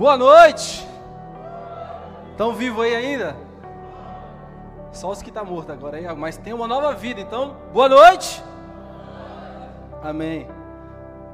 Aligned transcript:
Boa 0.00 0.16
noite. 0.16 0.88
Estão 2.30 2.54
vivos 2.54 2.82
aí 2.82 2.94
ainda? 2.94 3.36
Só 4.92 5.10
os 5.10 5.20
que 5.20 5.28
estão 5.28 5.44
tá 5.44 5.50
mortos 5.50 5.70
agora 5.70 5.98
aí, 5.98 6.16
mas 6.16 6.38
tem 6.38 6.54
uma 6.54 6.66
nova 6.66 6.94
vida. 6.94 7.20
Então, 7.20 7.54
boa 7.70 7.86
noite. 7.86 8.42
Amém. 10.02 10.48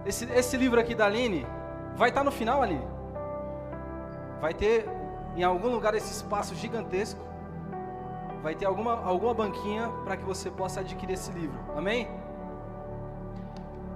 Esse, 0.04 0.24
esse 0.32 0.56
livro 0.56 0.80
aqui 0.80 0.96
da 0.96 1.06
Aline 1.06 1.46
vai 1.94 2.08
estar 2.08 2.22
tá 2.22 2.24
no 2.24 2.32
final, 2.32 2.60
Aline. 2.60 2.84
Vai 4.40 4.52
ter 4.52 4.90
em 5.36 5.44
algum 5.44 5.68
lugar 5.68 5.94
esse 5.94 6.10
espaço 6.12 6.52
gigantesco. 6.56 7.20
Vai 8.42 8.56
ter 8.56 8.66
alguma, 8.66 9.00
alguma 9.04 9.32
banquinha 9.32 9.88
para 10.04 10.16
que 10.16 10.24
você 10.24 10.50
possa 10.50 10.80
adquirir 10.80 11.12
esse 11.12 11.30
livro. 11.30 11.56
Amém? 11.76 12.08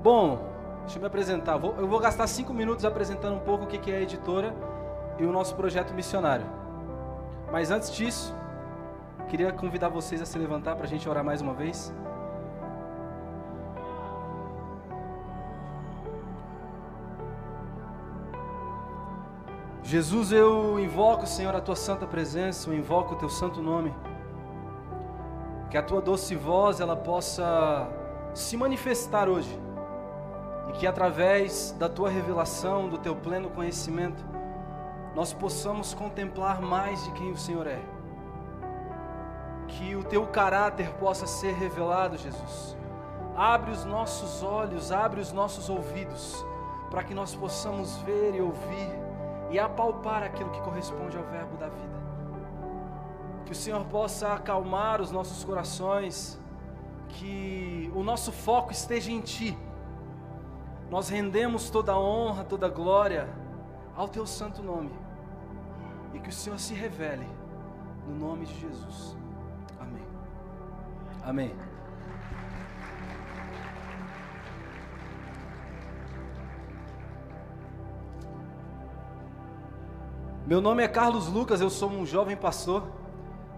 Bom, 0.01 0.49
deixa 0.91 0.99
eu 0.99 1.03
me 1.03 1.07
apresentar. 1.07 1.57
Vou, 1.57 1.77
eu 1.77 1.87
vou 1.87 2.01
gastar 2.01 2.27
cinco 2.27 2.53
minutos 2.53 2.85
apresentando 2.85 3.37
um 3.37 3.41
pouco 3.41 3.65
o 3.65 3.67
que 3.69 3.93
é 3.93 3.99
a 3.99 4.01
editora 4.01 4.53
e 5.21 5.25
o 5.25 5.31
nosso 5.31 5.55
projeto 5.55 5.95
missionário. 5.95 6.45
Mas 7.53 7.71
antes 7.71 7.95
disso, 7.95 8.35
queria 9.29 9.53
convidar 9.53 9.89
vocês 9.89 10.21
a 10.21 10.27
se 10.27 10.37
levantar 10.37 10.75
para 10.75 10.87
a 10.87 10.89
gente 10.89 11.09
orar 11.09 11.23
mais 11.23 11.41
uma 11.41 11.55
vez. 11.55 11.95
Jesus, 19.85 20.33
eu 20.33 20.79
invoco, 20.81 21.25
Senhor, 21.25 21.55
a 21.55 21.61
tua 21.61 21.77
santa 21.77 22.05
presença, 22.05 22.69
eu 22.69 22.75
invoco 22.75 23.15
o 23.15 23.17
teu 23.17 23.29
santo 23.29 23.63
nome. 23.63 23.95
Que 25.71 25.79
a 25.79 25.83
tua 25.85 26.01
doce 26.01 26.35
voz 26.35 26.81
ela 26.81 26.97
possa 26.97 27.89
se 28.35 28.57
manifestar 28.57 29.29
hoje. 29.29 29.70
E 30.71 30.73
que 30.73 30.87
através 30.87 31.73
da 31.73 31.89
tua 31.89 32.09
revelação, 32.09 32.89
do 32.89 32.97
teu 32.97 33.17
pleno 33.17 33.51
conhecimento, 33.51 34.25
nós 35.17 35.33
possamos 35.33 35.93
contemplar 35.93 36.63
mais 36.63 37.03
de 37.03 37.11
quem 37.11 37.33
o 37.33 37.37
Senhor 37.37 37.67
é. 37.67 37.81
Que 39.67 39.97
o 39.97 40.05
teu 40.05 40.29
caráter 40.29 40.93
possa 40.93 41.27
ser 41.27 41.55
revelado, 41.55 42.17
Jesus. 42.17 42.77
Abre 43.37 43.73
os 43.73 43.85
nossos 43.85 44.45
olhos, 44.45 44.93
abre 44.93 45.21
os 45.21 45.33
nossos 45.33 45.69
ouvidos, 45.69 46.47
para 46.89 47.03
que 47.03 47.15
nós 47.15 47.35
possamos 47.35 47.97
ver 48.03 48.37
e 48.37 48.41
ouvir 48.41 48.91
e 49.51 49.59
apalpar 49.59 50.23
aquilo 50.23 50.51
que 50.51 50.61
corresponde 50.61 51.17
ao 51.17 51.25
Verbo 51.25 51.57
da 51.57 51.69
vida. 51.69 52.01
Que 53.45 53.51
o 53.51 53.57
Senhor 53.57 53.85
possa 53.87 54.35
acalmar 54.35 55.01
os 55.01 55.11
nossos 55.11 55.43
corações, 55.43 56.41
que 57.09 57.91
o 57.93 58.05
nosso 58.05 58.31
foco 58.31 58.71
esteja 58.71 59.11
em 59.11 59.21
Ti. 59.21 59.59
Nós 60.91 61.09
rendemos 61.09 61.71
toda 61.71 61.97
honra, 61.97 62.43
toda 62.43 62.69
glória 62.69 63.29
ao 63.95 64.09
Teu 64.09 64.27
santo 64.27 64.61
nome. 64.61 64.91
E 66.13 66.19
que 66.19 66.29
o 66.29 66.33
Senhor 66.33 66.59
se 66.59 66.75
revele 66.75 67.29
no 68.09 68.19
nome 68.19 68.45
de 68.45 68.61
Jesus. 68.61 69.17
Amém. 69.79 70.05
Amém. 71.23 71.55
Meu 80.45 80.61
nome 80.61 80.83
é 80.83 80.89
Carlos 80.89 81.29
Lucas, 81.29 81.61
eu 81.61 81.71
sou 81.71 81.89
um 81.89 82.05
jovem 82.05 82.37
pastor. 82.37 82.83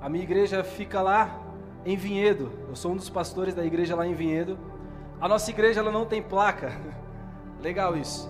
A 0.02 0.08
minha 0.10 0.22
igreja 0.22 0.62
fica 0.62 1.00
lá 1.00 1.40
em 1.86 1.96
Vinhedo. 1.96 2.52
Eu 2.68 2.76
sou 2.76 2.92
um 2.92 2.96
dos 2.96 3.08
pastores 3.08 3.54
da 3.54 3.64
igreja 3.64 3.96
lá 3.96 4.06
em 4.06 4.12
Vinhedo. 4.12 4.58
A 5.18 5.26
nossa 5.26 5.50
igreja 5.50 5.80
ela 5.80 5.90
não 5.90 6.04
tem 6.04 6.20
placa. 6.20 6.72
Legal 7.62 7.96
isso. 7.96 8.28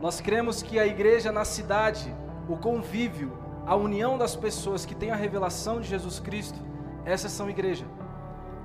Nós 0.00 0.20
cremos 0.20 0.62
que 0.62 0.78
a 0.78 0.86
igreja 0.86 1.30
na 1.30 1.44
cidade, 1.44 2.12
o 2.48 2.56
convívio, 2.56 3.32
a 3.64 3.76
união 3.76 4.18
das 4.18 4.34
pessoas 4.34 4.84
que 4.84 4.94
têm 4.94 5.10
a 5.12 5.16
revelação 5.16 5.80
de 5.80 5.88
Jesus 5.88 6.18
Cristo, 6.18 6.58
essas 7.04 7.30
são 7.30 7.48
igreja. 7.48 7.86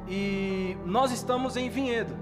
E 0.08 0.76
nós 0.84 1.12
estamos 1.12 1.56
em 1.56 1.70
Vinhedo. 1.70 2.16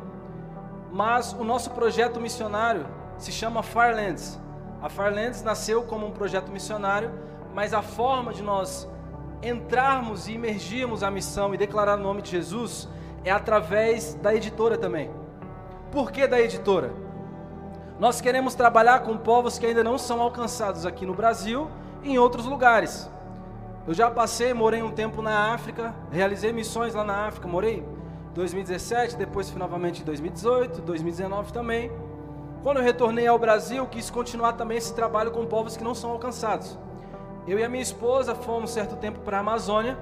Mas 0.92 1.31
o 1.31 1.44
nosso 1.46 1.72
projeto 1.72 2.20
missionário 2.20 2.86
se 3.18 3.31
chama 3.31 3.64
Firelands. 3.64 4.40
A 4.81 4.90
Farlands 4.90 5.42
nasceu 5.42 5.84
como 5.84 6.08
um 6.08 6.12
projeto 6.12 6.52
missionário, 6.52 7.12
mas 7.54 7.74
a 7.74 7.81
forma 7.81 8.34
de 8.34 8.44
nós 8.44 8.90
entrarmos 9.42 10.28
e 10.28 10.34
emergirmos 10.34 11.04
a 11.04 11.12
missão 11.12 11.54
e 11.54 11.58
declarar 11.58 11.98
o 11.98 12.02
nome 12.02 12.22
de 12.22 12.31
Jesus 12.31 12.90
é 13.24 13.31
através 13.31 14.16
da 14.16 14.36
editora 14.36 14.78
também. 14.78 15.10
Por 15.92 16.12
que 16.12 16.28
da 16.28 16.42
editora? 16.42 17.11
Nós 18.01 18.19
queremos 18.19 18.56
trabalhar 18.56 19.01
com 19.01 19.16
povos 19.16 19.59
que 19.59 19.66
ainda 19.67 19.84
não 19.84 19.95
são 19.95 20.19
alcançados 20.19 20.88
aqui 20.88 21.06
no 21.06 21.13
Brasil 21.13 21.69
e 22.01 22.13
em 22.13 22.17
outros 22.17 22.47
lugares. 22.47 23.07
Eu 23.88 23.94
já 23.94 24.09
passei, 24.09 24.56
morei 24.56 24.81
um 24.81 24.89
tempo 24.89 25.22
na 25.22 25.53
África, 25.53 25.94
realizei 26.12 26.51
missões 26.51 26.95
lá 26.95 27.03
na 27.03 27.28
África, 27.28 27.47
morei 27.47 27.85
em 28.31 28.34
2017, 28.34 29.16
depois 29.17 29.51
fui 29.51 29.59
novamente 29.59 30.01
em 30.01 30.03
2018, 30.03 30.81
2019 30.81 31.53
também. 31.53 31.91
Quando 32.63 32.78
eu 32.78 32.84
retornei 32.84 33.28
ao 33.28 33.38
Brasil, 33.38 33.85
quis 33.85 34.09
continuar 34.09 34.53
também 34.53 34.79
esse 34.79 34.95
trabalho 34.95 35.29
com 35.29 35.45
povos 35.45 35.78
que 35.78 35.83
não 35.83 35.94
são 35.94 36.09
alcançados. 36.09 36.79
Eu 37.47 37.59
e 37.59 37.63
a 37.63 37.69
minha 37.69 37.83
esposa 37.83 38.33
fomos 38.33 38.72
certo 38.72 38.95
tempo 38.95 39.19
para 39.19 39.38
a 39.38 39.41
Amazônia 39.41 39.95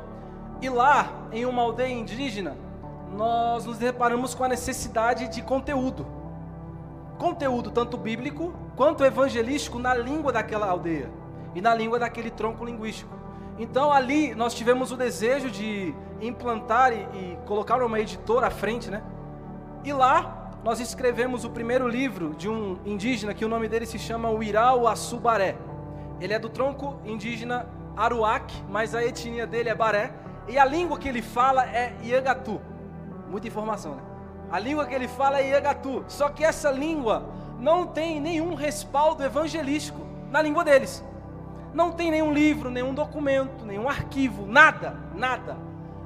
e 0.62 0.70
lá, 0.70 1.12
em 1.34 1.46
uma 1.46 1.64
aldeia 1.64 1.92
indígena, 1.92 2.56
nós 3.12 3.66
nos 3.66 3.78
deparamos 3.78 4.34
com 4.34 4.46
a 4.46 4.48
necessidade 4.48 5.28
de 5.28 5.42
conteúdo. 5.42 6.19
Conteúdo 7.20 7.70
tanto 7.70 7.98
bíblico 7.98 8.54
quanto 8.78 9.04
evangelístico 9.04 9.78
na 9.78 9.94
língua 9.94 10.32
daquela 10.32 10.68
aldeia 10.68 11.12
e 11.54 11.60
na 11.60 11.76
língua 11.76 12.00
daquele 12.00 12.32
tronco 12.32 12.64
linguístico. 12.64 13.14
Então 13.58 13.92
ali 13.92 14.34
nós 14.34 14.54
tivemos 14.54 14.90
o 14.94 14.96
desejo 14.96 15.52
de 15.52 15.94
implantar 16.22 16.94
e, 16.94 17.02
e 17.14 17.38
colocar 17.46 17.84
uma 17.84 18.00
editora 18.00 18.48
à 18.48 18.50
frente, 18.50 18.90
né? 18.90 19.04
E 19.84 19.92
lá 19.92 20.50
nós 20.64 20.80
escrevemos 20.80 21.44
o 21.44 21.50
primeiro 21.50 21.90
livro 21.90 22.34
de 22.36 22.48
um 22.48 22.80
indígena 22.86 23.34
que 23.34 23.44
o 23.44 23.50
nome 23.50 23.68
dele 23.68 23.86
se 23.86 24.00
chama 24.00 24.32
Uirau 24.32 24.88
Assubaré. 24.88 25.58
Ele 26.22 26.34
é 26.34 26.40
do 26.40 26.48
tronco 26.48 27.02
indígena 27.04 27.68
Aruac, 27.98 28.54
mas 28.70 28.96
a 28.96 29.04
etnia 29.04 29.46
dele 29.46 29.68
é 29.68 29.76
Baré. 29.76 30.14
E 30.48 30.58
a 30.58 30.64
língua 30.64 30.98
que 30.98 31.10
ele 31.10 31.22
fala 31.22 31.66
é 31.66 31.94
Iagatu. 32.02 32.62
Muita 33.30 33.48
informação, 33.48 33.96
né? 33.96 34.09
A 34.52 34.60
língua 34.60 34.86
que 34.86 34.96
ele 34.96 35.08
fala 35.08 35.40
é 35.40 35.50
Iagatu. 35.50 36.04
Só 36.08 36.30
que 36.30 36.44
essa 36.44 36.72
língua 36.72 37.24
não 37.60 37.86
tem 37.86 38.20
nenhum 38.20 38.56
respaldo 38.56 39.24
evangelístico 39.24 40.00
na 40.32 40.42
língua 40.42 40.64
deles. 40.64 41.04
Não 41.74 41.92
tem 41.92 42.10
nenhum 42.10 42.34
livro, 42.34 42.70
nenhum 42.70 42.94
documento, 42.94 43.66
nenhum 43.66 43.88
arquivo, 43.88 44.48
nada, 44.48 44.98
nada. 45.14 45.58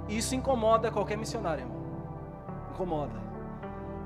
Isso 0.09 0.35
incomoda 0.35 0.91
qualquer 0.91 1.17
missionário, 1.17 1.61
irmão. 1.61 1.81
Incomoda. 2.73 3.21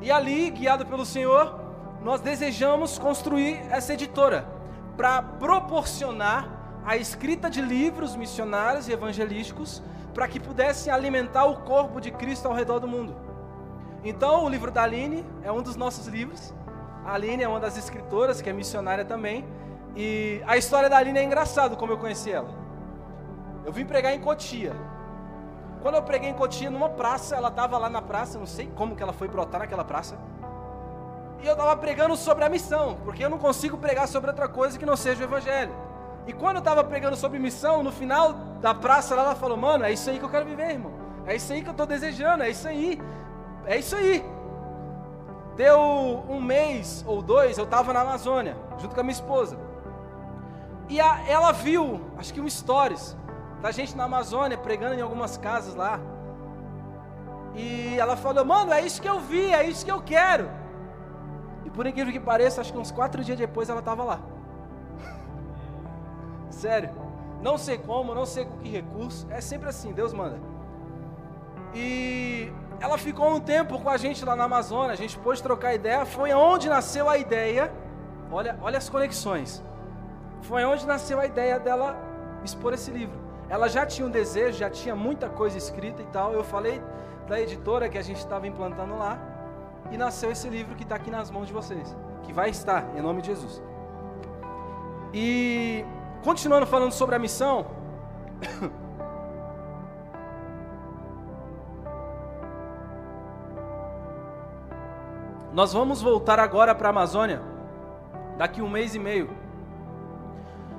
E 0.01 0.11
ali, 0.11 0.51
guiado 0.51 0.85
pelo 0.85 1.05
Senhor, 1.05 1.59
nós 2.03 2.21
desejamos 2.21 2.99
construir 2.99 3.59
essa 3.71 3.93
editora 3.93 4.47
para 4.95 5.21
proporcionar 5.21 6.47
a 6.85 6.95
escrita 6.95 7.49
de 7.49 7.61
livros 7.61 8.15
missionários 8.15 8.87
e 8.87 8.93
evangelísticos 8.93 9.81
para 10.13 10.27
que 10.27 10.39
pudessem 10.39 10.93
alimentar 10.93 11.45
o 11.45 11.57
corpo 11.61 11.99
de 11.99 12.11
Cristo 12.11 12.47
ao 12.47 12.53
redor 12.53 12.79
do 12.79 12.87
mundo. 12.87 13.26
Então, 14.09 14.45
o 14.45 14.49
livro 14.49 14.71
da 14.71 14.83
Aline 14.83 15.25
é 15.43 15.51
um 15.51 15.61
dos 15.61 15.75
nossos 15.75 16.07
livros. 16.07 16.53
A 17.05 17.13
Aline 17.15 17.43
é 17.43 17.47
uma 17.47 17.59
das 17.59 17.77
escritoras, 17.77 18.41
que 18.41 18.49
é 18.49 18.53
missionária 18.53 19.03
também. 19.03 19.45
E 19.97 20.41
a 20.47 20.55
história 20.55 20.89
da 20.89 20.95
Aline 20.95 21.19
é 21.19 21.23
engraçado 21.23 21.75
como 21.75 21.91
eu 21.91 21.97
conheci 21.97 22.31
ela. 22.31 22.47
Eu 23.65 23.73
vim 23.73 23.83
pregar 23.83 24.13
em 24.13 24.21
Cotia. 24.21 24.73
Quando 25.81 25.95
eu 25.95 26.03
preguei 26.03 26.29
em 26.29 26.33
Cotia, 26.33 26.69
numa 26.69 26.87
praça, 26.87 27.35
ela 27.35 27.49
estava 27.49 27.77
lá 27.77 27.89
na 27.89 28.01
praça, 28.01 28.39
não 28.39 28.45
sei 28.45 28.71
como 28.73 28.95
que 28.95 29.03
ela 29.03 29.11
foi 29.11 29.27
brotar 29.27 29.59
naquela 29.59 29.83
praça. 29.83 30.17
E 31.43 31.45
eu 31.45 31.51
estava 31.51 31.75
pregando 31.75 32.15
sobre 32.15 32.45
a 32.45 32.49
missão, 32.49 32.97
porque 33.03 33.25
eu 33.25 33.29
não 33.29 33.37
consigo 33.37 33.77
pregar 33.77 34.07
sobre 34.07 34.29
outra 34.29 34.47
coisa 34.47 34.79
que 34.79 34.85
não 34.85 34.95
seja 34.95 35.19
o 35.19 35.25
Evangelho. 35.25 35.73
E 36.25 36.31
quando 36.31 36.55
eu 36.55 36.59
estava 36.59 36.81
pregando 36.81 37.17
sobre 37.17 37.39
missão, 37.39 37.83
no 37.83 37.91
final 37.91 38.31
da 38.61 38.73
praça, 38.73 39.13
ela 39.13 39.35
falou: 39.35 39.57
Mano, 39.57 39.83
é 39.83 39.91
isso 39.91 40.09
aí 40.09 40.17
que 40.17 40.23
eu 40.23 40.29
quero 40.29 40.45
viver, 40.45 40.71
irmão. 40.71 40.93
É 41.25 41.35
isso 41.35 41.51
aí 41.51 41.61
que 41.61 41.67
eu 41.67 41.71
estou 41.71 41.85
desejando, 41.85 42.43
é 42.43 42.49
isso 42.49 42.65
aí. 42.65 43.01
É 43.67 43.77
isso 43.77 43.95
aí. 43.95 44.23
Deu 45.57 45.77
um 46.29 46.39
mês 46.41 47.03
ou 47.05 47.21
dois, 47.21 47.57
eu 47.57 47.65
estava 47.65 47.91
na 47.91 48.01
Amazônia, 48.01 48.55
junto 48.77 48.95
com 48.95 49.01
a 49.01 49.03
minha 49.03 49.13
esposa. 49.13 49.57
E 50.87 51.01
a, 51.01 51.27
ela 51.27 51.51
viu, 51.51 51.99
acho 52.17 52.33
que 52.33 52.39
um 52.39 52.49
stories, 52.49 53.17
da 53.61 53.71
gente 53.71 53.95
na 53.97 54.05
Amazônia, 54.05 54.57
pregando 54.57 54.95
em 54.95 55.01
algumas 55.01 55.35
casas 55.35 55.75
lá. 55.75 55.99
E 57.55 57.97
ela 57.99 58.15
falou, 58.15 58.45
mano, 58.45 58.71
é 58.71 58.81
isso 58.81 59.01
que 59.01 59.09
eu 59.09 59.19
vi, 59.19 59.53
é 59.53 59.67
isso 59.67 59.83
que 59.83 59.91
eu 59.91 60.01
quero. 60.01 60.49
E 61.65 61.69
por 61.69 61.85
incrível 61.85 62.13
que 62.13 62.19
pareça, 62.19 62.61
acho 62.61 62.71
que 62.71 62.79
uns 62.79 62.91
quatro 62.91 63.21
dias 63.23 63.37
depois 63.37 63.69
ela 63.69 63.79
estava 63.79 64.03
lá. 64.03 64.19
Sério. 66.49 66.91
Não 67.41 67.57
sei 67.57 67.77
como, 67.77 68.15
não 68.15 68.25
sei 68.25 68.45
com 68.45 68.57
que 68.59 68.69
recurso. 68.69 69.27
É 69.29 69.41
sempre 69.41 69.67
assim, 69.67 69.91
Deus 69.91 70.13
manda. 70.13 70.39
E 71.73 72.51
ela 72.79 72.97
ficou 72.97 73.29
um 73.29 73.39
tempo 73.39 73.79
com 73.79 73.89
a 73.89 73.97
gente 73.97 74.23
lá 74.23 74.35
na 74.35 74.43
Amazônia, 74.43 74.91
a 74.91 74.95
gente 74.95 75.17
pôde 75.17 75.41
trocar 75.41 75.73
ideia. 75.73 76.05
Foi 76.05 76.31
onde 76.33 76.69
nasceu 76.69 77.09
a 77.09 77.17
ideia. 77.17 77.71
Olha, 78.31 78.57
olha 78.61 78.77
as 78.77 78.89
conexões. 78.89 79.63
foi 80.41 80.63
onde 80.63 80.85
nasceu 80.85 81.19
a 81.19 81.25
ideia 81.25 81.59
dela 81.59 81.97
expor 82.43 82.73
esse 82.73 82.91
livro. 82.91 83.17
Ela 83.49 83.67
já 83.67 83.85
tinha 83.85 84.07
um 84.07 84.11
desejo, 84.11 84.57
já 84.57 84.69
tinha 84.69 84.95
muita 84.95 85.29
coisa 85.29 85.57
escrita 85.57 86.01
e 86.01 86.05
tal. 86.05 86.33
Eu 86.33 86.43
falei 86.43 86.81
da 87.27 87.39
editora 87.39 87.89
que 87.89 87.97
a 87.97 88.01
gente 88.01 88.17
estava 88.17 88.47
implantando 88.47 88.97
lá 88.97 89.19
e 89.91 89.97
nasceu 89.97 90.31
esse 90.31 90.47
livro 90.49 90.75
que 90.75 90.83
está 90.83 90.95
aqui 90.95 91.09
nas 91.09 91.31
mãos 91.31 91.47
de 91.47 91.53
vocês, 91.53 91.95
que 92.23 92.33
vai 92.33 92.49
estar 92.49 92.95
em 92.95 93.01
nome 93.01 93.21
de 93.21 93.27
Jesus. 93.27 93.61
E 95.13 95.85
continuando 96.23 96.65
falando 96.65 96.91
sobre 96.91 97.15
a 97.15 97.19
missão, 97.19 97.65
nós 105.57 105.73
vamos 105.73 106.03
voltar 106.03 106.39
agora 106.39 106.75
para 106.75 106.89
a 106.89 106.91
Amazônia, 106.91 107.41
daqui 108.37 108.61
um 108.61 108.69
mês 108.69 108.93
e 108.93 108.99
meio. 108.99 109.27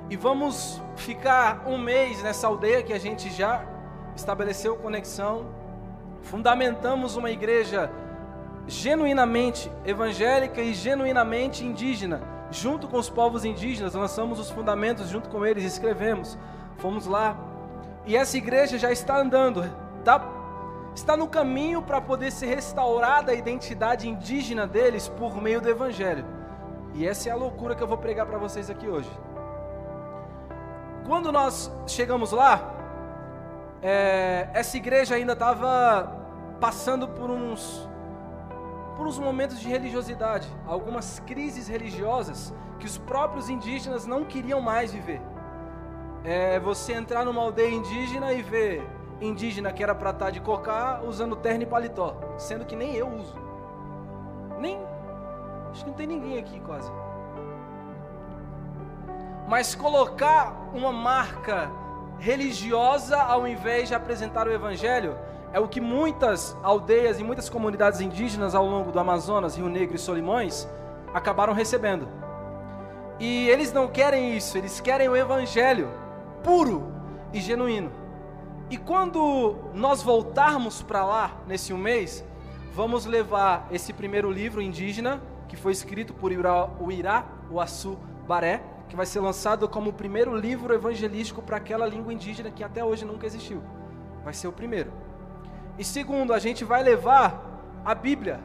E 0.09 0.15
vamos 0.15 0.81
ficar 0.95 1.67
um 1.67 1.77
mês 1.77 2.23
nessa 2.23 2.47
aldeia 2.47 2.81
que 2.81 2.93
a 2.93 2.97
gente 2.97 3.29
já 3.29 3.65
estabeleceu 4.15 4.77
conexão, 4.77 5.47
fundamentamos 6.21 7.17
uma 7.17 7.29
igreja 7.29 7.91
genuinamente 8.67 9.69
evangélica 9.83 10.61
e 10.61 10.73
genuinamente 10.73 11.65
indígena, 11.65 12.21
junto 12.49 12.87
com 12.87 12.99
os 12.99 13.09
povos 13.09 13.43
indígenas, 13.43 13.95
lançamos 13.95 14.39
os 14.39 14.49
fundamentos 14.49 15.09
junto 15.09 15.27
com 15.27 15.45
eles, 15.45 15.65
escrevemos, 15.65 16.37
fomos 16.77 17.05
lá. 17.05 17.37
E 18.05 18.15
essa 18.15 18.37
igreja 18.37 18.77
já 18.77 18.93
está 18.93 19.19
andando, 19.19 19.61
tá, 20.05 20.38
está 20.99 21.15
no 21.15 21.27
caminho 21.27 21.81
para 21.81 22.01
poder 22.01 22.31
ser 22.31 22.47
restaurada 22.47 23.31
a 23.31 23.35
identidade 23.35 24.07
indígena 24.07 24.67
deles 24.67 25.07
por 25.07 25.41
meio 25.41 25.61
do 25.61 25.69
evangelho. 25.69 26.25
E 26.93 27.07
essa 27.07 27.29
é 27.29 27.31
a 27.31 27.35
loucura 27.35 27.73
que 27.73 27.81
eu 27.81 27.87
vou 27.87 27.97
pregar 27.97 28.25
para 28.25 28.37
vocês 28.37 28.69
aqui 28.69 28.87
hoje. 28.87 29.09
Quando 31.05 31.31
nós 31.31 31.71
chegamos 31.87 32.31
lá, 32.31 32.75
é, 33.81 34.49
essa 34.53 34.75
igreja 34.75 35.15
ainda 35.15 35.33
estava 35.33 36.17
passando 36.59 37.07
por 37.07 37.29
uns, 37.29 37.89
por 38.97 39.07
uns 39.07 39.17
momentos 39.17 39.59
de 39.59 39.69
religiosidade, 39.69 40.47
algumas 40.67 41.19
crises 41.19 41.67
religiosas 41.67 42.53
que 42.77 42.85
os 42.85 42.97
próprios 42.97 43.49
indígenas 43.49 44.05
não 44.05 44.25
queriam 44.25 44.61
mais 44.61 44.91
viver. 44.91 45.21
É 46.23 46.59
você 46.59 46.93
entrar 46.93 47.23
numa 47.23 47.41
aldeia 47.41 47.73
indígena 47.73 48.33
e 48.33 48.41
ver 48.41 48.85
indígena 49.21 49.71
que 49.71 49.83
era 49.83 49.93
para 49.93 50.11
estar 50.11 50.29
de 50.31 50.39
cocá 50.39 51.01
usando 51.05 51.35
terno 51.35 51.63
e 51.63 51.65
paletó, 51.65 52.15
sendo 52.37 52.65
que 52.65 52.75
nem 52.75 52.95
eu 52.95 53.07
uso. 53.07 53.35
Nem. 54.59 54.79
Acho 55.71 55.83
que 55.83 55.89
não 55.89 55.97
tem 55.97 56.07
ninguém 56.07 56.39
aqui 56.39 56.59
quase 56.61 56.91
mas 59.49 59.73
colocar 59.73 60.69
uma 60.75 60.91
marca 60.91 61.71
religiosa 62.19 63.17
ao 63.17 63.47
invés 63.47 63.89
de 63.89 63.95
apresentar 63.95 64.47
o 64.47 64.51
evangelho 64.51 65.17
é 65.51 65.59
o 65.59 65.67
que 65.67 65.81
muitas 65.81 66.55
aldeias 66.61 67.19
e 67.19 67.23
muitas 67.23 67.49
comunidades 67.49 67.99
indígenas 67.99 68.53
ao 68.53 68.63
longo 68.63 68.91
do 68.91 68.99
Amazonas, 68.99 69.57
Rio 69.57 69.67
Negro 69.67 69.95
e 69.95 69.99
Solimões 69.99 70.67
acabaram 71.15 71.51
recebendo. 71.53 72.07
E 73.19 73.49
eles 73.49 73.73
não 73.73 73.87
querem 73.87 74.37
isso, 74.37 74.55
eles 74.55 74.79
querem 74.79 75.09
o 75.09 75.17
evangelho 75.17 75.89
puro 76.43 76.93
e 77.33 77.41
genuíno. 77.41 77.91
E 78.69 78.77
quando 78.77 79.55
nós 79.73 80.01
voltarmos 80.03 80.81
para 80.81 81.03
lá 81.03 81.37
nesse 81.47 81.73
um 81.73 81.77
mês, 81.77 82.23
vamos 82.73 83.05
levar 83.05 83.67
esse 83.71 83.91
primeiro 83.93 84.31
livro 84.31 84.61
indígena 84.61 85.21
que 85.47 85.55
foi 85.55 85.71
escrito 85.71 86.13
por 86.13 86.31
o 86.31 86.91
Irá 86.91 87.25
Uaçu 87.51 87.97
Baré 88.27 88.61
que 88.89 88.95
vai 88.95 89.05
ser 89.05 89.19
lançado 89.19 89.69
como 89.69 89.91
o 89.91 89.93
primeiro 89.93 90.35
livro 90.35 90.73
evangelístico 90.73 91.43
para 91.43 91.57
aquela 91.57 91.85
língua 91.85 92.11
indígena 92.11 92.49
que 92.49 92.63
até 92.63 92.83
hoje 92.83 93.05
nunca 93.05 93.27
existiu. 93.27 93.61
Vai 94.23 94.33
ser 94.33 94.47
o 94.47 94.51
primeiro. 94.51 94.91
E 95.77 95.83
segundo, 95.83 96.33
a 96.33 96.39
gente 96.39 96.65
vai 96.65 96.81
levar 96.81 97.61
a 97.85 97.93
Bíblia 97.93 98.39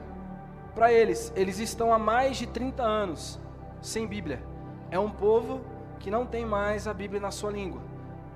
para 0.74 0.92
eles. 0.92 1.32
Eles 1.34 1.58
estão 1.58 1.92
há 1.92 1.98
mais 1.98 2.36
de 2.36 2.46
30 2.46 2.82
anos 2.82 3.40
sem 3.80 4.06
Bíblia. 4.06 4.42
É 4.90 4.98
um 4.98 5.10
povo 5.10 5.62
que 5.98 6.10
não 6.10 6.26
tem 6.26 6.44
mais 6.44 6.86
a 6.86 6.92
Bíblia 6.92 7.20
na 7.20 7.30
sua 7.30 7.50
língua. 7.50 7.80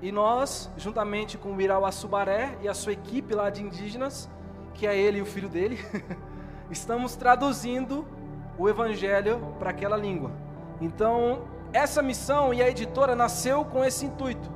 E 0.01 0.11
nós, 0.11 0.69
juntamente 0.77 1.37
com 1.37 1.53
o 1.53 1.61
Irau 1.61 1.85
Assubaré 1.85 2.57
e 2.61 2.67
a 2.67 2.73
sua 2.73 2.93
equipe 2.93 3.33
lá 3.33 3.49
de 3.49 3.61
indígenas, 3.61 4.29
que 4.73 4.87
é 4.87 4.97
ele 4.97 5.19
e 5.19 5.21
o 5.21 5.25
filho 5.25 5.49
dele, 5.49 5.77
estamos 6.71 7.15
traduzindo 7.15 8.07
o 8.57 8.69
evangelho 8.69 9.55
para 9.59 9.71
aquela 9.71 9.97
língua. 9.97 10.31
Então, 10.79 11.43
essa 11.73 12.01
missão 12.01 12.53
e 12.53 12.61
a 12.61 12.69
editora 12.69 13.15
nasceu 13.15 13.65
com 13.65 13.83
esse 13.83 14.05
intuito 14.05 14.49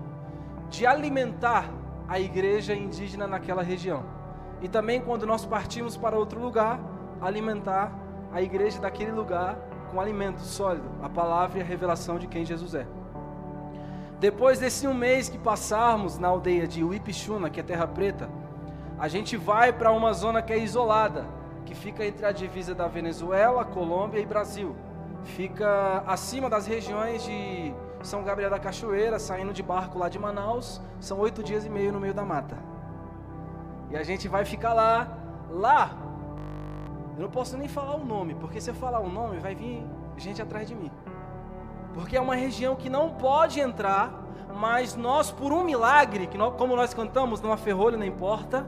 de 0.69 0.87
alimentar 0.87 1.69
a 2.07 2.19
igreja 2.19 2.73
indígena 2.73 3.27
naquela 3.27 3.61
região. 3.61 4.03
E 4.61 4.69
também 4.69 5.01
quando 5.01 5.25
nós 5.25 5.45
partimos 5.45 5.97
para 5.97 6.17
outro 6.17 6.39
lugar, 6.39 6.79
alimentar 7.21 7.91
a 8.31 8.41
igreja 8.41 8.79
daquele 8.79 9.11
lugar 9.11 9.57
com 9.91 9.99
alimento 9.99 10.39
sólido, 10.39 10.89
a 11.01 11.09
palavra 11.09 11.59
e 11.59 11.61
a 11.61 11.65
revelação 11.65 12.17
de 12.17 12.27
quem 12.27 12.45
Jesus 12.45 12.73
é. 12.73 12.87
Depois 14.27 14.57
desse 14.57 14.87
um 14.87 14.93
mês 14.93 15.27
que 15.27 15.37
passarmos 15.37 16.17
na 16.17 16.29
aldeia 16.29 16.65
de 16.65 16.81
Uipixuna, 16.81 17.49
que 17.49 17.59
é 17.59 17.63
Terra 17.63 17.85
Preta, 17.85 18.29
a 18.97 19.09
gente 19.09 19.35
vai 19.35 19.73
para 19.73 19.91
uma 19.91 20.13
zona 20.13 20.41
que 20.41 20.53
é 20.53 20.57
isolada, 20.57 21.27
que 21.65 21.75
fica 21.75 22.05
entre 22.05 22.25
a 22.25 22.31
divisa 22.31 22.73
da 22.73 22.87
Venezuela, 22.87 23.65
Colômbia 23.65 24.19
e 24.21 24.25
Brasil 24.25 24.73
fica 25.23 26.03
acima 26.07 26.49
das 26.49 26.65
regiões 26.65 27.23
de 27.23 27.73
São 28.01 28.23
Gabriel 28.23 28.49
da 28.49 28.59
Cachoeira, 28.59 29.19
saindo 29.19 29.53
de 29.53 29.63
barco 29.63 29.97
lá 29.97 30.07
de 30.09 30.19
Manaus, 30.19 30.81
são 30.99 31.19
oito 31.19 31.43
dias 31.43 31.65
e 31.65 31.69
meio 31.69 31.91
no 31.91 31.99
meio 31.99 32.13
da 32.13 32.23
mata. 32.23 32.57
E 33.91 33.97
a 33.97 34.03
gente 34.03 34.29
vai 34.29 34.45
ficar 34.45 34.73
lá, 34.73 35.17
lá. 35.49 35.97
Eu 37.17 37.23
não 37.23 37.29
posso 37.29 37.57
nem 37.57 37.67
falar 37.67 37.95
o 37.95 38.05
nome, 38.05 38.35
porque 38.35 38.59
se 38.59 38.69
eu 38.71 38.75
falar 38.75 38.99
o 38.99 39.09
nome, 39.09 39.39
vai 39.39 39.53
vir 39.53 39.85
gente 40.17 40.41
atrás 40.41 40.67
de 40.67 40.75
mim. 40.75 40.91
Porque 41.93 42.17
é 42.17 42.21
uma 42.21 42.35
região 42.35 42.75
que 42.75 42.89
não 42.89 43.09
pode 43.09 43.59
entrar, 43.59 44.23
mas 44.55 44.95
nós, 44.95 45.31
por 45.31 45.51
um 45.51 45.63
milagre, 45.63 46.27
que 46.27 46.37
nós, 46.37 46.55
como 46.55 46.75
nós 46.75 46.93
cantamos, 46.93 47.41
não 47.41 47.51
há 47.51 47.57
ferrolho 47.57 47.97
nem 47.97 48.11
porta, 48.11 48.65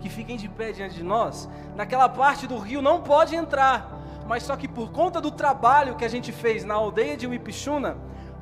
que 0.00 0.08
fiquem 0.08 0.36
de 0.36 0.48
pé 0.48 0.72
diante 0.72 0.94
de 0.94 1.02
nós, 1.02 1.48
naquela 1.74 2.08
parte 2.08 2.46
do 2.46 2.56
rio 2.56 2.80
não 2.80 3.00
pode 3.00 3.34
entrar. 3.34 3.98
Mas 4.26 4.42
só 4.42 4.56
que 4.56 4.68
por 4.68 4.92
conta 4.92 5.20
do 5.20 5.30
trabalho 5.30 5.96
que 5.96 6.04
a 6.04 6.08
gente 6.08 6.30
fez 6.32 6.64
na 6.64 6.74
aldeia 6.74 7.16
de 7.16 7.26
Uipixuna, 7.26 7.96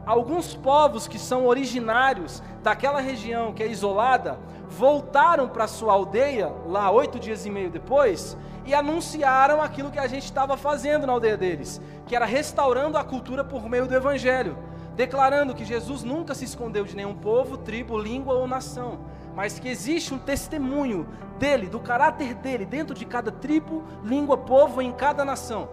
alguns 0.05 0.55
povos 0.55 1.09
que 1.09 1.19
são 1.19 1.47
originários 1.47 2.43
daquela 2.63 3.01
região 3.01 3.53
que 3.53 3.63
é 3.63 3.67
isolada, 3.67 4.39
voltaram 4.69 5.49
para 5.49 5.67
sua 5.67 5.93
aldeia, 5.93 6.53
lá 6.67 6.91
oito 6.91 7.19
dias 7.19 7.47
e 7.47 7.51
meio 7.51 7.71
depois, 7.71 8.37
e 8.67 8.75
anunciaram 8.75 9.63
aquilo 9.63 9.91
que 9.91 9.99
a 9.99 10.09
gente 10.09 10.25
estava 10.25 10.57
fazendo 10.57 11.07
na 11.07 11.13
aldeia 11.13 11.37
deles, 11.37 11.81
que 12.05 12.17
era 12.17 12.27
restaurando 12.27 12.99
a 12.99 13.05
cultura 13.05 13.45
por 13.45 13.69
meio 13.69 13.87
do 13.87 13.95
Evangelho, 13.95 14.59
declarando 14.97 15.55
que 15.55 15.65
Jesus 15.65 16.03
nunca 16.03 16.35
se 16.35 16.45
escondeu 16.45 16.85
de 16.85 16.97
nenhum 16.97 17.15
povo, 17.15 17.57
tribo, 17.57 17.97
língua 17.97 18.35
ou 18.35 18.49
nação, 18.49 18.99
mas 19.35 19.59
que 19.59 19.69
existe 19.69 20.13
um 20.13 20.19
testemunho 20.19 21.07
dele, 21.39 21.69
do 21.69 21.79
caráter 21.79 22.35
dele, 22.35 22.65
dentro 22.67 22.95
de 22.95 23.05
cada 23.05 23.31
tribo, 23.31 23.85
língua, 24.03 24.37
povo, 24.37 24.83
em 24.83 24.93
cada 24.93 25.25
nação. 25.25 25.69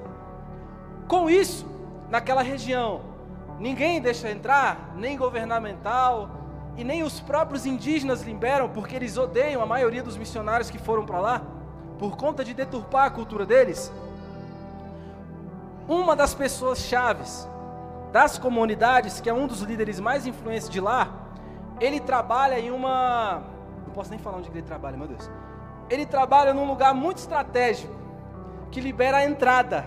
Com 1.07 1.29
isso, 1.29 1.65
naquela 2.09 2.43
região, 2.43 3.01
ninguém 3.59 3.99
deixa 4.01 4.29
entrar, 4.29 4.93
nem 4.95 5.17
governamental, 5.17 6.43
e 6.75 6.83
nem 6.83 7.03
os 7.03 7.19
próprios 7.19 7.65
indígenas 7.65 8.21
liberam, 8.21 8.69
porque 8.69 8.95
eles 8.95 9.17
odeiam 9.17 9.61
a 9.61 9.65
maioria 9.65 10.03
dos 10.03 10.17
missionários 10.17 10.69
que 10.69 10.77
foram 10.77 11.05
para 11.05 11.19
lá, 11.19 11.41
por 11.97 12.17
conta 12.17 12.43
de 12.43 12.53
deturpar 12.53 13.05
a 13.05 13.09
cultura 13.09 13.45
deles. 13.45 13.91
Uma 15.87 16.15
das 16.15 16.33
pessoas 16.33 16.79
chaves 16.79 17.47
das 18.11 18.37
comunidades, 18.37 19.19
que 19.19 19.29
é 19.29 19.33
um 19.33 19.47
dos 19.47 19.61
líderes 19.61 19.99
mais 19.99 20.25
influentes 20.25 20.69
de 20.69 20.79
lá, 20.79 21.09
ele 21.79 21.99
trabalha 21.99 22.59
em 22.59 22.71
uma 22.71 23.43
não 23.93 23.93
posso 23.93 24.09
nem 24.09 24.17
falar 24.17 24.37
onde 24.37 24.49
ele 24.49 24.63
trabalha, 24.63 24.97
meu 24.97 25.07
Deus. 25.07 25.29
Ele 25.87 26.03
trabalha 26.03 26.51
num 26.51 26.65
lugar 26.65 26.95
muito 26.95 27.19
estratégico 27.19 27.93
que 28.71 28.81
libera 28.81 29.17
a 29.17 29.23
entrada 29.23 29.85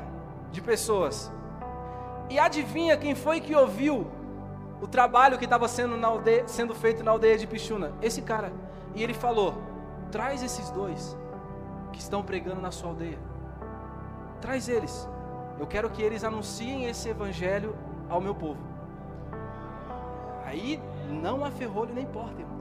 de 0.53 0.63
pessoas. 0.63 1.33
E 2.31 2.39
adivinha 2.39 2.97
quem 2.97 3.17
foi 3.17 3.41
que 3.41 3.55
ouviu 3.55 4.07
o 4.81 4.87
trabalho 4.87 5.39
que 5.39 5.45
estava 5.45 5.67
sendo, 5.67 5.97
sendo 6.47 6.73
feito 6.73 7.03
na 7.03 7.11
aldeia 7.11 7.37
de 7.37 7.49
Pichuna? 7.49 7.95
Esse 8.01 8.23
cara. 8.23 8.53
E 8.95 9.03
ele 9.03 9.13
falou: 9.13 9.55
traz 10.13 10.41
esses 10.41 10.71
dois 10.71 11.17
que 11.97 12.03
estão 12.03 12.23
pregando 12.23 12.61
na 12.61 12.71
sua 12.71 12.91
aldeia. 12.91 13.19
Traz 14.41 14.69
eles. 14.69 15.09
Eu 15.59 15.67
quero 15.67 15.88
que 15.88 16.03
eles 16.03 16.23
anunciem 16.23 16.85
esse 16.85 17.09
evangelho 17.09 17.75
ao 18.09 18.21
meu 18.21 18.35
povo. 18.35 18.61
Aí 20.45 20.81
não 21.09 21.43
há 21.43 21.50
ferrolho 21.50 21.95
nem 21.95 22.05
porta, 22.05 22.38
irmão. 22.41 22.57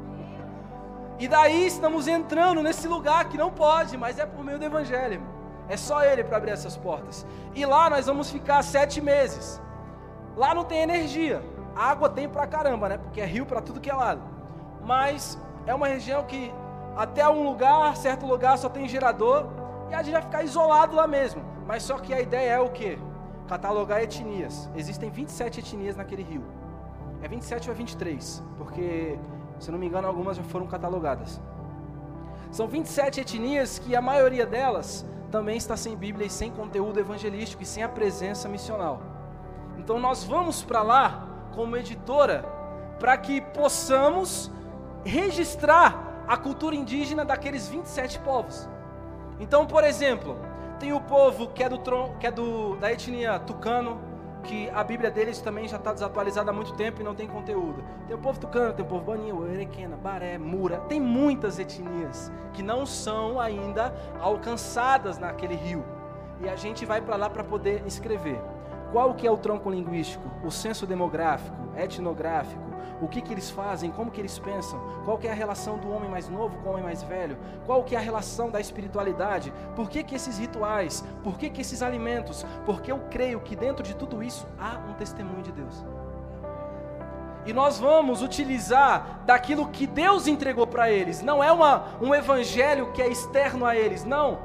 E 1.19 1.27
daí 1.27 1.67
estamos 1.67 2.07
entrando 2.07 2.63
nesse 2.63 2.87
lugar 2.87 3.29
que 3.29 3.37
não 3.37 3.51
pode, 3.51 3.97
mas 3.97 4.17
é 4.19 4.25
por 4.25 4.43
meio 4.43 4.57
do 4.57 4.65
Evangelho. 4.65 5.21
É 5.69 5.77
só 5.77 6.03
Ele 6.03 6.23
para 6.23 6.37
abrir 6.37 6.51
essas 6.51 6.75
portas. 6.75 7.25
E 7.53 7.65
lá 7.65 7.89
nós 7.89 8.05
vamos 8.05 8.29
ficar 8.29 8.61
sete 8.63 8.99
meses. 8.99 9.61
Lá 10.35 10.53
não 10.53 10.65
tem 10.65 10.79
energia. 10.79 11.41
água 11.75 12.09
tem 12.09 12.27
pra 12.27 12.45
caramba, 12.47 12.89
né? 12.89 12.97
Porque 12.97 13.21
é 13.21 13.25
rio 13.25 13.45
para 13.45 13.61
tudo 13.61 13.79
que 13.79 13.89
é 13.89 13.93
lado. 13.93 14.21
Mas 14.83 15.37
é 15.65 15.73
uma 15.73 15.87
região 15.87 16.23
que 16.23 16.53
até 16.95 17.27
um 17.27 17.43
lugar, 17.43 17.95
certo 17.95 18.25
lugar 18.25 18.57
só 18.57 18.69
tem 18.69 18.87
gerador 18.87 19.47
e 19.89 19.93
a 19.93 20.01
gente 20.01 20.13
vai 20.13 20.21
ficar 20.21 20.43
isolado 20.43 20.95
lá 20.95 21.05
mesmo. 21.05 21.43
Mas 21.65 21.83
só 21.83 21.97
que 21.97 22.13
a 22.13 22.21
ideia 22.21 22.51
é 22.51 22.59
o 22.59 22.69
quê? 22.69 22.97
Catalogar 23.47 24.01
etnias. 24.01 24.69
Existem 24.75 25.09
27 25.09 25.59
etnias 25.59 25.95
naquele 25.95 26.23
rio. 26.23 26.43
É 27.21 27.27
27 27.27 27.69
ou 27.69 27.73
é 27.73 27.77
23? 27.77 28.43
Porque, 28.57 29.19
se 29.59 29.71
não 29.71 29.79
me 29.79 29.87
engano, 29.87 30.07
algumas 30.07 30.37
já 30.37 30.43
foram 30.43 30.67
catalogadas. 30.67 31.41
São 32.51 32.67
27 32.67 33.21
etnias 33.21 33.79
que 33.79 33.95
a 33.95 34.01
maioria 34.01 34.45
delas 34.45 35.05
também 35.31 35.57
está 35.57 35.75
sem 35.75 35.97
Bíblia 35.97 36.27
e 36.27 36.29
sem 36.29 36.51
conteúdo 36.51 36.99
evangelístico 36.99 37.63
e 37.63 37.65
sem 37.65 37.83
a 37.83 37.89
presença 37.89 38.47
missional. 38.47 39.01
Então 39.77 39.99
nós 39.99 40.23
vamos 40.23 40.63
para 40.63 40.81
lá 40.81 41.27
como 41.53 41.75
editora 41.75 42.45
para 42.99 43.17
que 43.17 43.41
possamos 43.41 44.51
registrar 45.03 46.04
a 46.27 46.37
cultura 46.37 46.75
indígena 46.75 47.23
daqueles 47.23 47.67
27 47.67 48.19
povos. 48.19 48.69
Então, 49.39 49.65
por 49.65 49.83
exemplo, 49.83 50.37
tem 50.79 50.93
o 50.93 51.01
povo 51.01 51.47
que 51.49 51.63
é, 51.63 51.69
do, 51.69 51.79
que 52.19 52.27
é 52.27 52.31
do, 52.31 52.75
da 52.77 52.91
etnia 52.91 53.39
tucano, 53.39 53.99
que 54.43 54.69
a 54.69 54.83
Bíblia 54.83 55.09
deles 55.09 55.41
também 55.41 55.67
já 55.67 55.77
está 55.77 55.91
desatualizada 55.91 56.51
há 56.51 56.53
muito 56.53 56.73
tempo 56.73 57.01
e 57.01 57.03
não 57.03 57.15
tem 57.15 57.27
conteúdo. 57.27 57.83
Tem 58.07 58.15
o 58.15 58.19
povo 58.19 58.39
tucano, 58.39 58.73
tem 58.73 58.85
o 58.85 58.87
povo 58.87 59.03
baninho, 59.03 59.47
erequena, 59.51 59.97
baré, 59.97 60.37
mura. 60.37 60.77
Tem 60.81 61.01
muitas 61.01 61.57
etnias 61.57 62.31
que 62.53 62.61
não 62.61 62.85
são 62.85 63.39
ainda 63.39 63.93
alcançadas 64.19 65.17
naquele 65.17 65.55
rio. 65.55 65.83
E 66.39 66.49
a 66.49 66.55
gente 66.55 66.85
vai 66.85 67.01
para 67.01 67.15
lá 67.15 67.29
para 67.29 67.43
poder 67.43 67.83
escrever. 67.85 68.39
Qual 68.91 69.13
que 69.13 69.27
é 69.27 69.31
o 69.31 69.37
tronco 69.37 69.69
linguístico? 69.69 70.29
O 70.43 70.51
censo 70.51 70.85
demográfico, 70.85 71.55
etnográfico, 71.75 72.75
o 73.01 73.07
que, 73.07 73.21
que 73.21 73.33
eles 73.33 73.49
fazem, 73.49 73.91
como 73.91 74.11
que 74.11 74.21
eles 74.21 74.39
pensam, 74.39 74.79
qual 75.03 75.17
que 75.17 75.27
é 75.27 75.31
a 75.31 75.35
relação 75.35 75.77
do 75.77 75.91
homem 75.91 76.09
mais 76.09 76.29
novo 76.29 76.57
com 76.57 76.69
o 76.69 76.71
homem 76.71 76.83
mais 76.83 77.03
velho, 77.03 77.37
qual 77.65 77.83
que 77.83 77.95
é 77.95 77.97
a 77.97 78.01
relação 78.01 78.49
da 78.49 78.59
espiritualidade, 78.59 79.53
por 79.75 79.89
que, 79.89 80.03
que 80.03 80.15
esses 80.15 80.37
rituais, 80.37 81.03
por 81.23 81.37
que, 81.37 81.49
que 81.49 81.61
esses 81.61 81.81
alimentos, 81.81 82.45
porque 82.65 82.91
eu 82.91 82.99
creio 83.09 83.41
que 83.41 83.55
dentro 83.55 83.83
de 83.83 83.95
tudo 83.95 84.23
isso 84.23 84.47
há 84.57 84.79
um 84.89 84.93
testemunho 84.93 85.41
de 85.41 85.51
Deus. 85.51 85.85
E 87.45 87.53
nós 87.53 87.79
vamos 87.79 88.23
utilizar 88.23 89.21
daquilo 89.25 89.67
que 89.67 89.85
Deus 89.85 90.25
entregou 90.25 90.65
para 90.65 90.89
eles, 90.89 91.21
não 91.21 91.43
é 91.43 91.51
uma, 91.51 91.83
um 92.01 92.15
evangelho 92.15 92.91
que 92.91 93.01
é 93.01 93.07
externo 93.07 93.65
a 93.65 93.75
eles, 93.75 94.03
não 94.03 94.39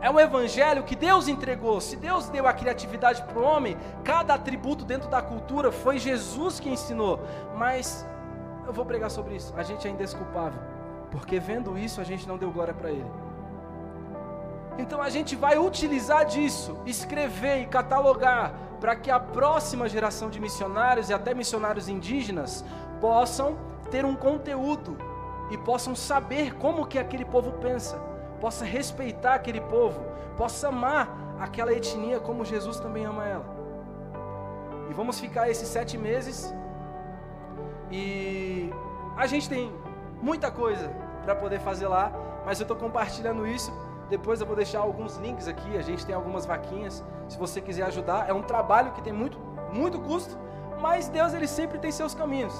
é 0.00 0.10
um 0.10 0.18
evangelho 0.18 0.82
que 0.82 0.96
Deus 0.96 1.28
entregou. 1.28 1.80
Se 1.80 1.94
Deus 1.94 2.28
deu 2.28 2.46
a 2.46 2.52
criatividade 2.52 3.22
para 3.22 3.38
o 3.38 3.42
homem, 3.42 3.76
cada 4.02 4.34
atributo 4.34 4.84
dentro 4.84 5.10
da 5.10 5.20
cultura 5.20 5.70
foi 5.70 5.98
Jesus 5.98 6.58
que 6.58 6.70
ensinou. 6.70 7.20
Mas 7.54 8.06
eu 8.66 8.72
vou 8.72 8.84
pregar 8.86 9.10
sobre 9.10 9.36
isso. 9.36 9.52
A 9.56 9.62
gente 9.62 9.86
é 9.86 9.90
indesculpável, 9.90 10.60
porque 11.10 11.38
vendo 11.38 11.76
isso 11.76 12.00
a 12.00 12.04
gente 12.04 12.26
não 12.26 12.38
deu 12.38 12.50
glória 12.50 12.72
para 12.72 12.90
Ele. 12.90 13.10
Então 14.78 15.02
a 15.02 15.10
gente 15.10 15.36
vai 15.36 15.58
utilizar 15.58 16.24
disso, 16.24 16.78
escrever 16.86 17.60
e 17.60 17.66
catalogar, 17.66 18.54
para 18.80 18.96
que 18.96 19.10
a 19.10 19.20
próxima 19.20 19.86
geração 19.86 20.30
de 20.30 20.40
missionários 20.40 21.10
e 21.10 21.12
até 21.12 21.34
missionários 21.34 21.88
indígenas 21.88 22.64
possam 22.98 23.58
ter 23.90 24.06
um 24.06 24.16
conteúdo 24.16 24.96
e 25.50 25.58
possam 25.58 25.94
saber 25.94 26.54
como 26.54 26.86
que 26.86 26.98
aquele 26.98 27.26
povo 27.26 27.52
pensa 27.52 28.09
possa 28.40 28.64
respeitar 28.64 29.34
aquele 29.34 29.60
povo, 29.60 30.00
possa 30.36 30.68
amar 30.68 31.36
aquela 31.38 31.72
etnia 31.72 32.18
como 32.18 32.44
Jesus 32.44 32.80
também 32.80 33.04
ama 33.04 33.24
ela. 33.24 33.44
E 34.90 34.92
vamos 34.92 35.20
ficar 35.20 35.48
esses 35.48 35.68
sete 35.68 35.96
meses. 35.96 36.52
E 37.90 38.70
a 39.16 39.26
gente 39.26 39.48
tem 39.48 39.72
muita 40.20 40.50
coisa 40.50 40.90
para 41.22 41.34
poder 41.34 41.60
fazer 41.60 41.86
lá, 41.86 42.12
mas 42.44 42.58
eu 42.58 42.64
estou 42.64 42.76
compartilhando 42.76 43.46
isso. 43.46 43.72
Depois 44.08 44.40
eu 44.40 44.46
vou 44.46 44.56
deixar 44.56 44.80
alguns 44.80 45.16
links 45.16 45.46
aqui. 45.46 45.76
A 45.76 45.82
gente 45.82 46.04
tem 46.04 46.14
algumas 46.14 46.44
vaquinhas. 46.44 47.04
Se 47.28 47.38
você 47.38 47.60
quiser 47.60 47.84
ajudar, 47.84 48.28
é 48.28 48.32
um 48.32 48.42
trabalho 48.42 48.92
que 48.92 49.02
tem 49.02 49.12
muito, 49.12 49.38
muito 49.72 50.00
custo, 50.00 50.36
mas 50.80 51.08
Deus 51.08 51.32
ele 51.34 51.46
sempre 51.46 51.78
tem 51.78 51.92
seus 51.92 52.14
caminhos. 52.14 52.54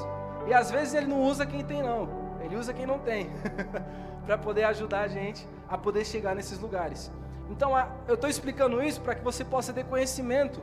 E 0.47 0.55
às 0.55 0.71
vezes 0.71 0.95
ele 0.95 1.07
não 1.07 1.23
usa 1.23 1.45
quem 1.45 1.65
tem 1.65 1.83
não, 1.83 2.09
ele 2.41 2.57
usa 2.57 2.73
quem 2.73 2.87
não 2.87 2.99
tem. 2.99 3.31
para 4.31 4.39
poder 4.39 4.63
ajudar 4.63 5.01
a 5.01 5.09
gente 5.09 5.45
a 5.69 5.77
poder 5.77 6.05
chegar 6.05 6.37
nesses 6.37 6.61
lugares. 6.61 7.11
Então, 7.51 7.73
eu 8.07 8.15
estou 8.15 8.31
explicando 8.31 8.81
isso 8.81 9.01
para 9.01 9.17
que 9.17 9.25
você 9.25 9.45
possa 9.45 9.73
ter 9.73 9.85
conhecimento 9.85 10.63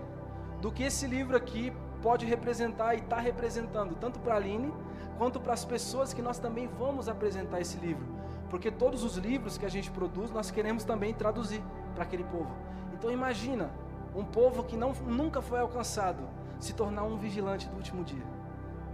do 0.61 0.71
que 0.71 0.83
esse 0.83 1.05
livro 1.05 1.35
aqui 1.35 1.73
pode 2.01 2.25
representar 2.25 2.95
e 2.95 2.99
está 2.99 3.19
representando, 3.19 3.93
tanto 3.95 4.21
para 4.21 4.35
a 4.35 4.37
Aline, 4.37 4.73
quanto 5.17 5.37
para 5.37 5.51
as 5.51 5.65
pessoas 5.65 6.13
que 6.13 6.21
nós 6.21 6.39
também 6.39 6.65
vamos 6.79 7.09
apresentar 7.09 7.59
esse 7.59 7.75
livro. 7.77 8.05
Porque 8.49 8.71
todos 8.71 9.03
os 9.03 9.17
livros 9.17 9.57
que 9.57 9.65
a 9.65 9.69
gente 9.69 9.91
produz, 9.91 10.31
nós 10.31 10.49
queremos 10.49 10.85
também 10.85 11.13
traduzir 11.13 11.61
para 11.93 12.05
aquele 12.05 12.23
povo. 12.23 12.55
Então 12.93 13.11
imagina, 13.11 13.69
um 14.15 14.23
povo 14.23 14.63
que 14.63 14.77
não, 14.77 14.93
nunca 15.05 15.41
foi 15.41 15.59
alcançado, 15.59 16.23
se 16.57 16.71
tornar 16.73 17.03
um 17.03 17.17
vigilante 17.17 17.67
do 17.67 17.75
último 17.75 18.05
dia, 18.05 18.23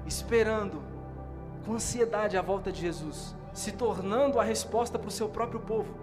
esperando 0.07 0.81
com 1.63 1.73
ansiedade 1.73 2.35
a 2.35 2.41
volta 2.41 2.71
de 2.71 2.81
Jesus 2.81 3.35
se 3.53 3.71
tornando 3.71 4.39
a 4.39 4.43
resposta 4.43 4.97
para 4.97 5.07
o 5.07 5.11
seu 5.11 5.29
próprio 5.29 5.59
povo. 5.59 5.93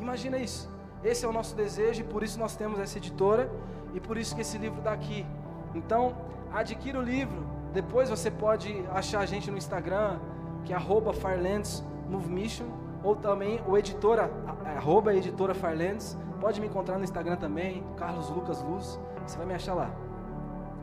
Imagina 0.00 0.38
isso. 0.38 0.70
Esse 1.02 1.24
é 1.24 1.28
o 1.28 1.32
nosso 1.32 1.54
desejo 1.54 2.02
e 2.02 2.04
por 2.04 2.22
isso 2.22 2.38
nós 2.38 2.54
temos 2.56 2.78
essa 2.78 2.98
editora 2.98 3.50
e 3.94 4.00
por 4.00 4.16
isso 4.16 4.34
que 4.34 4.42
esse 4.42 4.58
livro 4.58 4.78
está 4.78 4.92
aqui. 4.92 5.26
Então, 5.74 6.14
adquira 6.52 6.98
o 6.98 7.02
livro. 7.02 7.44
Depois 7.72 8.08
você 8.08 8.30
pode 8.30 8.84
achar 8.92 9.20
a 9.20 9.26
gente 9.26 9.50
no 9.50 9.58
Instagram, 9.58 10.18
que 10.64 10.72
é 10.72 10.76
arroba 10.76 11.12
Firelands 11.12 11.82
Move 12.08 12.30
Mission, 12.30 12.66
ou 13.02 13.16
também 13.16 13.60
o 13.66 13.76
editora, 13.76 14.30
arroba 14.76 15.14
editora 15.14 15.54
Firelands. 15.54 16.16
Pode 16.40 16.60
me 16.60 16.66
encontrar 16.66 16.98
no 16.98 17.04
Instagram 17.04 17.36
também, 17.36 17.84
Carlos 17.96 18.28
Lucas 18.30 18.62
Luz, 18.62 18.98
você 19.26 19.36
vai 19.36 19.46
me 19.46 19.54
achar 19.54 19.74
lá. 19.74 19.90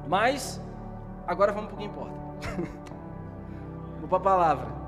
Mas, 0.08 0.62
agora 1.28 1.52
vamos 1.52 1.68
para 1.68 1.76
o 1.76 1.78
que 1.80 1.86
importa. 1.86 2.16
vamos 3.96 4.10
para 4.10 4.18
a 4.18 4.22
palavra. 4.22 4.81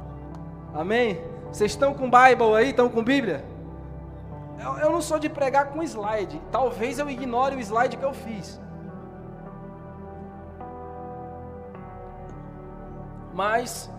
Amém? 0.74 1.22
Vocês 1.52 1.72
estão 1.72 1.94
com 1.94 2.10
Bible 2.10 2.56
aí? 2.56 2.70
Estão 2.70 2.90
com 2.90 3.04
Bíblia? 3.04 3.46
Eu, 4.60 4.78
eu 4.78 4.92
não 4.92 5.02
sou 5.02 5.20
de 5.20 5.30
pregar 5.30 5.68
com 5.68 5.84
slide. 5.84 6.42
Talvez 6.52 6.98
eu 6.98 7.10
ignore 7.10 7.56
o 7.56 7.60
slide 7.60 7.98
que 7.98 8.04
eu 8.04 8.14
fiz. 8.14 8.60
Mas 13.34 13.92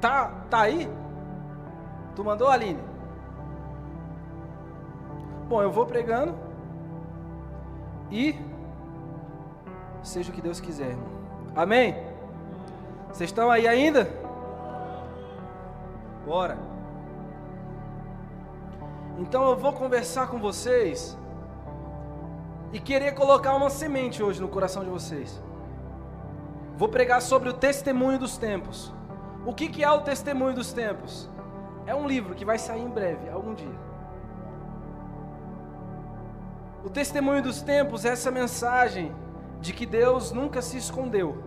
tá, 0.00 0.30
tá 0.48 0.60
aí? 0.62 0.90
Tu 2.14 2.24
mandou, 2.24 2.48
Aline? 2.48 2.80
Bom, 5.48 5.62
eu 5.62 5.70
vou 5.70 5.86
pregando 5.86 6.34
e 8.10 8.38
seja 10.02 10.30
o 10.30 10.34
que 10.34 10.42
Deus 10.42 10.60
quiser, 10.60 10.88
irmão. 10.88 11.08
Amém? 11.56 11.96
Vocês 13.08 13.30
estão 13.30 13.50
aí 13.50 13.66
ainda? 13.66 14.27
Bora. 16.28 16.58
Então 19.18 19.48
eu 19.48 19.56
vou 19.56 19.72
conversar 19.72 20.26
com 20.26 20.38
vocês 20.38 21.16
e 22.70 22.78
querer 22.78 23.14
colocar 23.14 23.54
uma 23.54 23.70
semente 23.70 24.22
hoje 24.22 24.38
no 24.38 24.46
coração 24.46 24.84
de 24.84 24.90
vocês. 24.90 25.42
Vou 26.76 26.90
pregar 26.90 27.22
sobre 27.22 27.48
o 27.48 27.54
testemunho 27.54 28.18
dos 28.18 28.36
tempos. 28.36 28.92
O 29.46 29.54
que, 29.54 29.68
que 29.68 29.82
é 29.82 29.90
o 29.90 30.02
testemunho 30.02 30.54
dos 30.54 30.70
tempos? 30.70 31.30
É 31.86 31.94
um 31.94 32.06
livro 32.06 32.34
que 32.34 32.44
vai 32.44 32.58
sair 32.58 32.82
em 32.82 32.90
breve, 32.90 33.30
algum 33.30 33.54
dia. 33.54 33.78
O 36.84 36.90
testemunho 36.90 37.42
dos 37.42 37.62
tempos 37.62 38.04
é 38.04 38.10
essa 38.10 38.30
mensagem 38.30 39.16
de 39.62 39.72
que 39.72 39.86
Deus 39.86 40.30
nunca 40.30 40.60
se 40.60 40.76
escondeu 40.76 41.42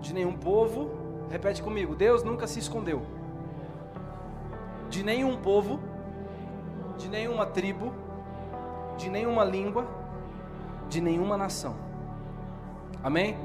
de 0.00 0.14
nenhum 0.14 0.32
povo. 0.32 0.90
Repete 1.28 1.62
comigo: 1.62 1.94
Deus 1.94 2.24
nunca 2.24 2.46
se 2.46 2.58
escondeu 2.58 3.19
de 4.90 5.02
nenhum 5.02 5.36
povo, 5.36 5.80
de 6.98 7.08
nenhuma 7.08 7.46
tribo, 7.46 7.94
de 8.98 9.08
nenhuma 9.08 9.44
língua, 9.44 9.86
de 10.88 11.00
nenhuma 11.00 11.38
nação. 11.38 11.74
Amém? 13.02 13.38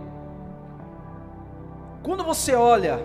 Quando 2.03 2.23
você 2.23 2.55
olha 2.55 2.99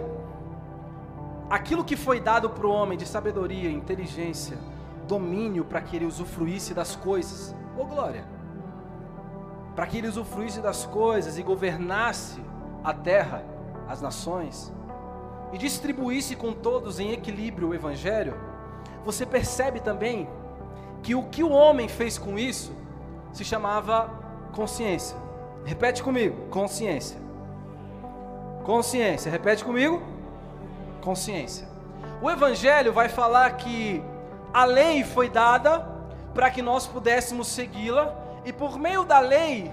aquilo 1.49 1.85
que 1.85 1.97
foi 1.97 2.19
dado 2.19 2.51
para 2.51 2.67
o 2.67 2.73
homem 2.73 2.99
de 2.99 3.07
sabedoria, 3.07 3.71
inteligência, 3.71 4.59
domínio 5.07 5.65
para 5.65 5.81
que 5.81 5.97
ele 5.97 6.07
usufruísse 6.07 6.73
das 6.73 6.97
coisas, 6.97 7.55
oh 7.79 7.85
glória, 7.85 8.25
para 9.75 9.87
que 9.87 9.99
ele 9.99 10.09
usufruísse 10.09 10.61
das 10.61 10.87
coisas 10.87 11.39
e 11.39 11.43
governasse 11.43 12.43
a 12.83 12.93
terra, 12.93 13.45
as 13.89 14.01
nações, 14.01 14.73
e 15.53 15.59
distribuísse 15.59 16.37
com 16.37 16.53
todos 16.53 17.01
em 17.01 17.13
equilíbrio 17.13 17.69
o 17.69 17.75
Evangelho, 17.75 18.35
você 19.05 19.25
percebe 19.27 19.81
também 19.81 20.29
que 21.03 21.15
o 21.15 21.25
que 21.25 21.43
o 21.43 21.51
homem 21.51 21.89
fez 21.89 22.19
com 22.19 22.39
isso 22.39 22.73
se 23.33 23.45
chamava 23.45 24.11
consciência. 24.53 25.17
Repete 25.65 26.03
comigo: 26.03 26.49
consciência. 26.51 27.19
Consciência. 28.65 29.31
Repete 29.31 29.65
comigo. 29.65 30.03
Consciência. 31.01 31.67
O 32.23 32.31
Evangelho 32.31 32.93
vai 32.93 33.09
falar 33.09 33.51
que 33.53 34.03
a 34.53 34.65
lei 34.65 35.05
foi 35.05 35.29
dada 35.29 35.87
para 36.35 36.51
que 36.51 36.63
nós 36.63 36.87
pudéssemos 36.87 37.49
segui-la 37.49 38.15
e 38.45 38.53
por 38.53 38.79
meio 38.79 39.05
da 39.05 39.21
lei, 39.21 39.73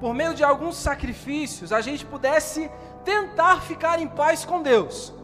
por 0.00 0.14
meio 0.14 0.34
de 0.34 0.44
alguns 0.44 0.76
sacrifícios, 0.76 1.72
a 1.72 1.80
gente 1.80 2.04
pudesse 2.04 2.70
tentar 3.08 3.62
ficar 3.62 3.98
em 4.02 4.06
paz 4.06 4.44
com 4.44 4.60
Deus. 4.60 5.14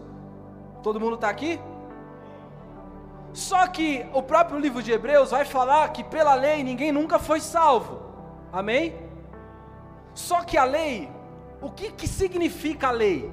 Todo 0.82 0.98
mundo 0.98 1.16
está 1.16 1.28
aqui? 1.28 1.60
Só 3.34 3.66
que 3.66 4.06
o 4.14 4.22
próprio 4.22 4.58
livro 4.58 4.82
de 4.82 4.90
Hebreus 4.90 5.32
vai 5.32 5.44
falar 5.44 5.92
que 5.92 6.02
pela 6.02 6.34
lei 6.34 6.64
ninguém 6.64 6.90
nunca 6.90 7.18
foi 7.18 7.40
salvo. 7.40 8.00
Amém? 8.50 8.96
Só 10.14 10.42
que 10.44 10.56
a 10.56 10.64
lei, 10.64 11.10
o 11.60 11.70
que, 11.70 11.92
que 11.92 12.08
significa 12.08 12.88
a 12.88 12.90
lei? 12.90 13.30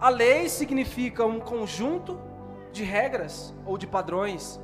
A 0.00 0.08
lei 0.08 0.48
significa 0.48 1.24
um 1.24 1.38
conjunto 1.38 2.18
de 2.72 2.82
regras, 2.82 3.54
ou 3.64 3.78
de 3.78 3.86
padrões, 3.86 4.58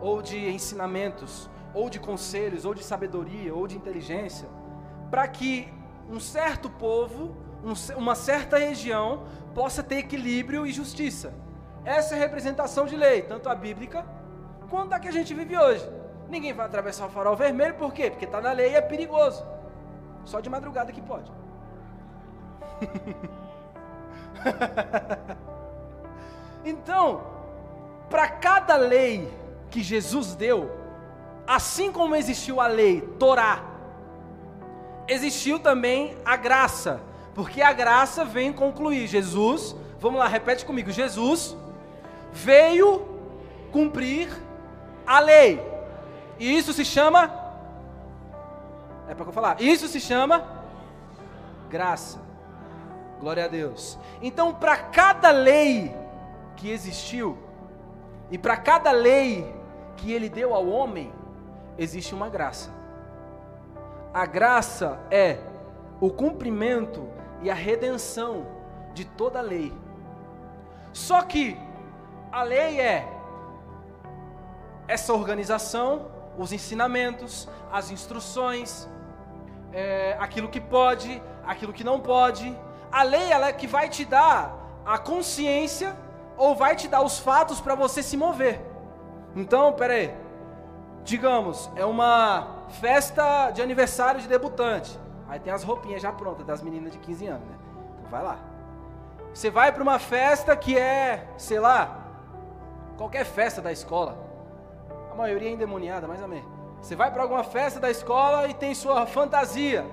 ou 0.00 0.22
de 0.22 0.48
ensinamentos, 0.48 1.50
ou 1.74 1.90
de 1.90 1.98
conselhos, 1.98 2.64
ou 2.64 2.74
de 2.74 2.84
sabedoria, 2.84 3.52
ou 3.52 3.66
de 3.66 3.76
inteligência, 3.76 4.48
para 5.10 5.26
que 5.26 5.68
um 6.08 6.20
certo 6.20 6.70
povo, 6.70 7.47
uma 7.96 8.14
certa 8.14 8.58
região, 8.58 9.24
possa 9.54 9.82
ter 9.82 9.96
equilíbrio 9.96 10.66
e 10.66 10.72
justiça. 10.72 11.32
Essa 11.84 12.14
é 12.14 12.18
a 12.18 12.20
representação 12.20 12.86
de 12.86 12.96
lei, 12.96 13.22
tanto 13.22 13.48
a 13.48 13.54
bíblica 13.54 14.04
quanto 14.68 14.92
a 14.92 15.00
que 15.00 15.08
a 15.08 15.12
gente 15.12 15.34
vive 15.34 15.56
hoje. 15.56 15.88
Ninguém 16.28 16.52
vai 16.52 16.66
atravessar 16.66 17.06
o 17.06 17.10
farol 17.10 17.34
vermelho, 17.34 17.74
por 17.74 17.92
quê? 17.92 18.10
Porque 18.10 18.26
está 18.26 18.40
na 18.40 18.52
lei 18.52 18.72
e 18.72 18.76
é 18.76 18.80
perigoso. 18.80 19.44
Só 20.24 20.40
de 20.40 20.50
madrugada 20.50 20.92
que 20.92 21.00
pode. 21.00 21.32
então, 26.64 27.22
para 28.10 28.28
cada 28.28 28.76
lei 28.76 29.32
que 29.70 29.82
Jesus 29.82 30.34
deu, 30.34 30.70
assim 31.46 31.90
como 31.90 32.14
existiu 32.14 32.60
a 32.60 32.66
lei 32.66 33.00
Torá, 33.18 33.64
existiu 35.06 35.58
também 35.58 36.14
a 36.24 36.36
graça, 36.36 37.00
porque 37.38 37.62
a 37.62 37.72
graça 37.72 38.24
vem 38.24 38.52
concluir. 38.52 39.06
Jesus, 39.06 39.76
vamos 40.00 40.18
lá, 40.18 40.26
repete 40.26 40.66
comigo: 40.66 40.90
Jesus 40.90 41.56
veio 42.32 43.06
cumprir 43.70 44.28
a 45.06 45.20
lei. 45.20 45.62
E 46.36 46.58
isso 46.58 46.72
se 46.72 46.84
chama. 46.84 47.32
É 49.08 49.14
para 49.14 49.24
eu 49.24 49.32
falar. 49.32 49.60
Isso 49.60 49.86
se 49.86 50.00
chama 50.00 50.44
graça. 51.70 52.20
Glória 53.20 53.44
a 53.44 53.48
Deus. 53.48 53.96
Então, 54.20 54.52
para 54.52 54.76
cada 54.76 55.30
lei 55.30 55.94
que 56.56 56.68
existiu, 56.68 57.38
e 58.32 58.36
para 58.36 58.56
cada 58.56 58.90
lei 58.90 59.54
que 59.96 60.10
ele 60.12 60.28
deu 60.28 60.56
ao 60.56 60.66
homem, 60.66 61.12
existe 61.78 62.12
uma 62.16 62.28
graça. 62.28 62.74
A 64.12 64.26
graça 64.26 64.98
é 65.08 65.38
o 66.00 66.10
cumprimento 66.10 67.16
e 67.42 67.50
a 67.50 67.54
redenção 67.54 68.46
de 68.94 69.04
toda 69.04 69.38
a 69.38 69.42
lei. 69.42 69.72
Só 70.92 71.22
que 71.22 71.56
a 72.32 72.42
lei 72.42 72.80
é 72.80 73.06
essa 74.86 75.12
organização, 75.12 76.06
os 76.36 76.52
ensinamentos, 76.52 77.48
as 77.70 77.90
instruções, 77.90 78.88
é, 79.72 80.16
aquilo 80.18 80.48
que 80.48 80.60
pode, 80.60 81.22
aquilo 81.46 81.72
que 81.72 81.84
não 81.84 82.00
pode. 82.00 82.56
A 82.90 83.02
lei 83.02 83.30
ela 83.30 83.48
é 83.48 83.52
que 83.52 83.66
vai 83.66 83.88
te 83.88 84.04
dar 84.04 84.56
a 84.84 84.98
consciência 84.98 85.94
ou 86.36 86.54
vai 86.54 86.74
te 86.74 86.88
dar 86.88 87.02
os 87.02 87.18
fatos 87.18 87.60
para 87.60 87.74
você 87.74 88.02
se 88.02 88.16
mover. 88.16 88.60
Então, 89.36 89.72
peraí. 89.72 90.14
Digamos, 91.04 91.70
é 91.74 91.84
uma 91.84 92.66
festa 92.80 93.50
de 93.50 93.62
aniversário 93.62 94.20
de 94.20 94.28
debutante. 94.28 94.98
Aí 95.28 95.38
tem 95.38 95.52
as 95.52 95.62
roupinhas 95.62 96.00
já 96.00 96.10
prontas 96.12 96.46
das 96.46 96.62
meninas 96.62 96.92
de 96.92 96.98
15 96.98 97.26
anos, 97.26 97.46
né? 97.46 97.56
Então 97.98 98.10
vai 98.10 98.22
lá. 98.22 98.38
Você 99.32 99.50
vai 99.50 99.70
para 99.70 99.82
uma 99.82 99.98
festa 99.98 100.56
que 100.56 100.76
é, 100.76 101.28
sei 101.36 101.60
lá, 101.60 101.98
qualquer 102.96 103.24
festa 103.24 103.60
da 103.60 103.70
escola. 103.70 104.18
A 105.12 105.14
maioria 105.14 105.48
é 105.48 105.52
endemoniada, 105.52 106.08
mas 106.08 106.22
amém. 106.22 106.44
Você 106.80 106.96
vai 106.96 107.10
para 107.10 107.22
alguma 107.22 107.44
festa 107.44 107.78
da 107.78 107.90
escola 107.90 108.48
e 108.48 108.54
tem 108.54 108.74
sua 108.74 109.06
fantasia, 109.06 109.84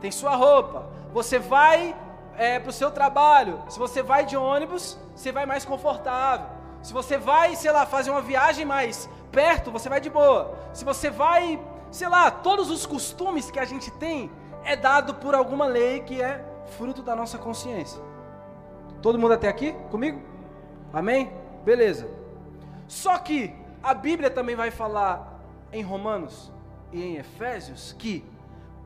tem 0.00 0.10
sua 0.10 0.34
roupa. 0.34 0.86
Você 1.12 1.38
vai 1.38 1.94
é, 2.36 2.58
para 2.58 2.70
o 2.70 2.72
seu 2.72 2.90
trabalho. 2.90 3.62
Se 3.68 3.78
você 3.78 4.02
vai 4.02 4.24
de 4.24 4.36
ônibus, 4.36 4.98
você 5.14 5.30
vai 5.30 5.46
mais 5.46 5.64
confortável. 5.64 6.46
Se 6.82 6.92
você 6.92 7.18
vai, 7.18 7.54
sei 7.54 7.70
lá, 7.70 7.86
fazer 7.86 8.10
uma 8.10 8.22
viagem 8.22 8.64
mais 8.64 9.08
perto, 9.30 9.70
você 9.70 9.88
vai 9.88 10.00
de 10.00 10.10
boa. 10.10 10.54
Se 10.72 10.84
você 10.84 11.10
vai, 11.10 11.60
sei 11.90 12.08
lá, 12.08 12.30
todos 12.30 12.70
os 12.70 12.86
costumes 12.86 13.50
que 13.50 13.58
a 13.58 13.64
gente 13.64 13.90
tem 13.92 14.30
é 14.64 14.76
dado 14.76 15.14
por 15.14 15.34
alguma 15.34 15.66
lei 15.66 16.00
que 16.00 16.20
é 16.20 16.44
fruto 16.76 17.02
da 17.02 17.16
nossa 17.16 17.38
consciência. 17.38 18.00
Todo 19.02 19.18
mundo 19.18 19.34
até 19.34 19.48
aqui 19.48 19.72
comigo? 19.90 20.20
Amém? 20.92 21.32
Beleza. 21.64 22.08
Só 22.86 23.18
que 23.18 23.54
a 23.82 23.94
Bíblia 23.94 24.30
também 24.30 24.56
vai 24.56 24.70
falar 24.70 25.40
em 25.72 25.82
Romanos 25.82 26.52
e 26.92 27.02
em 27.02 27.16
Efésios 27.16 27.94
que 27.98 28.24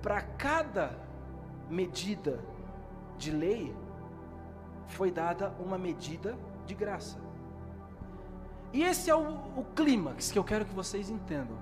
para 0.03 0.21
cada 0.21 0.91
medida 1.71 2.39
de 3.17 3.31
lei, 3.31 3.75
foi 4.87 5.11
dada 5.11 5.55
uma 5.59 5.79
medida 5.79 6.37
de 6.67 6.75
graça. 6.75 7.19
E 8.73 8.83
esse 8.83 9.09
é 9.09 9.15
o, 9.15 9.37
o 9.57 9.65
clímax 9.75 10.31
que 10.31 10.39
eu 10.39 10.45
quero 10.45 10.65
que 10.65 10.75
vocês 10.75 11.09
entendam, 11.09 11.57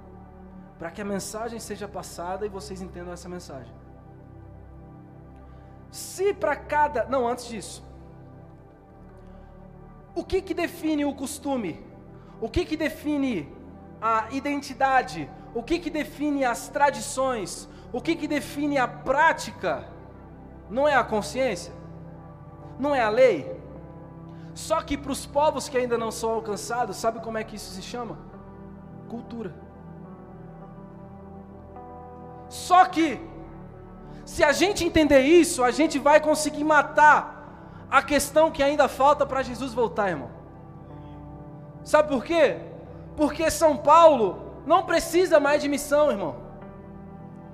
para 0.79 0.91
que 0.91 1.01
a 1.01 1.05
mensagem 1.05 1.61
seja 1.61 1.87
passada 1.87 2.45
e 2.45 2.49
vocês 2.49 2.83
entendam 2.83 3.13
essa 3.13 3.29
mensagem. 3.29 3.73
Se 5.93 6.33
para 6.33 6.57
cada. 6.57 7.05
Não, 7.05 7.29
antes 7.29 7.47
disso. 7.47 7.85
O 10.15 10.25
que, 10.25 10.43
que 10.43 10.55
define 10.55 11.05
o 11.05 11.15
costume? 11.15 11.85
O 12.41 12.49
que, 12.49 12.65
que 12.65 12.77
define 12.77 13.55
a 14.01 14.27
identidade? 14.33 15.31
O 15.55 15.63
que, 15.63 15.79
que 15.79 15.91
define 15.91 16.45
as 16.45 16.69
tradições? 16.69 17.69
O 17.93 18.01
que, 18.01 18.17
que 18.17 18.27
define 18.27 18.79
a 18.79 18.89
prática? 18.89 19.87
Não 20.69 20.89
é 20.89 20.95
a 20.95 21.05
consciência? 21.05 21.75
Não 22.79 22.95
é 22.95 23.03
a 23.03 23.11
lei? 23.11 23.61
Só 24.55 24.81
que 24.83 24.97
para 24.97 25.13
os 25.13 25.27
povos 25.27 25.69
que 25.69 25.77
ainda 25.77 25.99
não 25.99 26.11
são 26.11 26.31
alcançados, 26.31 26.97
sabe 26.97 27.21
como 27.21 27.37
é 27.37 27.45
que 27.45 27.57
isso 27.57 27.71
se 27.75 27.83
chama? 27.83 28.19
Cultura. 29.09 29.55
Só 32.49 32.85
que, 32.87 33.21
se 34.25 34.45
a 34.45 34.53
gente 34.53 34.85
entender 34.85 35.21
isso, 35.21 35.65
a 35.65 35.71
gente 35.71 35.99
vai 35.99 36.21
conseguir 36.21 36.65
matar 36.65 37.43
a 37.91 38.03
questão 38.03 38.51
que 38.51 38.63
ainda 38.63 38.89
falta 38.89 39.27
para 39.27 39.43
Jesus 39.43 39.75
voltar, 39.75 40.11
irmão. 40.11 40.31
Sabe 41.85 42.09
por 42.09 42.25
quê? 42.25 42.57
Porque 43.17 43.51
São 43.51 43.77
Paulo 43.77 44.63
não 44.67 44.85
precisa 44.85 45.41
mais 45.41 45.61
de 45.61 45.69
missão, 45.69 46.11
irmão. 46.11 46.37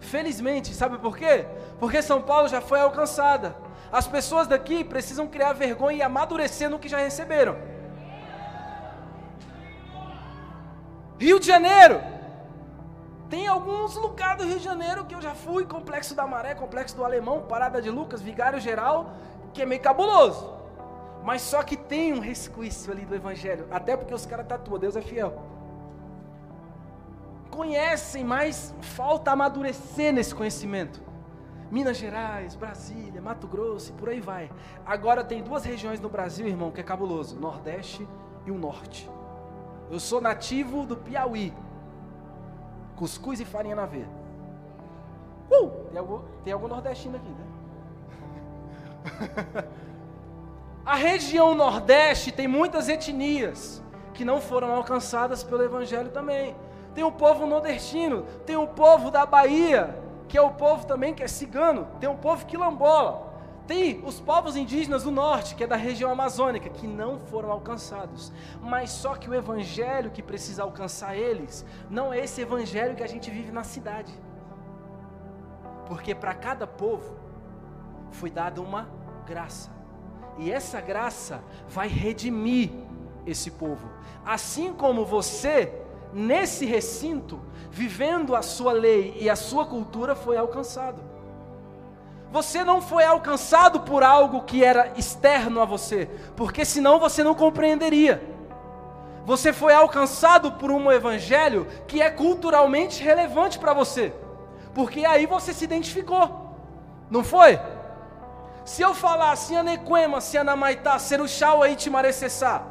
Felizmente, 0.01 0.75
sabe 0.75 0.99
por 0.99 1.17
quê? 1.17 1.47
Porque 1.81 2.03
São 2.03 2.21
Paulo 2.23 2.49
já 2.49 2.61
foi 2.61 2.81
alcançada. 2.81 3.57
As 3.91 4.07
pessoas 4.07 4.47
daqui 4.47 4.85
precisam 4.85 5.27
criar 5.27 5.55
vergonha 5.55 5.99
e 5.99 6.03
amadurecer 6.03 6.69
no 6.69 6.79
que 6.79 6.89
já 6.89 6.99
receberam. 6.99 7.57
Rio 11.19 11.41
de 11.41 11.47
Janeiro. 11.47 12.18
Tem 13.29 13.47
alguns 13.47 13.95
lugares 13.97 14.43
do 14.43 14.49
Rio 14.49 14.59
de 14.59 14.65
Janeiro 14.65 15.05
que 15.05 15.15
eu 15.15 15.21
já 15.21 15.35
fui, 15.35 15.67
Complexo 15.67 16.15
da 16.15 16.27
Maré, 16.27 16.55
Complexo 16.55 16.97
do 16.97 17.05
Alemão, 17.05 17.43
Parada 17.43 17.83
de 17.83 17.91
Lucas, 17.91 18.23
Vigário 18.23 18.61
Geral, 18.61 19.13
que 19.53 19.63
é 19.63 19.67
meio 19.67 19.83
cabuloso. 19.83 20.55
Mas 21.25 21.43
só 21.43 21.63
que 21.63 21.77
tem 21.77 22.13
um 22.13 22.21
resquício 22.21 22.91
ali 22.93 23.05
do 23.05 23.15
Evangelho, 23.15 23.67
até 23.71 23.97
porque 23.97 24.15
os 24.15 24.25
caras 24.25 24.47
tatuam, 24.47 24.79
Deus 24.79 24.97
é 24.97 25.03
fiel 25.03 25.59
conhecem, 27.59 28.23
mas 28.23 28.73
falta 28.81 29.33
amadurecer 29.33 30.13
nesse 30.13 30.33
conhecimento. 30.33 31.03
Minas 31.73 31.97
Gerais, 31.97 32.55
Brasília, 32.55 33.21
Mato 33.21 33.49
Grosso 33.49 33.91
e 33.91 33.95
por 33.95 34.09
aí 34.09 34.21
vai. 34.21 34.49
Agora 34.87 35.25
tem 35.25 35.43
duas 35.43 35.65
regiões 35.65 36.01
no 36.01 36.09
Brasil, 36.09 36.47
irmão, 36.47 36.71
que 36.71 36.81
é 36.81 36.85
cabuloso: 36.85 37.37
Nordeste 37.37 38.07
e 38.47 38.53
o 38.53 38.57
Norte. 38.57 39.11
Eu 39.91 39.99
sou 39.99 40.21
nativo 40.21 40.87
do 40.87 40.97
Piauí. 40.97 41.53
Cuscuz 42.99 43.41
e 43.41 43.45
farinha 43.45 43.77
na 43.77 43.87
veia. 43.87 44.09
Uh! 45.51 45.71
Tem 45.91 45.99
algum, 45.99 46.21
tem 46.45 46.53
algum 46.53 46.69
nordestino 46.69 47.17
aqui, 47.17 47.31
né? 47.31 47.47
A 50.85 50.95
região 50.95 51.55
Nordeste 51.55 52.33
tem 52.33 52.49
muitas 52.49 52.89
etnias 52.89 53.83
que 54.15 54.25
não 54.25 54.41
foram 54.41 54.75
alcançadas 54.75 55.45
pelo 55.45 55.63
Evangelho 55.63 56.11
também 56.11 56.57
tem 56.99 57.05
o 57.05 57.13
povo 57.13 57.47
nordestino, 57.47 58.25
tem 58.45 58.57
o 58.57 58.67
povo 58.67 59.09
da 59.09 59.25
Bahia, 59.25 59.97
que 60.27 60.37
é 60.37 60.43
o 60.43 60.51
povo 60.51 60.85
também 60.85 61.15
que 61.15 61.23
é 61.23 61.29
cigano, 61.29 61.87
tem 62.01 62.09
o 62.09 62.17
povo 62.17 62.45
quilombola, 62.45 63.28
Tem 63.69 64.03
os 64.03 64.19
povos 64.19 64.57
indígenas 64.57 65.03
do 65.03 65.11
norte, 65.11 65.55
que 65.55 65.63
é 65.63 65.67
da 65.67 65.77
região 65.77 66.11
amazônica, 66.11 66.71
que 66.71 66.87
não 66.87 67.19
foram 67.19 67.53
alcançados. 67.53 68.33
Mas 68.63 68.89
só 68.89 69.15
que 69.15 69.29
o 69.29 69.35
evangelho 69.35 70.11
que 70.11 70.23
precisa 70.23 70.63
alcançar 70.63 71.15
eles 71.15 71.67
não 71.91 72.11
é 72.11 72.19
esse 72.19 72.41
evangelho 72.41 72.97
que 72.97 73.03
a 73.03 73.07
gente 73.07 73.31
vive 73.31 73.53
na 73.53 73.63
cidade. 73.63 74.11
Porque 75.87 76.15
para 76.15 76.33
cada 76.33 76.67
povo 76.67 77.15
foi 78.11 78.31
dada 78.31 78.63
uma 78.63 78.89
graça. 79.27 79.71
E 80.39 80.51
essa 80.51 80.81
graça 80.81 81.45
vai 81.69 81.89
redimir 81.89 82.71
esse 83.27 83.51
povo. 83.51 83.87
Assim 84.25 84.73
como 84.73 85.05
você, 85.05 85.75
nesse 86.11 86.65
recinto, 86.65 87.39
vivendo 87.71 88.35
a 88.35 88.41
sua 88.41 88.73
lei 88.73 89.15
e 89.21 89.29
a 89.29 89.37
sua 89.37 89.67
cultura, 89.67 90.15
foi 90.15 90.39
alcançado. 90.39 91.08
Você 92.31 92.63
não 92.63 92.83
foi 92.83 93.05
alcançado 93.05 93.81
por 93.81 94.03
algo 94.03 94.43
que 94.43 94.63
era 94.63 94.93
externo 94.97 95.61
a 95.61 95.65
você, 95.65 96.11
porque 96.37 96.65
senão 96.65 96.99
você 96.99 97.25
não 97.25 97.35
compreenderia. 97.35 98.23
Você 99.25 99.53
foi 99.53 99.73
alcançado 99.75 100.53
por 100.53 100.71
um 100.71 100.91
evangelho 100.91 101.67
que 101.87 102.01
é 102.01 102.11
culturalmente 102.11 103.03
relevante 103.03 103.59
para 103.59 103.73
você, 103.73 104.13
porque 104.75 105.05
aí 105.05 105.27
você 105.27 105.53
se 105.53 105.65
identificou, 105.65 106.55
não 107.11 107.25
foi? 107.25 107.59
Se 108.65 108.83
eu 108.83 108.95
falasse 108.95 109.57
Anequema, 109.57 110.21
Sianamaitá, 110.21 110.99
Seruxau, 110.99 111.63
Aitimarecessá, 111.63 112.63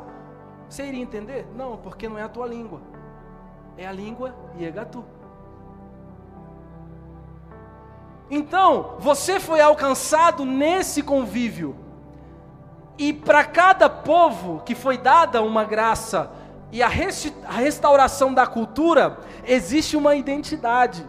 você 0.70 0.84
iria 0.84 1.02
entender? 1.02 1.48
Não, 1.56 1.78
porque 1.78 2.08
não 2.08 2.18
é 2.18 2.24
a 2.24 2.30
tua 2.30 2.46
língua. 2.46 2.82
É 3.78 3.88
a 3.88 3.92
língua 3.92 4.36
Iegatu. 4.60 5.04
Então, 8.30 8.96
você 9.00 9.40
foi 9.40 9.62
alcançado 9.62 10.46
nesse 10.46 11.02
convívio. 11.02 11.76
E 12.98 13.14
para 13.14 13.44
cada 13.46 13.90
povo 13.90 14.62
que 14.66 14.76
foi 14.76 14.98
dada 14.98 15.42
uma 15.42 15.64
graça 15.64 16.32
e 16.72 16.84
a, 16.84 16.90
restauração 16.90 18.34
da 18.34 18.46
cultura, 18.46 19.20
existe 19.46 19.96
uma 19.96 20.16
identidade. 20.16 21.06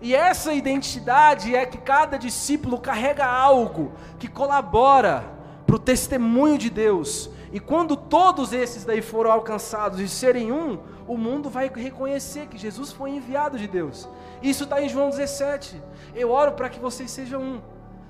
E 0.00 0.14
essa 0.14 0.52
identidade 0.52 1.54
é 1.54 1.64
que 1.64 1.78
cada 1.78 2.16
discípulo 2.18 2.78
carrega 2.78 3.26
algo 3.26 3.92
que 4.18 4.28
colabora 4.28 5.24
para 5.66 5.76
o 5.76 5.78
testemunho 5.78 6.58
de 6.58 6.70
Deus. 6.70 7.30
E 7.52 7.58
quando 7.58 7.96
todos 7.96 8.52
esses 8.52 8.84
daí 8.84 9.00
foram 9.00 9.32
alcançados 9.32 10.00
e 10.00 10.08
serem 10.08 10.52
um, 10.52 10.78
o 11.06 11.16
mundo 11.16 11.50
vai 11.50 11.68
reconhecer 11.68 12.46
que 12.46 12.58
Jesus 12.58 12.92
foi 12.92 13.10
enviado 13.10 13.58
de 13.58 13.66
Deus. 13.66 14.08
Isso 14.42 14.64
está 14.64 14.80
em 14.80 14.88
João 14.88 15.10
17. 15.10 15.80
Eu 16.14 16.30
oro 16.30 16.52
para 16.52 16.68
que 16.68 16.78
vocês 16.78 17.10
sejam 17.10 17.40
um. 17.40 17.60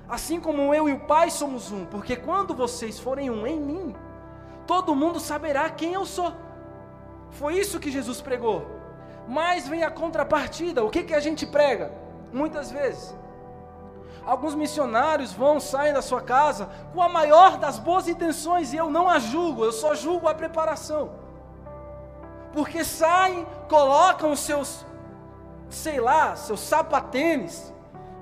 Assim 0.07 0.39
como 0.39 0.73
eu 0.73 0.87
e 0.87 0.93
o 0.93 0.99
Pai 0.99 1.31
somos 1.31 1.71
um, 1.71 1.85
porque 1.85 2.15
quando 2.15 2.53
vocês 2.53 2.99
forem 2.99 3.29
um 3.29 3.47
em 3.47 3.59
mim, 3.59 3.95
todo 4.67 4.95
mundo 4.95 5.19
saberá 5.19 5.69
quem 5.69 5.93
eu 5.93 6.05
sou. 6.05 6.33
Foi 7.31 7.55
isso 7.55 7.79
que 7.79 7.89
Jesus 7.89 8.21
pregou. 8.21 8.65
Mas 9.27 9.67
vem 9.67 9.83
a 9.83 9.89
contrapartida. 9.89 10.83
O 10.83 10.89
que, 10.89 11.03
que 11.03 11.13
a 11.13 11.19
gente 11.19 11.45
prega? 11.45 11.91
Muitas 12.31 12.71
vezes. 12.71 13.15
Alguns 14.25 14.55
missionários 14.55 15.33
vão, 15.33 15.59
saem 15.59 15.93
da 15.93 16.01
sua 16.01 16.21
casa 16.21 16.69
com 16.93 17.01
a 17.01 17.09
maior 17.09 17.57
das 17.57 17.77
boas 17.77 18.07
intenções, 18.07 18.71
e 18.71 18.77
eu 18.77 18.89
não 18.89 19.09
a 19.09 19.19
julgo, 19.19 19.65
eu 19.65 19.71
só 19.71 19.93
julgo 19.95 20.27
a 20.27 20.33
preparação. 20.33 21.22
Porque 22.53 22.85
saem, 22.85 23.45
colocam 23.67 24.35
seus, 24.35 24.85
sei 25.69 25.99
lá, 25.99 26.35
seus 26.35 26.59
sapatênis, 26.59 27.73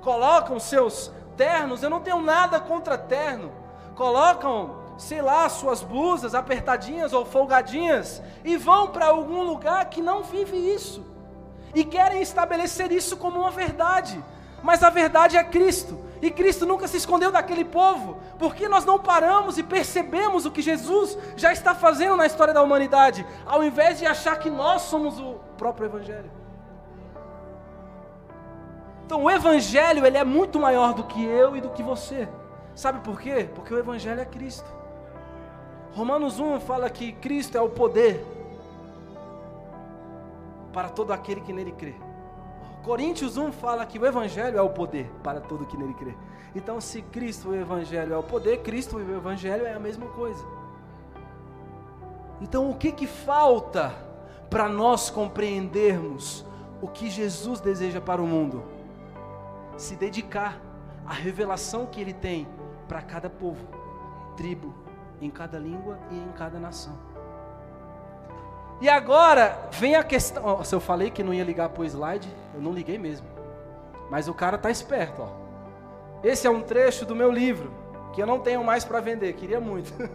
colocam 0.02 0.60
seus 0.60 1.12
ternos, 1.38 1.84
eu 1.84 1.90
não 1.90 2.00
tenho 2.00 2.22
nada 2.22 2.60
contra 2.60 2.98
terno, 2.98 3.52
colocam 3.96 4.82
sei 4.98 5.22
lá, 5.22 5.50
suas 5.50 5.82
blusas 5.82 6.36
apertadinhas 6.36 7.12
ou 7.12 7.26
folgadinhas 7.26 8.22
e 8.44 8.56
vão 8.56 8.90
para 8.90 9.08
algum 9.08 9.42
lugar 9.42 9.86
que 9.90 10.00
não 10.00 10.22
vive 10.22 10.56
isso 10.56 11.04
e 11.74 11.84
querem 11.84 12.22
estabelecer 12.22 12.92
isso 12.92 13.18
como 13.18 13.40
uma 13.40 13.52
verdade. 13.52 14.24
Mas 14.62 14.84
a 14.84 14.90
verdade 14.90 15.38
é 15.38 15.44
Cristo. 15.44 16.00
E 16.22 16.30
Cristo 16.30 16.66
nunca 16.66 16.88
se 16.88 16.98
escondeu 16.98 17.32
daquele 17.32 17.66
povo. 17.66 18.18
Porque 18.38 18.68
nós 18.70 18.86
não 18.86 19.00
paramos 19.00 19.58
e 19.58 19.64
percebemos 19.64 20.46
o 20.46 20.52
que 20.52 20.62
Jesus 20.62 21.18
já 21.36 21.52
está 21.52 21.74
fazendo 21.74 22.16
na 22.16 22.26
história 22.26 22.54
da 22.54 22.62
humanidade, 22.62 23.26
ao 23.46 23.64
invés 23.64 23.98
de 23.98 24.06
achar 24.06 24.38
que 24.38 24.50
nós 24.50 24.84
somos 24.84 25.20
o 25.20 25.36
próprio 25.58 25.88
evangelho. 25.88 26.32
Então, 29.06 29.24
o 29.24 29.32
evangelho, 29.32 30.06
ele 30.06 30.18
é 30.18 30.24
muito 30.24 30.60
maior 30.60 30.94
do 30.94 31.04
que 31.04 31.24
eu 31.24 31.58
e 31.58 31.62
do 31.62 31.70
que 31.72 31.84
você. 31.84 32.30
Sabe 32.76 33.00
por 33.00 33.20
quê? 33.20 33.50
Porque 33.54 33.74
o 33.74 33.78
evangelho 33.78 34.22
é 34.22 34.26
Cristo. 34.26 34.72
Romanos 35.94 36.40
1 36.40 36.62
fala 36.62 36.90
que 36.90 37.12
Cristo 37.14 37.58
é 37.58 37.62
o 37.62 37.70
poder 37.70 38.26
para 40.72 40.88
todo 40.88 41.12
aquele 41.12 41.42
que 41.42 41.52
nele 41.52 41.74
crê. 41.74 41.96
Coríntios 42.84 43.38
1 43.38 43.52
fala 43.52 43.86
que 43.86 44.00
o 44.00 44.06
Evangelho 44.06 44.58
é 44.58 44.62
o 44.62 44.70
poder 44.70 45.10
para 45.24 45.40
todo 45.40 45.66
que 45.66 45.78
nele 45.78 45.94
crê. 45.94 46.16
Então, 46.56 46.82
se 46.82 47.02
Cristo 47.02 47.50
o 47.50 47.56
Evangelho 47.56 48.14
é 48.14 48.18
o 48.18 48.24
poder, 48.24 48.62
Cristo 48.62 48.98
o 48.98 49.00
Evangelho 49.00 49.66
é 49.66 49.74
a 49.74 49.80
mesma 49.80 50.08
coisa. 50.08 50.44
Então, 52.42 52.70
o 52.70 52.76
que, 52.76 52.92
que 52.92 53.06
falta 53.06 53.94
para 54.50 54.68
nós 54.68 55.10
compreendermos 55.10 56.46
o 56.82 56.88
que 56.88 57.10
Jesus 57.10 57.62
deseja 57.62 58.02
para 58.02 58.22
o 58.22 58.28
mundo? 58.28 58.64
Se 59.78 59.96
dedicar 59.96 60.60
à 61.06 61.14
revelação 61.14 61.86
que 61.86 62.02
Ele 62.02 62.14
tem 62.14 62.48
para 62.88 63.02
cada 63.02 63.30
povo, 63.30 63.66
tribo, 64.36 64.74
em 65.22 65.30
cada 65.30 65.60
língua 65.60 66.00
e 66.10 66.18
em 66.18 66.32
cada 66.32 66.60
nação. 66.60 67.11
E 68.82 68.90
agora 68.90 69.70
vem 69.72 69.96
a 69.96 70.04
questão. 70.04 70.64
Se 70.64 70.74
eu 70.74 70.82
falei 70.82 71.12
que 71.12 71.22
não 71.22 71.34
ia 71.34 71.44
ligar 71.44 71.70
para 71.70 71.84
o 71.84 71.86
slide, 71.86 72.28
eu 72.56 72.60
não 72.60 72.74
liguei 72.74 72.98
mesmo. 72.98 73.28
Mas 74.10 74.28
o 74.28 74.34
cara 74.34 74.56
está 74.56 74.72
esperto. 74.72 75.22
Ó. 75.22 75.30
Esse 76.24 76.48
é 76.48 76.50
um 76.50 76.62
trecho 76.62 77.06
do 77.06 77.16
meu 77.16 77.32
livro 77.32 77.72
que 78.12 78.22
eu 78.22 78.26
não 78.26 78.40
tenho 78.40 78.64
mais 78.64 78.84
para 78.84 79.00
vender. 79.00 79.34
Queria 79.34 79.60
muito. 79.60 79.94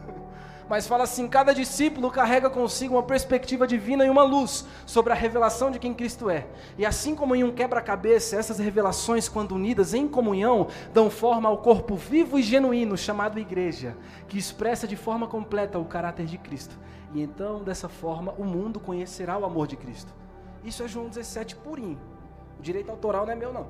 mas 0.68 0.84
fala 0.86 1.04
assim: 1.04 1.28
cada 1.28 1.54
discípulo 1.54 2.10
carrega 2.10 2.50
consigo 2.50 2.96
uma 2.96 3.04
perspectiva 3.04 3.68
divina 3.68 4.04
e 4.04 4.10
uma 4.10 4.24
luz 4.24 4.66
sobre 4.84 5.12
a 5.12 5.16
revelação 5.16 5.70
de 5.70 5.78
quem 5.78 5.94
Cristo 5.94 6.28
é. 6.28 6.46
E 6.76 6.84
assim 6.84 7.14
como 7.14 7.36
em 7.36 7.44
um 7.44 7.52
quebra-cabeça, 7.52 8.36
essas 8.36 8.58
revelações, 8.58 9.28
quando 9.28 9.54
unidas 9.54 9.94
em 9.94 10.08
comunhão, 10.08 10.66
dão 10.92 11.08
forma 11.08 11.48
ao 11.48 11.58
corpo 11.58 11.94
vivo 11.94 12.36
e 12.36 12.42
genuíno 12.42 12.96
chamado 12.96 13.38
Igreja, 13.38 13.96
que 14.26 14.36
expressa 14.36 14.88
de 14.88 14.96
forma 14.96 15.28
completa 15.28 15.78
o 15.78 15.84
caráter 15.84 16.26
de 16.26 16.36
Cristo. 16.36 16.76
E 17.16 17.22
então, 17.22 17.64
dessa 17.64 17.88
forma, 17.88 18.32
o 18.36 18.44
mundo 18.44 18.78
conhecerá 18.78 19.38
o 19.38 19.46
amor 19.46 19.66
de 19.66 19.74
Cristo. 19.74 20.12
Isso 20.62 20.82
é 20.82 20.86
João 20.86 21.08
17 21.08 21.56
purinho. 21.56 21.98
O 22.58 22.62
direito 22.62 22.90
autoral 22.90 23.24
não 23.24 23.32
é 23.32 23.34
meu, 23.34 23.54
não. 23.54 23.66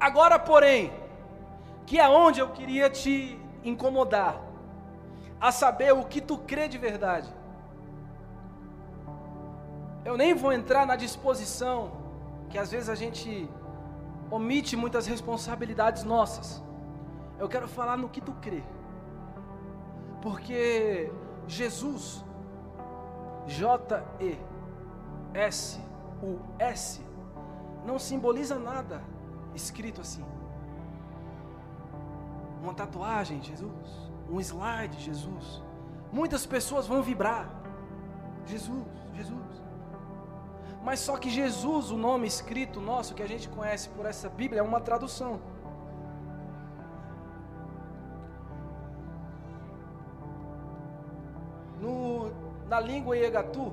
Agora, 0.00 0.40
porém, 0.40 0.92
que 1.86 2.00
é 2.00 2.08
onde 2.08 2.40
eu 2.40 2.48
queria 2.48 2.90
te 2.90 3.38
incomodar, 3.62 4.42
a 5.40 5.52
saber 5.52 5.92
o 5.92 6.04
que 6.04 6.20
tu 6.20 6.36
crê 6.36 6.66
de 6.66 6.78
verdade. 6.78 7.32
Eu 10.04 10.16
nem 10.16 10.34
vou 10.34 10.52
entrar 10.52 10.84
na 10.84 10.96
disposição 10.96 11.92
que 12.48 12.58
às 12.58 12.72
vezes 12.72 12.88
a 12.88 12.96
gente 12.96 13.48
omite 14.32 14.76
muitas 14.76 15.06
responsabilidades 15.06 16.02
nossas. 16.02 16.69
Eu 17.40 17.48
quero 17.48 17.66
falar 17.66 17.96
no 17.96 18.08
que 18.08 18.20
tu 18.20 18.32
crê. 18.34 18.62
Porque 20.20 21.10
Jesus, 21.48 22.22
J-E-S-U-S, 23.46 24.40
não 27.86 27.98
simboliza 27.98 28.58
nada 28.58 29.02
escrito 29.54 30.02
assim. 30.02 30.24
Uma 32.62 32.74
tatuagem, 32.74 33.42
Jesus. 33.42 34.10
Um 34.28 34.38
slide, 34.38 35.00
Jesus. 35.00 35.62
Muitas 36.12 36.44
pessoas 36.44 36.86
vão 36.86 37.02
vibrar. 37.02 37.48
Jesus, 38.44 38.86
Jesus. 39.14 39.62
Mas 40.82 41.00
só 41.00 41.16
que 41.16 41.30
Jesus, 41.30 41.90
o 41.90 41.96
nome 41.96 42.26
escrito 42.26 42.80
nosso 42.80 43.14
que 43.14 43.22
a 43.22 43.28
gente 43.28 43.48
conhece 43.48 43.88
por 43.90 44.04
essa 44.04 44.28
Bíblia, 44.28 44.60
é 44.60 44.62
uma 44.62 44.80
tradução. 44.80 45.40
No, 51.80 52.30
na 52.68 52.78
língua 52.78 53.16
Iegatu, 53.16 53.72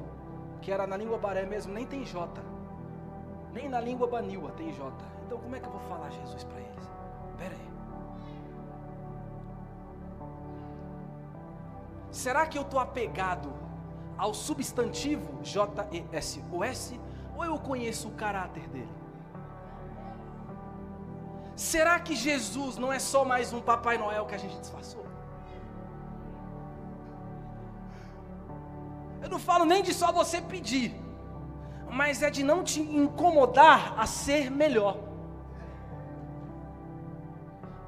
que 0.62 0.72
era 0.72 0.88
na 0.88 0.98
língua 0.98 1.18
baré 1.18 1.46
mesmo, 1.46 1.74
nem 1.74 1.86
tem 1.86 2.06
J. 2.06 2.42
Nem 3.54 3.70
na 3.70 3.80
língua 3.80 4.08
baniwa 4.08 4.52
tem 4.52 4.72
J. 4.74 4.92
Então 5.26 5.38
como 5.40 5.56
é 5.56 5.60
que 5.60 5.66
eu 5.66 5.72
vou 5.72 5.82
falar 5.82 6.10
Jesus 6.10 6.44
para 6.44 6.60
eles? 6.60 6.90
Pera 7.38 7.56
aí. 7.56 7.70
Será 12.12 12.46
que 12.48 12.58
eu 12.58 12.64
estou 12.64 12.80
apegado 12.80 13.54
ao 14.18 14.34
substantivo 14.34 15.44
J-E-S-O-S 15.44 17.00
Ou 17.36 17.46
eu 17.46 17.60
conheço 17.60 18.08
o 18.08 18.12
caráter 18.12 18.68
dele? 18.70 18.98
Será 21.56 22.00
que 22.00 22.16
Jesus 22.16 22.78
não 22.78 22.94
é 22.94 23.00
só 23.00 23.26
mais 23.26 23.52
um 23.52 23.62
Papai 23.62 23.98
Noel 23.98 24.26
que 24.26 24.36
a 24.36 24.38
gente 24.38 24.60
disfarçou? 24.60 25.07
Eu 29.22 29.30
não 29.30 29.40
falo 29.40 29.66
nem 29.66 29.82
de 29.82 29.94
só 29.94 30.12
você 30.12 30.42
pedir, 30.42 30.96
mas 31.90 32.22
é 32.22 32.30
de 32.30 32.44
não 32.44 32.64
te 32.64 32.82
incomodar 32.82 33.96
a 33.98 34.06
ser 34.06 34.52
melhor. 34.52 34.98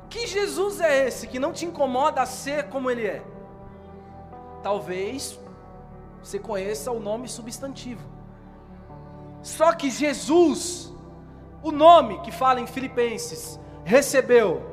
Que 0.10 0.26
Jesus 0.26 0.82
é 0.82 1.08
esse 1.08 1.28
que 1.28 1.38
não 1.38 1.54
te 1.54 1.66
incomoda 1.66 2.22
a 2.22 2.26
ser 2.26 2.70
como 2.70 2.90
ele 2.90 3.06
é? 3.06 3.24
Talvez 4.64 5.40
você 6.22 6.40
conheça 6.40 6.92
o 6.92 7.00
nome 7.00 7.28
substantivo. 7.28 8.02
Só 9.42 9.72
que 9.72 9.90
Jesus, 9.90 10.94
o 11.64 11.72
nome 11.72 12.20
que 12.22 12.32
fala 12.32 12.60
em 12.60 12.68
Filipenses, 12.68 13.60
recebeu, 13.86 14.64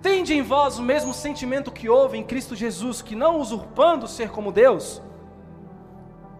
tende 0.00 0.34
em 0.34 0.42
vós 0.42 0.78
o 0.78 0.82
mesmo 0.82 1.12
sentimento 1.12 1.72
que 1.72 1.88
houve 1.88 2.16
em 2.16 2.24
Cristo 2.24 2.54
Jesus, 2.54 3.02
que 3.02 3.14
não 3.14 3.40
usurpando 3.40 4.06
ser 4.06 4.30
como 4.30 4.52
Deus, 4.52 5.02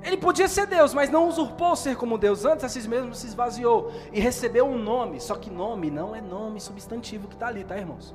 ele 0.07 0.16
podia 0.16 0.47
ser 0.47 0.66
Deus, 0.69 0.95
mas 0.95 1.11
não 1.11 1.27
usurpou 1.27 1.75
ser 1.75 1.97
como 1.97 2.16
Deus, 2.16 2.45
antes 2.45 2.64
a 2.64 2.69
si 2.69 2.88
mesmo 2.88 3.12
se 3.12 3.27
esvaziou 3.27 3.90
e 4.12 4.21
recebeu 4.21 4.64
um 4.64 4.79
nome, 4.79 5.21
só 5.21 5.35
que 5.35 5.51
nome 5.51 5.90
não 5.90 6.14
é 6.14 6.21
nome 6.21 6.61
substantivo 6.61 7.27
que 7.27 7.35
está 7.35 7.49
ali, 7.49 7.64
tá 7.64 7.77
irmãos? 7.77 8.14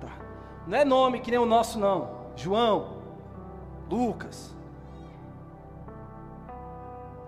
Tá. 0.00 0.08
Não 0.66 0.78
é 0.78 0.86
nome 0.86 1.20
que 1.20 1.30
nem 1.30 1.38
o 1.38 1.44
nosso 1.44 1.78
não, 1.78 2.08
João, 2.34 2.96
Lucas, 3.90 4.56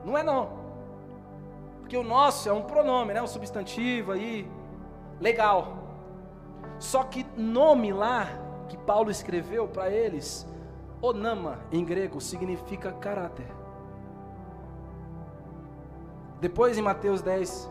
não 0.02 0.16
é 0.16 0.22
não. 0.22 0.58
Porque 1.80 1.94
o 1.94 2.02
nosso 2.02 2.48
é 2.48 2.52
um 2.54 2.62
pronome, 2.62 3.12
né? 3.12 3.20
Um 3.20 3.26
substantivo 3.26 4.12
aí, 4.12 4.50
legal. 5.20 5.76
Só 6.78 7.04
que 7.04 7.26
nome 7.36 7.92
lá 7.92 8.28
que 8.66 8.78
Paulo 8.78 9.10
escreveu 9.10 9.68
para 9.68 9.90
eles, 9.90 10.46
onama 11.02 11.58
em 11.70 11.84
grego 11.84 12.18
significa 12.18 12.92
caráter. 12.92 13.59
Depois 16.40 16.78
em 16.78 16.82
Mateus 16.82 17.20
10, 17.20 17.70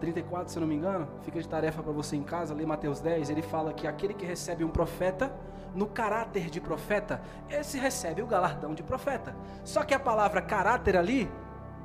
34, 0.00 0.52
se 0.52 0.60
não 0.60 0.66
me 0.66 0.74
engano, 0.74 1.08
fica 1.22 1.40
de 1.40 1.48
tarefa 1.48 1.82
para 1.82 1.92
você 1.92 2.16
em 2.16 2.22
casa, 2.22 2.52
ler 2.52 2.66
Mateus 2.66 3.00
10, 3.00 3.30
ele 3.30 3.40
fala 3.40 3.72
que 3.72 3.86
aquele 3.86 4.12
que 4.12 4.26
recebe 4.26 4.64
um 4.64 4.68
profeta, 4.68 5.32
no 5.74 5.86
caráter 5.86 6.50
de 6.50 6.60
profeta, 6.60 7.22
esse 7.48 7.78
recebe 7.78 8.20
o 8.20 8.26
galardão 8.26 8.74
de 8.74 8.82
profeta. 8.82 9.34
Só 9.64 9.82
que 9.82 9.94
a 9.94 10.00
palavra 10.00 10.42
caráter 10.42 10.96
ali 10.96 11.30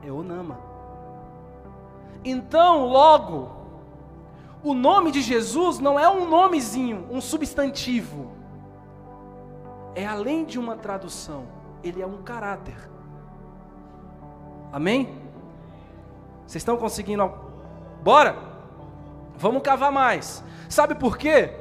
é 0.03 0.11
Onama. 0.11 0.59
Então, 2.25 2.85
logo, 2.85 3.49
o 4.63 4.73
nome 4.73 5.11
de 5.11 5.21
Jesus 5.21 5.79
não 5.79 5.97
é 5.97 6.09
um 6.09 6.27
nomezinho, 6.27 7.07
um 7.09 7.21
substantivo. 7.21 8.31
É 9.95 10.05
além 10.05 10.43
de 10.43 10.59
uma 10.59 10.75
tradução, 10.75 11.45
ele 11.83 12.01
é 12.01 12.05
um 12.05 12.21
caráter. 12.23 12.77
Amém? 14.73 15.26
Vocês 16.47 16.61
estão 16.61 16.77
conseguindo? 16.77 17.29
Bora? 18.01 18.35
Vamos 19.35 19.61
cavar 19.61 19.91
mais. 19.91 20.43
Sabe 20.69 20.95
por 20.95 21.17
quê? 21.17 21.53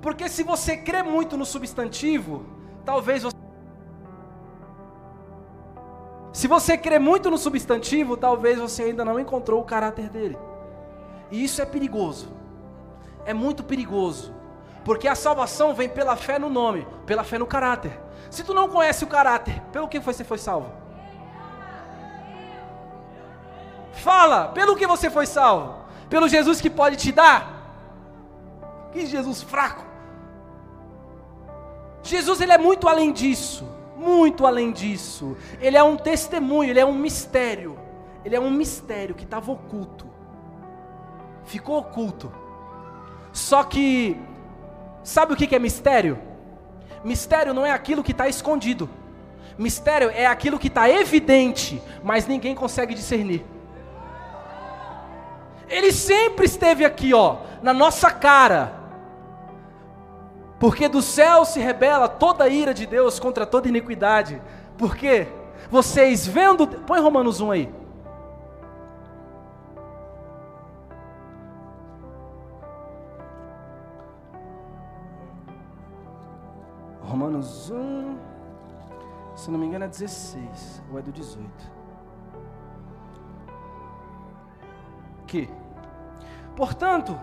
Porque 0.00 0.28
se 0.28 0.44
você 0.44 0.76
crê 0.76 1.02
muito 1.02 1.36
no 1.36 1.44
substantivo, 1.44 2.46
talvez 2.84 3.24
você 3.24 3.36
se 6.32 6.46
você 6.46 6.78
crê 6.78 6.98
muito 6.98 7.28
no 7.28 7.36
substantivo, 7.36 8.16
talvez 8.16 8.58
você 8.58 8.84
ainda 8.84 9.04
não 9.04 9.18
encontrou 9.18 9.60
o 9.60 9.64
caráter 9.64 10.08
dele. 10.08 10.38
E 11.30 11.42
isso 11.42 11.60
é 11.60 11.66
perigoso. 11.66 12.28
É 13.26 13.34
muito 13.34 13.64
perigoso. 13.64 14.32
Porque 14.84 15.08
a 15.08 15.14
salvação 15.16 15.74
vem 15.74 15.88
pela 15.88 16.16
fé 16.16 16.38
no 16.38 16.48
nome, 16.48 16.86
pela 17.04 17.24
fé 17.24 17.36
no 17.36 17.46
caráter. 17.46 18.00
Se 18.30 18.44
tu 18.44 18.54
não 18.54 18.68
conhece 18.68 19.02
o 19.04 19.08
caráter, 19.08 19.60
pelo 19.72 19.88
que 19.88 19.98
você 19.98 20.22
foi 20.22 20.38
salvo? 20.38 20.79
Fala, 24.02 24.48
pelo 24.48 24.76
que 24.76 24.86
você 24.86 25.10
foi 25.10 25.26
salvo? 25.26 25.84
Pelo 26.08 26.28
Jesus 26.28 26.60
que 26.60 26.70
pode 26.70 26.96
te 26.96 27.12
dar? 27.12 28.90
Que 28.92 29.06
Jesus 29.06 29.42
fraco. 29.42 29.84
Jesus 32.02 32.40
ele 32.40 32.52
é 32.52 32.58
muito 32.58 32.88
além 32.88 33.12
disso 33.12 33.64
muito 34.00 34.46
além 34.46 34.72
disso. 34.72 35.36
Ele 35.60 35.76
é 35.76 35.82
um 35.82 35.96
testemunho, 35.96 36.70
ele 36.70 36.80
é 36.80 36.86
um 36.86 36.94
mistério. 36.94 37.78
Ele 38.24 38.34
é 38.34 38.40
um 38.40 38.50
mistério 38.50 39.14
que 39.14 39.24
estava 39.24 39.52
oculto. 39.52 40.06
Ficou 41.44 41.78
oculto. 41.78 42.32
Só 43.32 43.62
que, 43.62 44.16
sabe 45.04 45.34
o 45.34 45.36
que 45.36 45.54
é 45.54 45.58
mistério? 45.58 46.18
Mistério 47.04 47.54
não 47.54 47.64
é 47.64 47.70
aquilo 47.70 48.02
que 48.02 48.12
está 48.12 48.26
escondido. 48.28 48.88
Mistério 49.58 50.10
é 50.10 50.26
aquilo 50.26 50.58
que 50.58 50.68
está 50.68 50.88
evidente, 50.88 51.82
mas 52.02 52.26
ninguém 52.26 52.54
consegue 52.54 52.94
discernir. 52.94 53.44
Ele 55.70 55.90
sempre 55.92 56.44
esteve 56.44 56.84
aqui, 56.84 57.14
ó, 57.14 57.38
na 57.62 57.72
nossa 57.72 58.10
cara, 58.10 58.80
porque 60.60 60.88
do 60.88 61.00
céu 61.00 61.46
se 61.46 61.58
rebela 61.58 62.06
toda 62.06 62.44
a 62.44 62.48
ira 62.48 62.74
de 62.74 62.84
Deus 62.86 63.18
contra 63.18 63.46
toda 63.46 63.66
iniquidade. 63.66 64.42
Porque 64.76 65.26
vocês 65.70 66.26
vendo. 66.26 66.66
Põe 66.66 67.00
Romanos 67.00 67.40
1 67.40 67.50
aí. 67.50 67.74
Romanos 77.00 77.70
1. 77.70 78.18
Se 79.34 79.50
não 79.50 79.58
me 79.58 79.64
engano 79.64 79.86
é 79.86 79.88
16. 79.88 80.82
Ou 80.92 80.98
é 80.98 81.02
do 81.02 81.10
18. 81.10 81.48
Que. 85.26 85.59
Portanto 86.56 87.18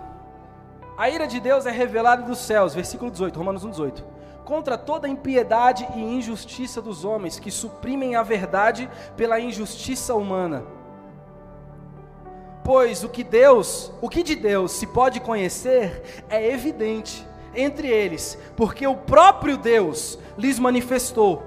a 0.98 1.12
ira 1.12 1.28
de 1.28 1.40
Deus 1.40 1.68
é 1.68 1.72
revelada 1.72 2.24
dos 2.24 2.40
céus, 2.40 2.74
versículo 2.74 3.12
18, 3.12 3.38
Romanos 3.38 3.64
1, 3.64 3.70
18. 3.70 4.04
Contra 4.44 4.80
toda 4.80 5.08
impiedade 5.08 5.88
e 5.96 6.00
injustiça 6.00 6.82
dos 6.82 7.06
homens 7.06 7.38
que 7.38 7.52
suprimem 7.52 8.16
a 8.16 8.24
verdade 8.24 8.90
pela 9.16 9.40
injustiça 9.40 10.16
humana. 10.16 10.66
Pois 12.64 13.04
o 13.04 13.10
que 13.10 13.24
Deus, 13.24 13.92
o 14.02 14.10
que 14.10 14.24
de 14.24 14.36
Deus 14.36 14.72
se 14.72 14.88
pode 14.88 15.20
conhecer 15.20 16.24
é 16.30 16.52
evidente 16.52 17.24
entre 17.54 17.88
eles, 17.88 18.36
porque 18.56 18.88
o 18.88 18.96
próprio 18.96 19.56
Deus 19.56 20.18
lhes 20.36 20.58
manifestou. 20.58 21.44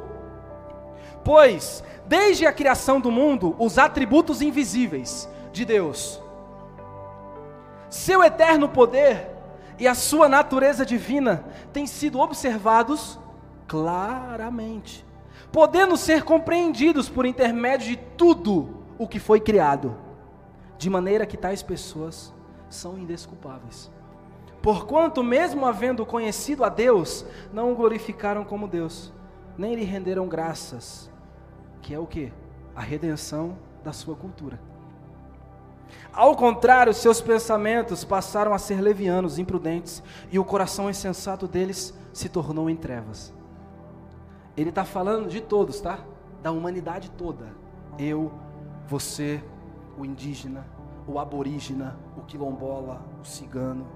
Pois, 1.24 1.82
desde 2.06 2.46
a 2.46 2.52
criação 2.52 3.00
do 3.00 3.10
mundo, 3.10 3.56
os 3.58 3.78
atributos 3.78 4.40
invisíveis 4.40 5.28
de 5.52 5.64
Deus, 5.64 6.22
seu 7.90 8.22
eterno 8.22 8.68
poder 8.68 9.28
e 9.78 9.88
a 9.88 9.94
sua 9.94 10.28
natureza 10.28 10.86
divina 10.86 11.44
têm 11.72 11.86
sido 11.86 12.20
observados 12.20 13.18
claramente, 13.66 15.04
podendo 15.50 15.96
ser 15.96 16.22
compreendidos 16.22 17.08
por 17.08 17.26
intermédio 17.26 17.88
de 17.88 17.96
tudo 17.96 18.84
o 18.98 19.08
que 19.08 19.18
foi 19.18 19.40
criado, 19.40 19.96
de 20.78 20.88
maneira 20.88 21.26
que 21.26 21.36
tais 21.36 21.62
pessoas 21.62 22.32
são 22.68 22.96
indesculpáveis. 22.96 23.90
Porquanto, 24.62 25.22
mesmo 25.22 25.64
havendo 25.66 26.04
conhecido 26.04 26.64
a 26.64 26.68
Deus, 26.68 27.24
não 27.52 27.72
o 27.72 27.74
glorificaram 27.74 28.44
como 28.44 28.68
Deus, 28.68 29.12
nem 29.56 29.74
lhe 29.74 29.84
renderam 29.84 30.28
graças, 30.28 31.10
que 31.80 31.94
é 31.94 31.98
o 31.98 32.06
que? 32.06 32.32
A 32.76 32.82
redenção 32.82 33.56
da 33.82 33.92
sua 33.92 34.14
cultura. 34.14 34.60
Ao 36.12 36.34
contrário, 36.36 36.92
seus 36.92 37.20
pensamentos 37.20 38.04
passaram 38.04 38.52
a 38.52 38.58
ser 38.58 38.80
levianos, 38.80 39.38
imprudentes, 39.38 40.02
e 40.30 40.38
o 40.38 40.44
coração 40.44 40.90
insensato 40.90 41.46
deles 41.46 41.94
se 42.12 42.28
tornou 42.28 42.68
em 42.68 42.76
trevas. 42.76 43.32
Ele 44.56 44.70
está 44.70 44.84
falando 44.84 45.28
de 45.28 45.40
todos, 45.40 45.80
tá? 45.80 46.00
Da 46.42 46.50
humanidade 46.50 47.10
toda. 47.10 47.54
Eu, 47.98 48.32
você, 48.86 49.42
o 49.96 50.04
indígena, 50.04 50.66
o 51.06 51.18
aborígena, 51.18 51.98
o 52.16 52.22
quilombola, 52.22 53.02
o 53.22 53.24
cigano. 53.24 53.86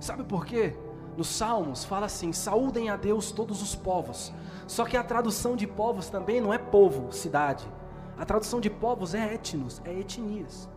Sabe 0.00 0.24
por 0.24 0.44
quê? 0.44 0.76
Nos 1.16 1.28
Salmos 1.28 1.84
fala 1.84 2.06
assim: 2.06 2.32
saúdem 2.32 2.90
a 2.90 2.96
Deus 2.96 3.30
todos 3.30 3.62
os 3.62 3.74
povos. 3.74 4.32
Só 4.66 4.84
que 4.84 4.96
a 4.96 5.02
tradução 5.02 5.56
de 5.56 5.66
povos 5.66 6.10
também 6.10 6.40
não 6.40 6.52
é 6.52 6.58
povo, 6.58 7.12
cidade. 7.12 7.66
A 8.18 8.24
tradução 8.24 8.60
de 8.60 8.70
povos 8.70 9.14
é 9.14 9.34
etnos, 9.34 9.80
é 9.84 9.92
etnias. 9.92 10.68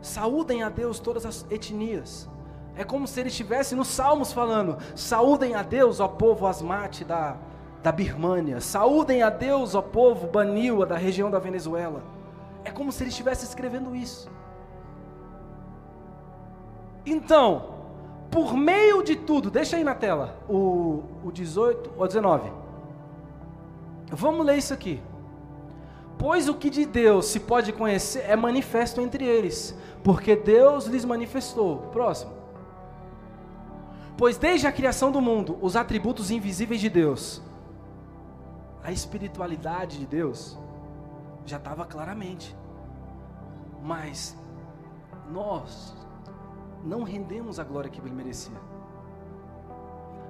Saúdem 0.00 0.62
a 0.62 0.68
Deus 0.68 0.98
todas 0.98 1.26
as 1.26 1.46
etnias. 1.50 2.28
É 2.74 2.84
como 2.84 3.06
se 3.06 3.20
ele 3.20 3.28
estivesse 3.28 3.74
nos 3.74 3.88
Salmos 3.88 4.32
falando: 4.32 4.78
Saúdem 4.94 5.54
a 5.54 5.62
Deus, 5.62 6.00
ó 6.00 6.08
povo 6.08 6.46
asmate 6.46 7.04
da, 7.04 7.36
da 7.82 7.92
Birmânia. 7.92 8.60
Saúdem 8.60 9.22
a 9.22 9.28
Deus, 9.28 9.74
ó 9.74 9.82
povo 9.82 10.26
baniwa 10.26 10.86
da 10.86 10.96
região 10.96 11.30
da 11.30 11.38
Venezuela. 11.38 12.02
É 12.64 12.70
como 12.70 12.90
se 12.92 13.02
ele 13.02 13.10
estivesse 13.10 13.44
escrevendo 13.44 13.94
isso. 13.94 14.30
Então, 17.04 17.74
por 18.30 18.54
meio 18.54 19.02
de 19.02 19.16
tudo, 19.16 19.50
deixa 19.50 19.76
aí 19.76 19.84
na 19.84 19.94
tela 19.94 20.38
o, 20.48 21.02
o 21.24 21.32
18 21.32 21.92
ou 21.96 22.06
19. 22.06 22.50
Vamos 24.12 24.46
ler 24.46 24.56
isso 24.56 24.72
aqui. 24.72 25.02
Pois 26.20 26.50
o 26.50 26.54
que 26.54 26.68
de 26.68 26.84
Deus 26.84 27.24
se 27.28 27.40
pode 27.40 27.72
conhecer 27.72 28.20
é 28.28 28.36
manifesto 28.36 29.00
entre 29.00 29.24
eles, 29.24 29.74
porque 30.04 30.36
Deus 30.36 30.84
lhes 30.84 31.02
manifestou. 31.02 31.78
Próximo. 31.92 32.30
Pois 34.18 34.36
desde 34.36 34.66
a 34.66 34.72
criação 34.72 35.10
do 35.10 35.18
mundo, 35.18 35.56
os 35.62 35.76
atributos 35.76 36.30
invisíveis 36.30 36.78
de 36.78 36.90
Deus, 36.90 37.40
a 38.84 38.92
espiritualidade 38.92 39.98
de 39.98 40.04
Deus, 40.04 40.58
já 41.46 41.56
estava 41.56 41.86
claramente. 41.86 42.54
Mas 43.82 44.36
nós 45.30 45.96
não 46.84 47.02
rendemos 47.02 47.58
a 47.58 47.64
glória 47.64 47.90
que 47.90 47.98
ele 47.98 48.10
merecia. 48.10 48.60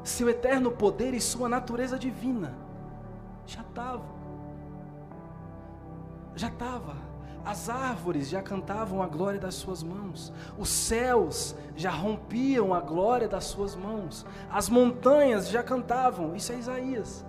Seu 0.04 0.28
eterno 0.28 0.70
poder 0.70 1.14
e 1.14 1.20
sua 1.20 1.48
natureza 1.48 1.98
divina 1.98 2.56
já 3.44 3.62
estava. 3.62 4.19
Já 6.34 6.48
estava. 6.48 6.96
As 7.44 7.70
árvores 7.70 8.28
já 8.28 8.42
cantavam 8.42 9.02
a 9.02 9.06
glória 9.06 9.40
das 9.40 9.54
suas 9.54 9.82
mãos. 9.82 10.32
Os 10.58 10.68
céus 10.68 11.56
já 11.74 11.90
rompiam 11.90 12.74
a 12.74 12.80
glória 12.80 13.28
das 13.28 13.44
suas 13.44 13.74
mãos. 13.74 14.26
As 14.50 14.68
montanhas 14.68 15.48
já 15.48 15.62
cantavam. 15.62 16.36
Isso 16.36 16.52
é 16.52 16.56
Isaías. 16.56 17.24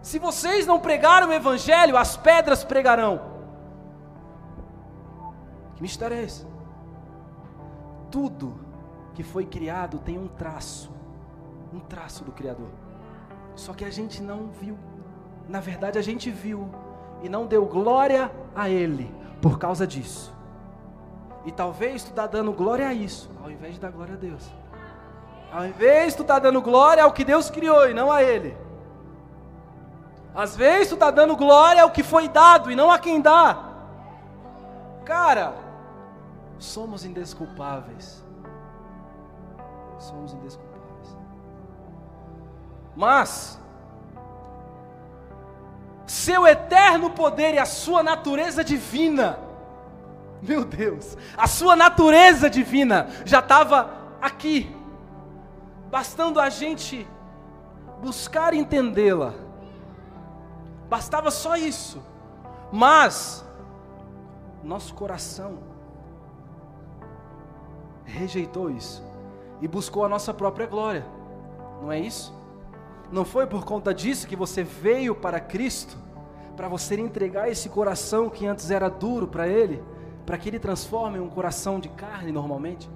Se 0.00 0.18
vocês 0.18 0.66
não 0.66 0.80
pregaram 0.80 1.28
o 1.28 1.32
evangelho, 1.32 1.96
as 1.96 2.16
pedras 2.16 2.64
pregarão. 2.64 3.20
Que 5.74 5.82
mistério 5.82 6.16
é 6.16 6.22
esse? 6.22 6.46
Tudo 8.10 8.58
que 9.14 9.22
foi 9.22 9.44
criado 9.44 9.98
tem 9.98 10.16
um 10.18 10.28
traço, 10.28 10.90
um 11.72 11.80
traço 11.80 12.24
do 12.24 12.32
Criador. 12.32 12.70
Só 13.54 13.74
que 13.74 13.84
a 13.84 13.90
gente 13.90 14.22
não 14.22 14.48
viu. 14.48 14.78
Na 15.48 15.60
verdade, 15.60 15.98
a 15.98 16.02
gente 16.02 16.30
viu 16.30 16.70
e 17.22 17.28
não 17.28 17.46
deu 17.46 17.64
glória 17.66 18.30
a 18.54 18.68
Ele 18.68 19.12
por 19.40 19.58
causa 19.58 19.86
disso. 19.86 20.34
E 21.44 21.52
talvez 21.52 22.02
tu 22.02 22.10
está 22.10 22.26
dando 22.26 22.52
glória 22.52 22.88
a 22.88 22.92
isso, 22.92 23.30
ao 23.42 23.50
invés 23.50 23.74
de 23.74 23.80
dar 23.80 23.90
glória 23.90 24.14
a 24.14 24.18
Deus. 24.18 24.50
Ao 25.52 25.64
invés 25.64 26.14
tu 26.14 26.22
está 26.22 26.38
dando 26.38 26.60
glória 26.60 27.04
ao 27.04 27.12
que 27.12 27.24
Deus 27.24 27.48
criou 27.48 27.88
e 27.88 27.94
não 27.94 28.10
a 28.10 28.22
Ele. 28.22 28.56
Às 30.34 30.54
vezes 30.54 30.88
tu 30.88 30.94
está 30.94 31.10
dando 31.10 31.34
glória 31.36 31.82
ao 31.82 31.90
que 31.90 32.02
foi 32.02 32.28
dado 32.28 32.70
e 32.70 32.76
não 32.76 32.90
a 32.90 32.98
quem 32.98 33.20
dá. 33.20 33.64
Cara, 35.04 35.54
somos 36.58 37.04
indesculpáveis. 37.04 38.22
Somos 39.98 40.34
indesculpáveis. 40.34 41.16
Mas, 42.94 43.58
seu 46.06 46.46
eterno 46.46 47.10
poder 47.10 47.54
e 47.54 47.58
a 47.58 47.66
sua 47.66 48.02
natureza 48.02 48.62
divina, 48.62 49.38
meu 50.40 50.64
Deus, 50.64 51.16
a 51.36 51.46
sua 51.46 51.74
natureza 51.74 52.48
divina 52.48 53.08
já 53.24 53.40
estava 53.40 53.90
aqui, 54.20 54.74
bastando 55.90 56.38
a 56.38 56.48
gente 56.48 57.06
buscar 58.00 58.54
entendê-la 58.54 59.46
Bastava 60.88 61.30
só 61.30 61.56
isso. 61.56 62.02
Mas 62.72 63.44
nosso 64.62 64.94
coração 64.94 65.58
rejeitou 68.04 68.70
isso 68.70 69.04
e 69.60 69.68
buscou 69.68 70.04
a 70.04 70.08
nossa 70.08 70.32
própria 70.32 70.66
glória. 70.66 71.06
Não 71.80 71.90
é 71.90 71.98
isso? 71.98 72.34
Não 73.10 73.24
foi 73.24 73.46
por 73.46 73.64
conta 73.64 73.94
disso 73.94 74.26
que 74.26 74.34
você 74.34 74.62
veio 74.62 75.14
para 75.14 75.38
Cristo, 75.38 75.96
para 76.56 76.68
você 76.68 76.98
entregar 76.98 77.48
esse 77.48 77.68
coração 77.68 78.28
que 78.28 78.46
antes 78.46 78.70
era 78.70 78.88
duro 78.88 79.28
para 79.28 79.46
Ele, 79.46 79.82
para 80.24 80.36
que 80.36 80.48
Ele 80.48 80.58
transforme 80.58 81.18
em 81.18 81.20
um 81.20 81.28
coração 81.28 81.78
de 81.78 81.88
carne 81.88 82.32
normalmente? 82.32 82.90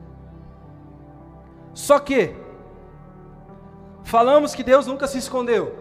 Só 1.73 1.99
que, 1.99 2.35
falamos 4.03 4.55
que 4.55 4.64
Deus 4.64 4.87
nunca 4.87 5.07
se 5.07 5.18
escondeu, 5.18 5.77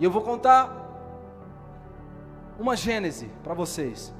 e 0.00 0.04
eu 0.04 0.10
vou 0.10 0.22
contar 0.22 0.84
uma 2.58 2.74
gênese 2.74 3.30
para 3.44 3.54
vocês. 3.54 4.12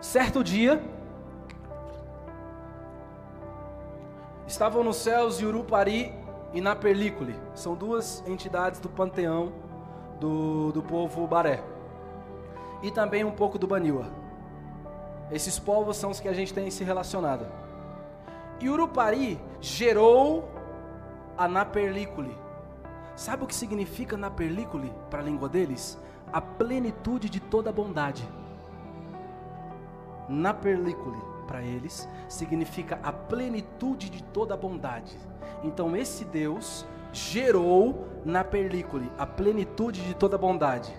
Certo 0.00 0.42
dia, 0.42 0.82
estavam 4.46 4.82
nos 4.82 4.96
céus 4.96 5.38
de 5.38 5.46
Urupari 5.46 6.25
e 6.56 6.60
Naperlícule. 6.60 7.36
São 7.54 7.76
duas 7.76 8.24
entidades 8.26 8.80
do 8.80 8.88
panteão 8.88 9.52
do, 10.18 10.72
do 10.72 10.82
povo 10.82 11.24
Baré. 11.28 11.62
E 12.82 12.90
também 12.90 13.22
um 13.22 13.30
pouco 13.30 13.58
do 13.58 13.66
Baniwa. 13.68 14.06
Esses 15.30 15.58
povos 15.58 15.96
são 15.96 16.10
os 16.10 16.18
que 16.18 16.28
a 16.28 16.32
gente 16.32 16.52
tem 16.52 16.68
se 16.68 16.82
relacionado. 16.82 17.46
E 18.60 18.68
Urupari 18.68 19.38
gerou 19.60 20.48
a 21.38 21.46
Naperlícule. 21.46 22.36
Sabe 23.14 23.44
o 23.44 23.46
que 23.46 23.54
significa 23.54 24.16
Naperlícule 24.16 24.92
para 25.08 25.20
a 25.20 25.24
língua 25.24 25.48
deles? 25.48 25.96
a 26.32 26.40
plenitude 26.40 27.28
de 27.28 27.40
toda 27.40 27.72
bondade. 27.72 28.28
Na 30.28 30.52
perlícule, 30.52 31.18
para 31.46 31.62
eles, 31.62 32.08
significa 32.28 32.98
a 33.02 33.12
plenitude 33.12 34.10
de 34.10 34.22
toda 34.22 34.56
bondade. 34.56 35.16
Então, 35.62 35.96
esse 35.96 36.24
Deus 36.24 36.86
gerou 37.12 38.06
na 38.24 38.44
perlícule 38.44 39.10
a 39.16 39.26
plenitude 39.26 40.04
de 40.04 40.14
toda 40.14 40.36
bondade. 40.36 40.92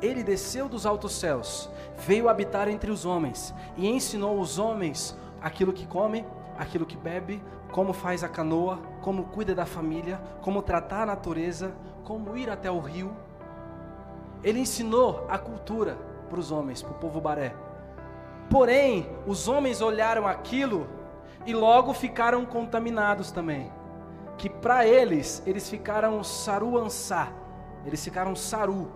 Ele 0.00 0.22
desceu 0.22 0.68
dos 0.68 0.84
altos 0.84 1.12
céus, 1.12 1.70
veio 1.96 2.28
habitar 2.28 2.68
entre 2.68 2.90
os 2.90 3.06
homens 3.06 3.54
e 3.76 3.88
ensinou 3.88 4.40
os 4.40 4.58
homens 4.58 5.16
aquilo 5.40 5.72
que 5.72 5.86
come, 5.86 6.26
aquilo 6.58 6.84
que 6.84 6.96
bebe, 6.96 7.42
como 7.70 7.92
faz 7.92 8.22
a 8.22 8.28
canoa, 8.28 8.78
como 9.00 9.24
cuida 9.24 9.54
da 9.54 9.64
família, 9.64 10.20
como 10.42 10.60
tratar 10.60 11.04
a 11.04 11.06
natureza, 11.06 11.72
como 12.04 12.36
ir 12.36 12.50
até 12.50 12.70
o 12.70 12.80
rio 12.80 13.16
ele 14.42 14.58
ensinou 14.58 15.24
a 15.28 15.38
cultura 15.38 15.96
para 16.28 16.40
os 16.40 16.50
homens, 16.50 16.82
para 16.82 16.92
o 16.92 16.98
povo 16.98 17.20
baré. 17.20 17.54
Porém, 18.52 19.08
os 19.26 19.48
homens 19.48 19.80
olharam 19.80 20.26
aquilo 20.26 20.86
e 21.46 21.54
logo 21.54 21.94
ficaram 21.94 22.44
contaminados 22.44 23.32
também. 23.32 23.72
Que 24.36 24.50
para 24.50 24.86
eles, 24.86 25.42
eles 25.46 25.70
ficaram 25.70 26.22
saruansá, 26.22 27.32
eles 27.86 28.04
ficaram 28.04 28.36
saru, 28.36 28.92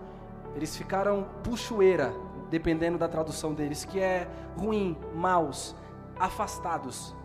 eles 0.55 0.77
ficaram 0.77 1.27
puxoeira, 1.43 2.13
dependendo 2.51 2.99
da 2.99 3.09
tradução 3.09 3.55
deles, 3.55 3.83
que 3.83 3.99
é 3.99 4.29
ruim, 4.59 4.95
maus, 5.15 5.75
afastados. 6.21 7.17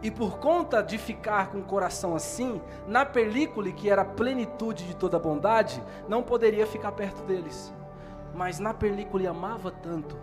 E 0.00 0.08
por 0.08 0.38
conta 0.38 0.84
de 0.84 0.98
ficar 0.98 1.50
com 1.50 1.58
o 1.58 1.64
coração 1.64 2.14
assim, 2.14 2.62
na 2.86 3.04
película 3.04 3.72
que 3.72 3.90
era 3.90 4.02
a 4.02 4.04
plenitude 4.04 4.86
de 4.86 4.94
toda 4.94 5.18
bondade, 5.18 5.82
não 6.08 6.22
poderia 6.22 6.64
ficar 6.64 6.92
perto 6.92 7.24
deles. 7.24 7.74
Mas 8.32 8.60
na 8.60 8.72
película 8.72 9.28
amava 9.28 9.72
tanto, 9.72 10.16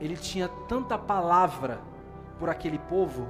ele 0.00 0.16
tinha 0.16 0.48
tanta 0.68 0.96
palavra 0.96 1.80
por 2.38 2.48
aquele 2.48 2.78
povo, 2.78 3.28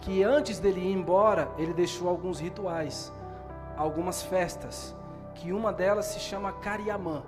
que 0.00 0.22
antes 0.22 0.58
dele 0.58 0.80
ir 0.80 0.92
embora, 0.92 1.50
ele 1.58 1.72
deixou 1.72 2.08
alguns 2.08 2.40
rituais, 2.40 3.12
algumas 3.76 4.22
festas, 4.22 4.94
que 5.34 5.52
uma 5.52 5.72
delas 5.72 6.06
se 6.06 6.20
chama 6.20 6.52
Cariamã 6.52 7.22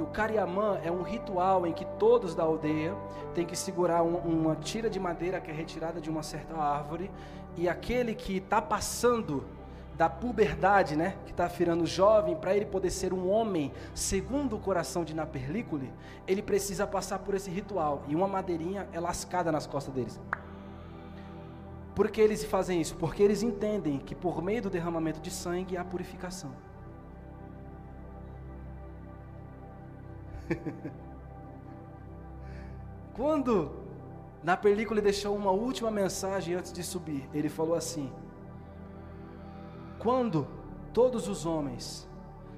que 0.00 0.02
o 0.02 0.06
Cariamã 0.06 0.80
é 0.82 0.90
um 0.90 1.02
ritual 1.02 1.66
em 1.66 1.72
que 1.72 1.84
todos 1.98 2.34
da 2.34 2.42
aldeia 2.42 2.94
têm 3.34 3.44
que 3.44 3.56
segurar 3.56 4.02
um, 4.02 4.16
uma 4.16 4.56
tira 4.56 4.88
de 4.88 5.00
madeira 5.00 5.40
que 5.40 5.50
é 5.50 5.54
retirada 5.54 6.00
de 6.00 6.08
uma 6.08 6.22
certa 6.22 6.56
árvore 6.56 7.10
e 7.56 7.68
aquele 7.68 8.14
que 8.14 8.38
está 8.38 8.62
passando 8.62 9.44
da 10.00 10.08
puberdade, 10.08 10.96
né, 10.96 11.14
que 11.26 11.30
está 11.30 11.46
virando 11.46 11.84
jovem, 11.84 12.34
para 12.34 12.56
ele 12.56 12.64
poder 12.64 12.90
ser 12.90 13.12
um 13.12 13.28
homem 13.28 13.70
segundo 13.94 14.56
o 14.56 14.58
coração 14.58 15.04
de 15.04 15.14
Naperlícule, 15.14 15.92
ele 16.26 16.40
precisa 16.40 16.86
passar 16.86 17.18
por 17.18 17.34
esse 17.34 17.50
ritual 17.50 18.02
e 18.08 18.16
uma 18.16 18.26
madeirinha 18.26 18.88
é 18.94 18.98
lascada 18.98 19.52
nas 19.52 19.66
costas 19.66 19.92
deles. 19.92 20.18
Por 21.94 22.10
que 22.10 22.18
eles 22.18 22.42
fazem 22.42 22.80
isso? 22.80 22.96
Porque 22.96 23.22
eles 23.22 23.42
entendem 23.42 23.98
que 23.98 24.14
por 24.14 24.42
meio 24.42 24.62
do 24.62 24.70
derramamento 24.70 25.20
de 25.20 25.30
sangue 25.30 25.76
há 25.76 25.84
purificação. 25.84 26.50
Quando 33.12 33.70
na 34.42 34.56
película 34.56 34.98
ele 34.98 35.04
deixou 35.04 35.36
uma 35.36 35.50
última 35.50 35.90
mensagem 35.90 36.54
antes 36.54 36.72
de 36.72 36.82
subir, 36.82 37.28
ele 37.34 37.50
falou 37.50 37.74
assim: 37.74 38.10
Quando 40.00 40.48
todos 40.94 41.28
os 41.28 41.44
homens 41.44 42.08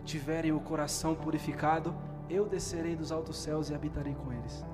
tiverem 0.04 0.52
o 0.52 0.60
coração 0.60 1.12
purificado, 1.12 1.92
eu 2.30 2.46
descerei 2.46 2.94
dos 2.94 3.10
altos 3.10 3.36
céus 3.36 3.68
e 3.68 3.74
habitarei 3.74 4.14
com 4.14 4.32
eles. 4.32 4.64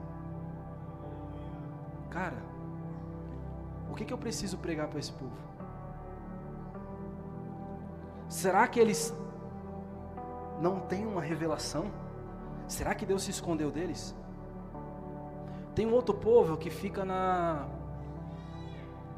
Cara, 2.10 2.36
o 3.90 3.94
que, 3.94 4.04
que 4.04 4.12
eu 4.12 4.18
preciso 4.18 4.58
pregar 4.58 4.86
para 4.88 4.98
esse 4.98 5.12
povo? 5.12 5.32
Será 8.28 8.68
que 8.68 8.78
eles 8.78 9.16
não 10.60 10.80
têm 10.80 11.06
uma 11.06 11.22
revelação? 11.22 11.90
Será 12.66 12.94
que 12.94 13.06
Deus 13.06 13.22
se 13.22 13.30
escondeu 13.30 13.70
deles? 13.70 14.14
Tem 15.74 15.86
um 15.86 15.94
outro 15.94 16.14
povo 16.14 16.58
que 16.58 16.68
fica 16.68 17.02
na. 17.02 17.66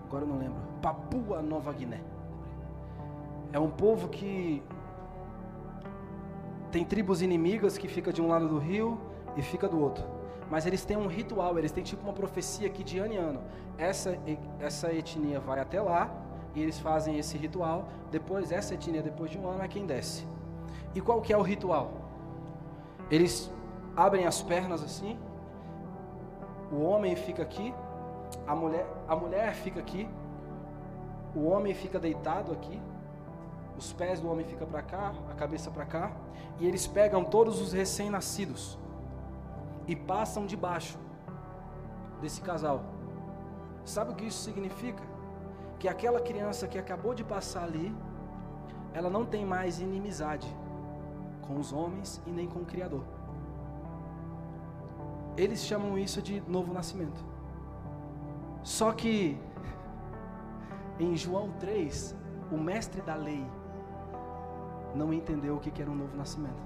Agora 0.05 0.25
eu 0.25 0.29
não 0.29 0.39
lembro. 0.39 0.61
Papua 0.81 1.43
Nova 1.43 1.73
Guiné. 1.73 2.10
É 3.53 3.59
um 3.59 3.71
povo 3.71 4.09
que 4.09 4.63
tem 6.71 6.85
tribos 6.85 7.21
inimigas 7.21 7.77
que 7.77 7.89
fica 7.89 8.13
de 8.13 8.23
um 8.23 8.29
lado 8.29 8.49
do 8.49 8.59
rio 8.59 8.99
e 9.37 9.43
fica 9.43 9.69
do 9.69 9.81
outro. 9.81 10.05
Mas 10.49 10.67
eles 10.67 10.85
têm 10.85 10.97
um 10.97 11.07
ritual, 11.07 11.59
eles 11.59 11.73
têm 11.73 11.83
tipo 11.83 12.03
uma 12.03 12.13
profecia 12.13 12.69
que 12.69 12.83
de 12.83 12.99
ano 12.99 13.15
em 13.15 13.17
ano 13.17 13.41
essa 13.79 14.19
essa 14.59 14.93
etnia 14.93 15.41
vai 15.41 15.61
até 15.61 15.81
lá 15.81 16.11
e 16.55 16.63
eles 16.63 16.79
fazem 16.79 17.19
esse 17.19 17.37
ritual. 17.39 17.89
Depois 18.11 18.53
essa 18.53 18.75
etnia 18.75 19.03
depois 19.03 19.31
de 19.31 19.39
um 19.39 19.49
ano 19.49 19.63
é 19.63 19.69
quem 19.69 19.87
desce. 19.87 20.27
E 20.95 21.01
qual 21.01 21.21
que 21.21 21.33
é 21.33 21.37
o 21.37 21.43
ritual? 21.43 21.93
Eles 23.11 23.51
abrem 23.97 24.27
as 24.27 24.43
pernas 24.43 24.83
assim. 24.83 25.19
O 26.71 26.83
homem 26.83 27.17
fica 27.17 27.43
aqui, 27.43 27.75
a 28.47 28.55
mulher, 28.55 28.87
a 29.09 29.17
mulher 29.17 29.55
fica 29.55 29.81
aqui, 29.81 30.09
o 31.35 31.47
homem 31.47 31.75
fica 31.75 31.99
deitado 31.99 32.53
aqui, 32.53 32.81
os 33.81 33.95
pés 33.95 34.21
do 34.21 34.31
homem 34.31 34.45
ficam 34.45 34.69
para 34.69 34.83
cá, 34.83 35.15
a 35.31 35.35
cabeça 35.35 35.71
para 35.71 35.87
cá, 35.87 36.13
e 36.59 36.67
eles 36.69 36.87
pegam 36.87 37.25
todos 37.25 37.61
os 37.63 37.73
recém-nascidos 37.73 38.79
e 39.89 39.97
passam 39.97 40.45
debaixo 40.45 40.99
desse 42.21 42.43
casal. 42.43 42.83
Sabe 43.83 44.13
o 44.13 44.15
que 44.15 44.27
isso 44.27 44.43
significa? 44.45 45.03
Que 45.79 45.89
aquela 45.89 46.21
criança 46.21 46.69
que 46.69 46.79
acabou 46.79 47.15
de 47.15 47.25
passar 47.25 47.65
ali, 47.65 47.95
ela 48.93 49.09
não 49.09 49.25
tem 49.25 49.47
mais 49.47 49.81
inimizade 49.81 50.47
com 51.47 51.59
os 51.59 51.73
homens 51.73 52.21
e 52.27 52.31
nem 52.31 52.47
com 52.47 52.59
o 52.61 52.67
Criador. 52.67 53.05
Eles 55.39 55.65
chamam 55.65 55.97
isso 55.99 56.21
de 56.21 56.43
novo 56.43 56.75
nascimento. 56.75 57.25
Só 58.63 58.93
que 58.93 59.41
em 60.99 61.17
João 61.17 61.51
3, 61.59 62.15
o 62.53 62.59
mestre 62.59 63.01
da 63.01 63.15
lei 63.15 63.43
não 64.95 65.13
entendeu 65.13 65.57
o 65.57 65.61
que 65.61 65.81
era 65.81 65.91
um 65.91 65.95
novo 65.95 66.17
nascimento. 66.17 66.63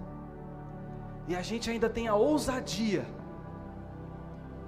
E 1.26 1.34
a 1.34 1.42
gente 1.42 1.70
ainda 1.70 1.88
tem 1.88 2.06
a 2.08 2.14
ousadia 2.14 3.06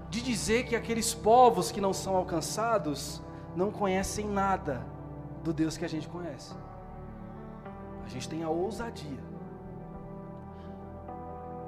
de 0.09 0.23
dizer 0.23 0.65
que 0.65 0.75
aqueles 0.77 1.15
povos 1.15 1.71
que 1.71 1.81
não 1.81 1.93
são 1.93 2.17
alcançados 2.17 3.23
não 3.55 3.71
conhecem 3.71 4.27
nada 4.27 4.87
do 5.43 5.53
Deus 5.53 5.77
que 5.77 5.85
a 5.85 5.89
gente 5.89 6.09
conhece. 6.09 6.55
A 8.05 8.09
gente 8.09 8.29
tem 8.29 8.43
a 8.43 8.49
ousadia. 8.49 9.25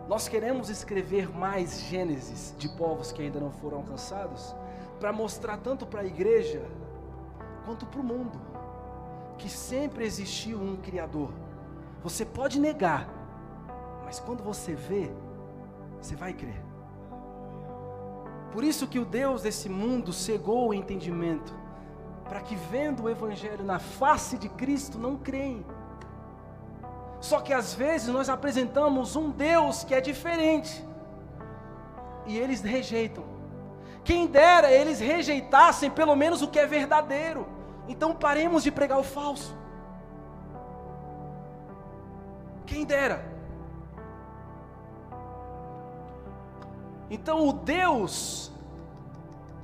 Nós 0.08 0.26
queremos 0.26 0.70
escrever 0.70 1.28
mais 1.28 1.80
Gênesis 1.82 2.54
de 2.56 2.68
povos 2.68 3.12
que 3.12 3.20
ainda 3.20 3.38
não 3.38 3.50
foram 3.50 3.78
alcançados, 3.78 4.54
para 4.98 5.12
mostrar 5.12 5.58
tanto 5.58 5.86
para 5.86 6.00
a 6.00 6.04
igreja 6.04 6.62
quanto 7.66 7.84
para 7.86 8.00
o 8.00 8.04
mundo 8.04 8.40
que 9.38 9.48
sempre 9.48 10.04
existiu 10.04 10.58
um 10.60 10.76
Criador 10.76 11.30
você 12.02 12.24
pode 12.24 12.60
negar, 12.60 13.08
mas 14.04 14.20
quando 14.20 14.42
você 14.42 14.74
vê, 14.74 15.10
você 16.00 16.14
vai 16.14 16.32
crer. 16.32 16.62
Por 18.52 18.64
isso 18.64 18.86
que 18.86 18.98
o 18.98 19.04
Deus 19.04 19.42
desse 19.42 19.68
mundo 19.68 20.12
cegou 20.12 20.68
o 20.68 20.74
entendimento, 20.74 21.52
para 22.28 22.40
que 22.40 22.54
vendo 22.54 23.04
o 23.04 23.10
Evangelho 23.10 23.64
na 23.64 23.78
face 23.78 24.38
de 24.38 24.48
Cristo 24.48 24.98
não 24.98 25.16
creem. 25.16 25.64
Só 27.20 27.40
que 27.40 27.52
às 27.52 27.74
vezes 27.74 28.08
nós 28.08 28.28
apresentamos 28.28 29.16
um 29.16 29.30
Deus 29.30 29.82
que 29.84 29.94
é 29.94 30.00
diferente, 30.00 30.86
e 32.26 32.38
eles 32.38 32.60
rejeitam. 32.62 33.24
Quem 34.04 34.26
dera 34.26 34.70
eles 34.70 35.00
rejeitassem 35.00 35.90
pelo 35.90 36.14
menos 36.14 36.40
o 36.40 36.48
que 36.48 36.58
é 36.58 36.66
verdadeiro. 36.66 37.46
Então 37.88 38.14
paremos 38.14 38.62
de 38.62 38.70
pregar 38.70 38.98
o 38.98 39.02
falso. 39.02 39.57
Quem 42.78 42.86
dera. 42.86 43.24
Então 47.10 47.48
o 47.48 47.52
Deus 47.52 48.52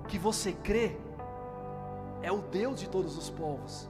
que 0.08 0.18
você 0.18 0.50
crê 0.52 0.96
é 2.22 2.32
o 2.32 2.38
Deus 2.38 2.80
de 2.80 2.88
todos 2.88 3.16
os 3.16 3.30
povos. 3.30 3.88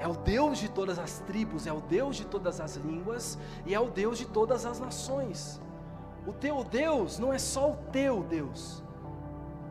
É 0.00 0.08
o 0.08 0.14
Deus 0.14 0.58
de 0.58 0.68
todas 0.68 0.98
as 0.98 1.20
tribos, 1.20 1.68
é 1.68 1.72
o 1.72 1.80
Deus 1.82 2.16
de 2.16 2.24
todas 2.26 2.60
as 2.60 2.74
línguas 2.74 3.38
e 3.64 3.76
é 3.76 3.78
o 3.78 3.88
Deus 3.88 4.18
de 4.18 4.26
todas 4.26 4.66
as 4.66 4.80
nações. 4.80 5.60
O 6.26 6.32
teu 6.32 6.64
Deus 6.64 7.20
não 7.20 7.32
é 7.32 7.38
só 7.38 7.70
o 7.70 7.76
teu 7.92 8.24
Deus, 8.24 8.82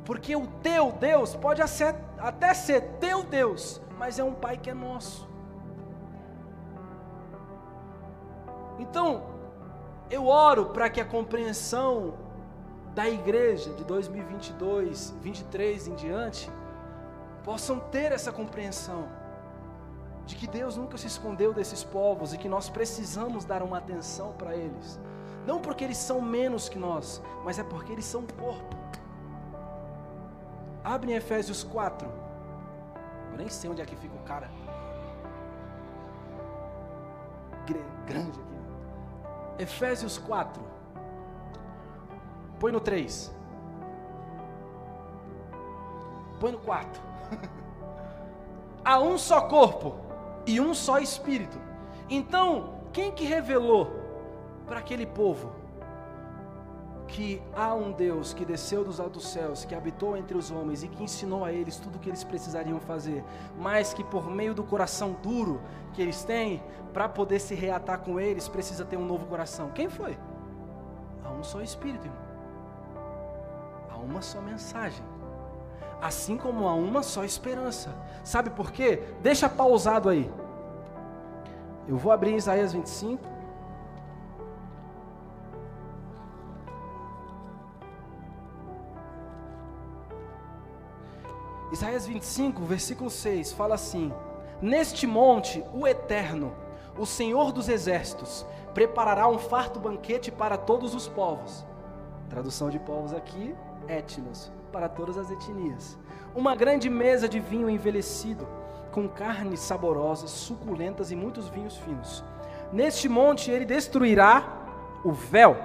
porque 0.06 0.34
o 0.34 0.48
teu 0.48 0.94
Deus 0.94 1.36
pode 1.36 1.62
até 1.62 2.54
ser 2.54 2.84
teu 3.02 3.22
Deus, 3.22 3.82
mas 3.98 4.18
é 4.18 4.24
um 4.24 4.34
Pai 4.34 4.56
que 4.56 4.70
é 4.70 4.74
nosso. 4.74 5.31
Então, 8.82 9.24
eu 10.10 10.26
oro 10.28 10.66
para 10.66 10.90
que 10.90 11.00
a 11.00 11.06
compreensão 11.06 12.16
da 12.96 13.08
igreja 13.08 13.72
de 13.74 13.84
2022, 13.84 15.14
23 15.22 15.88
em 15.88 15.96
diante, 15.96 16.52
possam 17.44 17.80
ter 17.80 18.12
essa 18.12 18.32
compreensão 18.32 19.08
de 20.26 20.36
que 20.36 20.48
Deus 20.48 20.76
nunca 20.76 20.98
se 20.98 21.06
escondeu 21.06 21.54
desses 21.54 21.84
povos 21.84 22.34
e 22.34 22.38
que 22.40 22.50
nós 22.50 22.70
precisamos 22.70 23.46
dar 23.46 23.62
uma 23.62 23.78
atenção 23.78 24.34
para 24.34 24.56
eles. 24.56 25.00
Não 25.46 25.60
porque 25.60 25.84
eles 25.84 25.98
são 25.98 26.20
menos 26.20 26.68
que 26.68 26.80
nós, 26.80 27.22
mas 27.44 27.60
é 27.60 27.64
porque 27.64 27.92
eles 27.92 28.06
são 28.06 28.26
corpo. 28.40 28.76
Abre 30.84 31.12
em 31.12 31.16
Efésios 31.16 31.64
4. 31.64 32.10
Eu 33.32 33.38
nem 33.38 33.48
sei 33.48 33.70
onde 33.70 33.82
é 33.82 33.86
que 33.86 33.96
fica 33.96 34.16
o 34.16 34.24
cara. 34.24 34.50
Grande. 38.08 38.51
Efésios 39.62 40.18
4. 40.18 40.62
Põe 42.60 42.72
no 42.72 42.80
3. 42.80 43.32
Põe 46.40 46.52
no 46.52 46.58
4. 46.58 47.02
Há 48.84 49.00
um 49.00 49.18
só 49.20 49.42
corpo 49.42 49.96
e 50.48 50.60
um 50.60 50.74
só 50.74 50.98
espírito. 50.98 51.60
Então, 52.10 52.82
quem 52.92 53.12
que 53.12 53.24
revelou 53.24 53.92
para 54.66 54.80
aquele 54.80 55.06
povo 55.06 55.52
que 57.12 57.42
há 57.54 57.74
um 57.74 57.92
Deus 57.92 58.34
que 58.34 58.46
desceu 58.46 58.84
dos 58.84 59.00
altos 59.00 59.28
céus, 59.28 59.66
que 59.66 59.76
habitou 59.76 60.16
entre 60.16 60.38
os 60.38 60.50
homens 60.50 60.82
e 60.82 60.88
que 60.88 61.04
ensinou 61.04 61.44
a 61.44 61.52
eles 61.52 61.76
tudo 61.78 61.98
o 61.98 62.00
que 62.00 62.10
eles 62.10 62.24
precisariam 62.24 62.80
fazer, 62.80 63.24
mas 63.60 63.94
que 63.94 64.04
por 64.04 64.30
meio 64.32 64.54
do 64.54 64.64
coração 64.64 65.16
duro 65.22 65.62
que 65.94 66.02
eles 66.02 66.24
têm, 66.24 66.64
para 66.94 67.10
poder 67.10 67.40
se 67.40 67.54
reatar 67.54 68.00
com 68.00 68.20
eles, 68.20 68.48
precisa 68.48 68.86
ter 68.86 68.98
um 68.98 69.06
novo 69.06 69.26
coração. 69.26 69.70
Quem 69.72 69.90
foi? 69.90 70.18
Há 71.24 71.32
um 71.32 71.44
só 71.44 71.62
Espírito, 71.62 72.06
irmão. 72.06 72.22
Há 73.92 73.98
uma 73.98 74.22
só 74.22 74.42
mensagem. 74.42 75.04
Assim 76.02 76.38
como 76.38 76.68
há 76.68 76.74
uma 76.74 77.04
só 77.04 77.24
esperança. 77.24 77.94
Sabe 78.24 78.50
por 78.50 78.72
quê? 78.72 79.04
Deixa 79.22 79.48
pausado 79.48 80.10
aí. 80.10 80.32
Eu 81.88 81.98
vou 81.98 82.12
abrir 82.12 82.36
Isaías 82.36 82.74
25. 82.74 83.24
Isaías 91.72 92.06
25, 92.06 92.64
versículo 92.64 93.10
6, 93.10 93.54
fala 93.54 93.76
assim: 93.76 94.12
Neste 94.62 95.08
monte, 95.08 95.64
o 95.74 95.88
Eterno, 95.88 96.54
o 96.98 97.06
Senhor 97.06 97.54
dos 97.54 97.70
Exércitos, 97.70 98.46
preparará 98.74 99.28
um 99.30 99.38
farto 99.38 99.80
banquete 99.80 100.30
para 100.32 100.58
todos 100.58 100.94
os 100.94 101.08
povos. 101.08 101.66
Tradução 102.30 102.70
de 102.70 102.78
povos 102.78 103.14
aqui, 103.14 103.56
etnos, 103.88 104.52
para 104.70 104.90
todas 104.90 105.18
as 105.18 105.32
etnias. 105.32 105.98
Uma 106.36 106.56
grande 106.56 106.90
mesa 106.90 107.28
de 107.30 107.40
vinho 107.40 107.70
envelhecido, 107.70 108.46
com 108.92 109.08
carnes 109.08 109.62
saborosas, 109.62 110.30
suculentas 110.30 111.10
e 111.10 111.16
muitos 111.16 111.48
vinhos 111.48 111.78
finos. 111.78 112.22
Neste 112.74 113.08
monte 113.08 113.50
ele 113.50 113.66
destruirá 113.66 114.44
o 115.06 115.14
véu 115.14 115.56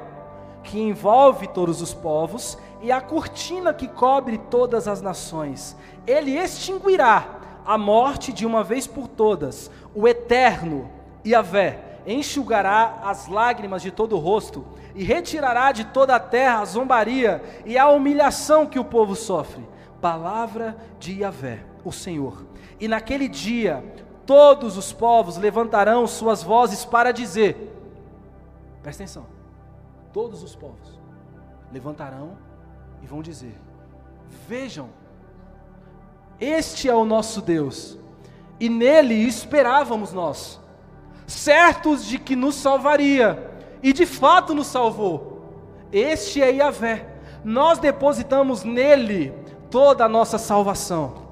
que 0.63 0.81
envolve 0.81 1.49
todos 1.49 1.83
os 1.83 1.93
povos 1.93 2.57
e 2.83 2.93
a 2.93 3.01
cortina 3.01 3.73
que 3.73 3.89
cobre 3.89 4.39
todas 4.39 4.87
as 4.87 5.01
nações. 5.01 5.77
Ele 6.07 6.37
extinguirá 6.37 7.41
a 7.65 7.77
morte 7.77 8.33
de 8.33 8.47
uma 8.47 8.63
vez 8.63 8.87
por 8.87 9.09
todas. 9.09 9.71
O 9.95 10.07
eterno 10.07 10.91
Yahvé 11.27 12.01
enxugará 12.07 13.01
as 13.03 13.27
lágrimas 13.27 13.83
de 13.83 13.91
todo 13.91 14.15
o 14.15 14.21
rosto, 14.21 14.65
e 14.97 15.05
retirará 15.05 15.73
de 15.73 15.85
toda 15.85 16.17
a 16.17 16.21
terra 16.21 16.61
a 16.61 16.65
zombaria 16.65 17.43
e 17.67 17.77
a 17.77 17.89
humilhação 17.91 18.65
que 18.65 18.79
o 18.79 18.85
povo 18.85 19.15
sofre. 19.15 19.63
Palavra 20.01 20.75
de 20.99 21.21
Yahvé, 21.21 21.65
o 21.85 21.93
Senhor. 21.93 22.47
E 22.81 22.89
naquele 22.89 23.29
dia 23.29 23.85
todos 24.25 24.77
os 24.79 24.93
povos 24.93 25.37
levantarão 25.37 26.07
suas 26.07 26.43
vozes 26.43 26.85
para 26.85 27.13
dizer: 27.13 27.73
Presta 28.83 29.03
atenção. 29.03 29.27
Todos 30.15 30.43
os 30.43 30.57
povos 30.57 30.99
levantarão 31.71 32.39
e 33.03 33.07
vão 33.07 33.23
dizer: 33.23 33.57
Vejam, 34.49 34.89
este 36.41 36.89
é 36.89 36.95
o 36.95 37.05
nosso 37.05 37.41
Deus, 37.41 37.99
e 38.61 38.69
nele 38.69 39.15
esperávamos 39.15 40.13
nós, 40.13 40.61
certos 41.27 42.05
de 42.05 42.19
que 42.19 42.37
nos 42.37 42.55
salvaria, 42.55 43.51
e 43.83 43.93
de 43.93 44.07
fato 44.07 44.55
nos 44.55 44.67
salvou. 44.67 45.35
Este 45.93 46.43
é 46.43 46.51
Yahvé, 46.51 47.07
nós 47.45 47.79
depositamos 47.79 48.65
nele 48.65 49.33
toda 49.71 50.05
a 50.05 50.09
nossa 50.09 50.39
salvação. 50.39 51.27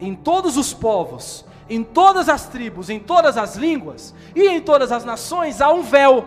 Em 0.00 0.14
todos 0.14 0.56
os 0.56 0.74
povos, 0.74 1.44
em 1.68 1.82
todas 1.82 2.28
as 2.28 2.48
tribos, 2.48 2.90
em 2.90 2.98
todas 2.98 3.36
as 3.36 3.56
línguas 3.56 4.14
e 4.34 4.48
em 4.48 4.60
todas 4.60 4.90
as 4.90 5.04
nações 5.04 5.60
há 5.60 5.72
um 5.72 5.82
véu. 5.82 6.24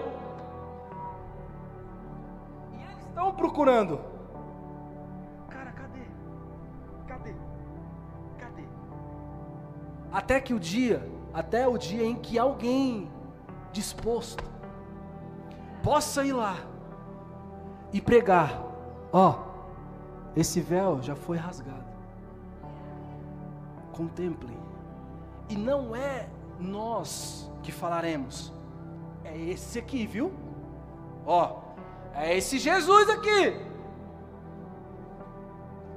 E 2.72 2.82
eles 2.82 3.06
estão 3.10 3.34
procurando 3.34 4.00
Até 10.16 10.40
que 10.40 10.54
o 10.54 10.60
dia, 10.62 11.06
até 11.34 11.68
o 11.68 11.78
dia 11.78 12.06
em 12.06 12.16
que 12.16 12.40
alguém 12.40 13.12
disposto 13.74 14.46
possa 15.84 16.24
ir 16.24 16.32
lá 16.32 16.56
e 17.92 18.00
pregar, 18.00 18.64
ó, 19.12 19.32
oh, 19.32 20.40
esse 20.40 20.62
véu 20.62 21.02
já 21.02 21.18
foi 21.18 21.36
rasgado. 21.36 21.84
Contemplem. 23.92 24.58
E 25.50 25.58
não 25.58 25.94
é 25.94 26.30
nós 26.62 27.52
que 27.62 27.74
falaremos. 27.74 28.54
É 29.26 29.38
esse 29.38 29.78
aqui, 29.78 30.08
viu? 30.08 30.32
Ó, 31.26 31.60
é 32.14 32.38
esse 32.38 32.58
Jesus 32.58 33.10
aqui. 33.10 33.60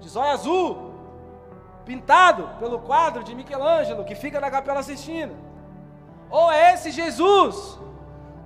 De 0.00 0.08
zóio 0.08 0.32
azul, 0.32 0.87
pintado 1.88 2.42
pelo 2.60 2.78
quadro 2.80 3.24
de 3.24 3.34
Michelangelo 3.34 4.04
que 4.04 4.14
fica 4.14 4.38
na 4.38 4.50
Capela 4.50 4.82
Sistina. 4.82 5.34
Ou 6.28 6.52
é 6.52 6.74
esse 6.74 6.90
Jesus 6.90 7.78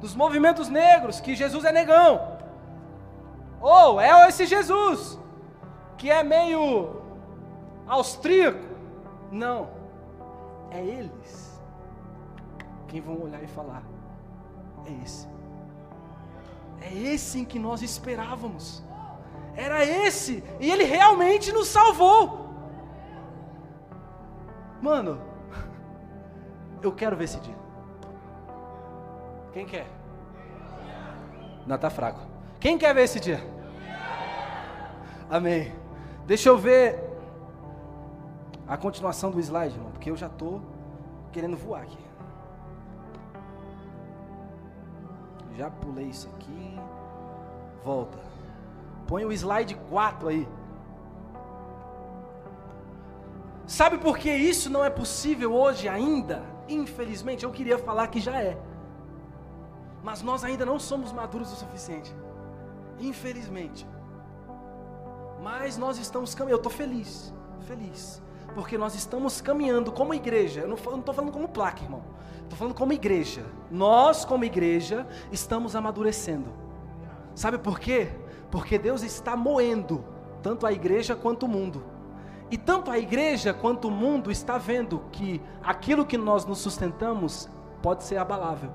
dos 0.00 0.14
movimentos 0.14 0.68
negros, 0.68 1.20
que 1.20 1.34
Jesus 1.34 1.64
é 1.64 1.72
negão. 1.72 2.38
Ou 3.60 4.00
é 4.00 4.28
esse 4.28 4.46
Jesus 4.46 5.18
que 5.98 6.08
é 6.08 6.22
meio 6.22 7.02
austríaco. 7.86 8.64
Não. 9.30 9.70
É 10.70 10.80
eles 10.80 11.60
quem 12.86 13.00
vão 13.00 13.22
olhar 13.22 13.42
e 13.42 13.48
falar: 13.48 13.82
é 14.86 14.92
esse. 15.02 15.26
É 16.80 16.94
esse 16.94 17.40
em 17.40 17.44
que 17.44 17.58
nós 17.58 17.82
esperávamos. 17.82 18.84
Era 19.54 19.84
esse, 19.84 20.42
e 20.60 20.70
ele 20.70 20.84
realmente 20.84 21.50
nos 21.52 21.68
salvou. 21.68 22.41
Mano, 24.82 25.20
eu 26.82 26.92
quero 26.92 27.16
ver 27.16 27.24
esse 27.24 27.38
dia. 27.38 27.54
Quem 29.52 29.64
quer? 29.64 29.86
Não, 31.66 31.78
tá 31.78 31.88
fraco. 31.88 32.20
Quem 32.58 32.76
quer 32.76 32.92
ver 32.92 33.04
esse 33.04 33.20
dia? 33.20 33.40
Amém. 35.30 35.72
Deixa 36.26 36.48
eu 36.48 36.58
ver 36.58 36.98
a 38.66 38.76
continuação 38.76 39.30
do 39.30 39.38
slide, 39.38 39.74
irmão, 39.74 39.92
porque 39.92 40.10
eu 40.10 40.16
já 40.16 40.28
tô 40.28 40.60
querendo 41.30 41.56
voar 41.56 41.82
aqui. 41.82 41.98
Já 45.56 45.70
pulei 45.70 46.06
isso 46.06 46.28
aqui. 46.34 46.78
Volta. 47.84 48.18
Põe 49.06 49.24
o 49.24 49.32
slide 49.32 49.74
4 49.74 50.28
aí. 50.28 50.48
Sabe 53.66 53.98
por 53.98 54.18
que 54.18 54.30
isso 54.30 54.68
não 54.68 54.84
é 54.84 54.90
possível 54.90 55.54
hoje 55.54 55.88
ainda? 55.88 56.42
Infelizmente, 56.68 57.44
eu 57.44 57.50
queria 57.50 57.78
falar 57.78 58.08
que 58.08 58.20
já 58.20 58.40
é. 58.40 58.58
Mas 60.02 60.22
nós 60.22 60.42
ainda 60.42 60.66
não 60.66 60.78
somos 60.78 61.12
maduros 61.12 61.52
o 61.52 61.56
suficiente. 61.56 62.14
Infelizmente. 62.98 63.86
Mas 65.40 65.76
nós 65.76 65.98
estamos 65.98 66.34
caminhando. 66.34 66.54
Eu 66.54 66.56
estou 66.56 66.72
feliz. 66.72 67.32
Feliz. 67.60 68.20
Porque 68.54 68.76
nós 68.76 68.94
estamos 68.94 69.40
caminhando 69.40 69.92
como 69.92 70.12
igreja. 70.12 70.62
Eu 70.62 70.68
não 70.68 70.74
estou 70.74 71.14
falando 71.14 71.32
como 71.32 71.48
placa, 71.48 71.82
irmão. 71.82 72.02
Estou 72.42 72.58
falando 72.58 72.74
como 72.74 72.92
igreja. 72.92 73.44
Nós, 73.70 74.24
como 74.24 74.44
igreja, 74.44 75.06
estamos 75.30 75.74
amadurecendo. 75.74 76.52
Sabe 77.34 77.58
por 77.58 77.78
quê? 77.78 78.10
Porque 78.50 78.78
Deus 78.78 79.02
está 79.02 79.36
moendo 79.36 80.04
tanto 80.42 80.66
a 80.66 80.72
igreja 80.72 81.16
quanto 81.16 81.46
o 81.46 81.48
mundo. 81.48 81.82
E 82.52 82.58
tanto 82.58 82.90
a 82.90 82.98
igreja 82.98 83.54
quanto 83.54 83.88
o 83.88 83.90
mundo 83.90 84.30
está 84.30 84.58
vendo 84.58 85.02
que 85.10 85.40
aquilo 85.64 86.04
que 86.04 86.18
nós 86.18 86.44
nos 86.44 86.58
sustentamos 86.58 87.48
pode 87.80 88.04
ser 88.04 88.18
abalável. 88.18 88.70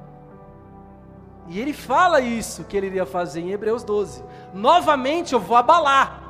E 1.47 1.59
ele 1.59 1.73
fala 1.73 2.19
isso 2.19 2.63
que 2.63 2.75
ele 2.75 2.88
iria 2.88 3.05
fazer 3.05 3.41
em 3.41 3.51
Hebreus 3.51 3.84
12. 3.84 4.23
Novamente 4.51 5.34
eu 5.34 5.39
vou 5.39 5.55
abalar 5.55 6.23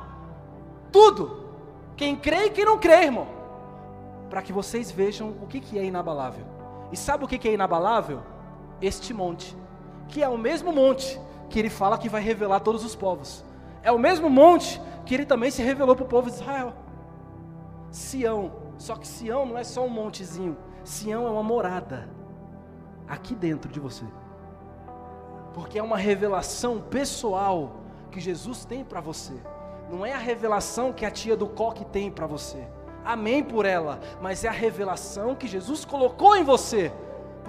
tudo. 0.92 1.48
Quem 1.96 2.14
crê 2.14 2.44
e 2.44 2.50
quem 2.50 2.66
não 2.66 2.76
crê, 2.76 3.04
irmão. 3.04 3.26
Para 4.28 4.42
que 4.42 4.52
vocês 4.52 4.90
vejam 4.90 5.34
o 5.40 5.46
que, 5.46 5.58
que 5.58 5.78
é 5.78 5.84
inabalável. 5.86 6.44
E 6.92 6.98
sabe 6.98 7.24
o 7.24 7.26
que, 7.26 7.38
que 7.38 7.48
é 7.48 7.54
inabalável? 7.54 8.20
Este 8.82 9.14
monte. 9.14 9.56
Que 10.06 10.22
é 10.22 10.28
o 10.28 10.36
mesmo 10.36 10.70
monte 10.70 11.18
que 11.48 11.58
ele 11.58 11.70
fala 11.70 11.96
que 11.96 12.10
vai 12.10 12.20
revelar 12.20 12.60
todos 12.60 12.84
os 12.84 12.94
povos. 12.94 13.42
É 13.82 13.90
o 13.90 13.98
mesmo 13.98 14.28
monte 14.28 14.78
que 15.06 15.14
ele 15.14 15.24
também 15.24 15.50
se 15.50 15.62
revelou 15.62 15.96
para 15.96 16.04
o 16.04 16.08
povo 16.08 16.28
de 16.28 16.36
Israel. 16.36 16.74
Sião. 17.90 18.52
Só 18.76 18.96
que 18.96 19.06
Sião 19.06 19.46
não 19.46 19.58
é 19.58 19.64
só 19.64 19.84
um 19.84 19.88
montezinho. 19.88 20.56
Sião 20.84 21.26
é 21.26 21.30
uma 21.30 21.42
morada 21.42 22.08
aqui 23.06 23.34
dentro 23.34 23.70
de 23.70 23.80
você. 23.80 24.04
Porque 25.54 25.78
é 25.78 25.82
uma 25.82 25.96
revelação 25.96 26.80
pessoal 26.80 27.76
que 28.10 28.20
Jesus 28.20 28.64
tem 28.64 28.84
para 28.84 29.00
você. 29.00 29.34
Não 29.90 30.04
é 30.04 30.12
a 30.12 30.18
revelação 30.18 30.92
que 30.92 31.04
a 31.04 31.10
tia 31.10 31.36
do 31.36 31.46
coque 31.46 31.84
tem 31.84 32.10
para 32.10 32.26
você. 32.26 32.66
Amém 33.04 33.42
por 33.42 33.64
ela, 33.64 33.98
mas 34.20 34.44
é 34.44 34.48
a 34.48 34.52
revelação 34.52 35.34
que 35.34 35.48
Jesus 35.48 35.84
colocou 35.84 36.36
em 36.36 36.44
você. 36.44 36.92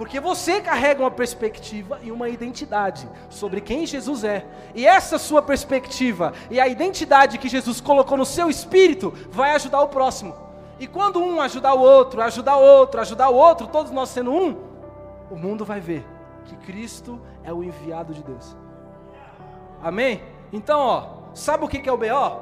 Porque 0.00 0.18
você 0.18 0.62
carrega 0.62 1.02
uma 1.02 1.10
perspectiva 1.10 2.00
e 2.02 2.10
uma 2.10 2.26
identidade 2.30 3.06
sobre 3.28 3.60
quem 3.60 3.84
Jesus 3.84 4.24
é. 4.24 4.46
E 4.74 4.86
essa 4.86 5.18
sua 5.18 5.42
perspectiva 5.42 6.32
e 6.50 6.58
a 6.58 6.66
identidade 6.66 7.36
que 7.36 7.50
Jesus 7.50 7.82
colocou 7.82 8.16
no 8.16 8.24
seu 8.24 8.48
espírito 8.48 9.12
vai 9.30 9.50
ajudar 9.50 9.82
o 9.82 9.88
próximo. 9.88 10.34
E 10.78 10.86
quando 10.86 11.22
um 11.22 11.38
ajudar 11.38 11.74
o 11.74 11.80
outro, 11.80 12.22
ajudar 12.22 12.56
o 12.56 12.62
outro, 12.62 12.98
ajudar 12.98 13.28
o 13.28 13.34
outro, 13.34 13.66
todos 13.66 13.92
nós 13.92 14.08
sendo 14.08 14.32
um, 14.32 14.56
o 15.30 15.36
mundo 15.36 15.66
vai 15.66 15.80
ver 15.80 16.02
que 16.46 16.56
Cristo 16.56 17.20
é 17.44 17.52
o 17.52 17.62
enviado 17.62 18.14
de 18.14 18.22
Deus. 18.22 18.56
Amém? 19.82 20.22
Então, 20.50 20.80
ó, 20.80 21.08
sabe 21.34 21.66
o 21.66 21.68
que 21.68 21.86
é 21.86 21.92
o 21.92 21.98
BO? 21.98 22.40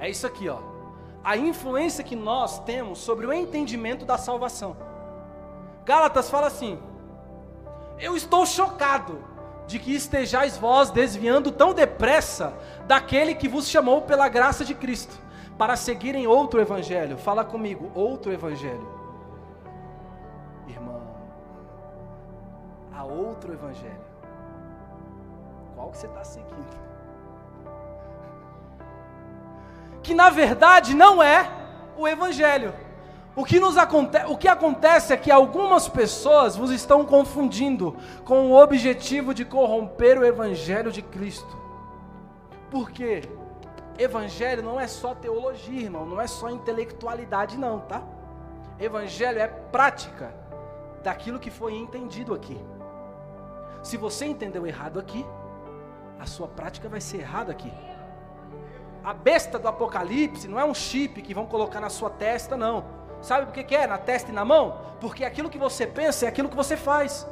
É 0.00 0.10
isso 0.10 0.26
aqui, 0.26 0.48
ó. 0.48 0.58
A 1.22 1.36
influência 1.36 2.02
que 2.02 2.16
nós 2.16 2.58
temos 2.64 2.98
sobre 2.98 3.26
o 3.26 3.32
entendimento 3.32 4.04
da 4.04 4.18
salvação. 4.18 4.95
Gálatas 5.86 6.28
fala 6.28 6.48
assim: 6.48 6.80
Eu 7.96 8.16
estou 8.16 8.44
chocado 8.44 9.24
de 9.68 9.78
que 9.78 9.94
estejais 9.94 10.56
vós 10.56 10.90
desviando 10.90 11.52
tão 11.52 11.72
depressa 11.72 12.52
daquele 12.88 13.36
que 13.36 13.48
vos 13.48 13.68
chamou 13.68 14.02
pela 14.02 14.28
graça 14.28 14.64
de 14.64 14.74
Cristo, 14.74 15.16
para 15.56 15.76
seguirem 15.76 16.26
outro 16.26 16.60
evangelho. 16.60 17.16
Fala 17.16 17.44
comigo, 17.44 17.92
outro 17.94 18.32
evangelho. 18.32 18.88
Irmão, 20.66 21.02
há 22.92 23.04
outro 23.04 23.52
evangelho. 23.52 24.06
Qual 25.76 25.90
que 25.92 25.98
você 25.98 26.08
está 26.08 26.24
seguindo? 26.24 26.86
Que 30.02 30.14
na 30.14 30.30
verdade 30.30 30.94
não 30.94 31.22
é 31.22 31.48
o 31.96 32.08
evangelho. 32.08 32.74
O 33.36 33.44
que, 33.44 33.60
nos 33.60 33.76
aconte 33.76 34.16
o 34.28 34.36
que 34.36 34.48
acontece 34.48 35.12
é 35.12 35.16
que 35.16 35.30
algumas 35.30 35.86
pessoas 35.86 36.56
vos 36.56 36.70
estão 36.70 37.04
confundindo 37.04 37.94
com 38.24 38.50
o 38.50 38.58
objetivo 38.58 39.34
de 39.34 39.44
corromper 39.44 40.18
o 40.18 40.24
Evangelho 40.24 40.90
de 40.90 41.02
Cristo. 41.02 41.54
Por 42.70 42.90
quê? 42.90 43.22
Evangelho 43.98 44.62
não 44.62 44.80
é 44.80 44.86
só 44.86 45.14
teologia, 45.14 45.82
irmão, 45.82 46.06
não 46.06 46.18
é 46.18 46.26
só 46.26 46.48
intelectualidade, 46.48 47.58
não, 47.58 47.80
tá? 47.80 48.02
Evangelho 48.80 49.38
é 49.38 49.46
prática 49.46 50.34
daquilo 51.02 51.38
que 51.38 51.50
foi 51.50 51.74
entendido 51.74 52.32
aqui. 52.32 52.58
Se 53.82 53.98
você 53.98 54.24
entendeu 54.24 54.66
errado 54.66 54.98
aqui, 54.98 55.24
a 56.18 56.24
sua 56.24 56.48
prática 56.48 56.88
vai 56.88 57.02
ser 57.02 57.18
errada 57.18 57.52
aqui. 57.52 57.72
A 59.04 59.12
besta 59.12 59.58
do 59.58 59.68
Apocalipse 59.68 60.48
não 60.48 60.58
é 60.58 60.64
um 60.64 60.74
chip 60.74 61.20
que 61.20 61.34
vão 61.34 61.44
colocar 61.44 61.80
na 61.80 61.90
sua 61.90 62.08
testa, 62.08 62.56
não. 62.56 63.05
Sabe 63.22 63.46
por 63.46 63.52
que, 63.52 63.64
que 63.64 63.74
é? 63.74 63.86
Na 63.86 63.98
testa 63.98 64.30
e 64.30 64.34
na 64.34 64.44
mão? 64.44 64.78
Porque 65.00 65.24
aquilo 65.24 65.50
que 65.50 65.58
você 65.58 65.86
pensa 65.86 66.26
é 66.26 66.28
aquilo 66.28 66.48
que 66.48 66.56
você 66.56 66.76
faz. 66.76 67.26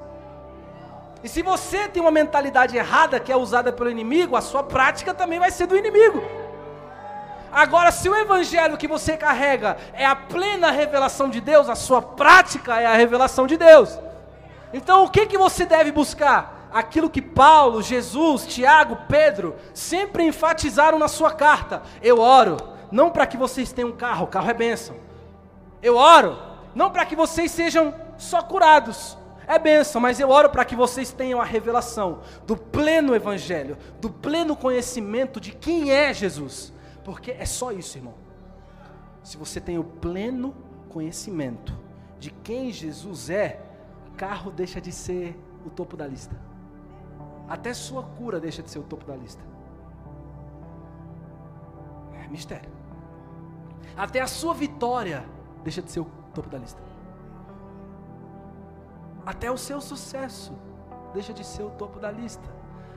E 1.22 1.28
se 1.28 1.42
você 1.42 1.88
tem 1.88 2.02
uma 2.02 2.10
mentalidade 2.10 2.76
errada 2.76 3.18
que 3.18 3.32
é 3.32 3.36
usada 3.36 3.72
pelo 3.72 3.90
inimigo, 3.90 4.36
a 4.36 4.42
sua 4.42 4.62
prática 4.62 5.14
também 5.14 5.38
vai 5.38 5.50
ser 5.50 5.66
do 5.66 5.76
inimigo. 5.76 6.22
Agora, 7.50 7.92
se 7.92 8.08
o 8.08 8.16
evangelho 8.16 8.76
que 8.76 8.88
você 8.88 9.16
carrega 9.16 9.76
é 9.92 10.04
a 10.04 10.16
plena 10.16 10.70
revelação 10.70 11.30
de 11.30 11.40
Deus, 11.40 11.68
a 11.68 11.76
sua 11.76 12.02
prática 12.02 12.80
é 12.80 12.84
a 12.84 12.94
revelação 12.94 13.46
de 13.46 13.56
Deus. 13.56 13.96
Então, 14.72 15.04
o 15.04 15.08
que, 15.08 15.24
que 15.24 15.38
você 15.38 15.64
deve 15.64 15.92
buscar? 15.92 16.68
Aquilo 16.72 17.08
que 17.08 17.22
Paulo, 17.22 17.80
Jesus, 17.80 18.44
Tiago, 18.44 18.98
Pedro 19.08 19.54
sempre 19.72 20.24
enfatizaram 20.24 20.98
na 20.98 21.06
sua 21.06 21.30
carta. 21.32 21.82
Eu 22.02 22.18
oro, 22.18 22.56
não 22.90 23.08
para 23.08 23.24
que 23.24 23.36
vocês 23.36 23.72
tenham 23.72 23.90
um 23.90 23.96
carro, 23.96 24.26
carro 24.26 24.50
é 24.50 24.54
bênção. 24.54 24.96
Eu 25.84 25.96
oro, 25.96 26.38
não 26.74 26.90
para 26.90 27.04
que 27.04 27.14
vocês 27.14 27.50
sejam 27.50 27.94
só 28.16 28.42
curados, 28.42 29.18
é 29.46 29.58
bênção, 29.58 30.00
mas 30.00 30.18
eu 30.18 30.30
oro 30.30 30.48
para 30.48 30.64
que 30.64 30.74
vocês 30.74 31.12
tenham 31.12 31.42
a 31.42 31.44
revelação 31.44 32.20
do 32.46 32.56
pleno 32.56 33.14
evangelho, 33.14 33.76
do 34.00 34.08
pleno 34.08 34.56
conhecimento 34.56 35.38
de 35.38 35.52
quem 35.52 35.92
é 35.92 36.14
Jesus. 36.14 36.72
Porque 37.04 37.32
é 37.32 37.44
só 37.44 37.70
isso, 37.70 37.98
irmão. 37.98 38.14
Se 39.22 39.36
você 39.36 39.60
tem 39.60 39.78
o 39.78 39.84
pleno 39.84 40.54
conhecimento 40.88 41.78
de 42.18 42.30
quem 42.30 42.72
Jesus 42.72 43.28
é, 43.28 43.60
carro 44.16 44.50
deixa 44.50 44.80
de 44.80 44.90
ser 44.90 45.38
o 45.66 45.68
topo 45.68 45.98
da 45.98 46.06
lista. 46.06 46.34
Até 47.46 47.74
sua 47.74 48.02
cura 48.02 48.40
deixa 48.40 48.62
de 48.62 48.70
ser 48.70 48.78
o 48.78 48.84
topo 48.84 49.04
da 49.04 49.14
lista. 49.14 49.42
É 52.24 52.26
mistério. 52.28 52.70
Até 53.94 54.22
a 54.22 54.26
sua 54.26 54.54
vitória 54.54 55.28
deixa 55.64 55.82
de 55.82 55.90
ser 55.90 56.00
o 56.00 56.06
topo 56.32 56.48
da 56.48 56.58
lista. 56.58 56.80
Até 59.26 59.50
o 59.50 59.56
seu 59.56 59.80
sucesso 59.80 60.52
deixa 61.12 61.32
de 61.32 61.42
ser 61.42 61.62
o 61.62 61.70
topo 61.70 61.98
da 61.98 62.10
lista. 62.10 62.48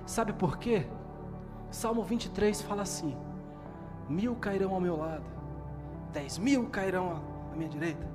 Sabe 0.05 0.33
por 0.33 0.57
quê? 0.57 0.85
Salmo 1.71 2.03
23 2.03 2.61
fala 2.61 2.81
assim: 2.81 3.15
Mil 4.09 4.35
cairão 4.35 4.73
ao 4.73 4.81
meu 4.81 4.97
lado, 4.97 5.23
dez 6.11 6.37
mil 6.37 6.69
cairão 6.69 7.21
à 7.51 7.55
minha 7.55 7.69
direita, 7.69 8.05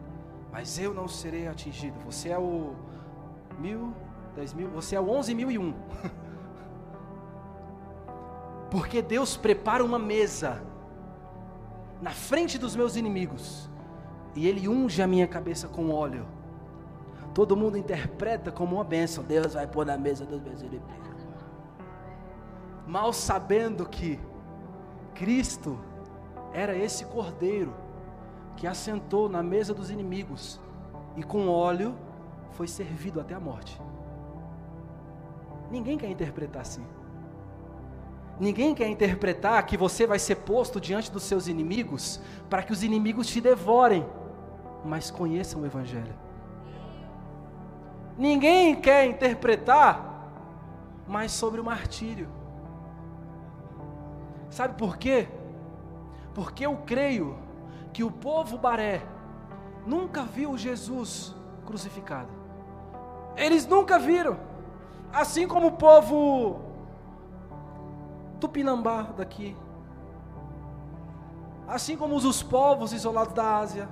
mas 0.51 0.79
eu 0.79 0.93
não 0.93 1.09
serei 1.09 1.49
atingido. 1.49 1.99
Você 2.05 2.29
é 2.29 2.39
o 2.39 2.75
mil, 3.59 3.95
dez 4.37 4.53
mil, 4.53 4.69
você 4.69 4.97
é 4.97 5.01
o 5.01 5.09
onze 5.09 5.35
mil 5.35 5.51
e 5.51 5.59
um. 5.59 5.75
Porque 8.71 9.03
Deus 9.03 9.37
prepara 9.37 9.85
uma 9.85 9.99
mesa 9.99 10.63
na 12.01 12.11
frente 12.11 12.59
dos 12.59 12.75
meus 12.75 12.97
inimigos, 12.97 13.71
e 14.35 14.47
Ele 14.47 14.69
unge 14.69 15.03
a 15.03 15.07
minha 15.07 15.27
cabeça 15.27 15.69
com 15.69 15.91
óleo 15.91 16.27
todo 17.33 17.57
mundo 17.57 17.77
interpreta 17.77 18.53
como 18.53 18.77
uma 18.77 18.85
bênção. 18.85 19.25
Deus 19.25 19.55
vai 19.55 19.67
pôr 19.67 19.85
na 19.85 19.97
mesa 19.97 20.25
dos 20.25 20.41
meus. 20.41 20.63
Mal 22.87 23.13
sabendo 23.13 23.87
que 23.89 24.19
Cristo 25.15 25.79
era 26.53 26.77
esse 26.77 27.05
cordeiro 27.07 27.75
que 28.57 28.67
assentou 28.67 29.29
na 29.29 29.43
mesa 29.43 29.73
dos 29.73 29.91
inimigos 29.91 30.61
e 31.17 31.23
com 31.23 31.49
óleo 31.49 31.95
foi 32.51 32.69
servido 32.69 33.21
até 33.21 33.35
a 33.35 33.41
morte. 33.41 33.81
Ninguém 35.71 35.97
quer 35.97 36.11
interpretar 36.11 36.63
assim. 36.63 36.85
Ninguém 38.39 38.75
quer 38.75 38.89
interpretar 38.89 39.65
que 39.65 39.77
você 39.77 40.07
vai 40.07 40.19
ser 40.19 40.37
posto 40.37 40.81
diante 40.81 41.11
dos 41.11 41.23
seus 41.23 41.47
inimigos 41.47 42.21
para 42.51 42.63
que 42.63 42.73
os 42.73 42.83
inimigos 42.83 43.27
te 43.29 43.41
devorem, 43.41 44.05
mas 44.85 45.11
conheçam 45.11 45.63
o 45.63 45.67
Evangelho. 45.67 46.15
Ninguém 48.17 48.75
quer 48.75 49.07
interpretar 49.07 50.31
mais 51.07 51.33
sobre 51.33 51.61
o 51.61 51.65
martírio. 51.65 52.29
Sabe 54.51 54.75
por 54.75 54.97
quê? 54.97 55.29
Porque 56.35 56.67
eu 56.67 56.77
creio 56.85 57.39
que 57.93 58.05
o 58.05 58.11
povo 58.11 58.59
baré 58.59 59.03
nunca 59.87 60.23
viu 60.23 60.57
Jesus 60.57 61.35
crucificado. 61.67 62.29
Eles 63.37 63.67
nunca 63.67 63.99
viram. 63.99 64.39
Assim 65.13 65.47
como 65.47 65.69
o 65.69 65.73
povo 65.73 66.61
tupinambá 68.41 69.03
daqui. 69.17 69.57
Assim 71.67 71.97
como 71.97 72.17
os 72.17 72.43
povos 72.43 72.93
isolados 72.93 73.33
da 73.33 73.57
Ásia. 73.57 73.89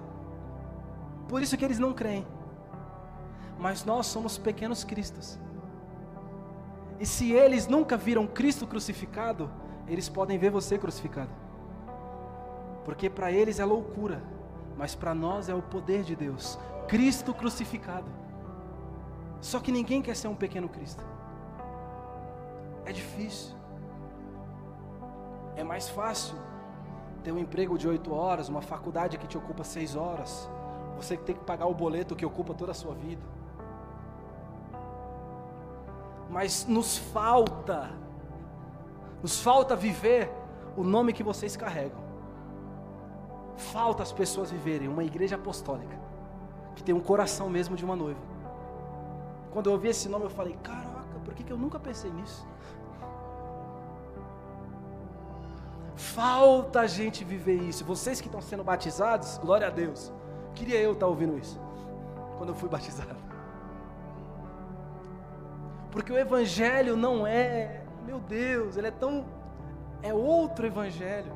Por 1.31 1.41
isso 1.43 1.57
que 1.57 1.65
eles 1.65 1.79
não 1.79 1.93
creem 2.01 2.27
mas 3.61 3.85
nós 3.85 4.07
somos 4.07 4.39
pequenos 4.39 4.83
cristos. 4.83 5.39
E 6.99 7.05
se 7.05 7.31
eles 7.31 7.67
nunca 7.67 7.97
viram 7.97 8.27
Cristo 8.27 8.67
crucificado, 8.67 9.51
eles 9.87 10.09
podem 10.09 10.39
ver 10.39 10.51
você 10.51 10.79
crucificado. 10.79 11.31
Porque 12.85 13.11
para 13.11 13.31
eles 13.31 13.61
é 13.61 13.65
loucura, 13.65 14.23
mas 14.79 14.95
para 14.95 15.15
nós 15.15 15.51
é 15.51 15.55
o 15.55 15.61
poder 15.61 16.03
de 16.03 16.17
Deus. 16.17 16.59
Cristo 16.89 17.35
crucificado. 17.35 18.11
Só 19.43 19.61
que 19.61 19.71
ninguém 19.71 20.01
quer 20.01 20.17
ser 20.17 20.29
um 20.29 20.35
pequeno 20.35 20.69
Cristo. 20.69 21.05
É 22.87 22.93
difícil. 22.93 23.55
É 25.55 25.63
mais 25.63 25.89
fácil 25.89 26.37
ter 27.23 27.31
um 27.31 27.39
emprego 27.39 27.77
de 27.77 27.87
oito 27.87 28.15
horas, 28.15 28.49
uma 28.49 28.63
faculdade 28.63 29.19
que 29.19 29.27
te 29.27 29.37
ocupa 29.37 29.63
seis 29.65 29.95
horas, 29.95 30.49
você 31.05 31.17
que 31.17 31.25
tem 31.25 31.35
que 31.35 31.45
pagar 31.45 31.67
o 31.67 31.75
boleto 31.75 32.17
que 32.17 32.25
ocupa 32.25 32.55
toda 32.55 32.73
a 32.73 32.75
sua 32.75 32.95
vida 32.95 33.23
mas 36.31 36.65
nos 36.65 36.97
falta, 36.97 37.91
nos 39.21 39.41
falta 39.41 39.75
viver 39.75 40.31
o 40.77 40.85
nome 40.85 41.13
que 41.13 41.25
vocês 41.25 41.57
carregam. 41.57 41.99
Falta 43.57 44.03
as 44.03 44.13
pessoas 44.13 44.51
viverem 44.51 44.89
uma 44.89 45.03
igreja 45.03 45.35
apostólica, 45.35 45.99
que 46.77 46.85
tem 46.85 46.95
um 46.95 47.01
coração 47.01 47.51
mesmo 47.51 47.77
de 47.77 47.85
uma 47.85 47.97
noiva. 47.97 48.21
Quando 49.53 49.67
eu 49.67 49.73
ouvi 49.73 49.89
esse 49.89 50.09
nome, 50.09 50.25
eu 50.27 50.31
falei: 50.31 50.57
caraca, 50.63 51.19
por 51.25 51.35
que, 51.35 51.43
que 51.43 51.53
eu 51.53 51.59
nunca 51.59 51.79
pensei 51.81 52.11
nisso? 52.13 52.47
Falta 55.97 56.81
a 56.81 56.87
gente 56.87 57.25
viver 57.25 57.61
isso. 57.61 57.85
Vocês 57.85 58.21
que 58.21 58.29
estão 58.29 58.41
sendo 58.41 58.63
batizados, 58.63 59.37
glória 59.39 59.67
a 59.67 59.71
Deus. 59.71 60.13
Queria 60.55 60.81
eu 60.81 60.93
estar 60.93 61.07
ouvindo 61.07 61.39
isso 61.39 61.61
quando 62.39 62.51
eu 62.51 62.55
fui 62.55 62.69
batizado. 62.71 63.17
Porque 65.91 66.13
o 66.13 66.19
evangelho 66.19 66.97
não 66.97 67.27
é, 67.27 67.85
meu 68.07 68.21
Deus, 68.21 68.77
ele 68.77 68.87
é 68.87 68.93
tão 68.93 69.25
é 70.03 70.15
outro 70.15 70.67
evangelho. 70.67 71.33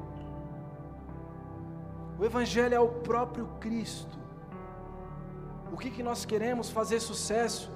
O 2.19 2.25
evangelho 2.25 2.75
é 2.75 2.81
o 2.81 2.89
próprio 2.89 3.47
Cristo. 3.61 4.19
O 5.73 5.77
que 5.77 5.91
que 5.91 6.03
nós 6.03 6.25
queremos 6.25 6.71
fazer 6.71 7.01
sucesso? 7.01 7.71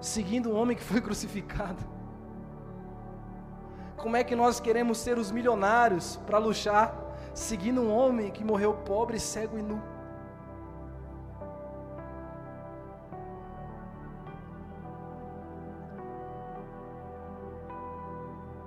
Seguindo 0.00 0.50
um 0.50 0.56
homem 0.56 0.76
que 0.76 0.82
foi 0.82 1.00
crucificado. 1.02 1.82
Como 3.96 4.16
é 4.16 4.22
que 4.22 4.36
nós 4.36 4.60
queremos 4.60 4.98
ser 4.98 5.18
os 5.18 5.32
milionários 5.32 6.16
para 6.26 6.38
luxar, 6.38 6.94
seguindo 7.36 7.82
um 7.82 7.94
homem 7.94 8.30
que 8.30 8.42
morreu 8.42 8.72
pobre, 8.72 9.20
cego 9.20 9.58
e 9.58 9.62
nu? 9.62 9.80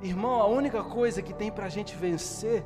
Irmão, 0.01 0.39
a 0.39 0.45
única 0.45 0.83
coisa 0.83 1.21
que 1.21 1.33
tem 1.33 1.51
para 1.51 1.65
a 1.65 1.69
gente 1.69 1.95
vencer 1.95 2.63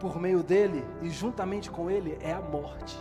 por 0.00 0.18
meio 0.18 0.42
dele 0.42 0.82
e 1.02 1.10
juntamente 1.10 1.70
com 1.70 1.90
ele 1.90 2.18
é 2.20 2.32
a 2.32 2.40
morte. 2.40 2.98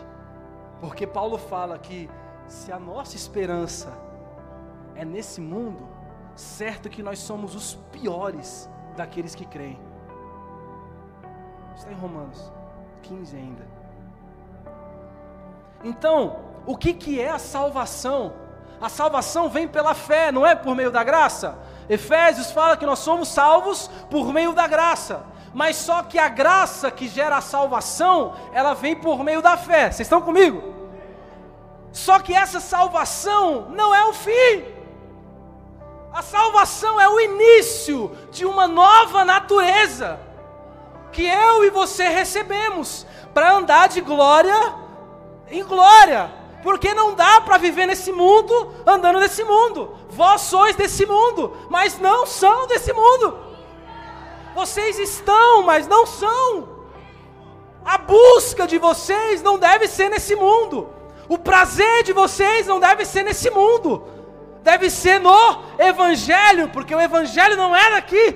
Porque 0.81 1.07
Paulo 1.07 1.37
fala 1.37 1.79
que 1.79 2.09
se 2.47 2.73
a 2.73 2.77
nossa 2.77 3.15
esperança 3.15 3.97
é 4.95 5.05
nesse 5.05 5.39
mundo, 5.39 5.87
certo 6.35 6.89
que 6.89 7.01
nós 7.01 7.19
somos 7.19 7.55
os 7.55 7.75
piores 7.91 8.69
daqueles 8.97 9.33
que 9.33 9.45
creem. 9.45 9.86
Está 11.77 11.91
em 11.91 11.95
Romanos 11.95 12.51
15 13.03 13.35
ainda. 13.35 13.67
Então, 15.83 16.37
o 16.65 16.75
que, 16.75 16.91
que 16.91 17.21
é 17.21 17.29
a 17.29 17.37
salvação? 17.37 18.33
A 18.81 18.89
salvação 18.89 19.47
vem 19.47 19.67
pela 19.67 19.93
fé, 19.93 20.31
não 20.31 20.45
é 20.45 20.55
por 20.55 20.75
meio 20.75 20.91
da 20.91 21.03
graça? 21.03 21.57
Efésios 21.87 22.51
fala 22.51 22.75
que 22.75 22.85
nós 22.85 22.99
somos 22.99 23.27
salvos 23.27 23.89
por 24.09 24.33
meio 24.33 24.53
da 24.53 24.67
graça. 24.67 25.23
Mas 25.53 25.75
só 25.75 26.01
que 26.01 26.17
a 26.17 26.27
graça 26.27 26.89
que 26.89 27.07
gera 27.07 27.37
a 27.37 27.41
salvação, 27.41 28.33
ela 28.51 28.73
vem 28.73 28.95
por 28.95 29.23
meio 29.23 29.41
da 29.41 29.55
fé. 29.55 29.91
Vocês 29.91 30.07
estão 30.07 30.21
comigo? 30.21 30.73
Só 31.91 32.19
que 32.19 32.33
essa 32.33 32.59
salvação 32.59 33.69
não 33.69 33.93
é 33.93 34.03
o 34.05 34.13
fim. 34.13 34.65
A 36.11 36.23
salvação 36.23 36.99
é 36.99 37.07
o 37.07 37.19
início 37.19 38.11
de 38.31 38.45
uma 38.45 38.67
nova 38.67 39.23
natureza 39.23 40.26
que 41.11 41.25
eu 41.25 41.63
e 41.63 41.69
você 41.69 42.07
recebemos 42.07 43.05
para 43.33 43.53
andar 43.53 43.87
de 43.87 44.01
glória 44.01 44.75
em 45.49 45.63
glória. 45.63 46.31
Porque 46.63 46.93
não 46.93 47.13
dá 47.13 47.41
para 47.41 47.57
viver 47.57 47.85
nesse 47.85 48.11
mundo 48.11 48.73
andando 48.85 49.19
nesse 49.19 49.43
mundo. 49.43 49.95
Vós 50.09 50.41
sois 50.41 50.75
desse 50.75 51.05
mundo, 51.05 51.55
mas 51.69 51.99
não 51.99 52.25
são 52.25 52.67
desse 52.67 52.91
mundo. 52.91 53.37
Vocês 54.55 54.97
estão, 54.97 55.63
mas 55.63 55.87
não 55.87 56.05
são. 56.05 56.77
A 57.85 57.97
busca 57.97 58.67
de 58.67 58.77
vocês 58.77 59.41
não 59.41 59.57
deve 59.57 59.87
ser 59.87 60.09
nesse 60.09 60.35
mundo. 60.35 60.89
O 61.29 61.37
prazer 61.37 62.03
de 62.03 62.11
vocês 62.11 62.65
não 62.67 62.79
deve 62.79 63.05
ser 63.05 63.23
nesse 63.23 63.49
mundo 63.49 64.17
deve 64.67 64.89
ser 64.89 65.17
no 65.19 65.63
Evangelho, 65.79 66.67
porque 66.69 66.93
o 66.93 66.99
Evangelho 66.99 67.55
não 67.55 67.73
é 67.73 67.91
daqui. 67.91 68.35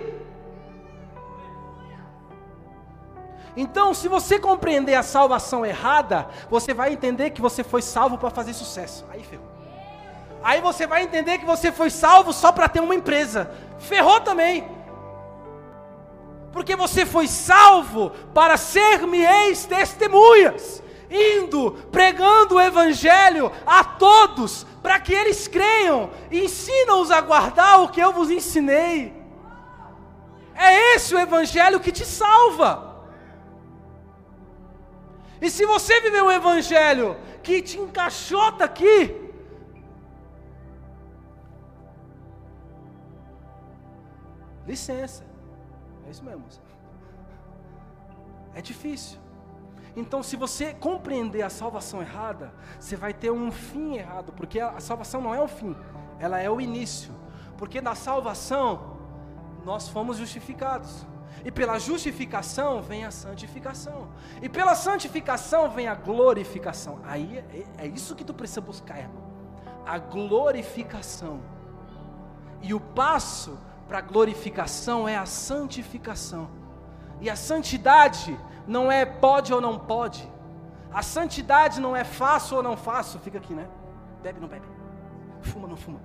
Então, 3.56 3.94
se 3.94 4.08
você 4.08 4.40
compreender 4.40 4.96
a 4.96 5.04
salvação 5.04 5.66
errada, 5.66 6.28
você 6.50 6.74
vai 6.74 6.94
entender 6.94 7.32
que 7.32 7.42
você 7.42 7.64
foi 7.64 7.82
salvo 7.82 8.18
para 8.18 8.30
fazer 8.30 8.54
sucesso. 8.54 9.06
Aí 9.12 9.24
ferrou. 9.24 9.52
Aí 10.44 10.62
você 10.62 10.88
vai 10.88 11.04
entender 11.04 11.38
que 11.38 11.46
você 11.46 11.72
foi 11.72 11.90
salvo 11.90 12.34
só 12.34 12.52
para 12.52 12.70
ter 12.70 12.80
uma 12.80 12.96
empresa. 12.96 13.52
Ferrou 13.78 14.20
também. 14.22 14.68
Porque 16.52 16.76
você 16.76 17.06
foi 17.06 17.28
salvo 17.28 18.12
para 18.34 18.58
ser-me 18.58 19.24
ex 19.24 19.66
testemunhas, 19.66 20.82
indo 21.10 21.72
pregando 21.92 22.56
o 22.56 22.62
evangelho 22.62 23.52
a 23.66 23.84
todos, 23.84 24.66
para 24.82 25.00
que 25.00 25.14
eles 25.14 25.48
creiam, 25.48 26.10
ensina-os 26.32 27.12
a 27.12 27.22
guardar 27.22 27.82
o 27.82 27.90
que 27.90 28.02
eu 28.02 28.12
vos 28.12 28.30
ensinei. 28.30 29.14
É 30.56 30.96
esse 30.96 31.14
o 31.14 31.20
evangelho 31.20 31.80
que 31.80 31.92
te 31.92 32.06
salva. 32.06 32.91
E 35.42 35.50
se 35.50 35.66
você 35.66 36.00
viver 36.00 36.22
um 36.22 36.32
evangelho 36.32 37.18
que 37.42 37.62
te 37.62 37.80
encaixota 37.80 38.64
aqui, 38.64 39.32
licença, 44.68 45.26
é 46.06 46.12
isso 46.12 46.24
mesmo. 46.24 46.46
É 48.54 48.62
difícil. 48.62 49.20
Então, 49.96 50.24
se 50.24 50.36
você 50.36 50.74
compreender 50.74 51.42
a 51.42 51.50
salvação 51.50 52.02
errada, 52.02 52.54
você 52.80 52.96
vai 52.96 53.14
ter 53.14 53.32
um 53.32 53.52
fim 53.52 53.96
errado, 53.98 54.32
porque 54.32 54.60
a 54.60 54.80
salvação 54.80 55.22
não 55.22 55.34
é 55.34 55.42
o 55.42 55.48
fim, 55.48 55.76
ela 56.20 56.40
é 56.40 56.50
o 56.50 56.62
início. 56.62 57.14
Porque 57.58 57.82
na 57.82 57.96
salvação 57.96 58.98
nós 59.66 59.90
fomos 59.90 60.18
justificados. 60.18 61.06
E 61.44 61.52
pela 61.52 61.80
justificação 61.80 62.82
vem 62.82 63.06
a 63.06 63.12
santificação. 63.12 64.10
E 64.42 64.48
pela 64.48 64.76
santificação 64.76 65.70
vem 65.70 65.88
a 65.88 65.96
glorificação. 65.96 67.00
Aí 67.04 67.44
é, 67.78 67.86
é 67.86 67.88
isso 67.88 68.16
que 68.16 68.24
tu 68.24 68.34
precisa 68.34 68.62
buscar, 68.62 69.00
irmão. 69.00 69.24
A 69.86 69.98
glorificação. 69.98 71.42
E 72.62 72.74
o 72.74 72.80
passo 72.80 73.58
para 73.88 73.98
a 73.98 74.02
glorificação 74.02 75.08
é 75.08 75.18
a 75.18 75.26
santificação. 75.26 76.50
E 77.20 77.30
a 77.30 77.36
santidade 77.36 78.38
não 78.68 78.92
é 78.92 79.06
pode 79.06 79.54
ou 79.54 79.60
não 79.60 79.80
pode. 79.80 80.28
A 80.94 81.02
santidade 81.02 81.80
não 81.80 81.96
é 81.96 82.04
faço 82.04 82.56
ou 82.56 82.64
não 82.64 82.78
faço. 82.78 83.18
Fica 83.20 83.38
aqui, 83.38 83.54
né? 83.54 83.68
Bebe 84.22 84.38
ou 84.38 84.42
não 84.42 84.48
bebe. 84.48 84.68
Fuma 85.42 85.64
ou 85.64 85.70
não 85.70 85.78
fuma. 85.78 86.00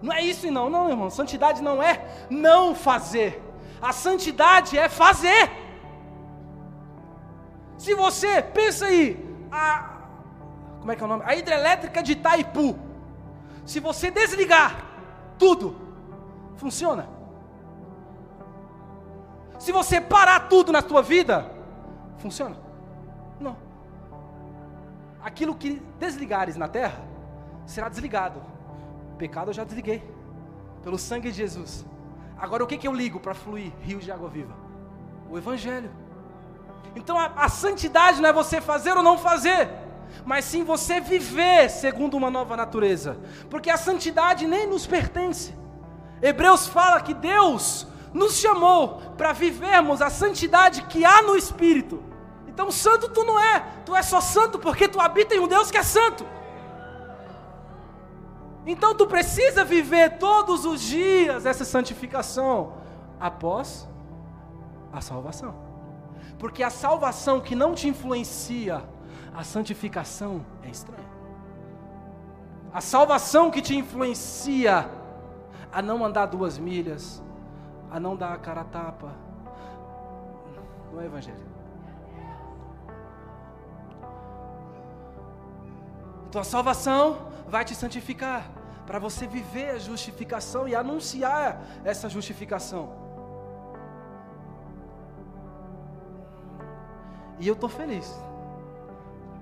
Não 0.00 0.12
é 0.12 0.20
isso 0.20 0.50
não, 0.50 0.68
não, 0.68 0.88
irmão. 0.88 1.10
Santidade 1.10 1.62
não 1.62 1.82
é 1.82 2.26
não 2.30 2.74
fazer. 2.74 3.42
A 3.82 3.92
santidade 3.92 4.78
é 4.78 4.88
fazer. 4.88 5.50
Se 7.76 7.94
você, 7.94 8.40
pensa 8.40 8.86
aí, 8.86 9.06
a, 9.50 9.90
como 10.78 10.92
é 10.92 10.96
que 10.96 11.02
é 11.02 11.04
o 11.04 11.08
nome? 11.08 11.24
A 11.26 11.34
hidrelétrica 11.34 12.02
de 12.02 12.12
Itaipu. 12.12 12.78
Se 13.66 13.80
você 13.80 14.10
desligar 14.10 14.84
tudo, 15.38 15.76
funciona. 16.56 17.08
Se 19.58 19.72
você 19.72 20.00
parar 20.00 20.48
tudo 20.48 20.70
na 20.70 20.80
sua 20.80 21.02
vida, 21.02 21.50
Funciona? 22.22 22.56
Não. 23.40 23.56
Aquilo 25.20 25.56
que 25.56 25.82
desligares 25.98 26.56
na 26.56 26.68
terra 26.68 27.02
será 27.66 27.88
desligado. 27.88 28.40
O 29.12 29.16
pecado 29.16 29.50
eu 29.50 29.52
já 29.52 29.64
desliguei. 29.64 30.00
Pelo 30.84 30.96
sangue 30.96 31.30
de 31.30 31.36
Jesus. 31.36 31.84
Agora 32.42 32.64
o 32.64 32.66
que, 32.66 32.76
que 32.76 32.88
eu 32.88 32.92
ligo 32.92 33.20
para 33.20 33.34
fluir 33.34 33.72
rios 33.82 34.02
de 34.02 34.10
água 34.10 34.28
viva? 34.28 34.52
O 35.30 35.38
Evangelho. 35.38 35.88
Então 36.96 37.16
a, 37.16 37.26
a 37.36 37.48
santidade 37.48 38.20
não 38.20 38.28
é 38.28 38.32
você 38.32 38.60
fazer 38.60 38.96
ou 38.96 39.02
não 39.02 39.16
fazer, 39.16 39.70
mas 40.24 40.44
sim 40.44 40.64
você 40.64 41.00
viver 41.00 41.70
segundo 41.70 42.16
uma 42.16 42.32
nova 42.32 42.56
natureza. 42.56 43.16
Porque 43.48 43.70
a 43.70 43.76
santidade 43.76 44.44
nem 44.44 44.66
nos 44.66 44.88
pertence. 44.88 45.54
Hebreus 46.20 46.66
fala 46.66 47.00
que 47.00 47.14
Deus 47.14 47.86
nos 48.12 48.36
chamou 48.36 49.00
para 49.16 49.32
vivermos 49.32 50.02
a 50.02 50.10
santidade 50.10 50.82
que 50.86 51.04
há 51.04 51.22
no 51.22 51.36
Espírito. 51.36 52.02
Então 52.48 52.72
santo 52.72 53.08
tu 53.08 53.22
não 53.22 53.38
é, 53.38 53.64
tu 53.86 53.94
é 53.94 54.02
só 54.02 54.20
santo 54.20 54.58
porque 54.58 54.88
tu 54.88 55.00
habita 55.00 55.32
em 55.32 55.38
um 55.38 55.46
Deus 55.46 55.70
que 55.70 55.78
é 55.78 55.84
santo. 55.84 56.26
Então 58.64 58.94
tu 58.94 59.06
precisa 59.06 59.64
viver 59.64 60.18
todos 60.18 60.64
os 60.64 60.80
dias 60.80 61.46
essa 61.46 61.64
santificação 61.64 62.74
após 63.18 63.88
a 64.92 65.00
salvação. 65.00 65.54
Porque 66.38 66.62
a 66.62 66.70
salvação 66.70 67.40
que 67.40 67.54
não 67.54 67.74
te 67.74 67.88
influencia, 67.88 68.82
a 69.34 69.42
santificação 69.42 70.44
é 70.62 70.68
estranha. 70.68 71.10
A 72.72 72.80
salvação 72.80 73.50
que 73.50 73.60
te 73.60 73.76
influencia 73.76 74.88
a 75.72 75.82
não 75.82 76.04
andar 76.04 76.26
duas 76.26 76.58
milhas, 76.58 77.22
a 77.90 77.98
não 77.98 78.16
dar 78.16 78.32
a 78.32 78.38
cara 78.38 78.62
a 78.62 78.64
tapa, 78.64 79.12
não 80.92 81.00
é 81.00 81.06
evangelho. 81.06 81.52
Tua 86.30 86.44
salvação 86.44 87.31
vai 87.52 87.66
te 87.66 87.74
santificar 87.74 88.50
para 88.86 88.98
você 88.98 89.26
viver 89.26 89.72
a 89.72 89.78
justificação 89.78 90.66
e 90.66 90.74
anunciar 90.74 91.62
essa 91.84 92.08
justificação. 92.08 92.84
E 97.38 97.46
eu 97.46 97.52
estou 97.52 97.68
feliz, 97.68 98.08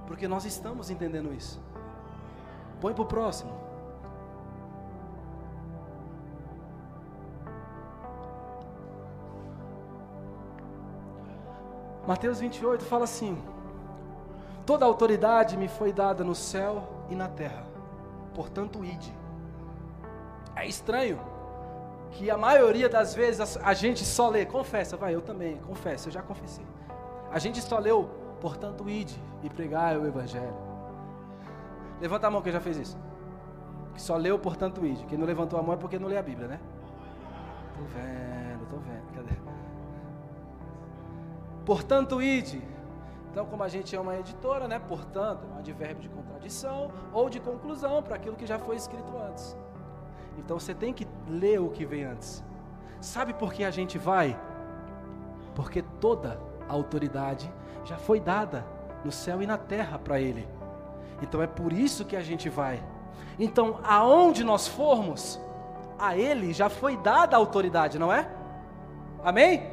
porque 0.08 0.26
nós 0.26 0.44
estamos 0.44 0.90
entendendo 0.90 1.32
isso. 1.32 1.62
Põe 2.80 2.92
para 2.92 3.04
o 3.04 3.06
próximo. 3.06 3.52
Mateus 12.08 12.40
28 12.40 12.84
fala 12.84 13.04
assim: 13.04 13.40
Toda 14.66 14.84
autoridade 14.84 15.56
me 15.56 15.68
foi 15.68 15.92
dada 15.92 16.24
no 16.24 16.34
céu 16.34 17.06
e 17.08 17.14
na 17.14 17.28
terra. 17.28 17.69
Portanto, 18.40 18.82
ide. 18.82 19.14
É 20.56 20.66
estranho 20.66 21.20
que 22.12 22.30
a 22.30 22.38
maioria 22.38 22.88
das 22.88 23.14
vezes 23.14 23.58
a 23.58 23.74
gente 23.74 24.02
só 24.02 24.30
lê, 24.30 24.46
confessa, 24.46 24.96
vai, 24.96 25.14
eu 25.14 25.20
também, 25.20 25.58
confesso, 25.58 26.08
eu 26.08 26.12
já 26.12 26.22
confessei. 26.22 26.64
A 27.30 27.38
gente 27.38 27.60
só 27.60 27.78
leu, 27.78 28.08
portanto, 28.40 28.88
ide 28.88 29.22
e 29.42 29.50
pregai 29.50 29.98
o 29.98 30.06
evangelho. 30.06 30.56
Levanta 32.00 32.28
a 32.28 32.30
mão 32.30 32.40
quem 32.40 32.50
já 32.50 32.60
fez 32.60 32.78
isso. 32.78 32.98
Que 33.92 34.00
só 34.00 34.16
leu, 34.16 34.38
portanto, 34.38 34.86
ide. 34.86 35.04
Quem 35.04 35.18
não 35.18 35.26
levantou 35.26 35.60
a 35.60 35.62
mão 35.62 35.74
é 35.74 35.76
porque 35.76 35.98
não 35.98 36.08
lê 36.08 36.16
a 36.16 36.22
Bíblia, 36.22 36.48
né? 36.48 36.60
Tô 37.74 37.82
vendo, 37.94 38.66
tô 38.70 38.76
vendo. 38.76 39.14
Cadê? 39.16 39.38
Portanto, 41.66 42.22
ide 42.22 42.62
então, 43.30 43.46
como 43.46 43.62
a 43.62 43.68
gente 43.68 43.94
é 43.94 44.00
uma 44.00 44.16
editora, 44.16 44.66
né, 44.66 44.80
portanto, 44.80 45.46
é 45.48 45.54
um 45.54 45.58
advérbio 45.58 46.02
de 46.02 46.08
contradição 46.08 46.90
ou 47.12 47.30
de 47.30 47.38
conclusão 47.38 48.02
para 48.02 48.16
aquilo 48.16 48.34
que 48.34 48.44
já 48.44 48.58
foi 48.58 48.74
escrito 48.74 49.16
antes. 49.16 49.56
Então, 50.36 50.58
você 50.58 50.74
tem 50.74 50.92
que 50.92 51.06
ler 51.28 51.60
o 51.60 51.70
que 51.70 51.86
vem 51.86 52.04
antes. 52.04 52.42
Sabe 53.00 53.32
por 53.32 53.52
que 53.52 53.62
a 53.62 53.70
gente 53.70 53.98
vai? 53.98 54.38
Porque 55.54 55.80
toda 56.00 56.40
a 56.68 56.72
autoridade 56.72 57.50
já 57.84 57.96
foi 57.96 58.18
dada 58.18 58.66
no 59.04 59.12
céu 59.12 59.40
e 59.40 59.46
na 59.46 59.56
terra 59.56 59.96
para 59.96 60.20
Ele. 60.20 60.48
Então, 61.22 61.40
é 61.40 61.46
por 61.46 61.72
isso 61.72 62.04
que 62.04 62.16
a 62.16 62.22
gente 62.22 62.48
vai. 62.48 62.82
Então, 63.38 63.78
aonde 63.84 64.42
nós 64.42 64.66
formos, 64.66 65.40
a 65.96 66.16
Ele 66.16 66.52
já 66.52 66.68
foi 66.68 66.96
dada 66.96 67.36
a 67.36 67.38
autoridade, 67.38 67.96
não 67.96 68.12
é? 68.12 68.28
Amém? 69.22 69.70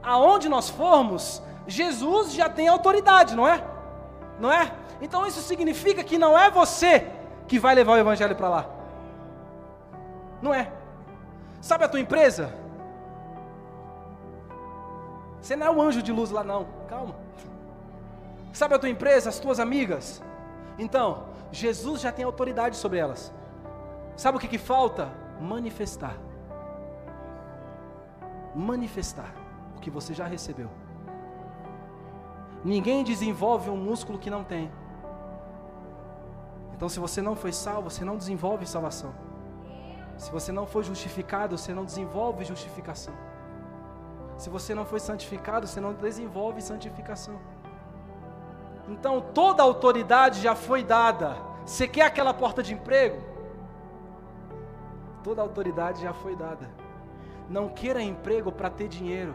Aonde 0.00 0.48
nós 0.48 0.70
formos, 0.70 1.42
Jesus 1.66 2.32
já 2.32 2.48
tem 2.48 2.68
autoridade, 2.68 3.34
não 3.34 3.46
é? 3.46 3.64
Não 4.38 4.52
é? 4.52 4.72
Então 5.00 5.26
isso 5.26 5.40
significa 5.40 6.02
que 6.02 6.18
não 6.18 6.38
é 6.38 6.50
você 6.50 7.08
que 7.46 7.58
vai 7.58 7.74
levar 7.74 7.92
o 7.92 7.98
evangelho 7.98 8.36
para 8.36 8.48
lá. 8.48 8.66
Não 10.40 10.52
é. 10.52 10.72
Sabe 11.60 11.84
a 11.84 11.88
tua 11.88 12.00
empresa? 12.00 12.52
Você 15.40 15.56
não 15.56 15.66
é 15.66 15.70
o 15.70 15.82
anjo 15.82 16.02
de 16.02 16.12
luz 16.12 16.30
lá, 16.30 16.44
não. 16.44 16.66
Calma. 16.88 17.14
Sabe 18.52 18.74
a 18.74 18.78
tua 18.78 18.88
empresa, 18.88 19.28
as 19.28 19.38
tuas 19.38 19.58
amigas? 19.58 20.22
Então, 20.78 21.24
Jesus 21.50 22.00
já 22.00 22.12
tem 22.12 22.24
autoridade 22.24 22.76
sobre 22.76 22.98
elas. 22.98 23.32
Sabe 24.16 24.36
o 24.36 24.40
que, 24.40 24.48
que 24.48 24.58
falta? 24.58 25.08
Manifestar. 25.40 26.16
Manifestar 28.54 29.32
o 29.76 29.80
que 29.80 29.90
você 29.90 30.14
já 30.14 30.26
recebeu. 30.26 30.68
Ninguém 32.64 33.02
desenvolve 33.02 33.70
um 33.70 33.76
músculo 33.76 34.18
que 34.18 34.30
não 34.30 34.44
tem. 34.44 34.70
Então, 36.74 36.88
se 36.88 36.98
você 36.98 37.20
não 37.22 37.34
foi 37.36 37.52
salvo, 37.52 37.90
você 37.90 38.04
não 38.04 38.16
desenvolve 38.16 38.66
salvação. 38.66 39.14
Se 40.16 40.30
você 40.30 40.52
não 40.52 40.66
foi 40.66 40.84
justificado, 40.84 41.58
você 41.58 41.74
não 41.74 41.84
desenvolve 41.84 42.44
justificação. 42.44 43.14
Se 44.36 44.50
você 44.50 44.74
não 44.74 44.84
foi 44.84 45.00
santificado, 45.00 45.66
você 45.66 45.80
não 45.80 45.92
desenvolve 45.92 46.60
santificação. 46.60 47.38
Então 48.88 49.20
toda 49.20 49.62
a 49.62 49.66
autoridade 49.66 50.40
já 50.40 50.54
foi 50.54 50.82
dada. 50.82 51.36
Você 51.64 51.86
quer 51.86 52.06
aquela 52.06 52.34
porta 52.34 52.62
de 52.62 52.74
emprego? 52.74 53.22
Toda 55.22 55.40
a 55.40 55.44
autoridade 55.44 56.02
já 56.02 56.12
foi 56.12 56.34
dada. 56.34 56.68
Não 57.48 57.68
queira 57.68 58.02
emprego 58.02 58.50
para 58.50 58.68
ter 58.68 58.88
dinheiro. 58.88 59.34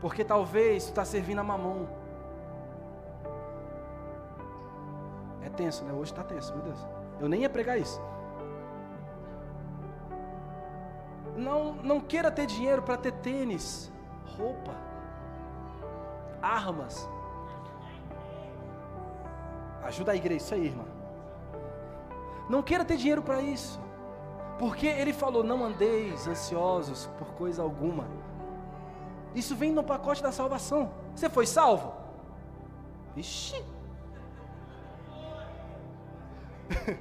Porque 0.00 0.24
talvez 0.24 0.84
tu 0.84 0.88
está 0.88 1.04
servindo 1.04 1.40
a 1.40 1.44
mamão. 1.44 1.88
É 5.42 5.48
tenso, 5.48 5.84
né? 5.84 5.92
Hoje 5.92 6.12
está 6.12 6.22
tenso, 6.22 6.54
meu 6.54 6.62
Deus. 6.62 6.86
Eu 7.20 7.28
nem 7.28 7.42
ia 7.42 7.50
pregar 7.50 7.78
isso. 7.78 8.00
Não, 11.36 11.74
não 11.74 12.00
queira 12.00 12.30
ter 12.30 12.46
dinheiro 12.46 12.82
para 12.82 12.96
ter 12.96 13.12
tênis, 13.12 13.92
roupa, 14.36 14.74
armas. 16.42 17.08
Ajuda 19.82 20.12
a 20.12 20.16
igreja, 20.16 20.44
isso 20.44 20.54
aí, 20.54 20.66
irmã. 20.66 20.84
Não 22.48 22.62
queira 22.62 22.84
ter 22.84 22.96
dinheiro 22.96 23.22
para 23.22 23.40
isso. 23.40 23.80
Porque 24.58 24.86
ele 24.86 25.12
falou: 25.12 25.44
não 25.44 25.64
andeis 25.64 26.26
ansiosos 26.26 27.08
por 27.18 27.28
coisa 27.34 27.62
alguma. 27.62 28.04
Isso 29.34 29.54
vem 29.54 29.72
no 29.72 29.82
pacote 29.82 30.22
da 30.22 30.32
salvação. 30.32 30.90
Você 31.14 31.28
foi 31.28 31.46
salvo? 31.46 31.92
Ixi. 33.16 33.64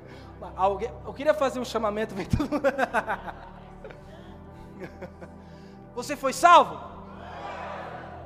Alguém, 0.55 0.91
eu 1.05 1.13
queria 1.13 1.33
fazer 1.33 1.59
um 1.59 1.65
chamamento. 1.65 2.15
Você 5.95 6.15
foi 6.15 6.31
salvo? 6.31 6.79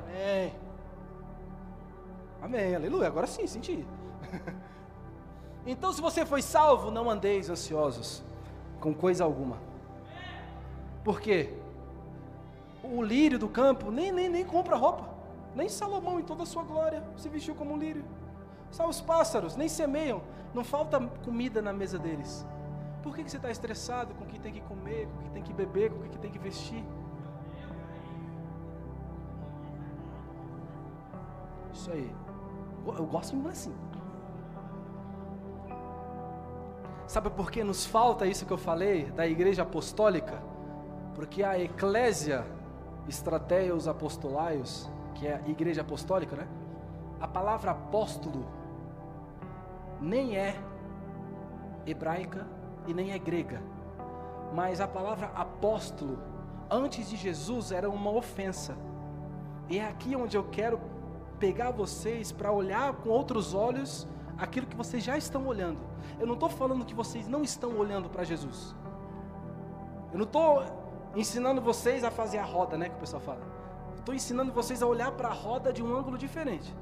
Amém. 0.06 0.54
Amém, 2.42 2.74
aleluia. 2.74 3.06
Agora 3.06 3.26
sim, 3.26 3.46
senti. 3.46 3.86
Então, 5.64 5.92
se 5.92 6.00
você 6.02 6.26
foi 6.26 6.42
salvo, 6.42 6.90
não 6.90 7.08
andeis 7.08 7.48
ansiosos 7.48 8.20
com 8.80 8.92
coisa 8.92 9.22
alguma. 9.22 9.58
Por 11.04 11.20
quê? 11.20 11.54
O 12.82 13.02
lírio 13.02 13.38
do 13.38 13.48
campo 13.48 13.90
nem, 13.90 14.10
nem, 14.10 14.28
nem 14.28 14.44
compra 14.44 14.76
roupa. 14.76 15.08
Nem 15.54 15.68
Salomão, 15.68 16.18
em 16.18 16.24
toda 16.24 16.42
a 16.42 16.46
sua 16.46 16.62
glória, 16.62 17.02
se 17.16 17.28
vestiu 17.28 17.54
como 17.54 17.74
um 17.74 17.78
lírio. 17.78 18.04
Só 18.70 18.88
os 18.88 19.00
pássaros 19.00 19.56
nem 19.56 19.68
semeiam. 19.68 20.22
Não 20.54 20.64
falta 20.64 21.00
comida 21.24 21.62
na 21.62 21.72
mesa 21.72 21.98
deles. 21.98 22.46
Por 23.02 23.14
que, 23.14 23.24
que 23.24 23.30
você 23.30 23.36
está 23.36 23.50
estressado 23.50 24.14
com 24.14 24.24
o 24.24 24.26
que 24.26 24.38
tem 24.38 24.52
que 24.52 24.60
comer, 24.60 25.06
com 25.08 25.18
o 25.18 25.22
que 25.22 25.30
tem 25.30 25.42
que 25.42 25.52
beber, 25.52 25.90
com 25.90 25.98
o 25.98 26.08
que 26.08 26.18
tem 26.18 26.30
que 26.30 26.38
vestir? 26.38 26.84
Isso 31.72 31.90
aí. 31.90 32.10
Eu 32.86 33.06
gosto 33.06 33.36
de 33.36 33.48
assim. 33.48 33.74
Sabe 37.06 37.28
por 37.30 37.50
que 37.50 37.62
nos 37.62 37.84
falta 37.84 38.26
isso 38.26 38.46
que 38.46 38.52
eu 38.52 38.58
falei 38.58 39.04
da 39.10 39.26
igreja 39.26 39.62
apostólica? 39.62 40.42
Porque 41.14 41.42
a 41.42 41.58
eclésia 41.58 42.46
estratégios 43.08 43.88
apostolaios, 43.88 44.90
que 45.14 45.26
é 45.26 45.34
a 45.44 45.48
igreja 45.48 45.82
apostólica, 45.82 46.36
né? 46.36 46.48
A 47.20 47.28
palavra 47.28 47.70
apóstolo 47.70 48.44
nem 50.00 50.36
é 50.36 50.56
hebraica 51.86 52.46
e 52.86 52.94
nem 52.94 53.12
é 53.12 53.18
grega. 53.18 53.62
Mas 54.52 54.80
a 54.80 54.88
palavra 54.88 55.30
apóstolo, 55.34 56.18
antes 56.70 57.08
de 57.08 57.16
Jesus, 57.16 57.72
era 57.72 57.88
uma 57.88 58.10
ofensa. 58.10 58.76
E 59.68 59.78
é 59.78 59.88
aqui 59.88 60.14
onde 60.16 60.36
eu 60.36 60.44
quero 60.44 60.80
pegar 61.38 61.70
vocês 61.70 62.30
para 62.30 62.52
olhar 62.52 62.92
com 62.94 63.08
outros 63.08 63.54
olhos 63.54 64.06
aquilo 64.38 64.66
que 64.66 64.76
vocês 64.76 65.02
já 65.02 65.16
estão 65.16 65.46
olhando. 65.46 65.78
Eu 66.18 66.26
não 66.26 66.34
estou 66.34 66.48
falando 66.48 66.84
que 66.84 66.94
vocês 66.94 67.26
não 67.28 67.42
estão 67.42 67.76
olhando 67.78 68.08
para 68.08 68.24
Jesus. 68.24 68.74
Eu 70.12 70.18
não 70.18 70.24
estou 70.24 70.81
ensinando 71.14 71.60
vocês 71.60 72.04
a 72.04 72.10
fazer 72.10 72.38
a 72.38 72.44
roda, 72.44 72.76
né? 72.76 72.88
Que 72.88 72.96
o 72.96 72.98
pessoal 72.98 73.22
fala. 73.22 73.40
Estou 73.96 74.14
ensinando 74.14 74.52
vocês 74.52 74.82
a 74.82 74.86
olhar 74.86 75.12
para 75.12 75.28
a 75.28 75.32
roda 75.32 75.72
de 75.72 75.82
um 75.82 75.96
ângulo 75.96 76.18
diferente. 76.18 76.74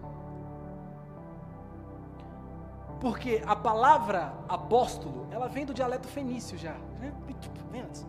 Porque 3.01 3.43
a 3.47 3.57
palavra 3.57 4.33
apóstolo, 4.49 5.27
ela 5.31 5.49
vem 5.49 5.65
do 5.65 5.73
dialeto 5.73 6.09
fenício 6.09 6.57
já. 6.57 6.75
Né? 7.01 7.13
Vem 7.71 7.83
antes. 7.83 8.07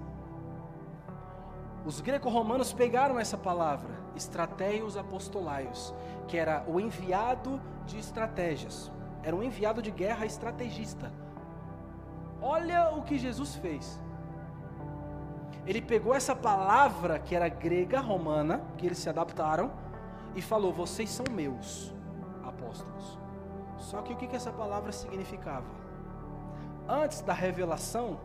Os 1.86 2.00
greco-romanos 2.00 2.74
pegaram 2.74 3.20
essa 3.20 3.38
palavra, 3.38 3.90
estrateios 4.16 4.98
apostolaios, 4.98 5.94
que 6.28 6.38
era 6.38 6.64
o 6.68 6.80
enviado 6.80 7.60
de 7.86 7.98
estratégias. 7.98 8.92
Era 9.24 9.36
um 9.36 9.42
enviado 9.42 9.82
de 9.82 9.92
guerra 9.92 10.26
estrategista. 10.26 11.12
Olha 12.42 12.92
o 12.92 13.04
que 13.04 13.18
Jesus 13.18 13.56
fez. 13.56 14.00
Ele 15.66 15.82
pegou 15.82 16.14
essa 16.14 16.36
palavra 16.36 17.20
que 17.20 17.36
era 17.36 17.48
grega 17.48 18.00
romana, 18.00 18.62
que 18.78 18.86
eles 18.86 18.98
se 18.98 19.10
adaptaram, 19.10 19.72
e 20.36 20.42
falou: 20.42 20.74
Vocês 20.74 21.10
são 21.10 21.26
meus 21.32 21.94
apóstolos. 22.44 23.20
Só 23.78 24.02
que 24.02 24.14
o 24.14 24.16
que, 24.16 24.36
essa 24.36 24.52
palavra 24.52 24.92
significava? 24.92 25.66
Antes 26.88 27.22
da 27.22 27.34
revelação, 27.34 28.20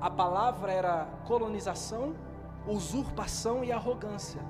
a 0.00 0.10
palavra 0.10 0.72
era 0.72 1.08
colonização, 1.26 2.14
usurpação 2.66 3.62
e 3.64 3.72
arrogância. 3.72 4.40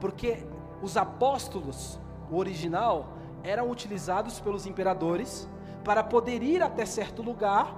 Porque 0.00 0.46
os 0.82 0.96
apóstolos, 0.96 2.00
o 2.30 2.36
original, 2.36 3.08
eram 3.42 3.70
utilizados 3.70 4.40
pelos 4.40 4.66
imperadores 4.66 5.48
para 5.84 6.04
poder 6.04 6.42
ir 6.42 6.62
até 6.62 6.84
certo 6.84 7.22
lugar 7.22 7.74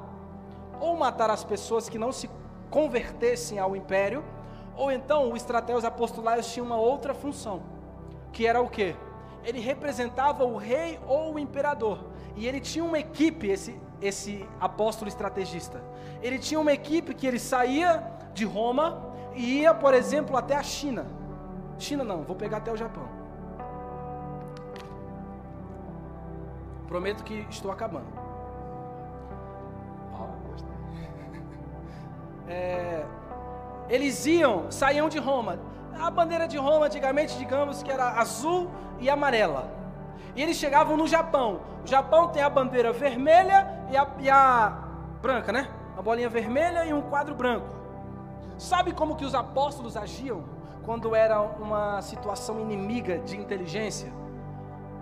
ou 0.80 0.96
matar 0.96 1.30
as 1.30 1.44
pessoas 1.44 1.88
que 1.88 1.98
não 1.98 2.10
se 2.10 2.28
convertessem 2.72 3.58
ao 3.58 3.76
império, 3.76 4.24
ou 4.74 4.90
então 4.90 5.30
o 5.30 5.36
estratégios 5.36 5.84
apostolares 5.84 6.50
tinha 6.50 6.64
uma 6.64 6.76
outra 6.76 7.12
função, 7.12 7.62
que 8.32 8.46
era 8.46 8.60
o 8.60 8.68
que? 8.68 8.96
Ele 9.44 9.60
representava 9.60 10.44
o 10.44 10.56
rei 10.56 10.98
ou 11.06 11.34
o 11.34 11.38
imperador. 11.38 11.98
E 12.34 12.48
ele 12.48 12.60
tinha 12.60 12.82
uma 12.82 12.98
equipe, 12.98 13.46
esse, 13.48 13.78
esse 14.00 14.48
apóstolo 14.58 15.08
estrategista. 15.08 15.82
Ele 16.22 16.38
tinha 16.38 16.58
uma 16.58 16.72
equipe 16.72 17.14
que 17.14 17.26
ele 17.26 17.38
saía 17.38 18.02
de 18.32 18.46
Roma 18.46 19.12
e 19.34 19.60
ia, 19.60 19.74
por 19.74 19.92
exemplo, 19.92 20.36
até 20.36 20.56
a 20.56 20.62
China. 20.62 21.06
China 21.78 22.02
não, 22.02 22.22
vou 22.22 22.34
pegar 22.34 22.58
até 22.58 22.72
o 22.72 22.76
Japão. 22.76 23.06
Prometo 26.88 27.22
que 27.22 27.46
estou 27.50 27.70
acabando. 27.70 28.31
É, 32.48 33.04
eles 33.88 34.26
iam, 34.26 34.70
saíam 34.70 35.08
de 35.08 35.18
Roma. 35.18 35.58
A 35.98 36.10
bandeira 36.10 36.48
de 36.48 36.56
Roma, 36.56 36.86
antigamente, 36.86 37.36
digamos 37.36 37.82
que 37.82 37.90
era 37.90 38.20
azul 38.20 38.70
e 38.98 39.10
amarela. 39.10 39.70
E 40.34 40.42
eles 40.42 40.56
chegavam 40.56 40.96
no 40.96 41.06
Japão. 41.06 41.60
O 41.84 41.86
Japão 41.86 42.28
tem 42.28 42.42
a 42.42 42.48
bandeira 42.48 42.92
vermelha 42.92 43.66
e 43.90 43.96
a, 43.96 44.08
e 44.18 44.30
a 44.30 44.78
branca, 45.20 45.52
né? 45.52 45.68
Uma 45.94 46.02
bolinha 46.02 46.28
vermelha 46.28 46.84
e 46.86 46.92
um 46.92 47.02
quadro 47.02 47.34
branco. 47.34 47.68
Sabe 48.58 48.92
como 48.92 49.16
que 49.16 49.24
os 49.24 49.34
apóstolos 49.34 49.96
agiam 49.96 50.44
quando 50.84 51.14
era 51.14 51.40
uma 51.40 52.00
situação 52.00 52.60
inimiga 52.60 53.18
de 53.18 53.36
inteligência? 53.36 54.12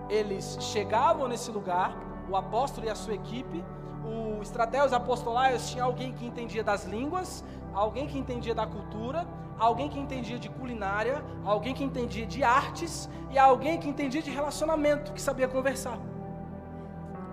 Eles 0.09 0.59
chegavam 0.61 1.29
nesse 1.29 1.51
lugar, 1.51 1.97
o 2.29 2.37
apóstolo 2.37 2.87
e 2.87 2.91
a 2.91 2.95
sua 2.95 3.15
equipe, 3.15 3.65
o 4.05 4.43
estratégios 4.43 4.93
apostolais 4.93 5.71
tinha 5.71 5.85
alguém 5.85 6.13
que 6.13 6.27
entendia 6.27 6.65
das 6.65 6.85
línguas, 6.85 7.45
alguém 7.75 8.07
que 8.07 8.19
entendia 8.19 8.55
da 8.55 8.67
cultura, 8.67 9.27
alguém 9.59 9.89
que 9.89 9.99
entendia 9.99 10.39
de 10.39 10.49
culinária, 10.49 11.23
alguém 11.45 11.75
que 11.75 11.85
entendia 11.85 12.27
de 12.27 12.43
artes 12.43 13.09
e 13.31 13.39
alguém 13.39 13.79
que 13.79 13.89
entendia 13.89 14.23
de 14.23 14.31
relacionamento, 14.31 15.13
que 15.13 15.21
sabia 15.21 15.47
conversar. 15.47 15.99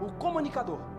O 0.01 0.11
comunicador. 0.13 0.96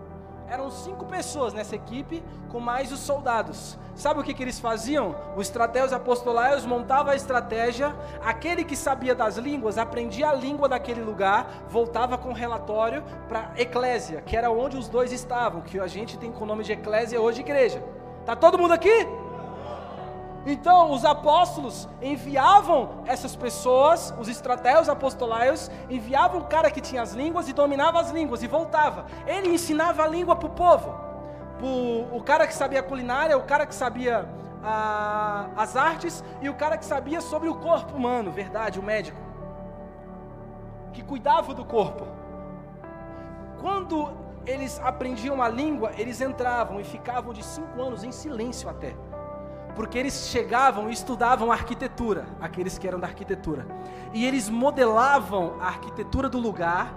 Eram 0.49 0.71
cinco 0.71 1.05
pessoas 1.05 1.53
nessa 1.53 1.75
equipe, 1.75 2.23
com 2.49 2.59
mais 2.59 2.91
os 2.91 2.99
soldados. 2.99 3.77
Sabe 3.95 4.19
o 4.19 4.23
que, 4.23 4.33
que 4.33 4.41
eles 4.41 4.59
faziam? 4.59 5.15
Os 5.35 5.47
estratégios 5.47 5.93
apostolaios 5.93 6.65
montava 6.65 7.11
a 7.11 7.15
estratégia, 7.15 7.95
aquele 8.23 8.63
que 8.63 8.75
sabia 8.75 9.13
das 9.13 9.37
línguas, 9.37 9.77
aprendia 9.77 10.29
a 10.29 10.33
língua 10.33 10.67
daquele 10.67 11.01
lugar, 11.01 11.65
voltava 11.69 12.17
com 12.17 12.33
relatório 12.33 13.03
para 13.27 13.51
eclésia, 13.57 14.21
que 14.21 14.35
era 14.35 14.49
onde 14.49 14.77
os 14.77 14.87
dois 14.87 15.11
estavam, 15.11 15.61
que 15.61 15.79
a 15.79 15.87
gente 15.87 16.17
tem 16.17 16.31
com 16.31 16.43
o 16.43 16.47
nome 16.47 16.63
de 16.63 16.71
eclésia 16.71 17.21
hoje 17.21 17.41
igreja. 17.41 17.83
Tá 18.25 18.35
todo 18.35 18.57
mundo 18.57 18.73
aqui? 18.73 19.07
Então, 20.51 20.91
os 20.91 21.05
apóstolos 21.05 21.87
enviavam 22.01 23.03
essas 23.05 23.35
pessoas, 23.35 24.11
os 24.17 24.27
estratégios 24.27 24.89
apostolaios, 24.89 25.69
enviavam 25.87 26.41
o 26.41 26.45
cara 26.45 26.71
que 26.71 26.81
tinha 26.81 27.03
as 27.03 27.13
línguas 27.13 27.47
e 27.47 27.53
dominava 27.53 27.99
as 27.99 28.09
línguas 28.09 28.41
e 28.41 28.47
voltava. 28.47 29.05
Ele 29.27 29.49
ensinava 29.49 30.01
a 30.03 30.07
língua 30.07 30.35
para 30.35 30.47
o 30.47 30.49
povo. 30.49 30.95
O 32.11 32.23
cara 32.23 32.47
que 32.47 32.55
sabia 32.55 32.81
culinária, 32.81 33.37
o 33.37 33.43
cara 33.43 33.67
que 33.67 33.75
sabia 33.75 34.27
a, 34.63 35.49
as 35.55 35.75
artes 35.75 36.23
e 36.41 36.49
o 36.49 36.55
cara 36.55 36.79
que 36.79 36.85
sabia 36.85 37.21
sobre 37.21 37.47
o 37.47 37.53
corpo 37.53 37.95
humano, 37.95 38.31
verdade, 38.31 38.79
o 38.79 38.83
médico. 38.83 39.21
Que 40.93 41.03
cuidava 41.03 41.53
do 41.53 41.63
corpo. 41.63 42.07
Quando 43.61 44.11
eles 44.47 44.79
aprendiam 44.83 45.43
a 45.43 45.47
língua, 45.47 45.91
eles 45.95 46.19
entravam 46.21 46.79
e 46.79 46.83
ficavam 46.83 47.33
de 47.33 47.43
cinco 47.43 47.79
anos 47.79 48.03
em 48.03 48.11
silêncio 48.11 48.67
até 48.67 48.95
porque 49.75 49.97
eles 49.97 50.27
chegavam 50.27 50.89
e 50.89 50.93
estudavam 50.93 51.51
arquitetura, 51.51 52.25
aqueles 52.41 52.77
que 52.77 52.87
eram 52.87 52.99
da 52.99 53.07
arquitetura, 53.07 53.65
e 54.13 54.25
eles 54.25 54.49
modelavam 54.49 55.55
a 55.59 55.67
arquitetura 55.67 56.29
do 56.29 56.39
lugar, 56.39 56.93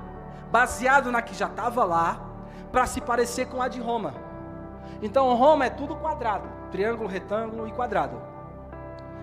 baseado 0.50 1.10
na 1.10 1.22
que 1.22 1.34
já 1.34 1.46
estava 1.46 1.84
lá, 1.84 2.20
para 2.70 2.86
se 2.86 3.00
parecer 3.00 3.46
com 3.46 3.60
a 3.60 3.68
de 3.68 3.80
Roma. 3.80 4.14
Então 5.02 5.34
Roma 5.34 5.66
é 5.66 5.70
tudo 5.70 5.96
quadrado, 5.96 6.48
triângulo, 6.70 7.08
retângulo 7.08 7.68
e 7.68 7.72
quadrado. 7.72 8.20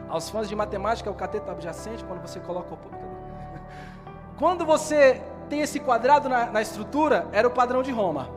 Aos 0.07 0.29
fãs 0.29 0.47
de 0.47 0.55
matemática, 0.55 1.09
o 1.09 1.15
cateto 1.15 1.51
adjacente, 1.51 2.03
quando 2.03 2.21
você 2.21 2.39
coloca 2.39 2.73
o. 2.73 2.77
Quando 4.39 4.65
você 4.65 5.21
tem 5.49 5.59
esse 5.61 5.79
quadrado 5.81 6.29
na, 6.29 6.45
na 6.45 6.61
estrutura, 6.61 7.27
era 7.31 7.47
o 7.47 7.51
padrão 7.51 7.83
de 7.83 7.91
Roma. 7.91 8.29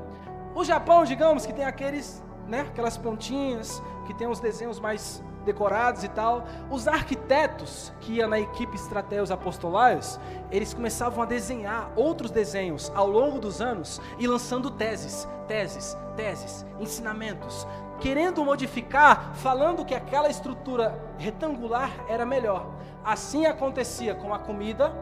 O 0.54 0.64
Japão, 0.64 1.04
digamos, 1.04 1.46
que 1.46 1.52
tem 1.52 1.64
aqueles 1.64 2.22
né, 2.46 2.66
aquelas 2.68 2.96
pontinhas 2.96 3.82
que 4.04 4.14
tem 4.14 4.26
os 4.26 4.40
desenhos 4.40 4.80
mais 4.80 5.22
decorados 5.44 6.04
e 6.04 6.08
tal. 6.08 6.44
Os 6.70 6.88
arquitetos 6.88 7.92
que 8.00 8.14
iam 8.14 8.28
na 8.28 8.40
equipe 8.40 8.74
Estratégios 8.74 9.30
Apostolaios, 9.30 10.18
eles 10.50 10.72
começavam 10.72 11.22
a 11.22 11.26
desenhar 11.26 11.90
outros 11.96 12.30
desenhos 12.30 12.90
ao 12.94 13.06
longo 13.06 13.38
dos 13.38 13.60
anos 13.60 14.00
e 14.18 14.26
lançando 14.26 14.70
teses, 14.70 15.28
teses, 15.46 15.96
teses, 16.16 16.64
ensinamentos, 16.78 17.66
querendo 18.00 18.44
modificar, 18.44 19.34
falando 19.34 19.84
que 19.84 19.94
aquela 19.94 20.28
estrutura 20.28 20.98
retangular 21.18 21.90
era 22.08 22.24
melhor. 22.24 22.66
Assim 23.04 23.46
acontecia 23.46 24.14
com 24.14 24.32
a 24.32 24.38
comida, 24.38 24.92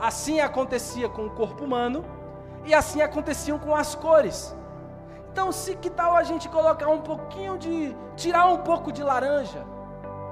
assim 0.00 0.40
acontecia 0.40 1.08
com 1.08 1.26
o 1.26 1.30
corpo 1.30 1.64
humano 1.64 2.04
e 2.64 2.74
assim 2.74 3.00
aconteciam 3.00 3.58
com 3.58 3.74
as 3.74 3.94
cores. 3.94 4.54
Então, 5.36 5.52
se 5.52 5.76
que 5.76 5.90
tal 5.90 6.16
a 6.16 6.22
gente 6.22 6.48
colocar 6.48 6.88
um 6.88 7.02
pouquinho 7.02 7.58
de. 7.58 7.94
tirar 8.16 8.46
um 8.46 8.56
pouco 8.56 8.90
de 8.90 9.02
laranja? 9.02 9.66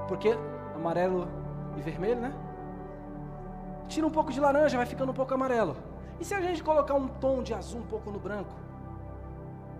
Porque 0.07 0.35
amarelo 0.73 1.27
e 1.77 1.79
vermelho, 1.79 2.19
né? 2.19 2.33
Tira 3.87 4.07
um 4.07 4.09
pouco 4.09 4.33
de 4.33 4.39
laranja, 4.39 4.77
vai 4.77 4.85
ficando 4.87 5.11
um 5.11 5.13
pouco 5.13 5.31
amarelo. 5.31 5.77
E 6.19 6.25
se 6.25 6.33
a 6.33 6.41
gente 6.41 6.63
colocar 6.63 6.95
um 6.95 7.07
tom 7.07 7.43
de 7.43 7.53
azul 7.53 7.81
um 7.81 7.85
pouco 7.85 8.09
no 8.09 8.17
branco? 8.17 8.55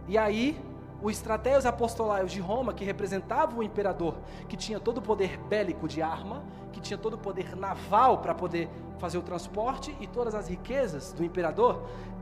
E 0.07 0.15
aí, 0.15 0.63
o 1.01 1.09
estratégios 1.09 1.65
apostolaios 1.65 2.31
de 2.31 2.39
Roma, 2.39 2.71
que 2.71 2.85
representava 2.85 3.57
o 3.57 3.63
imperador, 3.63 4.17
que 4.47 4.55
tinha 4.55 4.79
todo 4.79 4.99
o 4.99 5.01
poder 5.01 5.39
bélico 5.39 5.87
de 5.87 6.03
arma, 6.03 6.43
que 6.71 6.79
tinha 6.79 6.99
todo 6.99 7.15
o 7.15 7.17
poder 7.17 7.55
naval 7.55 8.19
para 8.19 8.35
poder 8.35 8.69
fazer 8.99 9.17
o 9.17 9.23
transporte 9.23 9.97
e 9.99 10.05
todas 10.05 10.35
as 10.35 10.47
riquezas 10.47 11.11
do 11.13 11.25
imperador, 11.25 11.81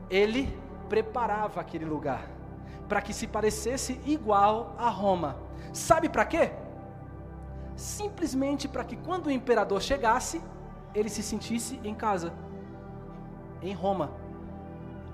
ele 0.09 0.57
preparava 0.87 1.59
aquele 1.59 1.83
lugar 1.83 2.42
para 2.93 3.01
que 3.01 3.11
se 3.11 3.25
parecesse 3.25 3.99
igual 4.05 4.75
a 4.77 4.87
Roma. 4.87 5.35
Sabe 5.73 6.07
para 6.07 6.23
quê? 6.25 6.51
Simplesmente 7.75 8.67
para 8.67 8.83
que 8.83 8.95
quando 8.95 9.25
o 9.25 9.31
imperador 9.31 9.81
chegasse, 9.81 10.39
ele 10.93 11.09
se 11.09 11.23
sentisse 11.23 11.79
em 11.83 11.95
casa, 11.95 12.31
em 13.63 13.73
Roma. 13.73 14.11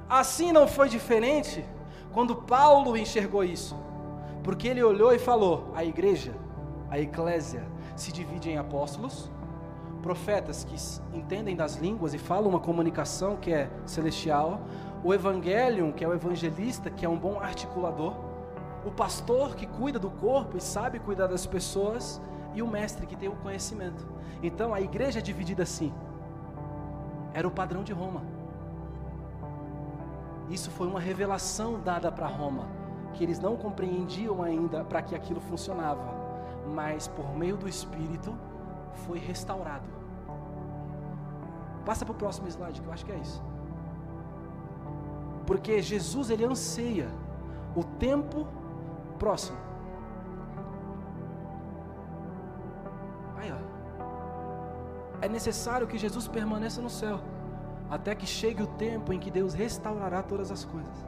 Assim 0.10 0.52
não 0.52 0.68
foi 0.68 0.90
diferente 0.90 1.64
quando 2.12 2.36
Paulo 2.36 2.98
enxergou 2.98 3.46
isso, 3.46 3.78
porque 4.44 4.68
ele 4.68 4.84
olhou 4.84 5.14
e 5.14 5.18
falou: 5.18 5.72
a 5.74 5.86
igreja, 5.86 6.36
a 6.90 7.00
eclésia, 7.00 7.64
se 7.96 8.12
divide 8.12 8.50
em 8.50 8.58
apóstolos, 8.58 9.32
profetas 10.02 10.66
que 10.66 10.76
entendem 11.18 11.56
das 11.56 11.76
línguas 11.78 12.14
e 12.14 12.18
falam 12.18 12.50
uma 12.50 12.60
comunicação 12.60 13.38
que 13.38 13.54
é 13.54 13.70
celestial, 13.86 14.64
o 15.04 15.14
evangelium, 15.14 15.92
que 15.92 16.04
é 16.04 16.08
o 16.08 16.14
evangelista, 16.14 16.90
que 16.90 17.06
é 17.06 17.10
um 17.10 17.18
bom 17.18 17.40
articulador, 17.40 18.14
o 18.86 18.92
pastor 18.92 19.56
que 19.56 19.66
cuida 19.66 20.00
do 20.00 20.10
corpo 20.10 20.58
e 20.58 20.62
sabe 20.62 21.00
cuidar 21.00 21.28
das 21.28 21.46
pessoas, 21.46 22.22
e 22.54 22.62
o 22.62 22.68
mestre 22.68 23.06
que 23.06 23.16
tem 23.16 23.30
o 23.30 23.36
conhecimento. 23.36 24.06
Então 24.42 24.74
a 24.74 24.82
igreja 24.82 25.20
é 25.20 25.22
dividida 25.22 25.64
assim. 25.64 25.94
Era 27.34 27.48
o 27.48 27.52
padrão 27.52 27.84
de 27.84 27.94
Roma. 27.94 28.22
Isso 30.50 30.72
foi 30.72 30.88
uma 30.88 31.00
revelação 31.00 31.80
dada 31.80 32.12
para 32.12 32.26
Roma, 32.26 32.68
que 33.14 33.24
eles 33.24 33.40
não 33.40 33.56
compreendiam 33.56 34.42
ainda 34.42 34.84
para 34.84 35.02
que 35.02 35.14
aquilo 35.14 35.40
funcionava, 35.40 36.02
mas 36.74 37.08
por 37.08 37.36
meio 37.36 37.56
do 37.56 37.68
Espírito 37.68 38.36
foi 39.06 39.20
restaurado. 39.20 39.88
Passa 41.86 42.04
para 42.04 42.14
o 42.14 42.16
próximo 42.16 42.48
slide, 42.48 42.82
que 42.82 42.88
eu 42.88 42.94
acho 42.94 43.06
que 43.06 43.12
é 43.12 43.18
isso. 43.18 43.42
Porque 45.50 45.82
Jesus 45.82 46.30
ele 46.30 46.46
anseia 46.46 47.10
o 47.76 47.84
tempo 47.84 48.48
próximo. 49.18 49.58
Aí, 53.36 53.52
ó. 53.52 53.56
É 55.24 55.28
necessário 55.28 55.88
que 55.88 55.98
Jesus 55.98 56.28
permaneça 56.28 56.84
no 56.84 56.90
céu, 56.90 57.20
até 57.90 58.14
que 58.14 58.28
chegue 58.28 58.62
o 58.62 58.68
tempo 58.68 59.12
em 59.12 59.18
que 59.18 59.32
Deus 59.32 59.56
restaurará 59.56 60.22
todas 60.22 60.52
as 60.52 60.64
coisas. 60.64 61.04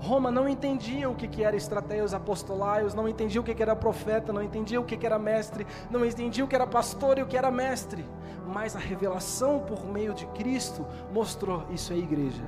Roma 0.00 0.32
não 0.32 0.48
entendia 0.48 1.08
o 1.08 1.14
que, 1.14 1.44
era 1.44 1.54
estratégias 1.54 2.12
apostolaios, 2.12 2.94
não 2.94 3.08
entendia 3.08 3.40
o 3.40 3.44
que, 3.44 3.62
era 3.62 3.76
profeta, 3.76 4.32
não 4.32 4.42
entendia 4.42 4.80
o 4.80 4.84
que, 4.84 4.96
que 4.96 5.06
era 5.06 5.20
mestre, 5.20 5.64
não 5.88 6.04
entendia 6.04 6.44
o 6.44 6.48
que 6.48 6.56
era 6.56 6.66
pastor 6.66 7.16
e 7.16 7.22
o 7.22 7.26
que 7.28 7.36
era 7.36 7.48
mestre. 7.48 8.04
Mas 8.44 8.74
a 8.74 8.80
revelação 8.80 9.60
por 9.60 9.86
meio 9.86 10.14
de 10.14 10.26
Cristo 10.26 10.84
mostrou 11.12 11.64
isso 11.70 11.92
à 11.92 11.96
igreja. 11.96 12.42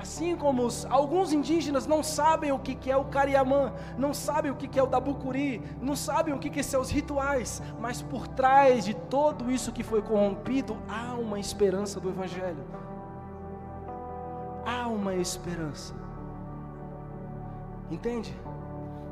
Assim 0.00 0.34
como 0.34 0.64
os, 0.64 0.86
alguns 0.86 1.30
indígenas 1.30 1.86
não 1.86 2.02
sabem 2.02 2.50
o 2.52 2.58
que, 2.58 2.74
que 2.74 2.90
é 2.90 2.96
o 2.96 3.04
cariamã, 3.04 3.70
não 3.98 4.14
sabem 4.14 4.50
o 4.50 4.56
que, 4.56 4.66
que 4.66 4.78
é 4.78 4.82
o 4.82 4.86
dabucuri, 4.86 5.62
não 5.78 5.94
sabem 5.94 6.32
o 6.32 6.38
que, 6.38 6.48
que 6.48 6.62
são 6.62 6.80
os 6.80 6.88
rituais, 6.88 7.62
mas 7.78 8.00
por 8.00 8.26
trás 8.26 8.86
de 8.86 8.94
tudo 8.94 9.50
isso 9.50 9.70
que 9.70 9.82
foi 9.82 10.00
corrompido, 10.00 10.74
há 10.88 11.12
uma 11.12 11.38
esperança 11.38 12.00
do 12.00 12.08
Evangelho. 12.08 12.64
Há 14.64 14.88
uma 14.88 15.14
esperança. 15.16 15.94
Entende? 17.90 18.34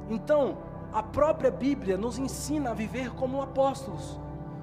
Então, 0.09 0.57
a 0.91 1.03
própria 1.03 1.51
Bíblia 1.51 1.99
nos 1.99 2.19
ensina 2.19 2.71
a 2.71 2.75
viver 2.75 3.11
como 3.11 3.43
apóstolos. 3.43 4.19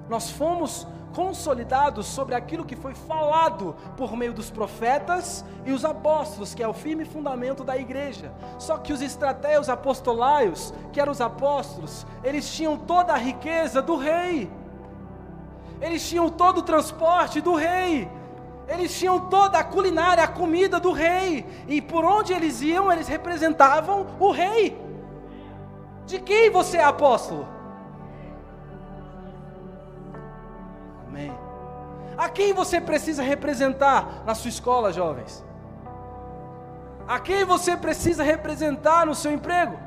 Nós 0.08 0.28
fomos 0.28 0.88
consolidados 1.16 2.04
sobre 2.04 2.34
aquilo 2.34 2.66
que 2.66 2.76
foi 2.76 2.94
falado 2.94 3.74
por 3.96 4.14
meio 4.14 4.34
dos 4.34 4.50
profetas 4.50 5.42
e 5.64 5.72
os 5.72 5.82
apóstolos, 5.82 6.54
que 6.54 6.62
é 6.62 6.68
o 6.68 6.74
firme 6.74 7.06
fundamento 7.06 7.64
da 7.64 7.74
igreja. 7.74 8.30
Só 8.58 8.76
que 8.76 8.92
os 8.92 9.00
estratégios 9.00 9.70
apostolaios, 9.70 10.74
que 10.92 11.00
eram 11.00 11.10
os 11.10 11.22
apóstolos, 11.22 12.06
eles 12.22 12.54
tinham 12.54 12.76
toda 12.76 13.14
a 13.14 13.16
riqueza 13.16 13.80
do 13.80 13.96
rei. 13.96 14.50
Eles 15.80 16.06
tinham 16.06 16.28
todo 16.28 16.58
o 16.58 16.62
transporte 16.62 17.40
do 17.40 17.54
rei. 17.54 18.10
Eles 18.68 18.94
tinham 18.98 19.18
toda 19.18 19.58
a 19.58 19.64
culinária, 19.64 20.22
a 20.22 20.28
comida 20.28 20.78
do 20.78 20.92
rei. 20.92 21.46
E 21.66 21.80
por 21.80 22.04
onde 22.04 22.34
eles 22.34 22.60
iam, 22.60 22.92
eles 22.92 23.08
representavam 23.08 24.06
o 24.20 24.30
rei. 24.32 24.78
De 26.04 26.20
quem 26.20 26.50
você 26.50 26.76
é 26.76 26.84
apóstolo? 26.84 27.55
Amém. 31.16 31.32
A 32.18 32.28
quem 32.28 32.52
você 32.52 32.78
precisa 32.78 33.22
representar 33.22 34.22
na 34.26 34.34
sua 34.34 34.50
escola, 34.50 34.92
jovens? 34.92 35.42
A 37.08 37.18
quem 37.18 37.44
você 37.44 37.76
precisa 37.76 38.22
representar 38.22 39.06
no 39.06 39.14
seu 39.14 39.32
emprego? 39.32 39.78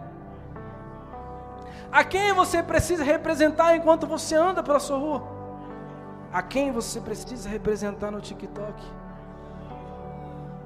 A 1.91 2.03
quem 2.03 2.33
você 2.33 2.63
precisa 2.63 3.03
representar 3.03 3.75
enquanto 3.75 4.07
você 4.07 4.35
anda 4.35 4.63
pela 4.63 4.79
sua 4.79 4.97
rua? 4.97 5.23
A 6.31 6.41
quem 6.41 6.71
você 6.71 6.99
precisa 6.99 7.47
representar 7.47 8.11
no 8.11 8.21
TikTok? 8.21 8.81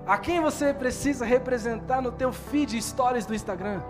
A 0.05 0.17
quem 0.17 0.41
você 0.41 0.73
precisa 0.73 1.25
representar 1.25 2.01
no 2.01 2.11
teu 2.11 2.31
feed 2.31 2.81
stories 2.81 3.25
do 3.25 3.33
Instagram? 3.33 3.81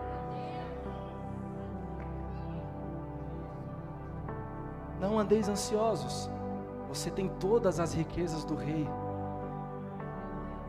Não 5.00 5.20
andeis 5.20 5.50
ansiosos. 5.50 6.30
Você 6.94 7.10
tem 7.10 7.28
todas 7.28 7.80
as 7.80 7.92
riquezas 7.92 8.46
do 8.46 8.54
rei. 8.54 8.88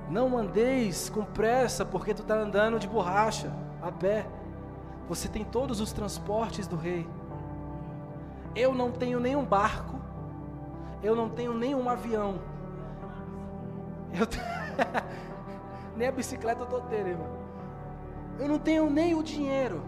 Não 0.09 0.39
andeis 0.39 1.11
com 1.11 1.22
pressa, 1.22 1.85
porque 1.85 2.14
tu 2.14 2.22
está 2.22 2.35
andando 2.35 2.79
de 2.79 2.89
borracha, 2.89 3.53
a 3.83 3.93
pé. 3.93 4.27
Você 5.07 5.29
tem 5.29 5.45
todos 5.45 5.81
os 5.81 5.93
transportes 5.93 6.66
do 6.66 6.77
rei. 6.77 7.07
Eu 8.57 8.75
não 8.75 8.91
tenho 8.91 9.20
nenhum 9.20 9.45
barco. 9.45 10.01
Eu 11.03 11.14
não 11.14 11.29
tenho 11.29 11.53
nenhum 11.53 11.91
avião. 11.91 12.41
Eu 14.14 14.27
nem 15.95 16.09
a 16.09 16.12
bicicleta 16.12 16.62
eu 16.62 16.66
tô 16.66 16.81
tendo, 16.81 17.09
irmão. 17.09 17.29
Eu 18.39 18.49
não 18.49 18.59
tenho 18.59 18.89
nem 18.89 19.14
o 19.14 19.22
dinheiro. 19.22 19.83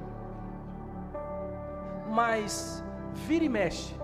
Mas 2.10 2.84
vira 3.14 3.44
e 3.44 3.48
mexe. 3.48 3.96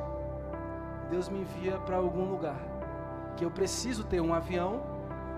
Deus 1.13 1.29
me 1.29 1.41
envia 1.41 1.77
para 1.77 1.97
algum 1.97 2.25
lugar 2.25 2.57
que 3.37 3.45
eu 3.45 3.51
preciso 3.51 4.03
ter 4.03 4.19
um 4.23 4.33
avião, 4.33 4.81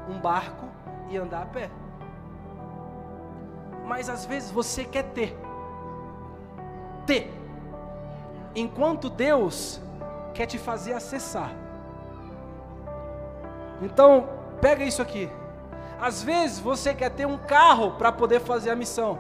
um 0.09 0.20
barco 0.20 0.66
e 1.11 1.16
andar 1.16 1.43
a 1.43 1.47
pé. 1.47 1.68
Mas 3.85 4.09
às 4.09 4.25
vezes 4.25 4.53
você 4.53 4.85
quer 4.85 5.03
ter. 5.03 5.37
Ter. 7.05 7.29
Enquanto 8.55 9.11
Deus 9.11 9.81
quer 10.33 10.47
te 10.47 10.59
fazer 10.59 10.93
acessar. 10.93 11.51
Então, 13.83 14.29
pega 14.61 14.85
isso 14.85 15.03
aqui. 15.03 15.29
Às 16.01 16.22
vezes 16.22 16.61
você 16.61 16.95
quer 16.95 17.11
ter 17.11 17.27
um 17.27 17.37
carro 17.37 17.95
para 17.99 18.12
poder 18.12 18.39
fazer 18.39 18.70
a 18.70 18.77
missão. 18.77 19.18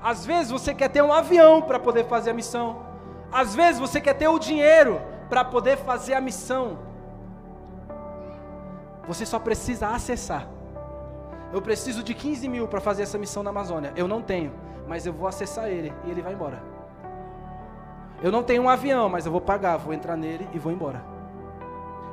Às 0.00 0.24
vezes 0.24 0.52
você 0.52 0.72
quer 0.72 0.90
ter 0.90 1.02
um 1.02 1.12
avião 1.12 1.60
para 1.60 1.80
poder 1.80 2.04
fazer 2.04 2.30
a 2.30 2.34
missão. 2.34 2.84
Às 3.32 3.52
vezes 3.52 3.80
você 3.80 4.00
quer 4.00 4.14
ter 4.14 4.28
o 4.28 4.38
dinheiro 4.38 5.12
para 5.28 5.44
poder 5.44 5.76
fazer 5.78 6.14
a 6.14 6.20
missão. 6.20 6.78
Você 9.06 9.26
só 9.26 9.38
precisa 9.38 9.88
acessar. 9.88 10.48
Eu 11.52 11.62
preciso 11.62 12.02
de 12.02 12.14
15 12.14 12.48
mil 12.48 12.66
para 12.66 12.80
fazer 12.80 13.02
essa 13.02 13.18
missão 13.18 13.42
na 13.42 13.50
Amazônia. 13.50 13.92
Eu 13.94 14.08
não 14.08 14.20
tenho, 14.22 14.52
mas 14.88 15.06
eu 15.06 15.12
vou 15.12 15.28
acessar 15.28 15.68
ele 15.68 15.92
e 16.04 16.10
ele 16.10 16.22
vai 16.22 16.32
embora. 16.32 16.62
Eu 18.22 18.32
não 18.32 18.42
tenho 18.42 18.62
um 18.62 18.68
avião, 18.68 19.08
mas 19.08 19.26
eu 19.26 19.32
vou 19.32 19.40
pagar, 19.40 19.76
vou 19.76 19.92
entrar 19.92 20.16
nele 20.16 20.48
e 20.52 20.58
vou 20.58 20.72
embora. 20.72 21.04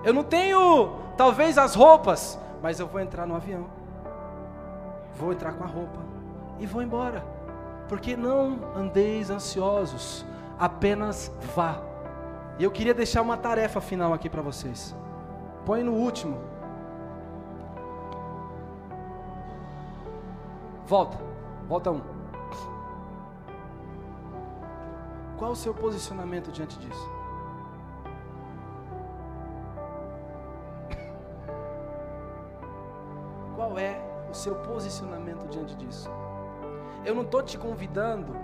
Eu 0.03 0.13
não 0.13 0.23
tenho, 0.23 0.95
talvez, 1.15 1.57
as 1.57 1.75
roupas, 1.75 2.37
mas 2.61 2.79
eu 2.79 2.87
vou 2.87 2.99
entrar 2.99 3.25
no 3.25 3.35
avião. 3.35 3.65
Vou 5.15 5.31
entrar 5.31 5.53
com 5.53 5.63
a 5.63 5.67
roupa 5.67 5.99
e 6.59 6.65
vou 6.65 6.81
embora. 6.81 7.23
Porque 7.87 8.15
não 8.15 8.59
andeis 8.75 9.29
ansiosos, 9.29 10.25
apenas 10.59 11.31
vá. 11.55 11.90
E 12.59 12.63
eu 12.63 12.71
queria 12.71 12.93
deixar 12.93 13.21
uma 13.21 13.37
tarefa 13.37 13.79
final 13.81 14.13
aqui 14.13 14.29
para 14.29 14.41
vocês. 14.41 14.95
Põe 15.65 15.83
no 15.83 15.93
último. 15.93 16.39
Volta, 20.85 21.17
volta 21.67 21.91
um. 21.91 22.01
Qual 25.37 25.51
o 25.51 25.55
seu 25.55 25.73
posicionamento 25.73 26.51
diante 26.51 26.77
disso? 26.77 27.09
Qual 33.55 33.79
é 33.79 34.01
o 34.29 34.33
seu 34.33 34.55
posicionamento 34.55 35.47
diante 35.47 35.73
disso? 35.75 36.09
Eu 37.03 37.15
não 37.15 37.23
estou 37.23 37.41
te 37.41 37.57
convidando 37.57 38.35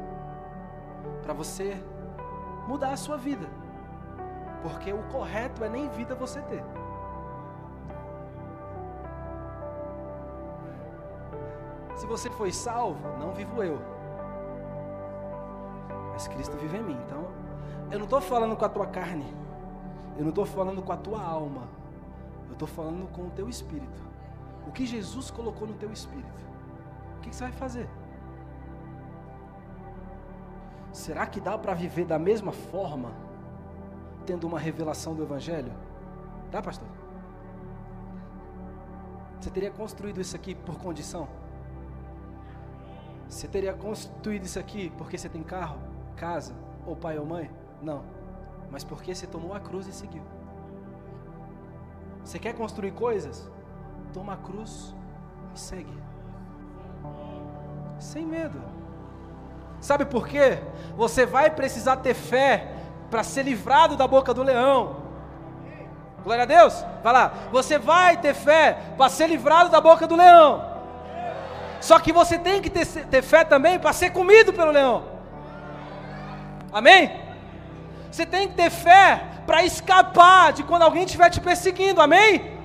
para 1.22 1.34
você 1.34 1.80
mudar 2.68 2.94
a 2.94 2.98
sua 2.98 3.18
vida. 3.18 3.48
Porque 4.62 4.92
o 4.92 5.04
correto 5.04 5.64
é 5.64 5.70
nem 5.70 5.88
vida 5.90 6.16
você 6.16 6.42
ter. 6.42 6.64
Se 11.96 12.06
você 12.06 12.30
foi 12.30 12.52
salvo, 12.52 13.08
não 13.18 13.32
vivo 13.32 13.64
eu. 13.64 13.80
Mas 16.14 16.28
Cristo 16.28 16.56
vive 16.58 16.78
em 16.78 16.84
mim. 16.84 16.98
Então, 17.06 17.26
eu 17.92 17.98
não 17.98 18.06
estou 18.06 18.22
falando 18.22 18.56
com 18.56 18.66
a 18.66 18.70
tua 18.70 18.86
carne. 18.88 19.34
Eu 20.16 20.24
não 20.24 20.30
estou 20.30 20.46
falando 20.46 20.82
com 20.82 20.92
a 20.92 20.98
tua 20.98 21.22
alma. 21.22 21.64
Eu 22.48 22.54
estou 22.54 22.68
falando 22.68 23.08
com 23.12 23.24
o 23.24 23.30
teu 23.32 23.50
espírito. 23.50 24.02
O 24.68 24.72
que 24.72 24.86
Jesus 24.86 25.32
colocou 25.32 25.68
no 25.68 25.74
teu 25.74 25.92
espírito. 25.92 26.46
O 27.18 27.22
que, 27.22 27.30
que 27.30 27.36
você 27.36 27.44
vai 27.44 27.54
fazer? 27.54 27.90
Será 30.92 31.26
que 31.26 31.40
dá 31.40 31.58
para 31.58 31.74
viver 31.74 32.06
da 32.06 32.18
mesma 32.18 32.52
forma? 32.52 33.12
Tendo 34.28 34.46
uma 34.46 34.60
revelação 34.60 35.16
do 35.16 35.24
Evangelho? 35.24 35.72
Tá, 36.52 36.62
pastor? 36.62 36.88
Você 39.40 39.50
teria 39.50 39.72
construído 39.72 40.20
isso 40.20 40.36
aqui 40.36 40.54
por 40.54 40.78
condição? 40.78 41.28
Você 43.30 43.48
teria 43.48 43.74
construído 43.74 44.44
isso 44.44 44.60
aqui 44.60 44.92
porque 44.98 45.18
você 45.18 45.30
tem 45.30 45.42
carro, 45.42 45.80
casa, 46.18 46.54
ou 46.86 46.96
pai 46.96 47.18
ou 47.18 47.26
mãe? 47.26 47.50
Não. 47.82 48.04
Mas 48.70 48.84
porque 48.84 49.16
você 49.16 49.26
tomou 49.26 49.54
a 49.54 49.60
cruz 49.60 49.88
e 49.88 49.94
seguiu. 49.94 50.24
Você 52.24 52.38
quer 52.38 52.54
construir 52.54 52.92
coisas? 52.92 53.50
Toma 54.14 54.34
a 54.34 54.38
cruz 54.38 54.94
e 55.56 55.60
segue. 55.60 55.98
Sem 57.98 58.26
medo. 58.26 58.62
Sabe 59.80 60.06
por 60.06 60.28
quê? 60.28 60.60
Você 60.98 61.26
vai 61.26 61.50
precisar 61.50 61.98
ter 61.98 62.14
fé 62.14 62.77
para 63.10 63.24
ser 63.24 63.44
livrado 63.44 63.96
da 63.96 64.08
boca 64.08 64.34
do 64.34 64.44
leão. 64.44 64.98
Glória 66.24 66.44
a 66.44 66.46
Deus. 66.46 66.86
Vai 67.04 67.14
lá. 67.14 67.32
Você 67.52 67.78
vai 67.78 68.18
ter 68.18 68.34
fé 68.34 68.78
para 68.98 69.10
ser 69.10 69.28
livrado 69.28 69.70
da 69.70 69.80
boca 69.80 70.06
do 70.06 70.16
leão. 70.16 70.76
Só 71.80 72.00
que 72.00 72.12
você 72.12 72.38
tem 72.38 72.62
que 72.62 72.70
ter, 72.70 72.86
ter 72.86 73.22
fé 73.22 73.44
também 73.44 73.80
para 73.80 73.94
ser 73.94 74.10
comido 74.10 74.52
pelo 74.52 74.72
leão. 74.72 75.06
Amém? 76.72 77.12
Você 78.12 78.26
tem 78.26 78.48
que 78.48 78.56
ter 78.56 78.70
fé 78.70 79.24
para 79.46 79.64
escapar 79.64 80.52
de 80.52 80.64
quando 80.64 80.82
alguém 80.82 81.04
estiver 81.04 81.30
te 81.30 81.40
perseguindo. 81.40 82.02
Amém? 82.02 82.58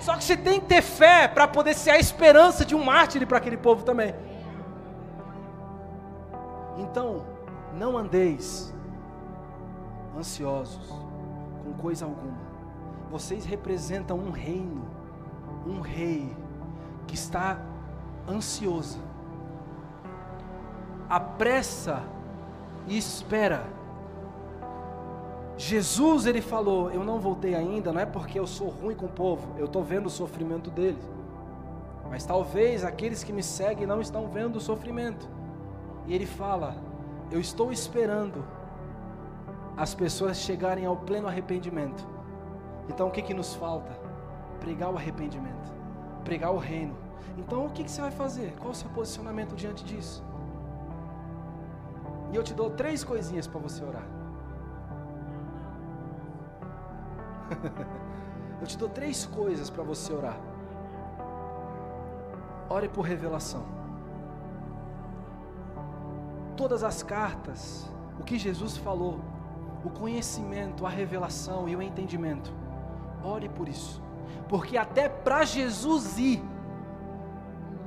Só 0.00 0.14
que 0.16 0.24
você 0.24 0.36
tem 0.36 0.60
que 0.60 0.66
ter 0.66 0.82
fé 0.82 1.26
para 1.28 1.48
poder 1.48 1.74
ser 1.74 1.90
a 1.90 1.98
esperança 1.98 2.64
de 2.64 2.74
um 2.74 2.84
mártir 2.84 3.26
para 3.26 3.38
aquele 3.38 3.56
povo 3.56 3.84
também. 3.84 4.14
Então, 6.76 7.24
não 7.72 7.96
andeis 7.96 8.72
ansiosos 10.16 10.88
com 11.64 11.72
coisa 11.74 12.04
alguma. 12.04 12.38
Vocês 13.10 13.44
representam 13.44 14.18
um 14.18 14.30
reino, 14.30 14.84
um 15.66 15.80
rei 15.80 16.34
que 17.06 17.14
está 17.14 17.60
ansioso. 18.28 18.98
Apressa 21.08 22.02
e 22.86 22.98
espera. 22.98 23.64
Jesus 25.56 26.26
ele 26.26 26.40
falou: 26.40 26.90
Eu 26.90 27.02
não 27.02 27.18
voltei 27.18 27.54
ainda, 27.54 27.92
não 27.92 28.00
é 28.00 28.06
porque 28.06 28.38
eu 28.38 28.46
sou 28.46 28.68
ruim 28.68 28.94
com 28.94 29.06
o 29.06 29.10
povo, 29.10 29.48
eu 29.58 29.66
estou 29.66 29.82
vendo 29.82 30.06
o 30.06 30.10
sofrimento 30.10 30.70
deles. 30.70 31.02
Mas 32.10 32.24
talvez 32.24 32.84
aqueles 32.84 33.22
que 33.22 33.32
me 33.32 33.42
seguem 33.42 33.86
não 33.86 34.00
estão 34.00 34.28
vendo 34.28 34.56
o 34.56 34.60
sofrimento. 34.60 35.28
E 36.06 36.14
ele 36.14 36.26
fala: 36.26 36.76
Eu 37.30 37.40
estou 37.40 37.72
esperando 37.72 38.44
as 39.78 39.94
pessoas 39.94 40.38
chegarem 40.38 40.84
ao 40.84 40.96
pleno 40.96 41.28
arrependimento. 41.28 42.04
Então 42.88 43.06
o 43.06 43.10
que, 43.12 43.22
que 43.22 43.32
nos 43.32 43.54
falta? 43.54 43.92
Pregar 44.58 44.90
o 44.92 44.96
arrependimento, 44.96 45.72
pregar 46.24 46.52
o 46.52 46.58
reino. 46.58 46.96
Então 47.36 47.66
o 47.66 47.70
que, 47.70 47.84
que 47.84 47.90
você 47.90 48.00
vai 48.00 48.10
fazer? 48.10 48.56
Qual 48.58 48.72
o 48.72 48.74
seu 48.74 48.90
posicionamento 48.90 49.54
diante 49.54 49.84
disso? 49.84 50.24
E 52.32 52.36
eu 52.36 52.42
te 52.42 52.52
dou 52.52 52.70
três 52.70 53.04
coisinhas 53.04 53.46
para 53.46 53.60
você 53.60 53.84
orar. 53.84 54.06
eu 58.60 58.66
te 58.66 58.76
dou 58.76 58.88
três 58.88 59.26
coisas 59.26 59.70
para 59.70 59.84
você 59.84 60.12
orar. 60.12 60.40
Ore 62.68 62.88
por 62.88 63.02
revelação. 63.02 63.64
Todas 66.56 66.82
as 66.82 67.04
cartas, 67.04 67.88
o 68.18 68.24
que 68.24 68.36
Jesus 68.36 68.76
falou, 68.76 69.20
o 69.88 69.90
conhecimento, 69.90 70.86
a 70.86 70.90
revelação 70.90 71.68
e 71.68 71.74
o 71.74 71.82
entendimento. 71.82 72.52
Ore 73.24 73.48
por 73.48 73.68
isso. 73.68 74.02
Porque 74.48 74.76
até 74.76 75.08
para 75.08 75.44
Jesus 75.44 76.18
ir, 76.18 76.42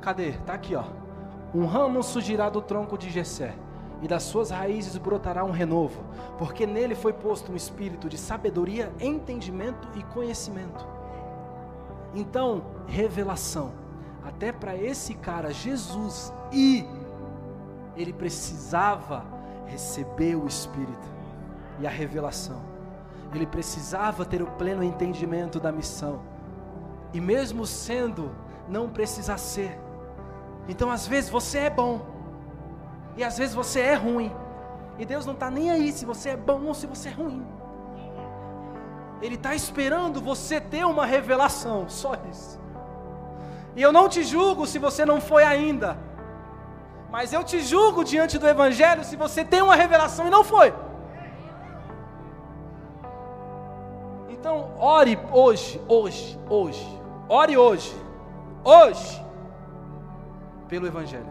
cadê? 0.02 0.30
Está 0.30 0.54
aqui, 0.54 0.76
ó. 0.76 0.84
Um 1.54 1.66
ramo 1.66 2.02
surgirá 2.02 2.50
do 2.50 2.62
tronco 2.62 2.98
de 2.98 3.10
Jessé, 3.10 3.54
e 4.02 4.08
das 4.08 4.24
suas 4.24 4.50
raízes 4.50 4.98
brotará 4.98 5.44
um 5.44 5.52
renovo, 5.52 6.04
porque 6.38 6.66
nele 6.66 6.96
foi 6.96 7.14
posto 7.14 7.52
um 7.52 7.56
espírito 7.56 8.10
de 8.10 8.18
sabedoria, 8.18 8.92
entendimento 9.00 9.88
e 9.96 10.04
conhecimento. 10.04 10.86
Então, 12.14 12.64
revelação. 12.88 13.80
até 14.24 14.52
para 14.52 14.76
esse 14.76 15.16
cara, 15.16 15.52
Jesus, 15.52 16.32
ir, 16.52 16.86
ele 17.98 18.14
precisava 18.14 19.26
receber 19.66 20.36
o 20.36 20.46
Espírito 20.46 21.21
e 21.82 21.88
a 21.88 21.90
revelação. 21.90 22.62
Ele 23.34 23.46
precisava 23.46 24.26
ter 24.26 24.42
o 24.42 24.48
pleno 24.48 24.84
entendimento 24.84 25.60
da 25.60 25.72
missão. 25.72 26.22
E 27.14 27.20
mesmo 27.20 27.66
sendo, 27.66 28.32
não 28.68 28.90
precisa 28.90 29.38
ser. 29.38 29.80
Então, 30.68 30.92
às 30.92 31.08
vezes 31.08 31.30
você 31.30 31.60
é 31.60 31.70
bom, 31.70 32.02
e 33.18 33.24
às 33.24 33.38
vezes 33.38 33.54
você 33.54 33.80
é 33.80 33.96
ruim. 33.96 34.32
E 34.98 35.06
Deus 35.06 35.26
não 35.26 35.34
está 35.34 35.50
nem 35.50 35.72
aí 35.72 35.92
se 35.92 36.06
você 36.06 36.30
é 36.30 36.38
bom 36.38 36.66
ou 36.66 36.74
se 36.74 36.86
você 36.88 37.10
é 37.10 37.12
ruim. 37.12 37.46
Ele 39.22 39.36
está 39.36 39.54
esperando 39.56 40.22
você 40.22 40.60
ter 40.60 40.86
uma 40.86 41.06
revelação, 41.06 41.88
só 41.90 42.14
isso. 42.30 42.60
E 43.76 43.82
eu 43.82 43.92
não 43.92 44.10
te 44.10 44.24
julgo 44.24 44.66
se 44.68 44.80
você 44.80 45.06
não 45.06 45.22
foi 45.22 45.44
ainda. 45.44 45.98
Mas 47.10 47.34
eu 47.34 47.44
te 47.44 47.60
julgo 47.62 48.04
diante 48.04 48.38
do 48.38 48.48
Evangelho 48.48 49.04
se 49.04 49.16
você 49.16 49.44
tem 49.44 49.62
uma 49.62 49.76
revelação 49.76 50.28
e 50.28 50.30
não 50.30 50.44
foi. 50.44 50.74
Então, 54.52 54.70
ore 54.78 55.18
hoje, 55.32 55.80
hoje, 55.88 56.38
hoje. 56.50 57.00
Ore 57.30 57.56
hoje. 57.56 57.96
Hoje. 58.66 59.26
Pelo 60.68 60.86
Evangelho. 60.88 61.26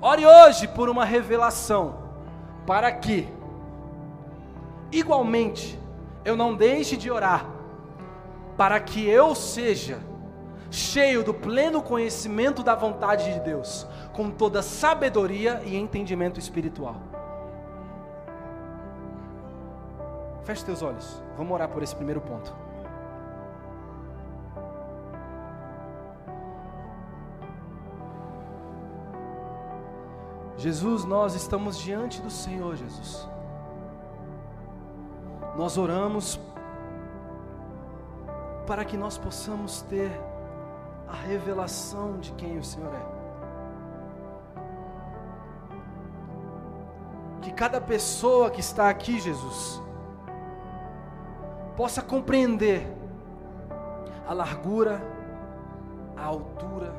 Ore 0.00 0.24
hoje 0.24 0.66
por 0.66 0.88
uma 0.88 1.04
revelação. 1.04 1.94
Para 2.66 2.90
que, 2.90 3.28
igualmente, 4.90 5.78
eu 6.24 6.34
não 6.34 6.54
deixe 6.54 6.96
de 6.96 7.10
orar. 7.10 7.44
Para 8.56 8.80
que 8.80 9.06
eu 9.06 9.34
seja 9.34 10.00
cheio 10.70 11.22
do 11.22 11.34
pleno 11.34 11.82
conhecimento 11.82 12.62
da 12.62 12.74
vontade 12.74 13.30
de 13.30 13.40
Deus, 13.40 13.86
com 14.14 14.30
toda 14.30 14.62
sabedoria 14.62 15.60
e 15.66 15.76
entendimento 15.76 16.40
espiritual. 16.40 17.11
Feche 20.44 20.64
teus 20.64 20.82
olhos, 20.82 21.22
vamos 21.36 21.52
orar 21.52 21.68
por 21.68 21.82
esse 21.82 21.94
primeiro 21.94 22.20
ponto. 22.20 22.52
Jesus, 30.56 31.04
nós 31.04 31.34
estamos 31.34 31.76
diante 31.76 32.22
do 32.22 32.30
Senhor, 32.30 32.76
Jesus. 32.76 33.28
Nós 35.56 35.76
oramos 35.76 36.38
para 38.64 38.84
que 38.84 38.96
nós 38.96 39.18
possamos 39.18 39.82
ter 39.82 40.10
a 41.08 41.14
revelação 41.14 42.18
de 42.20 42.32
quem 42.34 42.58
o 42.58 42.64
Senhor 42.64 42.94
é. 42.94 43.22
Que 47.42 47.52
cada 47.52 47.80
pessoa 47.80 48.48
que 48.48 48.60
está 48.60 48.88
aqui, 48.88 49.18
Jesus, 49.18 49.81
possa 51.76 52.02
compreender 52.02 52.86
a 54.26 54.32
largura, 54.32 55.00
a 56.16 56.24
altura, 56.24 56.92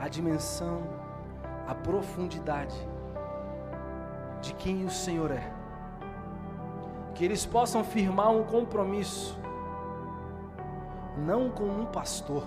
a 0.00 0.08
dimensão, 0.08 0.82
a 1.66 1.74
profundidade 1.74 2.76
de 4.40 4.54
quem 4.54 4.84
o 4.84 4.90
Senhor 4.90 5.30
é. 5.30 5.52
Que 7.14 7.24
eles 7.24 7.46
possam 7.46 7.84
firmar 7.84 8.30
um 8.30 8.44
compromisso, 8.44 9.38
não 11.16 11.48
com 11.48 11.64
um 11.64 11.86
pastor, 11.86 12.42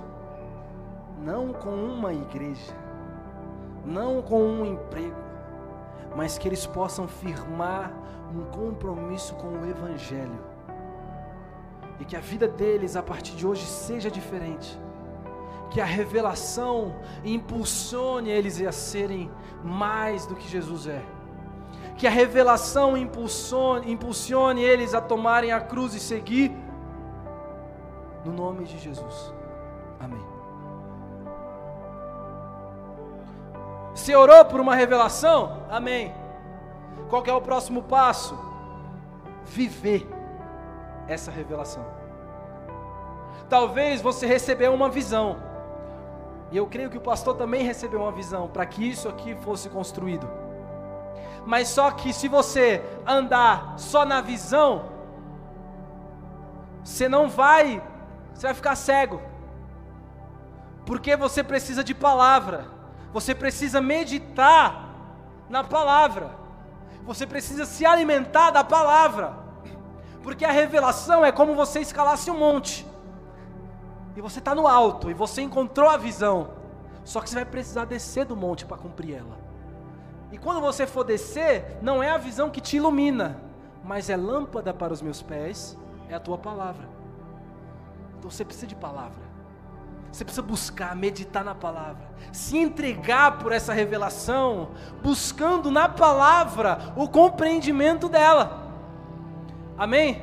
não 1.23 1.53
com 1.53 1.69
uma 1.69 2.13
igreja, 2.13 2.73
não 3.85 4.21
com 4.21 4.41
um 4.41 4.65
emprego, 4.65 5.15
mas 6.15 6.37
que 6.37 6.47
eles 6.47 6.65
possam 6.65 7.07
firmar 7.07 7.91
um 8.35 8.43
compromisso 8.51 9.33
com 9.35 9.47
o 9.47 9.65
Evangelho, 9.65 10.39
e 11.99 12.05
que 12.05 12.15
a 12.15 12.19
vida 12.19 12.47
deles 12.47 12.95
a 12.95 13.03
partir 13.03 13.35
de 13.35 13.45
hoje 13.45 13.65
seja 13.65 14.09
diferente, 14.09 14.77
que 15.69 15.81
a 15.81 15.85
revelação 15.85 16.95
impulsione 17.23 18.29
eles 18.29 18.61
a 18.61 18.71
serem 18.71 19.29
mais 19.63 20.25
do 20.25 20.35
que 20.35 20.47
Jesus 20.47 20.87
é, 20.87 21.01
que 21.97 22.05
a 22.05 22.11
revelação 22.11 22.95
impulsione, 22.95 23.91
impulsione 23.91 24.63
eles 24.63 24.93
a 24.93 25.01
tomarem 25.01 25.51
a 25.51 25.59
cruz 25.59 25.93
e 25.95 25.99
seguir, 25.99 26.55
no 28.23 28.31
nome 28.31 28.65
de 28.65 28.77
Jesus, 28.77 29.33
amém. 29.99 30.37
Você 33.95 34.15
orou 34.15 34.45
por 34.45 34.59
uma 34.59 34.75
revelação? 34.75 35.65
Amém. 35.69 36.13
Qual 37.09 37.25
é 37.25 37.33
o 37.33 37.41
próximo 37.41 37.81
passo? 37.81 38.37
Viver 39.43 40.07
essa 41.07 41.31
revelação. 41.31 41.85
Talvez 43.49 44.01
você 44.01 44.25
recebeu 44.25 44.73
uma 44.73 44.89
visão. 44.89 45.37
E 46.51 46.57
eu 46.57 46.67
creio 46.67 46.89
que 46.89 46.97
o 46.97 47.01
pastor 47.01 47.35
também 47.35 47.63
recebeu 47.63 48.01
uma 48.01 48.11
visão 48.11 48.47
para 48.47 48.65
que 48.65 48.87
isso 48.87 49.07
aqui 49.07 49.35
fosse 49.35 49.69
construído. 49.69 50.29
Mas 51.45 51.69
só 51.69 51.91
que 51.91 52.11
se 52.11 52.27
você 52.27 52.83
andar 53.05 53.75
só 53.77 54.05
na 54.05 54.19
visão, 54.19 54.85
você 56.83 57.07
não 57.07 57.29
vai, 57.29 57.81
você 58.33 58.47
vai 58.47 58.53
ficar 58.53 58.75
cego. 58.75 59.21
Porque 60.85 61.15
você 61.15 61.43
precisa 61.43 61.83
de 61.83 61.93
palavra. 61.93 62.65
Você 63.13 63.33
precisa 63.33 63.81
meditar 63.81 64.89
na 65.49 65.63
palavra. 65.63 66.31
Você 67.03 67.25
precisa 67.25 67.65
se 67.65 67.85
alimentar 67.85 68.51
da 68.51 68.63
palavra. 68.63 69.46
Porque 70.27 70.43
a 70.43 70.51
revelação 70.51 71.23
é 71.23 71.31
como 71.31 71.55
você 71.55 71.79
escalasse 71.79 72.29
um 72.29 72.37
monte. 72.37 72.85
E 74.13 74.19
você 74.19 74.39
está 74.39 74.53
no 74.53 74.67
alto 74.67 75.09
e 75.09 75.13
você 75.13 75.41
encontrou 75.41 75.89
a 75.89 75.95
visão. 75.95 76.49
Só 77.05 77.21
que 77.21 77.29
você 77.29 77.35
vai 77.35 77.45
precisar 77.45 77.85
descer 77.85 78.25
do 78.25 78.35
monte 78.35 78.65
para 78.65 78.75
cumprir 78.75 79.15
ela. 79.15 79.37
E 80.29 80.37
quando 80.37 80.59
você 80.59 80.85
for 80.85 81.05
descer, 81.05 81.77
não 81.81 82.03
é 82.03 82.09
a 82.09 82.17
visão 82.17 82.49
que 82.49 82.59
te 82.59 82.75
ilumina, 82.75 83.41
mas 83.85 84.09
é 84.09 84.17
lâmpada 84.17 84.73
para 84.73 84.91
os 84.91 85.01
meus 85.01 85.21
pés, 85.21 85.77
é 86.09 86.15
a 86.15 86.19
tua 86.19 86.37
palavra. 86.37 86.89
Então 88.19 88.29
você 88.29 88.43
precisa 88.43 88.67
de 88.67 88.75
palavra. 88.75 89.23
Você 90.11 90.25
precisa 90.25 90.45
buscar, 90.45 90.93
meditar 90.93 91.45
na 91.45 91.55
palavra, 91.55 92.05
se 92.33 92.57
entregar 92.57 93.37
por 93.37 93.53
essa 93.53 93.71
revelação, 93.71 94.71
buscando 95.01 95.71
na 95.71 95.87
palavra 95.87 96.93
o 96.97 97.07
compreendimento 97.07 98.09
dela. 98.09 98.66
Amém? 99.77 100.21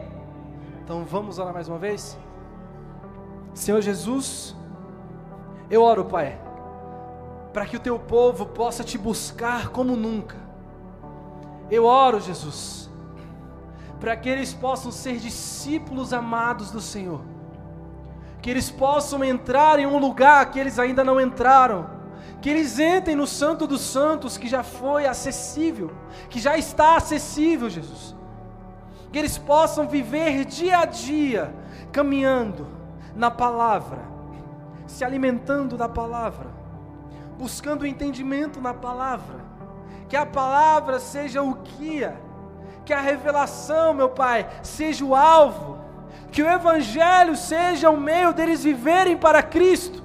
Então 0.83 1.05
vamos 1.05 1.39
orar 1.39 1.55
mais 1.55 1.69
uma 1.69 1.79
vez? 1.79 2.19
Senhor 3.55 3.81
Jesus, 3.81 4.55
eu 5.71 5.83
oro, 5.83 6.05
Pai, 6.05 6.39
para 7.53 7.65
que 7.67 7.77
o 7.77 7.81
teu 7.81 7.99
povo 7.99 8.47
possa 8.47 8.83
te 8.83 8.99
buscar 8.99 9.69
como 9.69 9.97
nunca. 9.97 10.37
Eu 11.71 11.85
oro, 11.85 12.21
Jesus, 12.21 12.91
para 14.01 14.17
que 14.17 14.29
eles 14.29 14.53
possam 14.53 14.91
ser 14.91 15.17
discípulos 15.17 16.13
amados 16.13 16.71
do 16.71 16.81
Senhor 16.81 17.35
que 18.45 18.51
eles 18.51 18.71
possam 18.71 19.25
entrar 19.25 19.79
em 19.79 19.87
um 19.87 19.97
lugar 19.97 20.51
que 20.51 20.61
eles 20.61 20.79
ainda 20.79 21.03
não 21.03 21.19
entraram, 21.19 21.89
que 22.43 22.51
eles 22.51 22.79
entrem 22.79 23.17
no 23.17 23.27
Santo 23.27 23.67
dos 23.67 23.81
Santos 23.81 24.37
que 24.37 24.47
já 24.47 24.63
foi 24.63 25.07
acessível, 25.07 25.91
que 26.29 26.39
já 26.39 26.55
está 26.59 26.95
acessível, 26.95 27.71
Jesus. 27.71 28.15
Que 29.15 29.21
eles 29.21 29.39
possam 29.39 29.87
viver 29.87 30.45
dia 30.45 30.79
a 30.79 30.85
dia 30.85 31.55
caminhando 31.93 32.67
na 33.15 33.31
palavra, 33.31 34.01
se 34.89 35.05
alimentando 35.05 35.77
da 35.77 35.89
palavra, 35.89 36.51
buscando 37.39 37.87
entendimento 37.87 38.61
na 38.61 38.75
palavra. 38.75 39.39
Que 40.09 40.17
a 40.17 40.27
palavra 40.27 40.99
seja 40.99 41.45
o 41.45 41.55
guia, 41.55 42.21
que 42.85 42.93
a 42.93 43.01
revelação, 43.01 43.95
meu 43.95 44.11
Pai, 44.11 44.49
seja 44.65 45.05
o 45.05 45.15
alvo 45.15 45.79
que 46.33 46.43
o 46.43 46.51
Evangelho 46.51 47.37
seja 47.37 47.91
o 47.91 47.97
meio 47.97 48.33
deles 48.33 48.65
viverem 48.65 49.17
para 49.17 49.45
Cristo. 49.45 50.03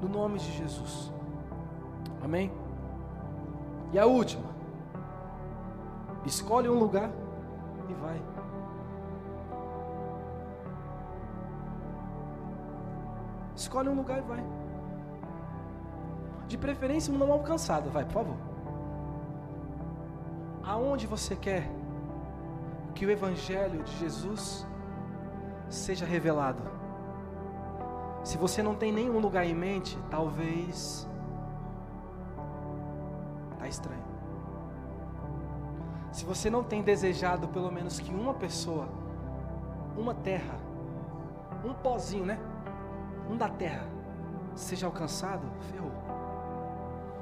No 0.00 0.08
nome 0.08 0.38
de 0.38 0.52
Jesus. 0.52 1.12
Amém? 2.22 2.52
E 3.92 3.98
a 3.98 4.06
última. 4.06 4.54
Escolhe 6.24 6.68
um 6.68 6.78
lugar 6.78 7.10
e 7.88 7.94
vai. 7.94 8.22
Escolhe 13.54 13.88
um 13.88 13.94
lugar 13.94 14.18
e 14.18 14.22
vai. 14.22 14.44
De 16.46 16.58
preferência, 16.58 17.12
um 17.12 17.18
não 17.18 17.32
alcançado. 17.32 17.90
Vai, 17.90 18.04
por 18.04 18.12
favor. 18.12 18.36
Aonde 20.62 21.06
você 21.06 21.36
quer 21.36 21.70
que 22.94 23.06
o 23.06 23.10
Evangelho 23.10 23.82
de 23.82 23.96
Jesus 23.98 24.66
seja 25.68 26.04
revelado. 26.04 26.62
Se 28.22 28.38
você 28.38 28.62
não 28.62 28.74
tem 28.74 28.92
nenhum 28.92 29.18
lugar 29.18 29.44
em 29.44 29.54
mente, 29.54 29.98
talvez 30.10 31.08
está 33.52 33.68
estranho. 33.68 34.03
Se 36.14 36.24
você 36.24 36.48
não 36.48 36.62
tem 36.62 36.80
desejado 36.80 37.48
pelo 37.48 37.72
menos 37.72 37.98
que 37.98 38.14
uma 38.14 38.32
pessoa, 38.32 38.86
uma 39.96 40.14
terra, 40.14 40.54
um 41.64 41.74
pozinho, 41.74 42.24
né? 42.24 42.38
Um 43.28 43.36
da 43.36 43.48
terra, 43.48 43.84
seja 44.54 44.86
alcançado, 44.86 45.42
ferrou. 45.72 45.90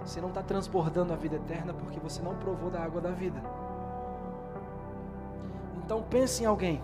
Você 0.05 0.21
não 0.21 0.29
está 0.29 0.43
transbordando 0.43 1.11
a 1.11 1.17
vida 1.17 1.37
eterna 1.37 1.73
porque 1.73 1.99
você 1.99 2.21
não 2.21 2.37
provou 2.37 2.69
da 2.69 2.83
água 2.83 3.01
da 3.01 3.13
vida. 3.13 3.43
Então 5.79 6.03
pense 6.03 6.43
em 6.43 6.47
alguém. 6.47 6.83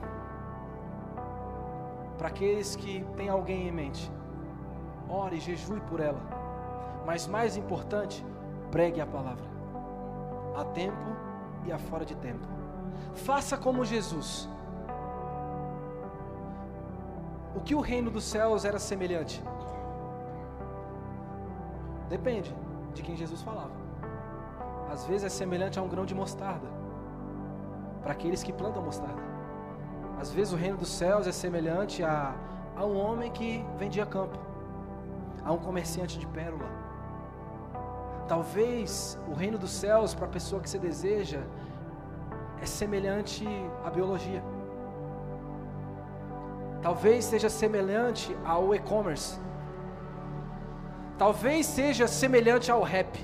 Para 2.16 2.28
aqueles 2.28 2.74
que 2.74 3.04
têm 3.18 3.28
alguém 3.28 3.68
em 3.68 3.72
mente, 3.72 4.10
ore 5.10 5.38
jejue 5.40 5.78
por 5.80 6.00
ela. 6.00 6.22
Mas 7.04 7.26
mais 7.26 7.58
importante, 7.58 8.24
pregue 8.70 8.98
a 8.98 9.06
palavra. 9.06 9.44
A 10.56 10.64
tempo 10.64 11.27
e 11.68 11.72
a 11.72 11.78
fora 11.78 12.04
de 12.04 12.16
tempo. 12.16 12.46
Faça 13.14 13.56
como 13.56 13.84
Jesus. 13.84 14.48
O 17.54 17.60
que 17.60 17.74
o 17.74 17.80
reino 17.80 18.10
dos 18.10 18.24
céus 18.24 18.64
era 18.64 18.78
semelhante? 18.78 19.42
Depende 22.08 22.54
de 22.94 23.02
quem 23.02 23.16
Jesus 23.16 23.42
falava. 23.42 23.72
Às 24.90 25.04
vezes 25.04 25.24
é 25.24 25.28
semelhante 25.28 25.78
a 25.78 25.82
um 25.82 25.88
grão 25.88 26.06
de 26.06 26.14
mostarda, 26.14 26.68
para 28.02 28.12
aqueles 28.12 28.42
que 28.42 28.52
plantam 28.52 28.82
mostarda. 28.82 29.22
Às 30.18 30.32
vezes 30.32 30.52
o 30.52 30.56
reino 30.56 30.78
dos 30.78 30.88
céus 30.88 31.26
é 31.26 31.32
semelhante 31.32 32.02
a, 32.02 32.34
a 32.74 32.84
um 32.84 32.96
homem 32.98 33.30
que 33.30 33.64
vendia 33.76 34.06
campo, 34.06 34.38
a 35.44 35.52
um 35.52 35.58
comerciante 35.58 36.18
de 36.18 36.26
pérola. 36.26 36.87
Talvez 38.28 39.18
o 39.26 39.32
reino 39.32 39.56
dos 39.56 39.70
céus, 39.70 40.14
para 40.14 40.26
a 40.26 40.28
pessoa 40.28 40.60
que 40.60 40.68
se 40.68 40.78
deseja, 40.78 41.40
é 42.60 42.66
semelhante 42.66 43.48
à 43.82 43.88
biologia. 43.88 44.44
Talvez 46.82 47.24
seja 47.24 47.48
semelhante 47.48 48.36
ao 48.44 48.74
e-commerce. 48.74 49.40
Talvez 51.16 51.66
seja 51.66 52.06
semelhante 52.06 52.70
ao 52.70 52.82
rap. 52.82 53.18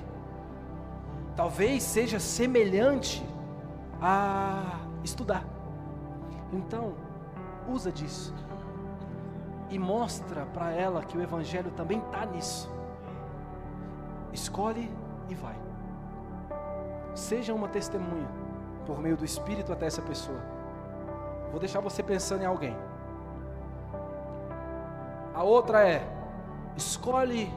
Talvez 1.36 1.82
seja 1.82 2.18
semelhante 2.18 3.24
a 4.01 4.81
estudar. 5.05 5.44
Então, 6.51 6.94
usa 7.68 7.93
disso. 7.93 8.35
E 9.68 9.78
mostra 9.78 10.47
para 10.47 10.72
ela 10.72 11.05
que 11.05 11.16
o 11.16 11.22
evangelho 11.22 11.70
também 11.72 11.98
está 11.98 12.24
nisso. 12.24 12.74
Escolhe 14.35 14.90
e 15.28 15.35
vai. 15.35 15.56
Seja 17.15 17.55
uma 17.55 17.69
testemunha 17.69 18.28
por 18.85 18.98
meio 18.98 19.16
do 19.16 19.24
Espírito 19.24 19.73
até 19.73 19.86
essa 19.86 20.02
pessoa. 20.02 20.40
Vou 21.52 21.61
deixar 21.61 21.81
você 21.81 22.02
pensando 22.02 22.43
em 22.43 22.47
alguém. 22.47 22.77
A 25.32 25.44
outra 25.44 25.89
é: 25.89 26.05
escolhe 26.77 27.48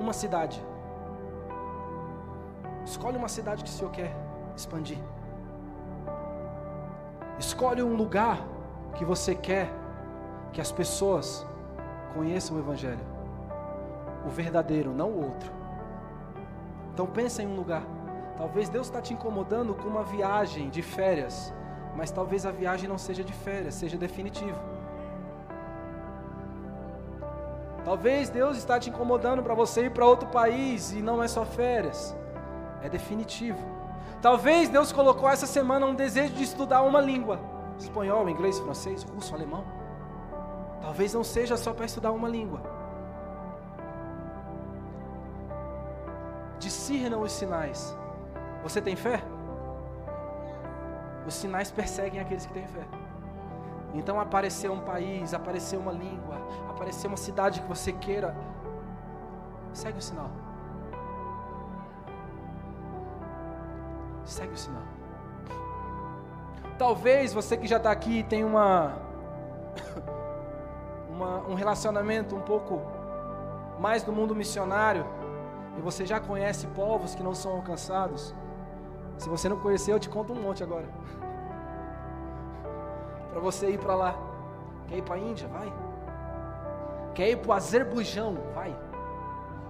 uma 0.00 0.12
cidade. 0.12 0.60
Escolhe 2.84 3.16
uma 3.16 3.28
cidade 3.28 3.62
que 3.62 3.70
o 3.70 3.72
Senhor 3.72 3.92
quer 3.92 4.12
expandir. 4.56 4.98
Escolhe 7.38 7.82
um 7.84 7.94
lugar 7.94 8.44
que 8.96 9.04
você 9.04 9.34
quer 9.34 9.70
que 10.52 10.60
as 10.60 10.72
pessoas 10.72 11.46
conheçam 12.14 12.56
o 12.56 12.60
Evangelho. 12.60 13.11
O 14.26 14.30
verdadeiro, 14.30 14.92
não 14.92 15.08
o 15.08 15.24
outro. 15.24 15.52
Então 16.92 17.06
pensa 17.06 17.42
em 17.42 17.46
um 17.46 17.56
lugar. 17.56 17.84
Talvez 18.36 18.68
Deus 18.68 18.86
está 18.86 19.00
te 19.00 19.14
incomodando 19.14 19.74
com 19.74 19.88
uma 19.88 20.02
viagem 20.02 20.68
de 20.70 20.82
férias, 20.82 21.52
mas 21.96 22.10
talvez 22.10 22.46
a 22.46 22.50
viagem 22.50 22.88
não 22.88 22.98
seja 22.98 23.22
de 23.22 23.32
férias, 23.32 23.74
seja 23.74 23.96
definitiva. 23.96 24.58
Talvez 27.84 28.28
Deus 28.28 28.56
está 28.56 28.78
te 28.78 28.90
incomodando 28.90 29.42
para 29.42 29.54
você 29.54 29.86
ir 29.86 29.90
para 29.90 30.06
outro 30.06 30.28
país 30.28 30.92
e 30.92 31.02
não 31.02 31.22
é 31.22 31.26
só 31.26 31.44
férias, 31.44 32.16
é 32.80 32.88
definitivo. 32.88 33.58
Talvez 34.20 34.68
Deus 34.68 34.92
colocou 34.92 35.28
essa 35.28 35.46
semana 35.46 35.84
um 35.84 35.94
desejo 35.94 36.32
de 36.34 36.44
estudar 36.44 36.82
uma 36.82 37.00
língua: 37.00 37.40
espanhol, 37.78 38.28
inglês, 38.28 38.58
francês, 38.60 39.02
russo, 39.02 39.34
alemão. 39.34 39.64
Talvez 40.80 41.12
não 41.12 41.24
seja 41.24 41.56
só 41.56 41.72
para 41.72 41.86
estudar 41.86 42.12
uma 42.12 42.28
língua. 42.28 42.60
Discernam 46.82 47.22
os 47.22 47.30
sinais. 47.30 47.96
Você 48.64 48.82
tem 48.82 48.96
fé? 48.96 49.22
Os 51.24 51.32
sinais 51.32 51.70
perseguem 51.70 52.18
aqueles 52.20 52.44
que 52.44 52.52
têm 52.52 52.66
fé. 52.66 52.84
Então 53.94 54.18
apareceu 54.18 54.72
um 54.72 54.80
país, 54.80 55.32
apareceu 55.32 55.78
uma 55.78 55.92
língua, 55.92 56.36
apareceu 56.68 57.08
uma 57.08 57.16
cidade 57.16 57.60
que 57.60 57.68
você 57.68 57.92
queira, 57.92 58.34
segue 59.72 59.98
o 59.98 60.02
sinal. 60.02 60.28
Segue 64.24 64.52
o 64.52 64.58
sinal. 64.58 64.82
Talvez 66.76 67.32
você 67.32 67.56
que 67.56 67.68
já 67.68 67.76
está 67.76 67.92
aqui 67.92 68.24
tenha 68.24 68.44
uma, 68.44 68.96
uma, 71.08 71.38
um 71.46 71.54
relacionamento 71.54 72.34
um 72.34 72.40
pouco 72.40 72.82
mais 73.78 74.02
do 74.02 74.10
mundo 74.12 74.34
missionário 74.34 75.21
e 75.76 75.80
você 75.80 76.04
já 76.04 76.20
conhece 76.20 76.66
povos 76.68 77.14
que 77.14 77.22
não 77.22 77.34
são 77.34 77.52
alcançados. 77.52 78.34
Se 79.18 79.28
você 79.28 79.48
não 79.48 79.58
conhecer, 79.58 79.92
eu 79.92 80.00
te 80.00 80.08
conto 80.08 80.32
um 80.32 80.42
monte 80.42 80.62
agora 80.62 80.86
para 83.30 83.40
você 83.40 83.70
ir 83.70 83.78
para 83.78 83.94
lá. 83.94 84.16
Quer 84.88 84.98
ir 84.98 85.02
para 85.02 85.14
a 85.14 85.18
Índia? 85.18 85.48
Vai. 85.48 85.72
Quer 87.14 87.30
ir 87.30 87.36
para 87.36 87.50
o 87.50 87.52
Azerbaijão? 87.52 88.36
Vai. 88.54 88.76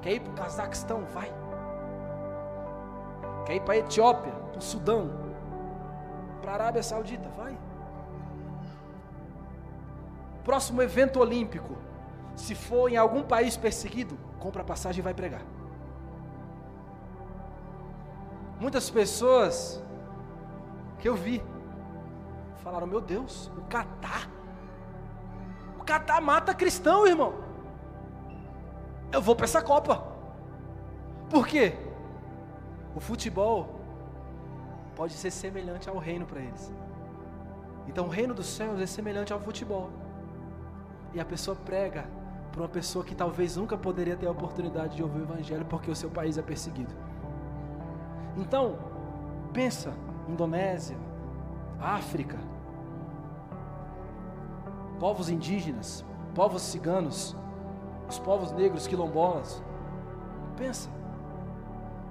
Quer 0.01 0.15
ir 0.15 0.21
para 0.21 0.33
o 0.33 0.37
Cazaquistão? 0.37 1.05
Vai. 1.13 1.33
Quer 3.47 3.57
ir 3.57 3.61
para 3.61 3.75
a 3.75 3.79
Etiópia? 3.79 4.33
Para 4.33 4.59
o 4.59 4.63
Sudão? 4.63 5.11
Para 6.41 6.53
a 6.53 6.55
Arábia 6.55 6.83
Saudita? 6.83 7.29
Vai. 7.37 7.57
Próximo 10.45 10.83
evento 10.83 11.21
olímpico. 11.21 11.77
Se 12.35 12.55
for 12.55 12.91
em 12.91 12.97
algum 12.97 13.23
país 13.23 13.57
perseguido, 13.57 14.19
compra 14.41 14.65
passagem 14.65 15.01
e 15.01 15.03
vai 15.03 15.15
pregar. 15.15 15.43
Muitas 18.65 18.89
pessoas 18.89 19.55
que 21.01 21.09
eu 21.09 21.17
vi 21.17 21.43
Falaram, 22.63 22.87
meu 22.87 23.01
Deus, 23.01 23.51
o 23.59 23.63
Catar. 23.63 24.31
O 25.79 25.83
Catar 25.83 26.21
mata 26.21 26.55
cristão, 26.55 27.07
irmão. 27.07 27.35
Eu 29.11 29.21
vou 29.21 29.35
para 29.35 29.45
essa 29.45 29.61
Copa. 29.61 30.03
Por 31.29 31.47
quê? 31.47 31.75
O 32.95 33.01
futebol 33.01 33.81
pode 34.95 35.15
ser 35.15 35.33
semelhante 35.33 35.89
ao 35.89 35.99
reino 35.99 36.25
para 36.25 36.41
eles. 36.41 36.73
Então, 37.89 38.07
o 38.07 38.09
reino 38.09 38.33
dos 38.33 38.47
céus 38.47 38.81
é 38.81 38.87
semelhante 38.87 39.33
ao 39.33 39.41
futebol. 39.41 39.91
E 41.13 41.19
a 41.19 41.25
pessoa 41.25 41.57
prega 41.57 42.05
para 42.53 42.63
uma 42.63 42.69
pessoa 42.69 43.05
que 43.05 43.15
talvez 43.15 43.57
nunca 43.57 43.77
poderia 43.77 44.17
ter 44.17 44.29
a 44.29 44.31
oportunidade 44.31 44.95
de 44.97 45.03
ouvir 45.03 45.19
o 45.19 45.23
evangelho 45.25 45.65
porque 45.65 45.91
o 45.91 45.97
seu 45.97 46.11
país 46.11 46.39
é 46.39 46.43
perseguido. 46.43 46.95
Então, 48.37 48.77
pensa, 49.53 49.93
Indonésia, 50.29 50.97
África, 51.81 52.39
povos 54.99 55.29
indígenas, 55.29 56.05
povos 56.35 56.63
ciganos, 56.63 57.37
os 58.09 58.19
povos 58.19 58.53
negros 58.53 58.87
quilombolas. 58.87 59.63
Pensa, 60.57 60.89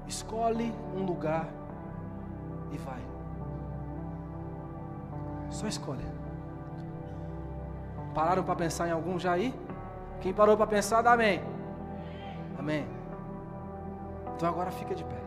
escolhe 0.08 0.74
um 0.96 1.06
lugar 1.06 1.48
e 2.72 2.78
vai. 2.78 3.02
Só 5.50 5.68
escolhe. 5.68 6.06
Pararam 8.14 8.44
para 8.44 8.56
pensar 8.56 8.88
em 8.88 8.92
algum 8.92 9.18
já 9.18 9.32
aí? 9.32 9.54
Quem 10.20 10.34
parou 10.34 10.58
para 10.58 10.68
pensar, 10.68 11.02
dá 11.02 11.14
amém. 11.14 11.42
Amém. 12.58 12.86
Então 14.36 14.50
agora 14.50 14.70
fica 14.72 14.94
de 14.94 15.04
pé. 15.04 15.21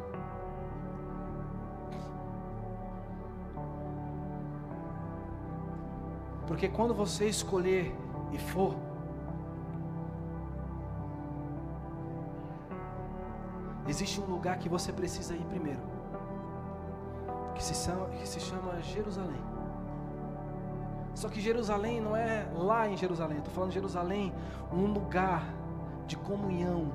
Porque 6.54 6.68
quando 6.68 6.94
você 6.94 7.26
escolher 7.26 7.92
e 8.32 8.38
for, 8.38 8.76
existe 13.88 14.20
um 14.20 14.26
lugar 14.26 14.56
que 14.58 14.68
você 14.68 14.92
precisa 14.92 15.34
ir 15.34 15.44
primeiro, 15.46 15.80
que 17.56 17.64
se 17.64 17.74
chama, 17.74 18.06
que 18.06 18.28
se 18.28 18.38
chama 18.38 18.80
Jerusalém. 18.82 19.42
Só 21.16 21.28
que 21.28 21.40
Jerusalém 21.40 22.00
não 22.00 22.16
é 22.16 22.48
lá 22.54 22.88
em 22.88 22.96
Jerusalém, 22.96 23.38
estou 23.38 23.52
falando 23.52 23.70
de 23.70 23.74
Jerusalém, 23.74 24.32
um 24.72 24.86
lugar 24.86 25.52
de 26.06 26.16
comunhão 26.16 26.86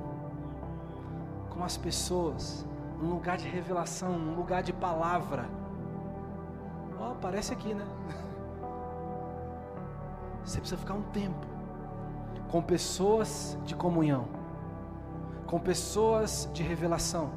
com 1.50 1.62
as 1.62 1.76
pessoas, 1.76 2.64
um 2.98 3.10
lugar 3.10 3.36
de 3.36 3.46
revelação, 3.46 4.12
um 4.12 4.34
lugar 4.36 4.62
de 4.62 4.72
palavra. 4.72 5.50
Ó, 6.98 7.12
oh, 7.22 7.52
aqui, 7.52 7.74
né? 7.74 7.84
Você 10.44 10.58
precisa 10.58 10.80
ficar 10.80 10.94
um 10.94 11.02
tempo 11.02 11.46
com 12.48 12.60
pessoas 12.60 13.56
de 13.64 13.74
comunhão, 13.74 14.26
com 15.46 15.58
pessoas 15.58 16.48
de 16.52 16.62
revelação, 16.62 17.30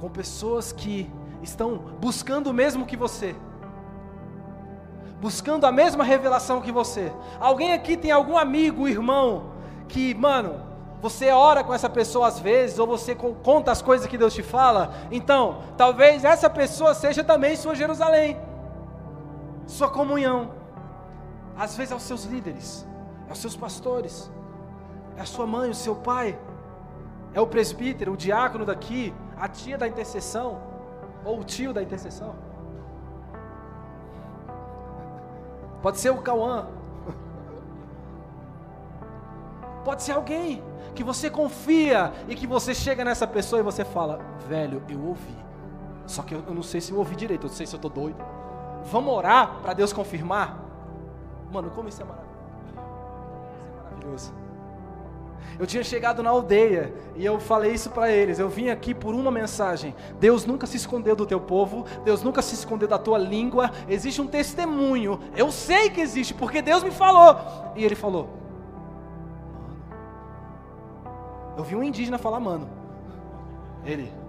com 0.00 0.08
pessoas 0.08 0.72
que 0.72 1.10
estão 1.42 1.76
buscando 2.00 2.48
o 2.48 2.54
mesmo 2.54 2.86
que 2.86 2.96
você, 2.96 3.36
buscando 5.20 5.66
a 5.66 5.72
mesma 5.72 6.04
revelação 6.04 6.60
que 6.60 6.72
você. 6.72 7.12
Alguém 7.38 7.72
aqui 7.72 7.96
tem 7.96 8.10
algum 8.10 8.36
amigo, 8.36 8.88
irmão, 8.88 9.52
que, 9.88 10.14
mano, 10.14 10.60
você 11.02 11.30
ora 11.30 11.62
com 11.62 11.74
essa 11.74 11.88
pessoa 11.88 12.28
às 12.28 12.38
vezes, 12.38 12.78
ou 12.78 12.86
você 12.86 13.14
conta 13.14 13.70
as 13.70 13.82
coisas 13.82 14.06
que 14.06 14.16
Deus 14.16 14.32
te 14.32 14.42
fala, 14.42 14.94
então, 15.10 15.58
talvez 15.76 16.24
essa 16.24 16.48
pessoa 16.48 16.94
seja 16.94 17.22
também 17.22 17.56
sua 17.56 17.74
Jerusalém, 17.74 18.38
sua 19.66 19.88
comunhão. 19.88 20.52
Às 21.56 21.76
vezes 21.76 21.92
é 21.92 21.94
os 21.94 22.02
seus 22.02 22.24
líderes, 22.24 22.86
é 23.28 23.32
os 23.32 23.38
seus 23.38 23.56
pastores, 23.56 24.30
é 25.16 25.20
a 25.20 25.24
sua 25.24 25.46
mãe, 25.46 25.70
o 25.70 25.74
seu 25.74 25.94
pai, 25.94 26.38
é 27.32 27.40
o 27.40 27.46
presbítero, 27.46 28.12
o 28.12 28.16
diácono 28.16 28.64
daqui, 28.64 29.14
a 29.36 29.48
tia 29.48 29.78
da 29.78 29.86
intercessão, 29.86 30.60
ou 31.24 31.40
o 31.40 31.44
tio 31.44 31.72
da 31.72 31.82
intercessão. 31.82 32.34
Pode 35.80 35.98
ser 35.98 36.10
o 36.10 36.22
Cauã. 36.22 36.66
Pode 39.84 40.02
ser 40.02 40.12
alguém 40.12 40.62
que 40.94 41.04
você 41.04 41.28
confia 41.28 42.12
e 42.28 42.34
que 42.34 42.46
você 42.46 42.74
chega 42.74 43.04
nessa 43.04 43.26
pessoa 43.26 43.60
e 43.60 43.62
você 43.62 43.84
fala: 43.84 44.18
Velho, 44.48 44.82
eu 44.88 45.00
ouvi. 45.04 45.36
Só 46.06 46.22
que 46.22 46.34
eu, 46.34 46.42
não 46.54 46.62
sei 46.62 46.80
se 46.80 46.92
eu 46.92 46.98
ouvi 46.98 47.14
direito, 47.14 47.44
eu 47.44 47.48
não 47.48 47.56
sei 47.56 47.66
se 47.66 47.74
eu 47.74 47.78
estou 47.78 47.90
doido. 47.90 48.24
Vamos 48.84 49.14
orar 49.14 49.60
para 49.62 49.72
Deus 49.72 49.92
confirmar? 49.92 50.62
Mano, 51.52 51.70
como 51.70 51.88
isso 51.88 52.02
é 52.02 52.04
maravilhoso. 52.04 52.34
Isso 53.56 53.70
é 53.70 53.82
maravilhoso. 53.82 54.44
Eu 55.58 55.66
tinha 55.66 55.84
chegado 55.84 56.22
na 56.22 56.30
aldeia 56.30 56.92
e 57.14 57.24
eu 57.24 57.38
falei 57.38 57.72
isso 57.72 57.90
para 57.90 58.10
eles. 58.10 58.38
Eu 58.38 58.48
vim 58.48 58.70
aqui 58.70 58.92
por 58.92 59.14
uma 59.14 59.30
mensagem. 59.30 59.94
Deus 60.18 60.44
nunca 60.44 60.66
se 60.66 60.76
escondeu 60.76 61.14
do 61.14 61.24
teu 61.24 61.40
povo, 61.40 61.84
Deus 62.04 62.22
nunca 62.22 62.42
se 62.42 62.54
escondeu 62.54 62.88
da 62.88 62.98
tua 62.98 63.18
língua. 63.18 63.70
Existe 63.88 64.20
um 64.20 64.26
testemunho. 64.26 65.20
Eu 65.36 65.52
sei 65.52 65.90
que 65.90 66.00
existe 66.00 66.34
porque 66.34 66.60
Deus 66.60 66.82
me 66.82 66.90
falou. 66.90 67.36
E 67.76 67.84
ele 67.84 67.94
falou: 67.94 68.28
Eu 71.56 71.62
vi 71.62 71.76
um 71.76 71.84
indígena 71.84 72.18
falar, 72.18 72.40
mano. 72.40 72.68
Ele. 73.84 74.23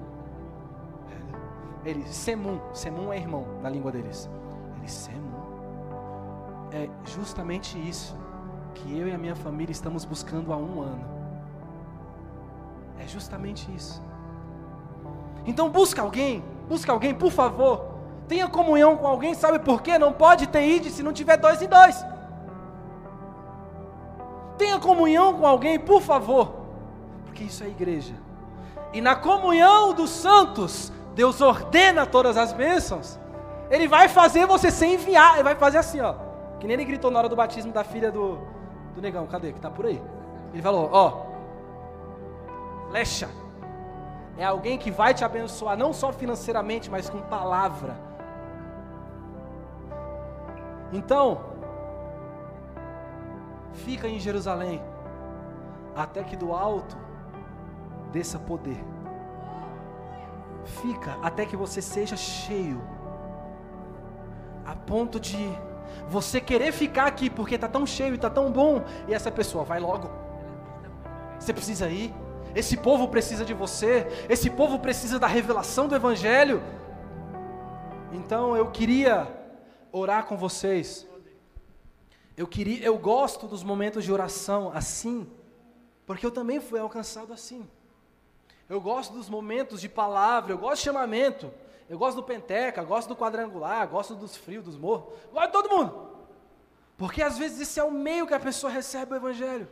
Ele, 1.86 2.04
Semum. 2.08 2.60
Semum 2.74 3.14
é 3.14 3.18
irmão 3.18 3.46
na 3.62 3.70
língua 3.70 3.92
deles. 3.92 4.30
Ele, 4.78 4.90
Semum. 4.90 5.36
É 6.72 6.90
justamente 7.06 7.78
isso 7.78 8.18
que 8.74 8.98
eu 8.98 9.08
e 9.08 9.14
a 9.14 9.18
minha 9.18 9.36
família 9.36 9.72
estamos 9.72 10.04
buscando 10.04 10.52
há 10.52 10.58
um 10.58 10.82
ano. 10.82 11.06
É 13.00 13.08
justamente 13.08 13.74
isso. 13.74 14.02
Então 15.46 15.70
busca 15.70 16.02
alguém, 16.02 16.44
busca 16.68 16.92
alguém, 16.92 17.14
por 17.14 17.32
favor. 17.32 17.94
Tenha 18.28 18.48
comunhão 18.48 18.98
com 18.98 19.08
alguém, 19.08 19.36
sabe 19.36 19.60
por 19.60 19.82
quê? 19.82 20.00
Não 20.00 20.12
pode 20.12 20.48
ter 20.48 20.66
ide 20.68 20.90
se 20.90 21.04
não 21.04 21.14
tiver 21.14 21.38
dois 21.38 21.62
em 21.62 21.68
dois. 21.68 22.04
Tenha 24.58 24.80
comunhão 24.80 25.36
com 25.36 25.46
alguém, 25.46 25.80
por 25.80 26.02
favor. 26.02 26.54
Porque 27.26 27.44
isso 27.44 27.64
é 27.64 27.68
igreja. 27.68 28.16
E 28.92 29.02
na 29.02 29.16
comunhão 29.16 29.94
dos 29.94 30.10
santos, 30.10 30.92
Deus 31.16 31.40
ordena 31.42 32.06
todas 32.06 32.38
as 32.38 32.52
bênçãos. 32.52 33.18
Ele 33.70 33.88
vai 33.88 34.08
fazer 34.08 34.46
você 34.46 34.70
ser 34.70 34.88
enviado. 34.88 35.38
Ele 35.38 35.44
vai 35.44 35.56
fazer 35.56 35.78
assim, 35.78 36.02
ó. 36.02 36.14
Que 36.60 36.68
nem 36.68 36.76
ele 36.76 36.86
gritou 36.86 37.10
na 37.10 37.20
hora 37.20 37.30
do 37.30 37.36
batismo 37.36 37.72
da 37.72 37.84
filha 37.84 38.12
do, 38.12 38.38
do 38.94 39.02
negão. 39.02 39.26
Cadê? 39.26 39.54
Que 39.54 39.62
tá 39.62 39.72
por 39.72 39.86
aí. 39.86 40.02
Ele 40.54 40.62
falou, 40.62 40.90
ó. 40.92 41.26
Flecha. 42.90 43.30
É 44.38 44.44
alguém 44.44 44.78
que 44.78 44.92
vai 44.92 45.14
te 45.14 45.24
abençoar, 45.24 45.78
não 45.78 45.94
só 45.94 46.12
financeiramente, 46.12 46.92
mas 46.92 47.10
com 47.10 47.22
palavra. 47.22 47.96
Então, 50.92 51.42
fica 53.72 54.08
em 54.08 54.20
Jerusalém, 54.20 54.82
até 55.96 56.22
que 56.24 56.36
do 56.36 56.54
alto 56.54 56.98
desça 58.12 58.38
poder. 58.38 58.95
Fica 60.66 61.18
até 61.22 61.46
que 61.46 61.56
você 61.56 61.82
seja 61.82 62.18
cheio, 62.18 62.82
a 64.66 64.76
ponto 64.76 65.20
de 65.20 65.38
você 66.10 66.42
querer 66.42 66.72
ficar 66.72 67.06
aqui 67.06 67.30
porque 67.30 67.56
está 67.56 67.68
tão 67.68 67.86
cheio 67.86 68.14
e 68.14 68.16
está 68.16 68.30
tão 68.30 68.52
bom, 68.52 68.84
e 69.08 69.14
essa 69.14 69.32
pessoa 69.32 69.64
vai 69.64 69.80
logo. 69.80 70.10
Você 71.40 71.54
precisa 71.54 71.88
ir. 71.90 72.14
Esse 72.56 72.78
povo 72.78 73.08
precisa 73.08 73.44
de 73.44 73.54
você. 73.54 74.08
Esse 74.30 74.50
povo 74.50 74.80
precisa 74.80 75.20
da 75.20 75.28
revelação 75.28 75.88
do 75.88 75.96
Evangelho. 75.96 76.64
Então 78.12 78.56
eu 78.56 78.72
queria 78.72 79.28
orar 79.92 80.26
com 80.26 80.38
vocês. 80.38 81.08
Eu 82.38 82.48
queria, 82.48 82.84
eu 82.84 82.98
gosto 82.98 83.48
dos 83.48 83.64
momentos 83.64 84.04
de 84.04 84.12
oração 84.12 84.72
assim, 84.74 85.28
porque 86.06 86.26
eu 86.26 86.32
também 86.32 86.60
fui 86.60 86.80
alcançado 86.80 87.32
assim. 87.32 87.68
Eu 88.68 88.82
gosto 88.82 89.14
dos 89.14 89.30
momentos 89.30 89.80
de 89.80 89.88
palavra, 89.88 90.52
eu 90.52 90.58
gosto 90.58 90.78
de 90.78 90.86
chamamento. 90.86 91.52
Eu 91.88 92.00
gosto 92.00 92.16
do 92.16 92.24
penteca, 92.24 92.84
gosto 92.84 93.08
do 93.08 93.16
quadrangular, 93.16 93.88
gosto 93.88 94.16
dos 94.16 94.36
frios, 94.36 94.64
dos 94.64 94.76
morros, 94.76 95.14
gosto 95.32 95.48
de 95.48 95.52
todo 95.52 95.70
mundo. 95.70 96.10
Porque 96.98 97.22
às 97.22 97.38
vezes 97.38 97.60
esse 97.62 97.80
é 97.80 97.84
o 97.84 97.92
meio 97.92 98.26
que 98.26 98.34
a 98.34 98.40
pessoa 98.40 98.72
recebe 98.72 99.14
o 99.14 99.16
evangelho. 99.16 99.68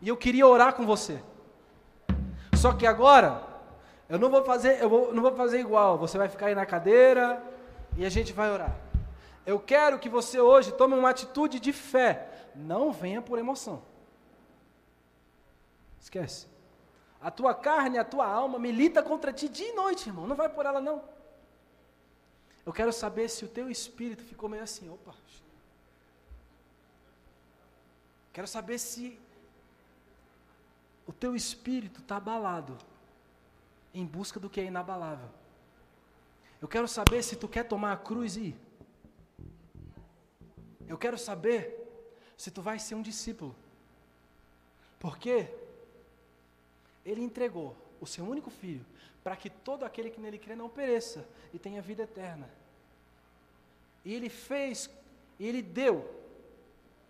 E 0.00 0.08
eu 0.08 0.16
queria 0.16 0.46
orar 0.46 0.74
com 0.74 0.86
você. 0.86 1.22
Só 2.54 2.72
que 2.72 2.86
agora 2.86 3.42
eu 4.08 4.18
não 4.18 4.30
vou 4.30 4.44
fazer, 4.44 4.80
eu 4.80 4.88
vou, 4.88 5.12
não 5.12 5.22
vou 5.22 5.34
fazer 5.34 5.60
igual. 5.60 5.98
Você 5.98 6.16
vai 6.16 6.28
ficar 6.28 6.46
aí 6.46 6.54
na 6.54 6.64
cadeira 6.64 7.42
e 7.96 8.04
a 8.04 8.08
gente 8.08 8.32
vai 8.32 8.50
orar. 8.50 8.74
Eu 9.44 9.58
quero 9.58 9.98
que 9.98 10.08
você 10.08 10.40
hoje 10.40 10.72
tome 10.72 10.94
uma 10.94 11.10
atitude 11.10 11.60
de 11.60 11.72
fé. 11.72 12.28
Não 12.54 12.92
venha 12.92 13.20
por 13.20 13.38
emoção. 13.38 13.82
Esquece. 16.00 16.51
A 17.22 17.30
tua 17.30 17.54
carne, 17.54 17.98
a 17.98 18.04
tua 18.04 18.26
alma 18.26 18.58
milita 18.58 19.02
contra 19.02 19.32
ti 19.32 19.48
dia 19.48 19.70
e 19.70 19.74
noite, 19.74 20.08
irmão. 20.08 20.26
Não 20.26 20.34
vai 20.34 20.48
por 20.48 20.66
ela, 20.66 20.80
não. 20.80 21.02
Eu 22.66 22.72
quero 22.72 22.92
saber 22.92 23.28
se 23.28 23.44
o 23.44 23.48
teu 23.48 23.70
espírito 23.70 24.24
ficou 24.24 24.48
meio 24.48 24.62
assim, 24.62 24.90
opa. 24.90 25.14
Quero 28.32 28.48
saber 28.48 28.78
se 28.78 29.18
o 31.06 31.12
teu 31.12 31.36
espírito 31.36 32.00
está 32.00 32.16
abalado 32.16 32.76
em 33.94 34.06
busca 34.06 34.40
do 34.40 34.50
que 34.50 34.60
é 34.60 34.64
inabalável. 34.64 35.28
Eu 36.60 36.68
quero 36.68 36.88
saber 36.88 37.22
se 37.22 37.36
tu 37.36 37.48
quer 37.48 37.64
tomar 37.64 37.92
a 37.92 37.96
cruz 37.96 38.36
e 38.36 38.40
ir. 38.48 38.56
Eu 40.88 40.96
quero 40.96 41.18
saber 41.18 41.78
se 42.36 42.50
tu 42.50 42.62
vai 42.62 42.78
ser 42.78 42.94
um 42.94 43.02
discípulo. 43.02 43.54
Porque 44.98 45.48
ele 47.04 47.22
entregou 47.22 47.76
o 48.00 48.06
seu 48.06 48.24
único 48.24 48.50
filho 48.50 48.84
para 49.22 49.36
que 49.36 49.48
todo 49.48 49.84
aquele 49.84 50.10
que 50.10 50.20
nele 50.20 50.38
crê 50.38 50.56
não 50.56 50.68
pereça 50.68 51.28
e 51.52 51.58
tenha 51.58 51.80
vida 51.80 52.02
eterna. 52.02 52.50
E 54.04 54.12
ele 54.12 54.28
fez, 54.28 54.90
ele 55.38 55.62
deu 55.62 56.08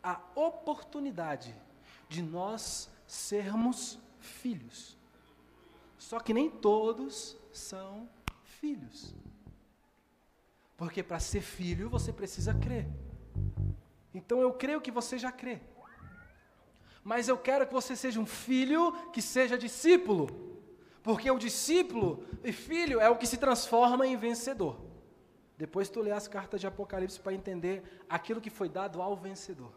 a 0.03 0.21
oportunidade 0.35 1.55
de 2.09 2.23
nós 2.23 2.91
sermos 3.07 3.99
filhos. 4.19 4.97
Só 5.99 6.21
que 6.21 6.35
nem 6.35 6.51
todos 6.51 7.37
são 7.53 8.09
filhos. 8.45 9.15
Porque 10.77 11.03
para 11.03 11.21
ser 11.21 11.41
filho 11.41 11.89
você 11.89 12.13
precisa 12.13 12.53
crer. 12.53 12.87
Então 14.13 14.41
eu 14.41 14.53
creio 14.53 14.81
que 14.81 14.91
você 14.91 15.17
já 15.17 15.33
crê. 15.33 15.61
Mas 17.03 17.29
eu 17.29 17.37
quero 17.37 17.67
que 17.67 17.73
você 17.73 17.97
seja 17.97 18.21
um 18.21 18.27
filho 18.27 18.93
que 19.13 19.21
seja 19.21 19.59
discípulo. 19.59 20.29
Porque 21.03 21.31
o 21.31 21.39
discípulo 21.39 22.25
e 22.45 22.53
filho 22.53 23.01
é 23.01 23.09
o 23.11 23.17
que 23.17 23.27
se 23.27 23.37
transforma 23.37 24.07
em 24.07 24.17
vencedor. 24.17 24.81
Depois 25.59 25.89
tu 25.89 26.01
lê 26.01 26.13
as 26.13 26.29
cartas 26.29 26.61
de 26.61 26.67
Apocalipse 26.67 27.21
para 27.21 27.35
entender 27.35 27.83
aquilo 28.09 28.41
que 28.41 28.51
foi 28.51 28.69
dado 28.69 29.03
ao 29.03 29.17
vencedor. 29.17 29.73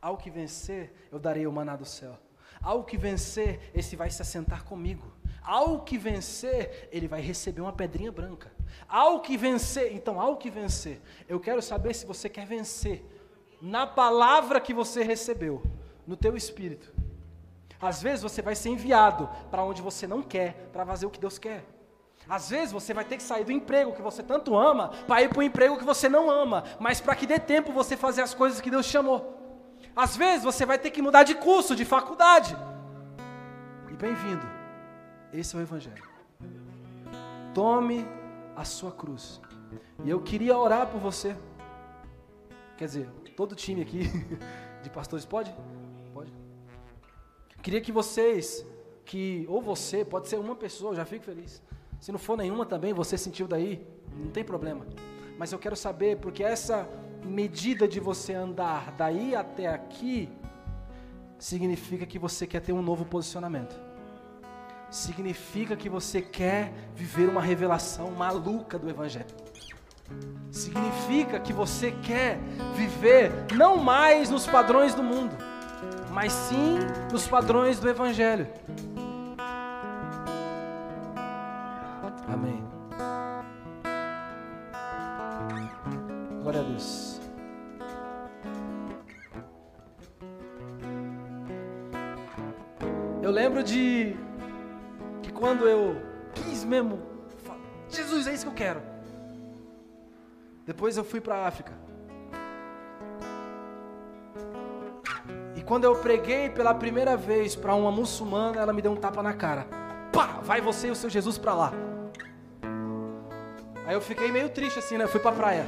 Ao 0.00 0.16
que 0.16 0.30
vencer, 0.30 0.92
eu 1.10 1.18
darei 1.18 1.46
o 1.46 1.52
maná 1.52 1.76
do 1.76 1.84
céu. 1.84 2.16
Ao 2.62 2.84
que 2.84 2.96
vencer, 2.96 3.70
esse 3.74 3.96
vai 3.96 4.10
se 4.10 4.22
assentar 4.22 4.64
comigo. 4.64 5.12
Ao 5.42 5.80
que 5.80 5.98
vencer, 5.98 6.88
ele 6.92 7.08
vai 7.08 7.20
receber 7.20 7.60
uma 7.60 7.72
pedrinha 7.72 8.12
branca. 8.12 8.52
Há 8.88 9.08
o 9.08 9.20
que 9.20 9.36
vencer. 9.36 9.92
Então, 9.94 10.20
há 10.20 10.28
o 10.28 10.36
que 10.36 10.50
vencer. 10.50 11.00
Eu 11.28 11.40
quero 11.40 11.60
saber 11.60 11.94
se 11.94 12.06
você 12.06 12.28
quer 12.28 12.46
vencer 12.46 13.04
na 13.60 13.86
palavra 13.86 14.60
que 14.60 14.72
você 14.72 15.02
recebeu, 15.02 15.62
no 16.10 16.16
teu 16.16 16.36
espírito. 16.36 16.92
Às 17.80 18.02
vezes 18.02 18.20
você 18.20 18.42
vai 18.42 18.56
ser 18.56 18.70
enviado 18.70 19.30
para 19.48 19.62
onde 19.62 19.80
você 19.80 20.08
não 20.08 20.22
quer, 20.22 20.68
para 20.72 20.84
fazer 20.84 21.06
o 21.06 21.10
que 21.10 21.20
Deus 21.20 21.38
quer. 21.38 21.64
Às 22.28 22.50
vezes 22.50 22.72
você 22.72 22.92
vai 22.92 23.04
ter 23.04 23.16
que 23.16 23.22
sair 23.22 23.44
do 23.44 23.52
emprego 23.52 23.92
que 23.92 24.02
você 24.02 24.20
tanto 24.22 24.58
ama 24.58 24.88
para 25.06 25.22
ir 25.22 25.28
para 25.28 25.38
o 25.38 25.42
emprego 25.42 25.78
que 25.78 25.84
você 25.84 26.08
não 26.08 26.28
ama, 26.28 26.64
mas 26.80 27.00
para 27.00 27.14
que 27.14 27.26
dê 27.26 27.38
tempo 27.38 27.72
você 27.72 27.96
fazer 27.96 28.22
as 28.22 28.34
coisas 28.34 28.60
que 28.60 28.70
Deus 28.70 28.86
chamou. 28.86 29.38
Às 29.94 30.16
vezes 30.16 30.42
você 30.42 30.66
vai 30.66 30.78
ter 30.78 30.90
que 30.90 31.00
mudar 31.00 31.22
de 31.22 31.36
curso, 31.36 31.76
de 31.76 31.84
faculdade. 31.84 32.56
E 33.88 33.94
bem-vindo. 33.94 34.46
Esse 35.32 35.54
é 35.54 35.60
o 35.60 35.62
Evangelho. 35.62 36.04
Tome 37.54 38.04
a 38.56 38.64
sua 38.64 38.90
cruz. 38.90 39.40
E 40.04 40.10
eu 40.10 40.20
queria 40.20 40.58
orar 40.58 40.88
por 40.88 41.00
você. 41.00 41.36
Quer 42.76 42.86
dizer, 42.86 43.08
todo 43.36 43.54
time 43.54 43.80
aqui 43.80 44.00
de 44.82 44.90
pastores? 44.90 45.24
Pode. 45.24 45.54
Queria 47.62 47.80
que 47.80 47.92
vocês, 47.92 48.64
que 49.04 49.44
ou 49.48 49.60
você, 49.60 50.04
pode 50.04 50.28
ser 50.28 50.38
uma 50.38 50.56
pessoa, 50.56 50.94
já 50.94 51.04
fico 51.04 51.24
feliz. 51.24 51.62
Se 52.00 52.10
não 52.10 52.18
for 52.18 52.36
nenhuma 52.36 52.64
também, 52.64 52.94
você 52.94 53.18
sentiu 53.18 53.46
daí, 53.46 53.86
não 54.16 54.30
tem 54.30 54.42
problema. 54.42 54.86
Mas 55.38 55.52
eu 55.52 55.58
quero 55.58 55.76
saber, 55.76 56.16
porque 56.16 56.42
essa 56.42 56.88
medida 57.24 57.86
de 57.86 58.00
você 58.00 58.32
andar 58.32 58.92
daí 58.92 59.34
até 59.34 59.66
aqui 59.66 60.28
significa 61.38 62.06
que 62.06 62.18
você 62.18 62.46
quer 62.46 62.60
ter 62.60 62.72
um 62.72 62.82
novo 62.82 63.04
posicionamento. 63.04 63.78
Significa 64.90 65.76
que 65.76 65.88
você 65.88 66.20
quer 66.20 66.72
viver 66.94 67.28
uma 67.28 67.40
revelação 67.40 68.10
maluca 68.10 68.78
do 68.78 68.88
Evangelho. 68.88 69.26
Significa 70.50 71.38
que 71.38 71.52
você 71.52 71.92
quer 71.92 72.38
viver 72.74 73.30
não 73.54 73.76
mais 73.76 74.30
nos 74.30 74.46
padrões 74.46 74.94
do 74.94 75.02
mundo, 75.02 75.36
mas 76.12 76.32
sim 76.32 76.78
nos 77.12 77.26
padrões 77.26 77.78
do 77.78 77.88
Evangelho. 77.88 78.46
Amém. 82.28 82.62
Glória 86.42 86.60
a 86.60 86.64
Deus. 86.64 87.20
Eu 93.22 93.30
lembro 93.30 93.62
de 93.62 94.16
que 95.22 95.32
quando 95.32 95.68
eu 95.68 95.96
quis 96.34 96.64
mesmo, 96.64 97.00
Jesus, 97.88 98.26
é 98.26 98.34
isso 98.34 98.44
que 98.44 98.50
eu 98.50 98.54
quero. 98.54 98.82
Depois 100.66 100.96
eu 100.96 101.04
fui 101.04 101.20
para 101.20 101.46
África. 101.46 101.89
Quando 105.70 105.84
eu 105.84 105.94
preguei 105.94 106.48
pela 106.48 106.74
primeira 106.74 107.16
vez 107.16 107.54
para 107.54 107.76
uma 107.76 107.92
muçulmana, 107.92 108.60
ela 108.60 108.72
me 108.72 108.82
deu 108.82 108.90
um 108.90 108.96
tapa 108.96 109.22
na 109.22 109.32
cara. 109.32 109.68
Pá, 110.12 110.40
vai 110.42 110.60
você 110.60 110.88
e 110.88 110.90
o 110.90 110.96
seu 110.96 111.08
Jesus 111.08 111.38
para 111.38 111.54
lá. 111.54 111.72
Aí 113.86 113.94
eu 113.94 114.00
fiquei 114.00 114.32
meio 114.32 114.48
triste 114.48 114.80
assim, 114.80 114.98
né? 114.98 115.04
Eu 115.04 115.08
fui 115.08 115.20
para 115.20 115.30
a 115.30 115.34
praia. 115.34 115.66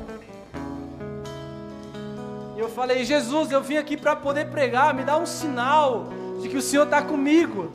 E 2.56 2.58
eu 2.58 2.68
falei: 2.68 3.04
Jesus, 3.04 3.52
eu 3.52 3.62
vim 3.62 3.76
aqui 3.76 3.96
para 3.96 4.16
poder 4.16 4.50
pregar, 4.50 4.92
me 4.92 5.04
dá 5.04 5.16
um 5.16 5.24
sinal 5.24 6.08
de 6.40 6.48
que 6.48 6.56
o 6.56 6.62
Senhor 6.62 6.82
está 6.82 7.00
comigo. 7.00 7.70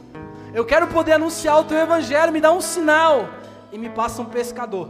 Eu 0.54 0.66
quero 0.66 0.88
poder 0.88 1.14
anunciar 1.14 1.58
o 1.62 1.64
teu 1.64 1.78
evangelho, 1.78 2.34
me 2.34 2.42
dá 2.42 2.52
um 2.52 2.60
sinal. 2.60 3.30
E 3.72 3.78
me 3.78 3.90
passa 3.90 4.22
um 4.22 4.26
pescador. 4.26 4.90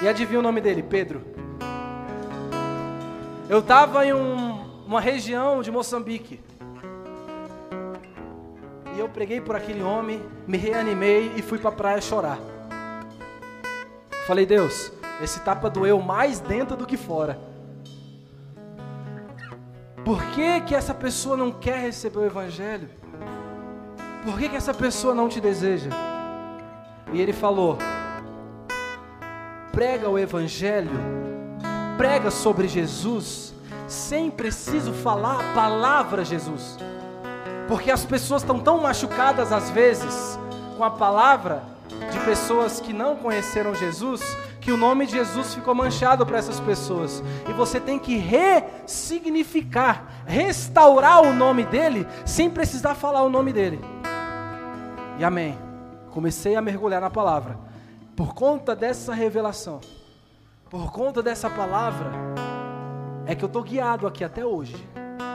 E 0.00 0.06
adivinha 0.06 0.38
o 0.38 0.42
nome 0.44 0.60
dele? 0.60 0.80
Pedro. 0.80 1.24
Eu 3.48 3.58
estava 3.58 4.06
em 4.06 4.12
um, 4.12 4.49
uma 4.90 5.00
região 5.00 5.62
de 5.62 5.70
Moçambique. 5.70 6.40
E 8.92 8.98
eu 8.98 9.08
preguei 9.08 9.40
por 9.40 9.54
aquele 9.54 9.84
homem, 9.84 10.20
me 10.48 10.58
reanimei 10.58 11.32
e 11.36 11.42
fui 11.42 11.58
para 11.58 11.68
a 11.68 11.72
praia 11.72 12.00
chorar. 12.00 12.40
Falei, 14.26 14.44
Deus, 14.44 14.92
esse 15.22 15.38
tapa 15.44 15.70
doeu 15.70 16.00
mais 16.00 16.40
dentro 16.40 16.76
do 16.76 16.84
que 16.84 16.96
fora. 16.96 17.38
Por 20.04 20.20
que, 20.32 20.60
que 20.62 20.74
essa 20.74 20.92
pessoa 20.92 21.36
não 21.36 21.52
quer 21.52 21.78
receber 21.78 22.18
o 22.18 22.24
Evangelho? 22.24 22.90
Por 24.24 24.36
que, 24.40 24.48
que 24.48 24.56
essa 24.56 24.74
pessoa 24.74 25.14
não 25.14 25.28
te 25.28 25.40
deseja? 25.40 25.90
E 27.12 27.20
ele 27.20 27.32
falou: 27.32 27.78
prega 29.70 30.10
o 30.10 30.18
Evangelho, 30.18 30.90
prega 31.96 32.28
sobre 32.28 32.66
Jesus, 32.66 33.49
sem 33.90 34.30
preciso 34.30 34.92
falar 34.92 35.40
a 35.40 35.52
palavra 35.52 36.24
Jesus, 36.24 36.78
porque 37.66 37.90
as 37.90 38.04
pessoas 38.04 38.42
estão 38.42 38.60
tão 38.60 38.80
machucadas 38.80 39.52
às 39.52 39.68
vezes 39.70 40.38
com 40.76 40.84
a 40.84 40.90
palavra 40.90 41.64
de 42.12 42.20
pessoas 42.20 42.80
que 42.80 42.92
não 42.92 43.16
conheceram 43.16 43.74
Jesus, 43.74 44.22
que 44.60 44.70
o 44.70 44.76
nome 44.76 45.06
de 45.06 45.12
Jesus 45.12 45.54
ficou 45.54 45.74
manchado 45.74 46.24
para 46.24 46.38
essas 46.38 46.60
pessoas. 46.60 47.22
E 47.48 47.52
você 47.52 47.80
tem 47.80 47.98
que 47.98 48.16
ressignificar, 48.16 50.22
restaurar 50.24 51.22
o 51.22 51.34
nome 51.34 51.64
dele, 51.64 52.06
sem 52.24 52.48
precisar 52.48 52.94
falar 52.94 53.22
o 53.22 53.28
nome 53.28 53.52
dele. 53.52 53.80
E 55.18 55.24
amém. 55.24 55.58
Comecei 56.12 56.54
a 56.54 56.62
mergulhar 56.62 57.00
na 57.00 57.10
palavra. 57.10 57.58
Por 58.16 58.34
conta 58.34 58.76
dessa 58.76 59.12
revelação, 59.12 59.80
por 60.68 60.92
conta 60.92 61.22
dessa 61.22 61.50
palavra, 61.50 62.12
é 63.30 63.34
que 63.36 63.44
eu 63.44 63.46
estou 63.46 63.62
guiado 63.62 64.08
aqui 64.08 64.24
até 64.24 64.44
hoje. 64.44 64.74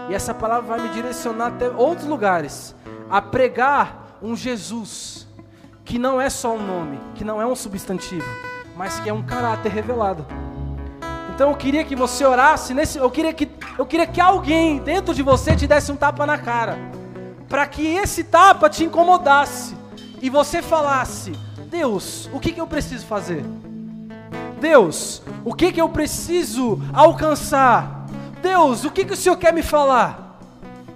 E 0.09 0.13
essa 0.13 0.33
palavra 0.33 0.75
vai 0.75 0.85
me 0.85 0.93
direcionar 0.93 1.47
até 1.47 1.69
outros 1.69 2.05
lugares 2.05 2.75
a 3.09 3.21
pregar 3.21 4.17
um 4.21 4.35
Jesus 4.35 5.25
que 5.85 5.97
não 5.97 6.19
é 6.19 6.29
só 6.29 6.55
um 6.55 6.65
nome, 6.65 6.99
que 7.15 7.23
não 7.23 7.41
é 7.41 7.45
um 7.45 7.55
substantivo, 7.55 8.27
mas 8.75 8.99
que 8.99 9.09
é 9.09 9.13
um 9.13 9.23
caráter 9.23 9.71
revelado. 9.71 10.25
Então 11.33 11.51
eu 11.51 11.55
queria 11.55 11.85
que 11.85 11.95
você 11.95 12.25
orasse 12.25 12.73
nesse, 12.73 12.97
eu 12.97 13.09
queria 13.09 13.31
que 13.31 13.49
eu 13.77 13.85
queria 13.85 14.07
que 14.07 14.19
alguém 14.19 14.79
dentro 14.79 15.13
de 15.13 15.23
você 15.23 15.55
te 15.55 15.65
desse 15.65 15.89
um 15.89 15.95
tapa 15.95 16.25
na 16.25 16.37
cara, 16.37 16.77
para 17.47 17.65
que 17.65 17.95
esse 17.95 18.25
tapa 18.25 18.69
te 18.69 18.83
incomodasse 18.83 19.73
e 20.21 20.29
você 20.29 20.61
falasse: 20.61 21.31
Deus, 21.69 22.29
o 22.33 22.41
que, 22.41 22.51
que 22.51 22.59
eu 22.59 22.67
preciso 22.67 23.05
fazer? 23.05 23.45
Deus, 24.65 25.21
o 25.43 25.53
que, 25.53 25.71
que 25.71 25.79
eu 25.79 25.87
preciso 25.87 26.81
alcançar? 26.91 28.07
Deus, 28.41 28.83
o 28.83 28.89
que, 28.89 29.05
que 29.05 29.13
o 29.13 29.15
Senhor 29.15 29.37
quer 29.37 29.53
me 29.53 29.61
falar? 29.61 30.39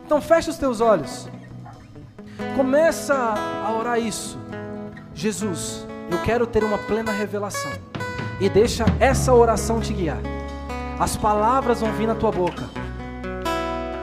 Então 0.04 0.20
fecha 0.20 0.50
os 0.50 0.58
teus 0.58 0.82
olhos. 0.82 1.30
Começa 2.56 3.14
a 3.14 3.72
orar 3.72 4.00
isso. 4.00 4.40
Jesus, 5.14 5.86
eu 6.10 6.18
quero 6.24 6.48
ter 6.48 6.64
uma 6.64 6.80
plena 6.80 7.12
revelação. 7.12 7.72
E 8.40 8.50
deixa 8.50 8.86
essa 9.00 9.36
oração 9.36 9.80
te 9.80 9.94
guiar. 9.94 10.18
As 11.00 11.16
palavras 11.16 11.82
vão 11.82 11.92
vir 11.92 12.08
na 12.08 12.16
tua 12.16 12.32
boca. 12.32 12.68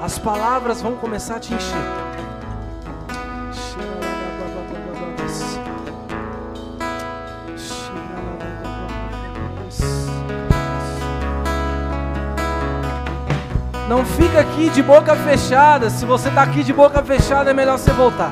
As 0.00 0.16
palavras 0.16 0.80
vão 0.80 0.94
começar 0.94 1.36
a 1.36 1.40
te 1.40 1.52
encher. 1.52 2.05
Aqui 14.38 14.68
de 14.68 14.82
boca 14.82 15.16
fechada. 15.16 15.88
Se 15.88 16.04
você 16.04 16.28
está 16.28 16.42
aqui 16.42 16.62
de 16.62 16.72
boca 16.72 17.02
fechada, 17.02 17.50
é 17.50 17.54
melhor 17.54 17.78
você 17.78 17.90
voltar. 17.90 18.30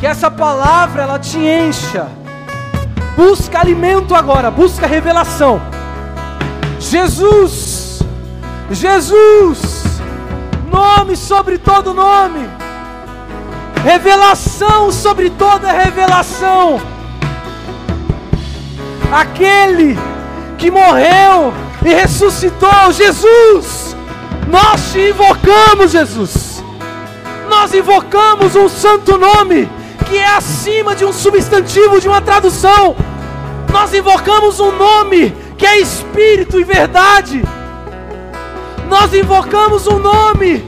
Que 0.00 0.06
essa 0.06 0.28
palavra 0.28 1.04
ela 1.04 1.18
te 1.18 1.38
encha. 1.38 2.08
Busca 3.16 3.60
alimento 3.60 4.16
agora, 4.16 4.50
busca 4.50 4.86
revelação. 4.86 5.60
Jesus, 6.80 8.02
Jesus, 8.70 9.84
nome 10.70 11.16
sobre 11.16 11.56
todo 11.56 11.94
nome, 11.94 12.48
revelação 13.84 14.90
sobre 14.90 15.30
toda 15.30 15.70
revelação. 15.70 16.80
Aquele 19.12 19.96
que 20.58 20.70
morreu 20.70 21.54
e 21.86 21.94
ressuscitou, 21.94 22.90
Jesus. 22.90 23.96
Nós 24.48 24.92
te 24.92 25.10
invocamos, 25.10 25.92
Jesus. 25.92 26.62
Nós 27.48 27.72
invocamos 27.72 28.56
um 28.56 28.68
santo 28.68 29.16
nome 29.16 29.70
que 30.08 30.18
é 30.18 30.26
acima 30.26 30.96
de 30.96 31.04
um 31.04 31.12
substantivo, 31.12 32.00
de 32.00 32.08
uma 32.08 32.20
tradução. 32.20 32.96
Nós 33.72 33.94
invocamos 33.94 34.58
um 34.58 34.72
nome 34.72 35.32
que 35.56 35.64
é 35.64 35.78
espírito 35.78 36.58
e 36.58 36.64
verdade. 36.64 37.44
Nós 38.88 39.14
invocamos 39.14 39.86
um 39.86 40.00
nome 40.00 40.64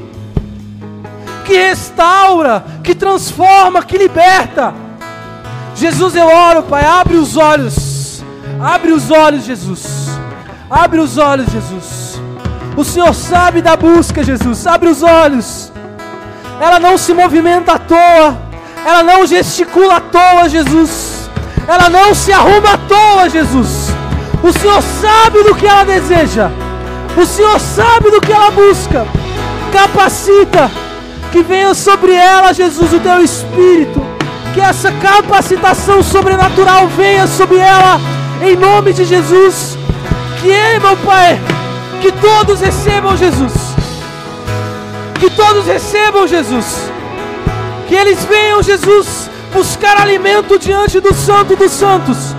que 1.44 1.56
restaura, 1.56 2.64
que 2.84 2.94
transforma, 2.94 3.82
que 3.82 3.98
liberta. 3.98 4.72
Jesus, 5.74 6.14
eu 6.14 6.28
oro, 6.28 6.62
Pai, 6.62 6.84
abre 6.84 7.16
os 7.16 7.36
olhos. 7.36 8.22
Abre 8.60 8.92
os 8.92 9.10
olhos, 9.10 9.44
Jesus. 9.44 9.97
Abre 10.70 11.00
os 11.00 11.16
olhos, 11.16 11.46
Jesus. 11.50 12.20
O 12.76 12.84
Senhor 12.84 13.14
sabe 13.14 13.62
da 13.62 13.74
busca, 13.74 14.22
Jesus. 14.22 14.66
Abre 14.66 14.88
os 14.88 15.02
olhos. 15.02 15.72
Ela 16.60 16.78
não 16.78 16.98
se 16.98 17.14
movimenta 17.14 17.72
à 17.72 17.78
toa. 17.78 18.36
Ela 18.84 19.02
não 19.02 19.26
gesticula 19.26 19.96
à 19.96 20.00
toa, 20.00 20.48
Jesus. 20.48 21.30
Ela 21.66 21.88
não 21.88 22.14
se 22.14 22.32
arruma 22.32 22.74
à 22.74 22.78
toa, 22.78 23.28
Jesus. 23.30 23.88
O 24.42 24.52
Senhor 24.52 24.82
sabe 24.82 25.42
do 25.42 25.54
que 25.54 25.66
ela 25.66 25.84
deseja. 25.84 26.50
O 27.16 27.24
Senhor 27.24 27.58
sabe 27.58 28.10
do 28.10 28.20
que 28.20 28.32
ela 28.32 28.50
busca. 28.50 29.06
Capacita 29.72 30.70
que 31.32 31.42
venha 31.42 31.72
sobre 31.72 32.12
ela, 32.12 32.52
Jesus, 32.52 32.92
o 32.92 33.00
teu 33.00 33.22
espírito. 33.22 34.00
Que 34.52 34.60
essa 34.60 34.92
capacitação 34.92 36.02
sobrenatural 36.02 36.88
venha 36.88 37.26
sobre 37.26 37.56
ela, 37.56 38.00
em 38.42 38.54
nome 38.54 38.92
de 38.92 39.04
Jesus. 39.04 39.77
Que, 40.40 40.78
meu 40.80 40.96
Pai, 40.98 41.38
que 42.00 42.12
todos 42.12 42.60
recebam 42.60 43.16
Jesus. 43.16 43.52
Que 45.18 45.30
todos 45.30 45.66
recebam 45.66 46.26
Jesus. 46.28 46.90
Que 47.88 47.94
eles 47.94 48.24
venham, 48.24 48.62
Jesus, 48.62 49.30
buscar 49.52 50.00
alimento 50.00 50.58
diante 50.58 51.00
do 51.00 51.12
Santo 51.14 51.56
dos 51.56 51.72
Santos. 51.72 52.34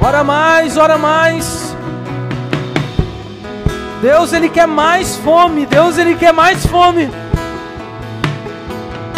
Ora 0.00 0.22
mais, 0.22 0.76
ora 0.76 0.98
mais. 0.98 1.74
Deus, 4.02 4.34
Ele 4.34 4.50
quer 4.50 4.66
mais 4.66 5.16
fome. 5.16 5.64
Deus, 5.64 5.96
Ele 5.96 6.14
quer 6.14 6.32
mais 6.32 6.66
fome. 6.66 7.10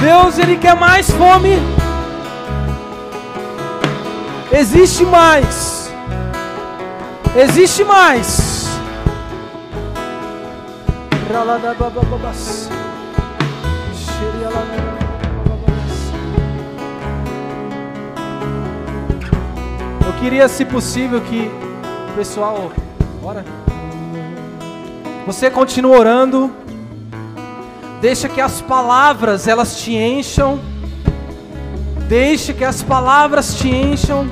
Deus, 0.00 0.38
Ele 0.38 0.56
quer 0.56 0.76
mais 0.76 1.10
fome. 1.10 1.60
Existe 4.52 5.04
mais. 5.04 5.90
Existe 7.36 7.84
mais. 7.84 8.66
Eu 20.06 20.12
queria, 20.20 20.48
se 20.48 20.64
possível, 20.64 21.20
que 21.20 21.50
o 22.10 22.16
pessoal. 22.16 22.70
Bora. 23.20 23.44
Você 25.26 25.50
continua 25.50 25.98
orando. 25.98 26.52
Deixa 28.00 28.28
que 28.28 28.40
as 28.40 28.60
palavras 28.60 29.48
elas 29.48 29.80
te 29.80 29.96
encham. 29.96 30.60
Deixa 32.08 32.52
que 32.52 32.64
as 32.64 32.82
palavras 32.84 33.56
te 33.56 33.68
encham. 33.68 34.28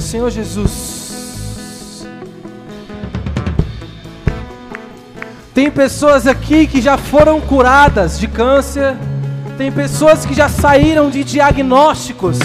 Senhor 0.00 0.28
Jesus. 0.28 2.04
Tem 5.54 5.70
pessoas 5.70 6.26
aqui 6.26 6.66
que 6.66 6.80
já 6.80 6.98
foram 6.98 7.40
curadas 7.40 8.18
de 8.18 8.26
câncer. 8.26 8.96
Tem 9.56 9.70
pessoas 9.70 10.26
que 10.26 10.34
já 10.34 10.48
saíram 10.48 11.10
de 11.10 11.22
diagnósticos 11.22 12.38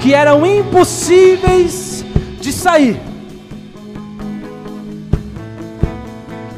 que 0.00 0.14
eram 0.14 0.46
impossíveis 0.46 2.02
de 2.40 2.50
sair. 2.50 2.98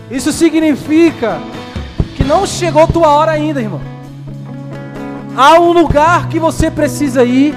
Isso 0.09 0.33
significa 0.33 1.41
que 2.17 2.23
não 2.23 2.47
chegou 2.47 2.87
tua 2.87 3.09
hora 3.09 3.33
ainda, 3.33 3.61
irmão. 3.61 3.98
Há 5.40 5.60
um 5.60 5.70
lugar 5.70 6.28
que 6.28 6.40
você 6.40 6.69
precisa 6.69 7.23
ir, 7.23 7.55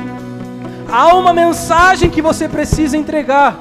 há 0.87 1.15
uma 1.15 1.33
mensagem 1.33 2.11
que 2.11 2.21
você 2.21 2.47
precisa 2.47 2.95
entregar. 2.95 3.59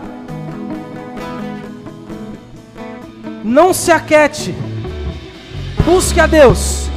Não 3.42 3.72
se 3.72 3.90
aquete, 3.90 4.55
busque 5.86 6.20
a 6.20 6.26
Deus, 6.26 6.90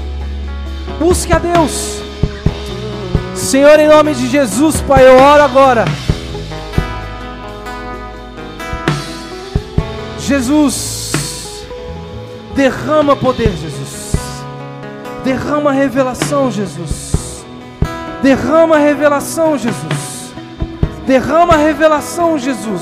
busque 0.99 1.31
a 1.31 1.39
Deus. 1.39 2.01
Senhor, 3.33 3.79
em 3.79 3.87
nome 3.87 4.13
de 4.13 4.27
Jesus, 4.27 4.81
Pai, 4.81 5.07
eu 5.07 5.15
oro 5.15 5.43
agora. 5.43 5.85
Jesus, 10.19 11.65
derrama 12.53 13.15
poder, 13.15 13.53
Jesus. 13.55 14.11
Derrama 15.23 15.71
revelação, 15.71 16.51
Jesus. 16.51 17.12
Derrama 18.23 18.77
revelação, 18.77 19.57
Jesus. 19.57 20.33
Derrama 21.05 21.57
revelação, 21.57 22.37
Jesus. 22.37 22.81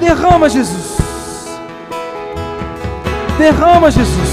Derrama, 0.00 0.48
Jesus. 0.48 0.96
Derrama, 3.36 3.90
Jesus. 3.90 4.30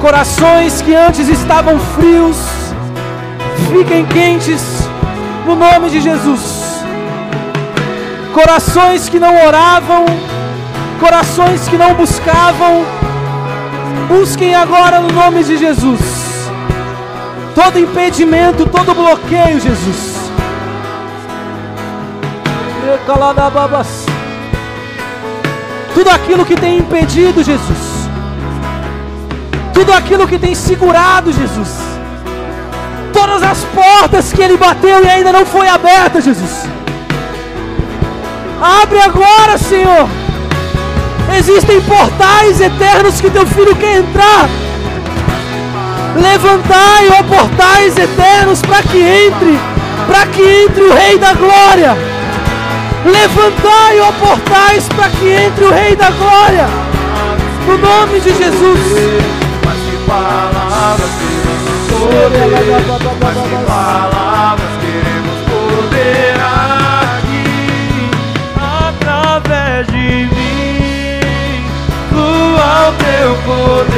Corações 0.00 0.80
que 0.80 0.94
antes 0.94 1.28
estavam 1.28 1.76
frios, 1.80 2.36
fiquem 3.72 4.06
quentes 4.06 4.62
no 5.44 5.56
nome 5.56 5.90
de 5.90 6.00
Jesus. 6.00 6.84
Corações 8.32 9.08
que 9.08 9.18
não 9.18 9.44
oravam, 9.44 10.04
corações 11.00 11.66
que 11.66 11.76
não 11.76 11.94
buscavam, 11.94 12.84
busquem 14.06 14.54
agora 14.54 15.00
no 15.00 15.10
nome 15.10 15.42
de 15.42 15.56
Jesus. 15.56 16.15
Todo 17.56 17.78
impedimento, 17.78 18.66
todo 18.66 18.94
bloqueio, 18.94 19.58
Jesus. 19.58 20.30
Tudo 25.94 26.10
aquilo 26.10 26.44
que 26.44 26.54
tem 26.54 26.76
impedido, 26.76 27.42
Jesus. 27.42 28.08
Tudo 29.72 29.90
aquilo 29.94 30.28
que 30.28 30.38
tem 30.38 30.54
segurado, 30.54 31.32
Jesus. 31.32 31.78
Todas 33.10 33.42
as 33.42 33.64
portas 33.74 34.34
que 34.34 34.42
ele 34.42 34.58
bateu 34.58 35.02
e 35.02 35.08
ainda 35.08 35.32
não 35.32 35.46
foi 35.46 35.66
aberta, 35.66 36.20
Jesus. 36.20 36.68
Abre 38.60 39.00
agora, 39.00 39.56
Senhor. 39.56 40.06
Existem 41.38 41.80
portais 41.80 42.60
eternos 42.60 43.18
que 43.18 43.30
teu 43.30 43.46
filho 43.46 43.74
quer 43.76 44.00
entrar. 44.00 44.46
Levantai, 46.16 47.08
ó 47.10 47.22
portais 47.24 47.96
eternos, 47.98 48.62
para 48.62 48.82
que 48.82 48.98
entre, 48.98 49.58
para 50.06 50.26
que 50.26 50.64
entre 50.64 50.82
o 50.82 50.94
Rei 50.94 51.18
da 51.18 51.34
Glória. 51.34 51.96
Levantai, 53.04 54.00
ó 54.00 54.12
portais, 54.12 54.88
para 54.96 55.10
que 55.10 55.28
entre 55.28 55.64
o 55.64 55.70
Rei 55.70 55.94
da 55.94 56.10
Glória. 56.10 56.66
No 57.66 57.76
nome 57.78 58.20
de 58.20 58.30
Jesus. 58.30 58.80
Mas 59.64 59.76
que 59.76 59.96
palavras 60.06 61.10
queremos 61.18 61.80
poder, 61.90 62.84
mas 63.20 63.34
que 63.34 63.56
palavras 63.66 64.72
queremos 64.80 65.38
poder 65.50 66.36
aqui, 67.16 68.10
através 68.56 69.86
de 69.88 70.28
mim, 70.34 71.66
flua 72.08 72.88
o 72.88 72.92
teu 72.92 73.30
poder, 73.44 73.95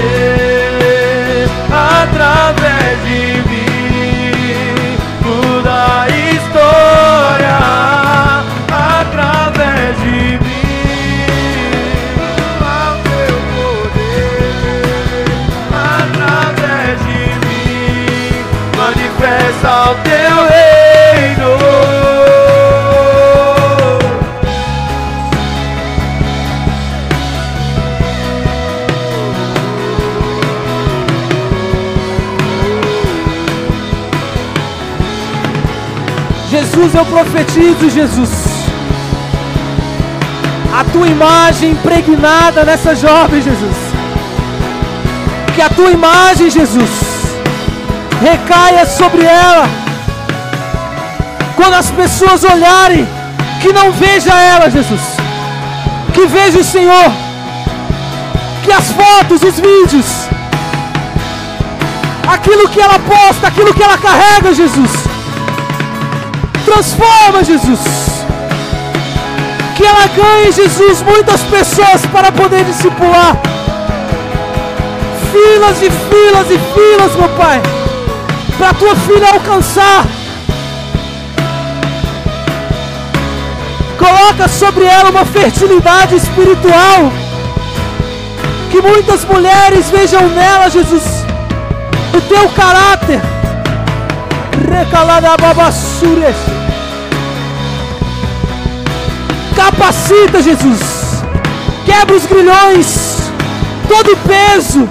Jesus, 36.89 36.95
eu 36.95 37.05
profetizo, 37.05 37.91
Jesus. 37.91 38.31
A 40.73 40.85
tua 40.85 41.07
imagem 41.07 41.73
impregnada 41.73 42.65
nessa 42.65 42.95
jovem, 42.95 43.43
Jesus. 43.43 43.77
Que 45.55 45.63
a 45.63 45.69
tua 45.69 45.91
imagem, 45.91 46.51
Jesus, 46.51 46.91
recaia 48.21 48.87
sobre 48.87 49.23
ela. 49.25 49.69
Quando 51.57 51.75
as 51.75 51.91
pessoas 51.91 52.45
olharem, 52.45 53.07
que 53.61 53.73
não 53.73 53.93
veja 53.93 54.33
ela, 54.35 54.71
Jesus. 54.71 55.01
Que 56.15 56.27
veja 56.27 56.59
o 56.61 56.65
Senhor. 56.65 57.13
Que 58.63 58.73
as 58.73 58.93
fotos, 58.93 59.43
os 59.43 59.59
vídeos, 59.59 60.07
aquilo 62.29 62.69
que 62.69 62.81
ela 62.81 62.99
posta, 62.99 63.47
aquilo 63.49 63.75
que 63.75 63.83
ela 63.83 63.99
carrega, 63.99 64.55
Jesus. 64.55 65.08
Transforma, 66.69 67.43
Jesus. 67.43 67.81
Que 69.75 69.87
ela 69.87 70.07
ganhe, 70.09 70.53
Jesus, 70.53 71.01
muitas 71.01 71.41
pessoas 71.45 72.05
para 72.13 72.31
poder 72.31 72.63
discipular. 72.65 73.41
Filas 75.33 75.79
e 75.81 75.91
filas 75.91 76.51
e 76.51 76.59
filas, 76.75 77.17
meu 77.17 77.29
Pai, 77.31 77.63
para 78.59 78.75
tua 78.75 78.95
filha 78.97 79.31
alcançar. 79.33 80.05
Coloca 83.99 84.47
sobre 84.47 84.85
ela 84.85 85.09
uma 85.09 85.25
fertilidade 85.25 86.17
espiritual. 86.17 87.11
Que 88.71 88.83
muitas 88.83 89.25
mulheres 89.25 89.89
vejam 89.89 90.29
nela, 90.29 90.69
Jesus, 90.69 91.25
o 92.15 92.21
teu 92.21 92.47
caráter. 92.51 93.23
Recalada 94.71 95.35
babassures. 95.39 96.58
Capacita, 99.69 100.41
Jesus. 100.41 101.23
Quebra 101.85 102.17
os 102.17 102.25
grilhões. 102.25 103.31
Todo 103.87 104.13
o 104.13 104.17
peso. 104.17 104.89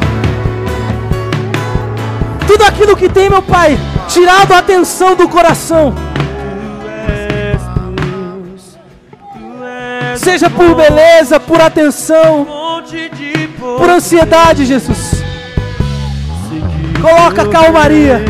Tudo 2.45 2.63
aquilo 2.63 2.95
que 2.95 3.09
tem, 3.09 3.27
meu 3.27 3.41
Pai, 3.41 3.75
tirado 4.07 4.51
a 4.51 4.59
atenção 4.59 5.15
do 5.15 5.27
coração. 5.27 5.95
Seja 10.15 10.47
por 10.47 10.75
beleza, 10.75 11.39
por 11.39 11.59
atenção, 11.59 12.47
por 13.79 13.89
ansiedade, 13.89 14.63
Jesus. 14.63 15.23
Coloca 17.01 17.47
calmaria. 17.47 18.23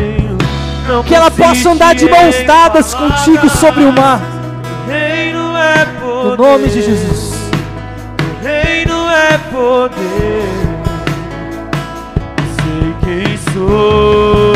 Que 1.06 1.14
ela 1.14 1.30
possa 1.30 1.70
andar 1.70 1.94
de 1.94 2.08
mãos 2.08 2.42
dadas 2.46 2.94
contigo 2.94 3.50
sobre 3.50 3.84
o 3.84 3.92
mar. 3.92 4.37
No 6.38 6.44
nome 6.44 6.68
de 6.68 6.80
Jesus. 6.80 7.34
Reino 8.40 9.10
é 9.10 9.38
poder. 9.50 10.44
Sei 12.54 12.94
quem 13.02 13.36
sou. 13.52 14.54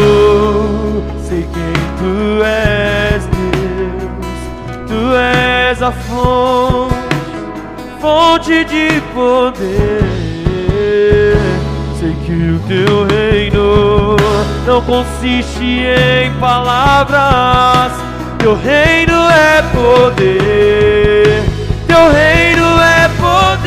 Sei 1.29 1.43
quem 1.43 1.75
tu 1.99 2.41
és, 2.45 3.27
Deus. 3.27 4.39
Tu 4.87 5.01
és 5.17 5.83
a 5.83 5.91
fonte, 5.91 6.95
fonte 8.01 8.65
de 8.65 9.03
poder. 9.13 10.05
Sei 11.99 12.15
que 12.25 12.33
o 12.33 12.61
teu 12.69 13.07
reino 13.09 14.17
não 14.69 14.81
consiste 14.83 15.65
em 15.65 16.33
palavras. 16.39 17.93
Teu 18.39 18.55
reino 18.55 19.29
é 19.31 19.63
poder. 19.75 21.22
Teu 22.03 22.11
reino 22.11 22.67
é 22.83 23.09
poder. 23.21 23.63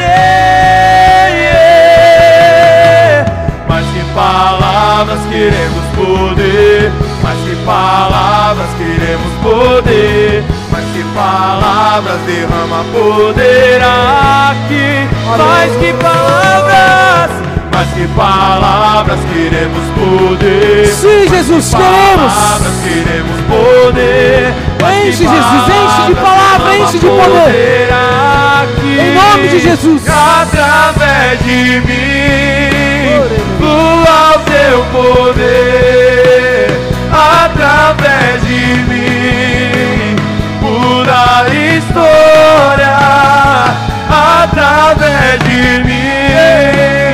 Mas 3.66 3.86
que 3.86 4.04
palavras 4.14 5.20
queremos 5.30 5.86
poder. 5.96 6.92
Mas 7.24 7.38
que 7.40 7.56
palavras 7.66 8.68
queremos 8.78 9.32
poder. 9.42 10.44
Mas 10.70 10.84
que 10.84 11.04
palavras 11.16 12.20
derrama 12.26 12.84
poder 12.92 13.82
aqui. 13.82 15.08
Mas 15.38 15.72
que 15.78 15.94
palavras. 15.94 17.55
Mas 17.78 17.90
que 17.90 18.08
palavras 18.16 19.20
queremos 19.34 19.84
poder. 19.96 20.88
Sim, 20.88 21.28
Jesus, 21.28 21.72
que 21.72 21.76
queremos. 21.76 22.34
Palavras 22.34 22.74
queremos 22.86 23.42
poder. 23.50 24.54
Enche, 24.80 25.28
Jesus, 25.28 25.68
enche 25.68 26.08
de 26.08 26.16
palavra, 26.16 26.78
enche 26.78 27.00
de 27.00 27.06
poder. 27.06 27.90
aqui. 28.64 28.98
Em 28.98 29.14
nome 29.14 29.48
de 29.50 29.60
Jesus. 29.60 30.02
Através 30.08 31.44
de 31.44 31.82
mim, 31.82 33.20
flua 33.58 34.36
o 34.36 34.40
teu 34.40 34.86
poder. 34.94 36.80
Através 37.12 38.42
de 38.48 38.64
mim, 38.88 40.16
muda 40.62 41.14
a 41.14 41.50
história. 41.50 42.96
Através 44.08 45.40
de 45.44 45.84
mim, 45.84 47.05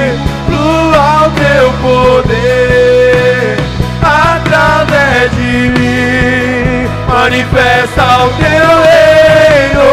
flua 1.02 1.28
o 1.28 1.32
teu 1.32 1.72
poder. 1.82 3.58
Através 4.02 5.32
de 5.32 5.70
mim, 5.70 6.88
manifesta 7.08 8.26
o 8.26 8.30
teu 8.30 8.68
reino. 8.88 9.90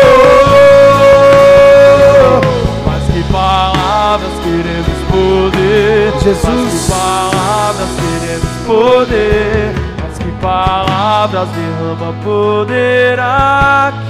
Mas 2.86 3.04
que 3.12 3.22
palavras 3.32 4.32
queremos 4.44 4.98
poder. 5.10 6.12
Jesus. 6.22 6.44
Mas 6.46 6.72
que 6.72 6.90
palavras 6.90 7.88
queremos 7.96 8.52
poder. 8.66 9.74
Mas 10.02 10.18
que 10.18 10.30
palavras 10.42 11.48
derrama 11.48 12.12
poder 12.22 13.18
aqui. 13.20 14.08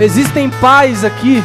Existem 0.00 0.48
pais 0.48 1.04
aqui 1.04 1.42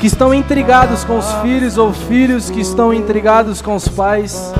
que 0.00 0.06
estão 0.06 0.34
intrigados 0.34 1.04
com 1.04 1.18
os 1.18 1.32
filhos 1.42 1.78
ou 1.78 1.92
filhos 1.92 2.50
que 2.50 2.60
estão 2.60 2.92
intrigados 2.92 3.62
com 3.62 3.74
os 3.74 3.88
pais. 3.88 4.52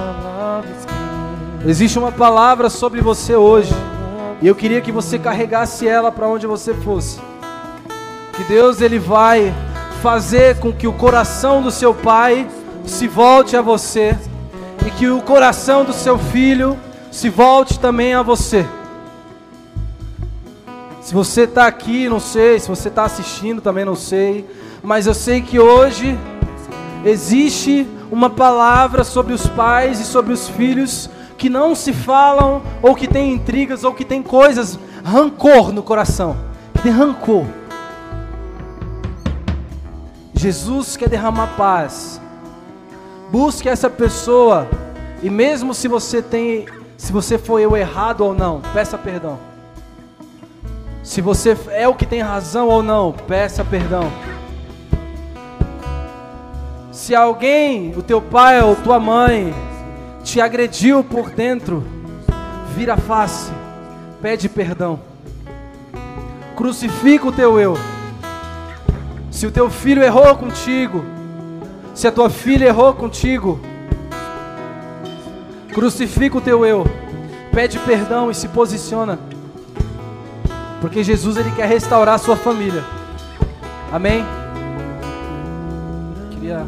Existe 1.67 1.99
uma 1.99 2.13
palavra 2.13 2.71
sobre 2.71 3.01
você 3.01 3.35
hoje. 3.35 3.75
E 4.41 4.47
eu 4.47 4.55
queria 4.55 4.81
que 4.81 4.93
você 4.93 5.19
carregasse 5.19 5.87
ela 5.87 6.11
para 6.11 6.29
onde 6.29 6.47
você 6.47 6.73
fosse. 6.75 7.19
Que 8.35 8.45
Deus 8.45 8.81
ele 8.81 8.99
vai 8.99 9.53
fazer 10.03 10.59
com 10.59 10.73
que 10.73 10.87
o 10.87 10.93
coração 10.93 11.63
do 11.63 11.71
seu 11.71 11.95
pai 11.95 12.47
se 12.85 13.09
volte 13.09 13.57
a 13.57 13.63
você 13.63 14.17
e 14.87 14.91
que 14.91 15.09
o 15.09 15.21
coração 15.21 15.85
do 15.85 15.93
seu 15.93 16.19
filho 16.19 16.79
se 17.11 17.29
volte 17.29 17.79
também 17.81 18.15
a 18.15 18.23
você. 18.23 18.65
Se 21.01 21.15
você 21.15 21.43
está 21.43 21.67
aqui, 21.67 22.09
não 22.09 22.21
sei. 22.21 22.59
Se 22.59 22.69
você 22.69 22.89
está 22.89 23.05
assistindo, 23.05 23.61
também 23.61 23.85
não 23.85 23.95
sei. 23.95 24.45
Mas 24.87 25.05
eu 25.09 25.15
sei 25.15 25.43
que 25.43 25.59
hoje 25.59 26.17
existe 27.05 27.89
uma 28.09 28.31
palavra 28.31 29.03
sobre 29.03 29.35
os 29.35 29.45
pais 29.45 29.99
e 29.99 30.05
sobre 30.05 30.33
os 30.33 30.49
filhos 30.49 31.11
que 31.37 31.51
não 31.51 31.75
se 31.75 31.93
falam, 31.93 32.63
ou 32.81 32.95
que 32.95 33.09
tem 33.09 33.33
intrigas, 33.33 33.83
ou 33.83 33.93
que 33.93 34.05
tem 34.05 34.23
coisas, 34.23 34.79
rancor 35.05 35.73
no 35.73 35.83
coração. 35.83 36.37
Que 36.73 36.85
tem 36.85 36.93
rancor. 36.93 37.45
Jesus 40.33 40.97
quer 40.97 41.09
derramar 41.09 41.49
paz. 41.57 42.21
Busque 43.29 43.69
essa 43.69 43.91
pessoa. 43.91 44.69
E 45.21 45.29
mesmo 45.29 45.75
se 45.75 45.89
você 45.89 46.23
tem, 46.23 46.65
se 46.97 47.13
você 47.13 47.37
foi 47.37 47.67
o 47.67 47.77
errado 47.77 48.21
ou 48.21 48.33
não, 48.33 48.61
peça 48.73 48.97
perdão. 48.97 49.37
Se 51.03 51.21
você 51.21 51.59
é 51.71 51.89
o 51.89 51.95
que 51.95 52.07
tem 52.07 52.23
razão 52.23 52.69
ou 52.69 52.85
não, 52.85 53.13
peça 53.27 53.65
perdão. 53.65 54.13
Se 56.97 57.15
alguém, 57.15 57.93
o 57.95 58.03
teu 58.03 58.23
pai 58.23 58.63
ou 58.63 58.75
tua 58.75 58.99
mãe, 58.99 59.55
te 60.25 60.41
agrediu 60.41 61.05
por 61.05 61.29
dentro, 61.29 61.85
vira 62.75 62.95
a 62.95 62.97
face, 62.97 63.53
pede 64.23 64.49
perdão. 64.49 64.99
Crucifica 66.57 67.29
o 67.29 67.33
teu 67.33 67.61
eu. 67.61 67.77
Se 69.31 69.47
o 69.47 69.51
teu 69.51 69.69
filho 69.69 70.03
errou 70.03 70.37
contigo, 70.37 71.05
se 71.95 72.09
a 72.09 72.13
tua 72.13 72.31
filha 72.31 72.65
errou 72.65 72.95
contigo, 72.95 73.61
crucifica 75.75 76.39
o 76.39 76.41
teu 76.41 76.65
eu, 76.65 76.87
pede 77.53 77.79
perdão 77.81 78.31
e 78.31 78.35
se 78.35 78.49
posiciona. 78.49 79.19
Porque 80.81 81.05
Jesus 81.05 81.37
ele 81.37 81.51
quer 81.51 81.69
restaurar 81.69 82.15
a 82.15 82.19
sua 82.19 82.37
família. 82.37 82.83
Amém? 83.93 84.25
Queria 86.47 86.65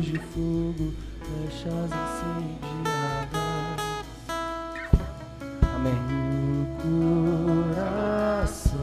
de 0.00 0.18
fogo, 0.20 0.94
incendiadas 1.48 1.90
Amém. 5.74 5.98
coração 7.74 8.78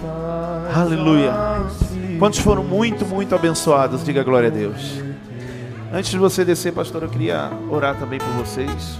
pais. 0.00 0.76
Aleluia. 0.78 1.32
Quantos 2.18 2.38
foram 2.38 2.64
muito, 2.64 3.04
muito 3.04 3.34
abençoados? 3.34 4.02
Diga 4.02 4.22
glória 4.22 4.48
a 4.48 4.50
Deus. 4.50 5.02
Antes 5.92 6.10
de 6.10 6.18
você 6.18 6.46
descer, 6.46 6.72
pastor, 6.72 7.02
eu 7.02 7.10
queria 7.10 7.50
orar 7.68 7.98
também 7.98 8.18
por 8.18 8.32
vocês. 8.42 8.98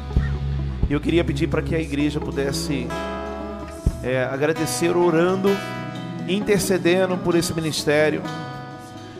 Eu 0.91 1.01
queria 1.01 1.25
pedir 1.25 1.47
para 1.47 1.63
que 1.63 1.75
a 1.75 1.81
igreja 1.81 2.21
pudesse 2.21 2.87
é, 4.03 4.25
agradecer 4.25 4.97
orando, 4.97 5.49
intercedendo 6.29 7.17
por 7.19 7.35
esse 7.35 7.53
ministério. 7.55 8.23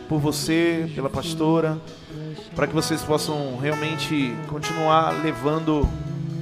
por 0.07 0.19
você, 0.19 0.91
pela 0.93 1.09
pastora, 1.09 1.79
para 2.53 2.67
que 2.67 2.73
vocês 2.73 3.01
possam 3.01 3.57
realmente 3.57 4.35
continuar 4.49 5.11
levando 5.23 5.87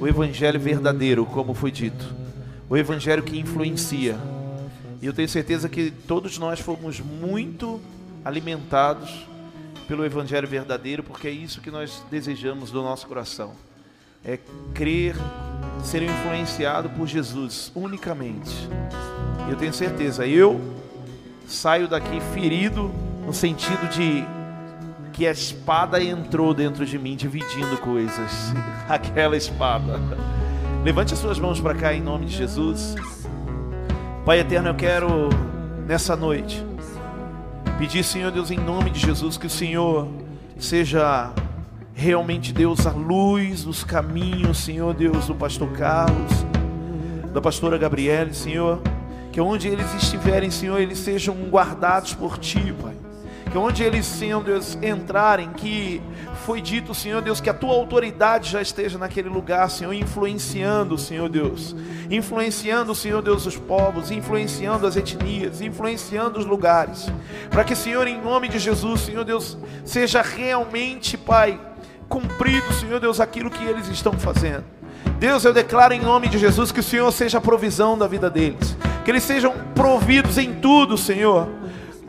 o 0.00 0.08
evangelho 0.08 0.58
verdadeiro, 0.58 1.24
como 1.24 1.54
foi 1.54 1.70
dito. 1.70 2.04
O 2.68 2.76
evangelho 2.76 3.22
que 3.22 3.38
influencia. 3.38 4.18
E 5.00 5.06
eu 5.06 5.12
tenho 5.12 5.28
certeza 5.28 5.68
que 5.68 5.92
todos 5.92 6.36
nós 6.36 6.58
fomos 6.58 6.98
muito 6.98 7.80
alimentados 8.24 9.24
pelo 9.86 10.04
evangelho 10.04 10.48
verdadeiro, 10.48 11.04
porque 11.04 11.28
é 11.28 11.30
isso 11.30 11.60
que 11.60 11.70
nós 11.70 12.02
desejamos 12.10 12.72
do 12.72 12.82
nosso 12.82 13.06
coração. 13.06 13.52
É 14.24 14.38
crer, 14.74 15.14
ser 15.82 16.02
influenciado 16.02 16.90
por 16.90 17.06
Jesus 17.06 17.72
unicamente. 17.74 18.68
Eu 19.48 19.56
tenho 19.56 19.72
certeza, 19.72 20.26
eu 20.26 20.60
saio 21.46 21.88
daqui 21.88 22.20
ferido 22.32 22.90
no 23.26 23.32
sentido 23.32 23.88
de 23.88 24.24
que 25.12 25.26
a 25.26 25.32
espada 25.32 26.02
entrou 26.02 26.54
dentro 26.54 26.86
de 26.86 26.98
mim, 26.98 27.16
dividindo 27.16 27.76
coisas. 27.78 28.54
Aquela 28.88 29.36
espada. 29.36 29.98
Levante 30.84 31.12
as 31.12 31.18
suas 31.18 31.38
mãos 31.38 31.60
para 31.60 31.74
cá 31.74 31.92
em 31.92 32.00
nome 32.00 32.26
de 32.26 32.36
Jesus. 32.36 32.94
Pai 34.24 34.40
eterno, 34.40 34.68
eu 34.68 34.74
quero 34.74 35.28
nessa 35.86 36.14
noite 36.14 36.64
pedir, 37.78 38.04
Senhor 38.04 38.30
Deus, 38.30 38.50
em 38.50 38.58
nome 38.58 38.90
de 38.90 39.00
Jesus, 39.00 39.38
que 39.38 39.46
o 39.46 39.50
Senhor 39.50 40.06
seja 40.58 41.32
realmente, 41.94 42.52
Deus, 42.52 42.86
a 42.86 42.90
luz, 42.90 43.66
os 43.66 43.84
caminhos, 43.84 44.58
Senhor 44.58 44.94
Deus, 44.94 45.26
do 45.26 45.34
pastor 45.34 45.70
Carlos, 45.72 46.46
da 47.32 47.40
pastora 47.40 47.78
Gabriele, 47.78 48.34
Senhor, 48.34 48.80
que 49.32 49.40
onde 49.40 49.68
eles 49.68 49.94
estiverem, 49.94 50.50
Senhor, 50.50 50.80
eles 50.80 50.98
sejam 50.98 51.34
guardados 51.50 52.14
por 52.14 52.38
Ti, 52.38 52.74
Pai. 52.80 52.94
Que 53.50 53.58
onde 53.58 53.82
eles, 53.82 54.06
Senhor 54.06 54.44
Deus, 54.44 54.78
entrarem, 54.80 55.50
que 55.50 56.00
foi 56.46 56.60
dito, 56.60 56.94
Senhor 56.94 57.20
Deus, 57.20 57.40
que 57.40 57.50
a 57.50 57.54
tua 57.54 57.74
autoridade 57.74 58.48
já 58.48 58.62
esteja 58.62 58.96
naquele 58.96 59.28
lugar, 59.28 59.68
Senhor, 59.68 59.92
influenciando, 59.92 60.96
Senhor 60.96 61.28
Deus, 61.28 61.74
influenciando, 62.08 62.94
Senhor 62.94 63.20
Deus, 63.20 63.46
os 63.46 63.56
povos, 63.56 64.12
influenciando 64.12 64.86
as 64.86 64.94
etnias, 64.94 65.60
influenciando 65.60 66.38
os 66.38 66.46
lugares, 66.46 67.12
para 67.50 67.64
que, 67.64 67.74
Senhor, 67.74 68.06
em 68.06 68.20
nome 68.20 68.48
de 68.48 68.58
Jesus, 68.60 69.00
Senhor 69.00 69.24
Deus, 69.24 69.58
seja 69.84 70.22
realmente, 70.22 71.18
Pai, 71.18 71.60
cumprido, 72.10 72.70
Senhor 72.74 73.00
Deus, 73.00 73.20
aquilo 73.20 73.50
que 73.50 73.64
eles 73.64 73.88
estão 73.88 74.12
fazendo. 74.12 74.64
Deus, 75.18 75.44
eu 75.46 75.54
declaro 75.54 75.94
em 75.94 76.00
nome 76.00 76.28
de 76.28 76.36
Jesus 76.36 76.70
que 76.70 76.80
o 76.80 76.82
Senhor 76.82 77.10
seja 77.10 77.38
a 77.38 77.40
provisão 77.40 77.96
da 77.96 78.06
vida 78.06 78.28
deles, 78.28 78.76
que 79.02 79.10
eles 79.10 79.22
sejam 79.22 79.54
providos 79.74 80.36
em 80.36 80.52
tudo, 80.52 80.98
Senhor 80.98 81.48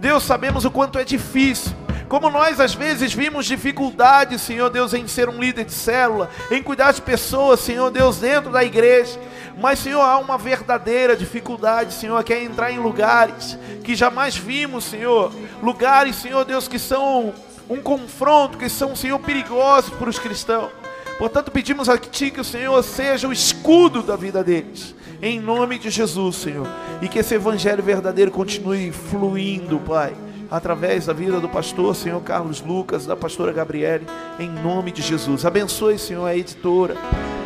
Deus, 0.01 0.23
sabemos 0.23 0.65
o 0.65 0.71
quanto 0.71 0.97
é 0.97 1.03
difícil. 1.03 1.73
Como 2.09 2.29
nós 2.29 2.59
às 2.59 2.73
vezes 2.73 3.13
vimos 3.13 3.45
dificuldade, 3.45 4.39
Senhor 4.39 4.69
Deus, 4.71 4.95
em 4.95 5.07
ser 5.07 5.29
um 5.29 5.39
líder 5.39 5.63
de 5.63 5.73
célula, 5.73 6.27
em 6.49 6.61
cuidar 6.61 6.91
de 6.91 7.01
pessoas, 7.01 7.59
Senhor 7.59 7.91
Deus, 7.91 8.17
dentro 8.17 8.51
da 8.51 8.63
igreja. 8.63 9.17
Mas, 9.59 9.77
Senhor, 9.77 10.01
há 10.01 10.17
uma 10.17 10.39
verdadeira 10.39 11.15
dificuldade, 11.15 11.93
Senhor, 11.93 12.21
que 12.23 12.33
é 12.33 12.43
entrar 12.43 12.71
em 12.71 12.79
lugares 12.79 13.57
que 13.83 13.95
jamais 13.95 14.35
vimos, 14.35 14.85
Senhor. 14.85 15.31
Lugares, 15.61 16.15
Senhor 16.15 16.43
Deus, 16.43 16.67
que 16.67 16.79
são 16.79 17.31
um 17.71 17.81
confronto, 17.81 18.57
que 18.57 18.69
são, 18.69 18.95
Senhor, 18.95 19.19
perigosos 19.19 19.91
para 19.91 20.09
os 20.09 20.19
cristãos. 20.19 20.69
Portanto, 21.17 21.51
pedimos 21.51 21.87
a 21.87 21.97
Ti 21.97 22.31
que 22.31 22.41
o 22.41 22.43
Senhor 22.43 22.81
seja 22.83 23.27
o 23.27 23.33
escudo 23.33 24.01
da 24.01 24.15
vida 24.15 24.43
deles 24.43 24.95
em 25.21 25.39
nome 25.39 25.77
de 25.77 25.89
Jesus, 25.89 26.37
Senhor. 26.37 26.67
E 27.01 27.07
que 27.07 27.19
esse 27.19 27.35
evangelho 27.35 27.83
verdadeiro 27.83 28.31
continue 28.31 28.91
fluindo, 28.91 29.79
Pai, 29.79 30.13
através 30.49 31.05
da 31.05 31.13
vida 31.13 31.39
do 31.39 31.47
pastor, 31.47 31.95
Senhor 31.95 32.21
Carlos 32.21 32.61
Lucas, 32.61 33.05
da 33.05 33.15
pastora 33.15 33.53
Gabriele, 33.53 34.07
em 34.39 34.49
nome 34.49 34.91
de 34.91 35.01
Jesus. 35.01 35.45
Abençoe, 35.45 35.99
Senhor, 35.99 36.25
a 36.25 36.35
editora. 36.35 36.95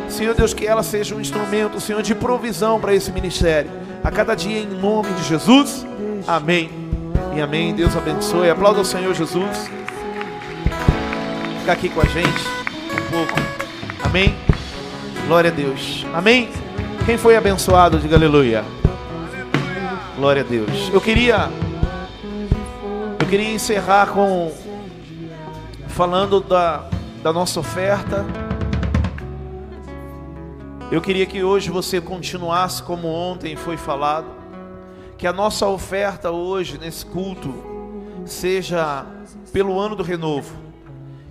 Senhor 0.08 0.34
Deus, 0.34 0.54
que 0.54 0.66
ela 0.66 0.82
seja 0.82 1.14
um 1.14 1.20
instrumento, 1.20 1.80
Senhor, 1.80 2.00
de 2.00 2.14
provisão 2.14 2.80
para 2.80 2.94
esse 2.94 3.12
ministério. 3.12 3.70
A 4.02 4.10
cada 4.10 4.34
dia, 4.34 4.60
em 4.60 4.66
nome 4.66 5.12
de 5.12 5.24
Jesus. 5.24 5.84
Amém. 6.26 6.70
E 7.34 7.40
amém. 7.40 7.74
Deus 7.74 7.94
abençoe. 7.96 8.48
Aplauda 8.48 8.80
o 8.80 8.84
Senhor 8.84 9.12
Jesus. 9.14 9.68
Fica 11.66 11.74
aqui 11.74 11.88
com 11.88 12.00
a 12.00 12.04
gente 12.04 12.44
um 12.92 13.10
pouco. 13.10 13.34
Amém. 14.04 14.36
Glória 15.26 15.50
a 15.50 15.52
Deus. 15.52 16.06
Amém. 16.14 16.48
Quem 17.04 17.18
foi 17.18 17.36
abençoado, 17.36 17.98
diga 17.98 18.14
aleluia. 18.14 18.64
Glória 20.14 20.42
a 20.42 20.44
Deus. 20.44 20.88
Eu 20.92 21.00
queria 21.00 21.50
eu 23.18 23.26
queria 23.26 23.52
encerrar 23.52 24.06
com 24.12 24.52
falando 25.88 26.38
da, 26.38 26.88
da 27.20 27.32
nossa 27.32 27.58
oferta. 27.58 28.24
Eu 30.92 31.00
queria 31.00 31.26
que 31.26 31.42
hoje 31.42 31.68
você 31.68 32.00
continuasse 32.00 32.80
como 32.80 33.08
ontem 33.08 33.56
foi 33.56 33.76
falado, 33.76 34.28
que 35.18 35.26
a 35.26 35.32
nossa 35.32 35.66
oferta 35.66 36.30
hoje 36.30 36.78
nesse 36.78 37.04
culto 37.04 37.52
seja 38.24 39.04
pelo 39.52 39.80
ano 39.80 39.96
do 39.96 40.04
renovo. 40.04 40.65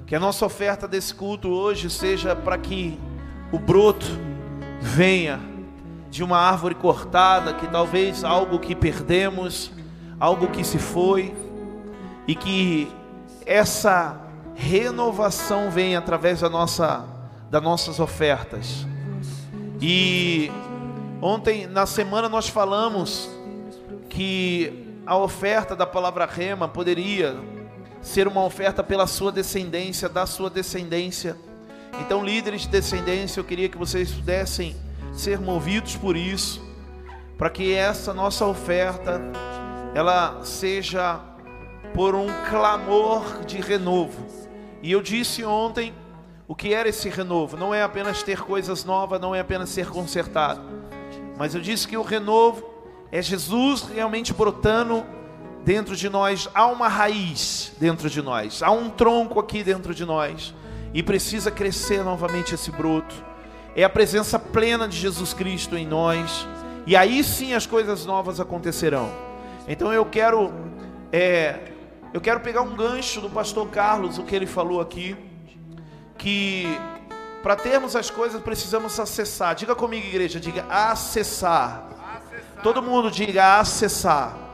Que 0.06 0.14
a 0.14 0.20
nossa 0.20 0.46
oferta 0.46 0.88
desse 0.88 1.16
culto 1.16 1.50
hoje 1.50 1.90
seja 1.90 2.36
para 2.36 2.60
que 2.60 3.00
o 3.52 3.58
broto 3.58 4.06
venha 4.80 5.40
de 6.12 6.24
uma 6.24 6.38
árvore 6.38 6.76
cortada, 6.76 7.56
que 7.56 7.68
talvez 7.68 8.24
algo 8.24 8.60
que 8.60 8.76
perdemos, 8.76 9.72
algo 10.20 10.48
que 10.48 10.64
se 10.64 10.78
foi, 10.78 11.36
e 12.28 12.36
que 12.36 12.88
essa 13.48 14.22
renovação 14.54 15.72
venha 15.72 15.98
através 15.98 16.40
da 16.42 16.50
nossa, 16.52 17.04
das 17.50 17.64
nossas 17.64 18.00
ofertas. 18.00 18.86
E 19.82 20.52
ontem, 21.20 21.66
na 21.66 21.88
semana, 21.88 22.30
nós 22.30 22.48
falamos 22.48 23.28
que 24.08 25.02
a 25.04 25.18
oferta 25.18 25.76
da 25.76 25.88
palavra 25.88 26.28
rema 26.28 26.68
poderia 26.68 27.55
ser 28.06 28.28
uma 28.28 28.44
oferta 28.44 28.84
pela 28.84 29.08
sua 29.08 29.32
descendência, 29.32 30.08
da 30.08 30.28
sua 30.28 30.48
descendência. 30.48 31.36
Então, 32.00 32.24
líderes 32.24 32.62
de 32.62 32.68
descendência, 32.68 33.40
eu 33.40 33.44
queria 33.44 33.68
que 33.68 33.78
vocês 33.78 34.12
pudessem 34.12 34.76
ser 35.12 35.40
movidos 35.40 35.96
por 35.96 36.16
isso, 36.16 36.64
para 37.36 37.50
que 37.50 37.74
essa 37.74 38.14
nossa 38.14 38.46
oferta 38.46 39.20
ela 39.96 40.42
seja 40.44 41.20
por 41.96 42.14
um 42.14 42.28
clamor 42.48 43.44
de 43.44 43.60
renovo. 43.60 44.24
E 44.84 44.92
eu 44.92 45.02
disse 45.02 45.44
ontem 45.44 45.92
o 46.48 46.54
que 46.54 46.76
era 46.76 46.88
esse 46.88 47.10
renovo. 47.10 47.58
Não 47.58 47.74
é 47.74 47.82
apenas 47.82 48.22
ter 48.22 48.42
coisas 48.42 48.86
novas, 48.86 49.20
não 49.20 49.34
é 49.34 49.40
apenas 49.40 49.70
ser 49.70 49.90
consertado. 49.90 50.62
Mas 51.40 51.56
eu 51.56 51.62
disse 51.62 51.88
que 51.88 51.98
o 51.98 52.04
renovo 52.04 52.64
é 53.12 53.20
Jesus 53.20 53.82
realmente 53.82 54.32
brotando 54.32 55.04
dentro 55.66 55.96
de 55.96 56.08
nós. 56.08 56.48
Há 56.54 56.68
uma 56.68 56.88
raiz 56.88 57.74
dentro 57.78 58.10
de 58.10 58.22
nós, 58.22 58.64
há 58.64 58.72
um 58.72 58.90
tronco 58.90 59.40
aqui 59.40 59.64
dentro 59.64 59.94
de 59.94 60.06
nós. 60.06 60.54
E 60.94 61.04
precisa 61.04 61.52
crescer 61.52 62.06
novamente 62.06 62.56
esse 62.56 62.72
broto 62.72 63.14
é 63.76 63.84
a 63.84 63.90
presença 63.90 64.40
plena 64.40 64.88
de 64.88 64.98
Jesus 64.98 65.34
Cristo 65.34 65.78
em 65.78 65.86
nós, 65.86 66.48
e 66.88 66.96
aí 66.96 67.22
sim 67.24 67.54
as 67.54 67.68
coisas 67.68 68.06
novas 68.06 68.40
acontecerão. 68.40 69.12
Então 69.68 69.92
eu 69.92 70.06
quero, 70.06 70.54
é, 71.12 71.60
eu 72.14 72.22
quero 72.22 72.40
pegar 72.40 72.62
um 72.62 72.74
gancho 72.74 73.20
do 73.20 73.30
pastor 73.30 73.68
Carlos, 73.68 74.18
o 74.18 74.24
que 74.24 74.34
ele 74.34 74.46
falou 74.46 74.80
aqui, 74.80 75.18
que 76.18 76.80
para 77.44 77.58
termos 77.58 77.98
as 77.98 78.10
coisas 78.10 78.42
precisamos 78.42 78.98
acessar. 78.98 79.54
Diga 79.54 79.76
comigo, 79.76 80.08
igreja, 80.08 80.40
diga 80.40 80.66
acessar. 80.70 81.90
acessar. 82.16 82.64
Todo 82.64 82.82
mundo 82.82 83.12
diga 83.12 83.60
acessar. 83.60 84.45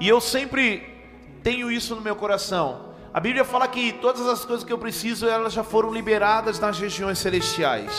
E 0.00 0.08
eu 0.08 0.20
sempre 0.20 0.94
tenho 1.42 1.72
isso 1.72 1.94
no 1.96 2.00
meu 2.00 2.14
coração. 2.14 2.94
A 3.12 3.18
Bíblia 3.18 3.44
fala 3.44 3.66
que 3.66 3.92
todas 3.94 4.26
as 4.28 4.44
coisas 4.44 4.64
que 4.64 4.72
eu 4.72 4.78
preciso, 4.78 5.26
elas 5.26 5.52
já 5.52 5.64
foram 5.64 5.92
liberadas 5.92 6.60
nas 6.60 6.78
regiões 6.78 7.18
celestiais. 7.18 7.90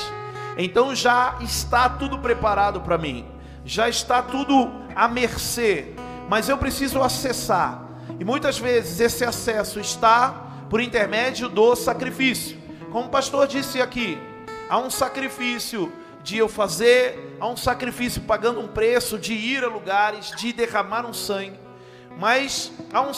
Então 0.57 0.95
já 0.95 1.37
está 1.41 1.89
tudo 1.89 2.17
preparado 2.19 2.79
para 2.79 2.97
mim. 2.97 3.25
Já 3.65 3.89
está 3.89 4.21
tudo 4.21 4.71
à 4.95 5.09
mercê, 5.09 5.93
mas 6.29 6.47
eu 6.47 6.57
preciso 6.57 7.01
acessar. 7.01 7.85
E 8.17 8.23
muitas 8.23 8.57
vezes 8.57 9.01
esse 9.01 9.25
acesso 9.25 9.79
está 9.81 10.47
por 10.69 10.79
intermédio 10.79 11.49
do 11.49 11.75
sacrifício. 11.75 12.57
Como 12.93 13.07
o 13.07 13.09
pastor 13.09 13.45
disse 13.45 13.81
aqui, 13.81 14.17
há 14.69 14.77
um 14.77 14.89
sacrifício 14.89 15.91
de 16.23 16.37
eu 16.37 16.47
fazer, 16.47 17.35
há 17.41 17.47
um 17.47 17.57
sacrifício 17.57 18.21
pagando 18.21 18.61
um 18.61 18.67
preço 18.69 19.19
de 19.19 19.33
ir 19.33 19.65
a 19.65 19.67
lugares, 19.67 20.31
de 20.37 20.53
derramar 20.53 21.05
um 21.05 21.13
sangue 21.13 21.68
mas 22.19 22.71
há 22.91 23.01
um, 23.01 23.11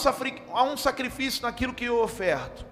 há 0.53 0.63
um 0.63 0.77
sacrifício 0.77 1.41
naquilo 1.41 1.73
que 1.73 1.85
eu 1.85 2.01
oferto. 2.01 2.63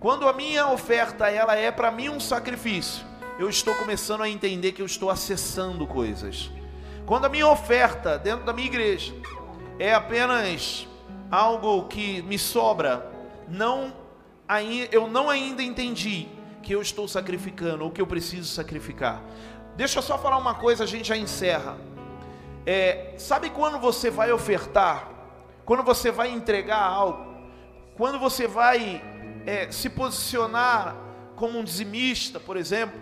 Quando 0.00 0.28
a 0.28 0.32
minha 0.32 0.66
oferta 0.68 1.30
ela 1.30 1.54
é 1.54 1.70
para 1.70 1.92
mim 1.92 2.08
um 2.08 2.18
sacrifício, 2.18 3.06
eu 3.38 3.48
estou 3.48 3.72
começando 3.76 4.22
a 4.22 4.28
entender 4.28 4.72
que 4.72 4.82
eu 4.82 4.86
estou 4.86 5.10
acessando 5.10 5.86
coisas. 5.86 6.50
Quando 7.06 7.26
a 7.26 7.28
minha 7.28 7.46
oferta 7.46 8.18
dentro 8.18 8.44
da 8.44 8.52
minha 8.52 8.66
igreja 8.66 9.14
é 9.78 9.94
apenas 9.94 10.88
algo 11.30 11.84
que 11.84 12.20
me 12.22 12.38
sobra, 12.38 13.10
não 13.48 13.92
eu 14.90 15.06
não 15.06 15.30
ainda 15.30 15.62
entendi 15.62 16.28
que 16.62 16.74
eu 16.74 16.82
estou 16.82 17.06
sacrificando 17.06 17.84
ou 17.84 17.90
que 17.90 18.00
eu 18.00 18.06
preciso 18.06 18.52
sacrificar. 18.52 19.22
Deixa 19.76 20.00
eu 20.00 20.02
só 20.02 20.18
falar 20.18 20.36
uma 20.36 20.54
coisa, 20.54 20.84
a 20.84 20.86
gente 20.86 21.08
já 21.08 21.16
encerra. 21.16 21.78
É, 22.66 23.14
sabe 23.18 23.50
quando 23.50 23.78
você 23.78 24.10
vai 24.10 24.32
ofertar? 24.32 25.13
Quando 25.64 25.82
você 25.82 26.10
vai 26.10 26.30
entregar 26.30 26.82
algo? 26.82 27.34
Quando 27.96 28.18
você 28.18 28.46
vai 28.46 29.02
é, 29.46 29.70
se 29.70 29.88
posicionar 29.88 30.96
como 31.36 31.58
um 31.58 31.64
dizimista, 31.64 32.38
por 32.38 32.56
exemplo? 32.56 33.00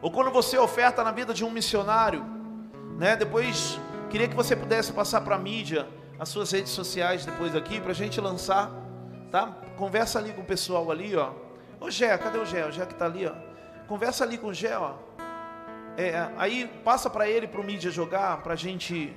Ou 0.00 0.10
quando 0.10 0.30
você 0.30 0.58
oferta 0.58 1.04
na 1.04 1.12
vida 1.12 1.32
de 1.32 1.44
um 1.44 1.50
missionário? 1.50 2.24
Né? 2.98 3.14
Depois, 3.14 3.78
queria 4.10 4.26
que 4.26 4.34
você 4.34 4.56
pudesse 4.56 4.92
passar 4.92 5.20
para 5.20 5.36
a 5.36 5.38
mídia, 5.38 5.88
as 6.18 6.28
suas 6.28 6.50
redes 6.50 6.72
sociais 6.72 7.24
depois 7.24 7.54
aqui, 7.54 7.80
para 7.80 7.92
a 7.92 7.94
gente 7.94 8.20
lançar, 8.20 8.70
tá? 9.30 9.56
Conversa 9.76 10.18
ali 10.18 10.32
com 10.32 10.42
o 10.42 10.44
pessoal 10.44 10.90
ali, 10.90 11.16
ó. 11.16 11.30
Ô 11.80 11.90
Gé, 11.90 12.16
cadê 12.18 12.38
o 12.38 12.44
Gé? 12.44 12.66
O 12.66 12.72
Gé 12.72 12.86
que 12.86 12.92
está 12.92 13.06
ali, 13.06 13.26
ó. 13.26 13.32
Conversa 13.86 14.24
ali 14.24 14.36
com 14.36 14.48
o 14.48 14.54
Gé, 14.54 14.76
ó. 14.76 14.94
É, 15.96 16.28
aí 16.36 16.68
passa 16.84 17.08
para 17.08 17.28
ele, 17.28 17.46
para 17.46 17.60
o 17.60 17.64
mídia 17.64 17.90
jogar, 17.90 18.42
para 18.42 18.54
a 18.54 18.56
gente 18.56 19.14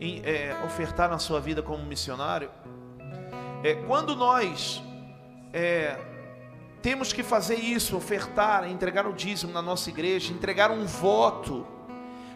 é, 0.00 0.56
ofertar 0.64 1.08
na 1.08 1.18
sua 1.18 1.40
vida 1.40 1.62
como 1.62 1.84
missionário. 1.84 2.50
É, 3.62 3.74
quando 3.86 4.16
nós 4.16 4.82
é, 5.52 5.98
temos 6.80 7.12
que 7.12 7.22
fazer 7.22 7.56
isso, 7.56 7.96
ofertar, 7.96 8.68
entregar 8.68 9.06
o 9.06 9.12
dízimo 9.12 9.52
na 9.52 9.60
nossa 9.60 9.90
igreja, 9.90 10.32
entregar 10.32 10.70
um 10.70 10.86
voto. 10.86 11.66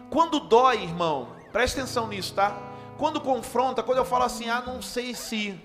Quando 0.09 0.39
dói, 0.39 0.83
irmão, 0.83 1.29
preste 1.51 1.79
atenção 1.79 2.07
nisso, 2.07 2.33
tá? 2.33 2.55
Quando 2.97 3.19
confronta, 3.19 3.81
quando 3.81 3.97
eu 3.97 4.05
falo 4.05 4.23
assim, 4.23 4.49
ah, 4.49 4.63
não 4.65 4.81
sei 4.81 5.15
se, 5.15 5.59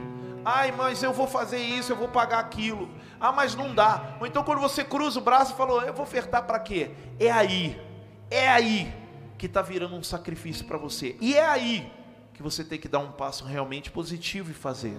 ai, 0.44 0.72
mas 0.72 1.02
eu 1.02 1.12
vou 1.12 1.26
fazer 1.26 1.58
isso, 1.58 1.92
eu 1.92 1.96
vou 1.96 2.08
pagar 2.08 2.38
aquilo, 2.38 2.88
ah, 3.20 3.30
mas 3.30 3.54
não 3.54 3.74
dá. 3.74 4.16
Ou 4.18 4.26
então 4.26 4.42
quando 4.42 4.60
você 4.60 4.82
cruza 4.82 5.20
o 5.20 5.22
braço 5.22 5.52
e 5.52 5.56
falou, 5.56 5.82
eu 5.82 5.92
vou 5.92 6.02
ofertar 6.02 6.44
para 6.44 6.58
quê? 6.58 6.90
É 7.18 7.30
aí 7.30 7.90
é 8.30 8.48
aí 8.48 8.94
que 9.40 9.46
está 9.46 9.62
virando 9.62 9.96
um 9.96 10.02
sacrifício 10.02 10.66
para 10.66 10.76
você. 10.76 11.16
E 11.18 11.34
é 11.34 11.46
aí 11.46 11.90
que 12.34 12.42
você 12.42 12.62
tem 12.62 12.78
que 12.78 12.86
dar 12.86 12.98
um 12.98 13.10
passo 13.10 13.42
realmente 13.46 13.90
positivo 13.90 14.50
e 14.50 14.54
fazer. 14.54 14.94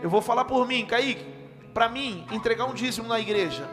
Eu 0.00 0.08
vou 0.08 0.22
falar 0.22 0.44
por 0.44 0.64
mim, 0.64 0.86
Kaique. 0.86 1.26
Para 1.74 1.88
mim, 1.88 2.24
entregar 2.30 2.66
um 2.66 2.72
dízimo 2.72 3.08
na 3.08 3.18
igreja 3.18 3.68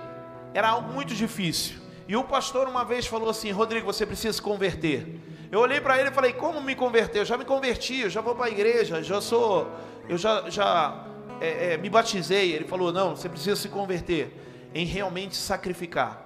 era 0.55 0.69
algo 0.69 0.91
muito 0.91 1.13
difícil. 1.13 1.79
E 2.07 2.15
o 2.15 2.23
pastor 2.23 2.67
uma 2.67 2.83
vez 2.83 3.05
falou 3.05 3.29
assim: 3.29 3.51
Rodrigo, 3.51 3.85
você 3.85 4.07
precisa 4.07 4.33
se 4.33 4.41
converter. 4.41 5.19
Eu 5.51 5.59
olhei 5.59 5.79
para 5.79 5.99
ele 5.99 6.09
e 6.09 6.11
falei: 6.11 6.33
Como 6.33 6.59
me 6.59 6.73
converter? 6.73 7.19
Eu 7.19 7.25
já 7.25 7.37
me 7.37 7.45
converti, 7.45 7.99
eu 7.99 8.09
já 8.09 8.21
vou 8.21 8.33
para 8.33 8.47
a 8.47 8.49
igreja, 8.49 9.03
já 9.03 9.21
sou, 9.21 9.71
eu 10.09 10.17
já, 10.17 10.49
já 10.49 11.05
é, 11.39 11.73
é, 11.73 11.77
me 11.77 11.91
batizei. 11.91 12.53
Ele 12.53 12.65
falou: 12.65 12.91
Não, 12.91 13.15
você 13.15 13.29
precisa 13.29 13.55
se 13.55 13.69
converter 13.69 14.35
em 14.73 14.83
realmente 14.83 15.35
sacrificar. 15.35 16.22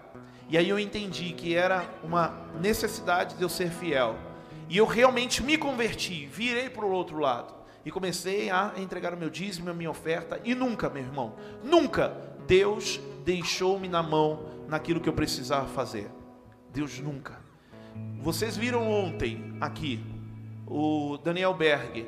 E 0.49 0.57
aí 0.57 0.69
eu 0.69 0.79
entendi 0.79 1.33
que 1.33 1.55
era 1.55 1.85
uma 2.03 2.47
necessidade 2.59 3.35
de 3.35 3.41
eu 3.41 3.49
ser 3.49 3.69
fiel. 3.69 4.15
E 4.69 4.77
eu 4.77 4.85
realmente 4.85 5.43
me 5.43 5.57
converti, 5.57 6.25
virei 6.25 6.69
para 6.69 6.85
o 6.85 6.91
outro 6.91 7.19
lado. 7.19 7.53
E 7.85 7.91
comecei 7.91 8.49
a 8.49 8.73
entregar 8.77 9.13
o 9.13 9.17
meu 9.17 9.29
dízimo, 9.29 9.69
a 9.69 9.73
minha 9.73 9.89
oferta. 9.89 10.39
E 10.43 10.53
nunca, 10.53 10.89
meu 10.89 11.03
irmão, 11.03 11.35
nunca 11.63 12.15
Deus 12.45 12.99
deixou-me 13.25 13.87
na 13.87 14.01
mão 14.01 14.41
naquilo 14.67 14.99
que 14.99 15.09
eu 15.09 15.13
precisava 15.13 15.67
fazer. 15.67 16.09
Deus 16.71 16.99
nunca. 16.99 17.39
Vocês 18.21 18.55
viram 18.55 18.89
ontem 18.89 19.55
aqui 19.59 20.03
o 20.65 21.17
Daniel 21.23 21.53
Berg. 21.53 22.07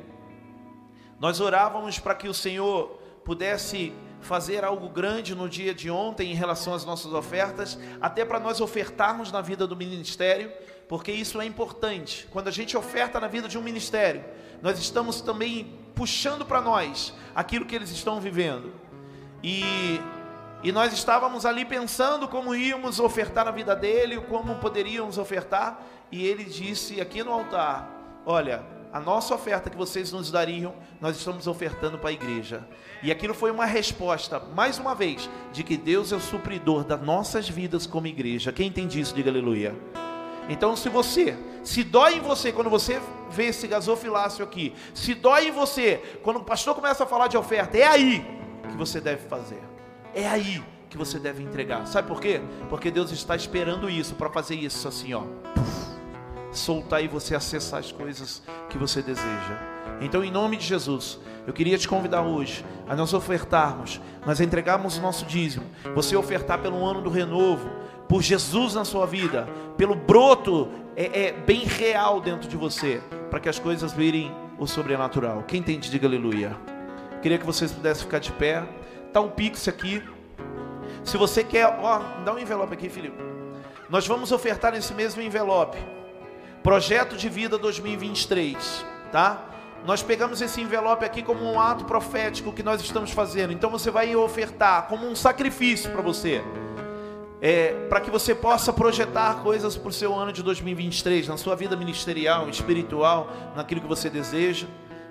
Nós 1.18 1.40
orávamos 1.40 1.98
para 1.98 2.14
que 2.14 2.28
o 2.28 2.34
Senhor 2.34 2.98
pudesse 3.24 3.92
fazer 4.20 4.64
algo 4.64 4.88
grande 4.88 5.34
no 5.34 5.48
dia 5.48 5.74
de 5.74 5.90
ontem 5.90 6.30
em 6.30 6.34
relação 6.34 6.74
às 6.74 6.84
nossas 6.84 7.12
ofertas, 7.12 7.78
até 8.00 8.24
para 8.24 8.40
nós 8.40 8.60
ofertarmos 8.60 9.32
na 9.32 9.40
vida 9.40 9.66
do 9.66 9.76
ministério, 9.76 10.52
porque 10.88 11.12
isso 11.12 11.40
é 11.40 11.44
importante. 11.44 12.28
Quando 12.30 12.48
a 12.48 12.50
gente 12.50 12.76
oferta 12.76 13.18
na 13.20 13.28
vida 13.28 13.48
de 13.48 13.56
um 13.56 13.62
ministério, 13.62 14.24
nós 14.60 14.78
estamos 14.78 15.20
também 15.20 15.78
puxando 15.94 16.44
para 16.44 16.60
nós 16.60 17.14
aquilo 17.34 17.64
que 17.64 17.74
eles 17.74 17.90
estão 17.90 18.20
vivendo. 18.20 18.72
E 19.42 20.00
e 20.62 20.70
nós 20.72 20.92
estávamos 20.92 21.46
ali 21.46 21.64
pensando 21.64 22.28
como 22.28 22.54
íamos 22.54 23.00
ofertar 23.00 23.46
na 23.46 23.50
vida 23.50 23.74
dele, 23.74 24.20
como 24.20 24.56
poderíamos 24.56 25.16
ofertar, 25.16 25.80
e 26.12 26.26
ele 26.26 26.44
disse 26.44 27.00
aqui 27.00 27.24
no 27.24 27.32
altar: 27.32 27.88
Olha, 28.26 28.62
a 28.92 28.98
nossa 28.98 29.34
oferta 29.34 29.70
que 29.70 29.76
vocês 29.76 30.10
nos 30.10 30.30
dariam, 30.30 30.74
nós 31.00 31.16
estamos 31.16 31.46
ofertando 31.46 31.98
para 31.98 32.10
a 32.10 32.12
igreja. 32.12 32.66
E 33.02 33.10
aquilo 33.10 33.32
foi 33.32 33.50
uma 33.50 33.64
resposta, 33.64 34.40
mais 34.54 34.78
uma 34.78 34.94
vez, 34.94 35.30
de 35.52 35.62
que 35.62 35.76
Deus 35.76 36.12
é 36.12 36.16
o 36.16 36.20
supridor 36.20 36.84
das 36.84 37.00
nossas 37.00 37.48
vidas 37.48 37.86
como 37.86 38.06
igreja. 38.06 38.52
Quem 38.52 38.68
entende 38.68 39.00
isso, 39.00 39.14
diga 39.14 39.30
aleluia. 39.30 39.74
Então, 40.48 40.74
se 40.74 40.88
você, 40.88 41.36
se 41.62 41.84
dói 41.84 42.16
em 42.16 42.20
você 42.20 42.50
quando 42.50 42.68
você 42.68 43.00
vê 43.30 43.46
esse 43.46 43.68
gasofilácio 43.68 44.44
aqui, 44.44 44.74
se 44.92 45.14
dói 45.14 45.48
em 45.48 45.52
você 45.52 46.18
quando 46.22 46.38
o 46.38 46.44
pastor 46.44 46.74
começa 46.74 47.04
a 47.04 47.06
falar 47.06 47.28
de 47.28 47.36
oferta, 47.36 47.78
é 47.78 47.86
aí 47.86 48.26
que 48.68 48.76
você 48.76 49.00
deve 49.00 49.28
fazer. 49.28 49.62
É 50.12 50.26
aí 50.26 50.60
que 50.88 50.98
você 50.98 51.20
deve 51.20 51.40
entregar. 51.40 51.86
Sabe 51.86 52.08
por 52.08 52.20
quê? 52.20 52.40
Porque 52.68 52.90
Deus 52.90 53.12
está 53.12 53.36
esperando 53.36 53.88
isso 53.88 54.16
para 54.16 54.28
fazer 54.28 54.56
isso 54.56 54.88
assim, 54.88 55.14
ó. 55.14 55.20
Puf 55.54 55.89
soltar 56.52 57.02
e 57.02 57.08
você 57.08 57.34
acessar 57.34 57.80
as 57.80 57.92
coisas 57.92 58.42
que 58.68 58.78
você 58.78 59.02
deseja. 59.02 59.58
Então, 60.00 60.24
em 60.24 60.30
nome 60.30 60.56
de 60.56 60.64
Jesus, 60.64 61.18
eu 61.46 61.52
queria 61.52 61.76
te 61.78 61.86
convidar 61.88 62.22
hoje 62.22 62.64
a 62.88 62.96
nós 62.96 63.12
ofertarmos, 63.12 64.00
nós 64.26 64.40
entregarmos 64.40 64.96
o 64.96 65.00
nosso 65.00 65.24
dízimo, 65.24 65.64
você 65.94 66.16
ofertar 66.16 66.58
pelo 66.60 66.84
ano 66.84 67.02
do 67.02 67.10
renovo, 67.10 67.68
por 68.08 68.22
Jesus 68.22 68.74
na 68.74 68.84
sua 68.84 69.06
vida, 69.06 69.48
pelo 69.76 69.94
broto 69.94 70.68
é, 70.96 71.26
é 71.26 71.32
bem 71.32 71.64
real 71.64 72.20
dentro 72.20 72.48
de 72.48 72.56
você, 72.56 73.00
para 73.30 73.38
que 73.38 73.48
as 73.48 73.58
coisas 73.58 73.92
virem 73.92 74.34
o 74.58 74.66
sobrenatural. 74.66 75.44
Quem 75.46 75.60
entende, 75.60 75.90
diga 75.90 76.06
aleluia. 76.06 76.56
Queria 77.22 77.38
que 77.38 77.46
vocês 77.46 77.70
pudessem 77.70 78.04
ficar 78.04 78.18
de 78.18 78.32
pé. 78.32 78.64
Tá 79.12 79.20
um 79.20 79.28
pix 79.28 79.68
aqui. 79.68 80.02
Se 81.04 81.16
você 81.16 81.44
quer, 81.44 81.66
ó, 81.80 82.00
dá 82.24 82.34
um 82.34 82.38
envelope 82.38 82.72
aqui, 82.72 82.88
Felipe. 82.88 83.16
Nós 83.88 84.06
vamos 84.06 84.32
ofertar 84.32 84.72
nesse 84.72 84.94
mesmo 84.94 85.20
envelope 85.22 85.78
Projeto 86.62 87.16
de 87.16 87.26
Vida 87.30 87.56
2023, 87.56 88.84
tá? 89.10 89.46
Nós 89.86 90.02
pegamos 90.02 90.42
esse 90.42 90.60
envelope 90.60 91.06
aqui 91.06 91.22
como 91.22 91.42
um 91.42 91.58
ato 91.58 91.86
profético 91.86 92.52
que 92.52 92.62
nós 92.62 92.82
estamos 92.82 93.12
fazendo. 93.12 93.50
Então 93.50 93.70
você 93.70 93.90
vai 93.90 94.14
ofertar 94.14 94.86
como 94.86 95.08
um 95.08 95.16
sacrifício 95.16 95.90
para 95.90 96.02
você. 96.02 96.44
É, 97.40 97.86
para 97.88 98.02
que 98.02 98.10
você 98.10 98.34
possa 98.34 98.74
projetar 98.74 99.36
coisas 99.36 99.74
para 99.74 99.88
o 99.88 99.92
seu 99.92 100.14
ano 100.14 100.30
de 100.34 100.42
2023, 100.42 101.28
na 101.28 101.38
sua 101.38 101.56
vida 101.56 101.74
ministerial, 101.74 102.46
espiritual, 102.50 103.32
naquilo 103.56 103.80
que 103.80 103.88
você 103.88 104.10
deseja, 104.10 104.66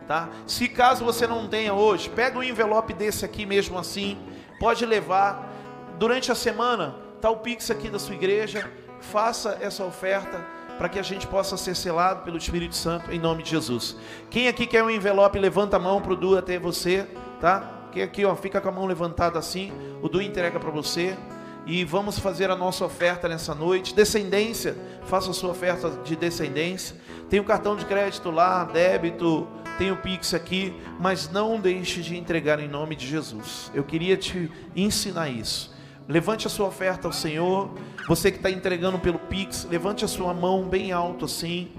tá? 0.07 0.30
Se 0.45 0.69
caso 0.69 1.03
você 1.03 1.26
não 1.26 1.47
tenha 1.47 1.73
hoje, 1.73 2.11
pega 2.11 2.38
um 2.38 2.43
envelope 2.43 2.93
desse 2.93 3.26
aqui 3.26 3.47
mesmo 3.47 3.76
assim, 3.80 4.19
pode 4.59 4.85
levar 4.85 5.51
durante 5.97 6.31
a 6.31 6.35
semana, 6.35 6.95
tá 7.19 7.31
o 7.31 7.38
Pix 7.38 7.71
aqui 7.71 7.89
da 7.89 7.97
sua 7.97 8.13
igreja, 8.13 8.69
faça 9.01 9.57
essa 9.59 9.84
oferta 9.84 10.59
para 10.80 10.88
que 10.88 10.97
a 10.97 11.03
gente 11.03 11.27
possa 11.27 11.57
ser 11.57 11.76
selado 11.76 12.23
pelo 12.23 12.38
Espírito 12.38 12.73
Santo 12.73 13.11
em 13.11 13.19
nome 13.19 13.43
de 13.43 13.49
Jesus. 13.49 13.97
Quem 14.30 14.47
aqui 14.47 14.65
quer 14.65 14.81
um 14.81 14.89
envelope, 14.89 15.38
levanta 15.38 15.76
a 15.76 15.80
mão 15.80 16.01
para 16.01 16.14
o 16.14 16.15
Du 16.15 16.38
até 16.38 16.57
você, 16.57 17.06
tá? 17.41 17.89
Quem 17.91 18.01
aqui, 18.01 18.23
ó, 18.23 18.34
fica 18.34 18.61
com 18.61 18.69
a 18.69 18.72
mão 18.72 18.85
levantada 18.85 19.38
assim, 19.38 19.73
o 20.01 20.07
Du 20.07 20.22
entrega 20.22 20.57
para 20.57 20.72
você. 20.72 21.18
E 21.65 21.84
vamos 21.84 22.18
fazer 22.18 22.49
a 22.49 22.56
nossa 22.56 22.85
oferta 22.85 23.27
nessa 23.27 23.53
noite. 23.53 23.93
Descendência, 23.93 24.76
faça 25.03 25.30
a 25.31 25.34
sua 25.34 25.51
oferta 25.51 25.89
de 26.03 26.15
descendência. 26.15 26.95
Tem 27.30 27.41
o 27.41 27.43
cartão 27.43 27.76
de 27.76 27.85
crédito 27.85 28.31
lá, 28.31 28.64
débito, 28.64 29.49
tem 29.77 29.91
o 29.91 29.97
Pix 29.97 30.34
aqui, 30.34 30.73
mas 30.97 31.30
não 31.30 31.60
deixe 31.60 32.01
de 32.01 32.18
entregar 32.18 32.57
em 32.60 32.69
nome 32.69 32.95
de 32.95 33.06
Jesus. 33.06 33.69
Eu 33.76 33.84
queria 33.84 34.15
te 34.15 34.49
ensinar 34.73 35.27
isso. 35.27 35.77
Levante 36.10 36.48
a 36.48 36.49
sua 36.49 36.65
oferta 36.65 37.07
ao 37.07 37.14
Senhor. 37.14 37.69
Você 38.07 38.31
que 38.31 38.38
está 38.38 38.49
entregando 38.49 38.98
pelo 38.98 39.19
Pix, 39.19 39.68
levante 39.69 40.03
a 40.03 40.07
sua 40.07 40.34
mão 40.34 40.68
bem 40.68 40.91
alto 40.91 41.26
assim. 41.26 41.69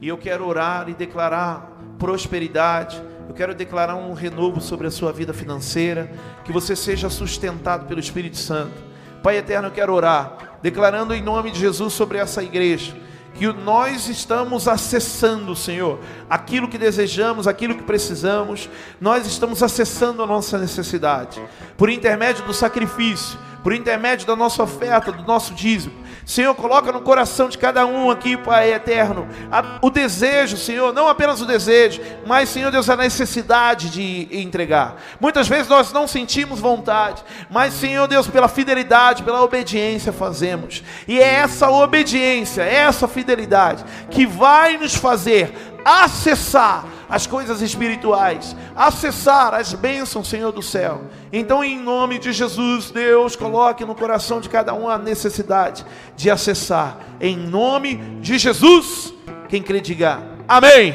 E 0.00 0.06
eu 0.06 0.16
quero 0.16 0.46
orar 0.46 0.88
e 0.88 0.94
declarar 0.94 1.76
prosperidade. 1.98 3.02
Eu 3.28 3.34
quero 3.34 3.52
declarar 3.52 3.96
um 3.96 4.12
renovo 4.12 4.60
sobre 4.60 4.86
a 4.86 4.92
sua 4.92 5.12
vida 5.12 5.34
financeira. 5.34 6.08
Que 6.44 6.52
você 6.52 6.76
seja 6.76 7.10
sustentado 7.10 7.86
pelo 7.86 7.98
Espírito 7.98 8.36
Santo. 8.36 8.80
Pai 9.24 9.38
eterno, 9.38 9.66
eu 9.66 9.72
quero 9.72 9.92
orar, 9.92 10.58
declarando 10.62 11.12
em 11.12 11.20
nome 11.20 11.50
de 11.50 11.58
Jesus 11.58 11.92
sobre 11.92 12.18
essa 12.18 12.44
igreja 12.44 12.94
que 13.34 13.46
nós 13.52 14.08
estamos 14.08 14.68
acessando, 14.68 15.54
Senhor, 15.56 15.98
aquilo 16.28 16.68
que 16.68 16.76
desejamos, 16.76 17.46
aquilo 17.46 17.74
que 17.74 17.82
precisamos, 17.82 18.68
nós 19.00 19.26
estamos 19.26 19.62
acessando 19.62 20.22
a 20.22 20.26
nossa 20.26 20.58
necessidade, 20.58 21.40
por 21.76 21.88
intermédio 21.88 22.44
do 22.44 22.52
sacrifício, 22.52 23.38
por 23.62 23.72
intermédio 23.72 24.26
da 24.26 24.36
nossa 24.36 24.62
oferta, 24.62 25.12
do 25.12 25.22
nosso 25.22 25.54
dízimo. 25.54 25.94
Senhor, 26.30 26.54
coloca 26.54 26.92
no 26.92 27.00
coração 27.00 27.48
de 27.48 27.58
cada 27.58 27.84
um 27.84 28.08
aqui, 28.08 28.36
Pai 28.36 28.72
eterno, 28.72 29.26
a- 29.50 29.80
o 29.82 29.90
desejo, 29.90 30.56
Senhor, 30.56 30.92
não 30.92 31.08
apenas 31.08 31.40
o 31.40 31.44
desejo, 31.44 32.00
mas, 32.24 32.48
Senhor 32.48 32.70
Deus, 32.70 32.88
a 32.88 32.94
necessidade 32.96 33.90
de 33.90 34.28
entregar. 34.30 34.94
Muitas 35.18 35.48
vezes 35.48 35.66
nós 35.66 35.92
não 35.92 36.06
sentimos 36.06 36.60
vontade, 36.60 37.24
mas, 37.50 37.74
Senhor 37.74 38.06
Deus, 38.06 38.28
pela 38.28 38.46
fidelidade, 38.46 39.24
pela 39.24 39.42
obediência 39.42 40.12
fazemos. 40.12 40.84
E 41.08 41.18
é 41.20 41.34
essa 41.34 41.68
obediência, 41.68 42.62
é 42.62 42.76
essa 42.76 43.08
fidelidade 43.08 43.84
que 44.08 44.24
vai 44.24 44.76
nos 44.76 44.94
fazer 44.94 45.52
acessar 45.84 46.84
as 47.10 47.26
coisas 47.26 47.60
espirituais, 47.60 48.56
acessar 48.74 49.52
as 49.52 49.74
bênçãos, 49.74 50.28
Senhor 50.28 50.52
do 50.52 50.62
céu. 50.62 51.02
Então, 51.32 51.62
em 51.64 51.78
nome 51.78 52.18
de 52.18 52.32
Jesus, 52.32 52.90
Deus, 52.90 53.34
coloque 53.34 53.84
no 53.84 53.94
coração 53.94 54.40
de 54.40 54.48
cada 54.48 54.72
um 54.72 54.88
a 54.88 54.96
necessidade 54.96 55.84
de 56.16 56.30
acessar. 56.30 56.98
Em 57.20 57.36
nome 57.36 57.96
de 58.20 58.38
Jesus, 58.38 59.12
quem 59.48 59.62
crê, 59.62 59.80
diga 59.80 60.22
amém. 60.46 60.94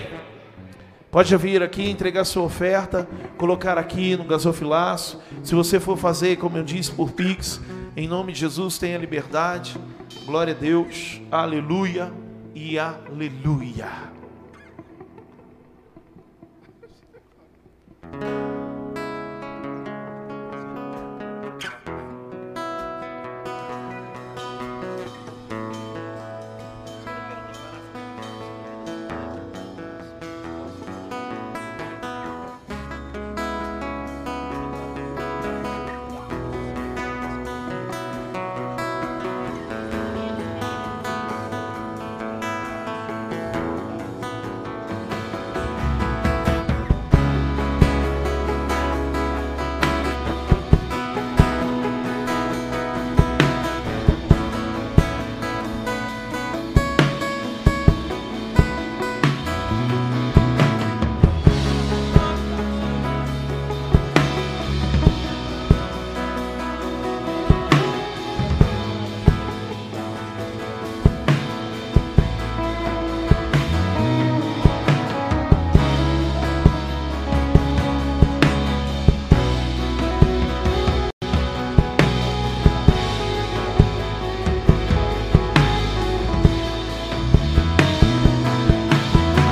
Pode 1.12 1.36
vir 1.38 1.64
aqui 1.64 1.90
entregar 1.90 2.26
sua 2.26 2.44
oferta, 2.44 3.08
colocar 3.38 3.78
aqui 3.78 4.18
no 4.18 4.26
gasofilaço. 4.26 5.22
Se 5.44 5.56
você 5.56 5.80
for 5.80 5.98
fazer, 5.98 6.38
como 6.38 6.58
eu 6.58 6.64
disse, 6.64 6.92
por 6.92 7.12
Pix, 7.12 7.62
em 7.96 8.08
nome 8.08 8.34
de 8.34 8.40
Jesus, 8.40 8.78
tenha 8.78 8.98
liberdade. 8.98 9.78
Glória 10.26 10.54
a 10.54 10.58
Deus. 10.58 11.22
Aleluia 11.32 12.12
e 12.54 12.78
aleluia. 12.78 14.15
Thank 18.20 18.34
you. 18.34 18.45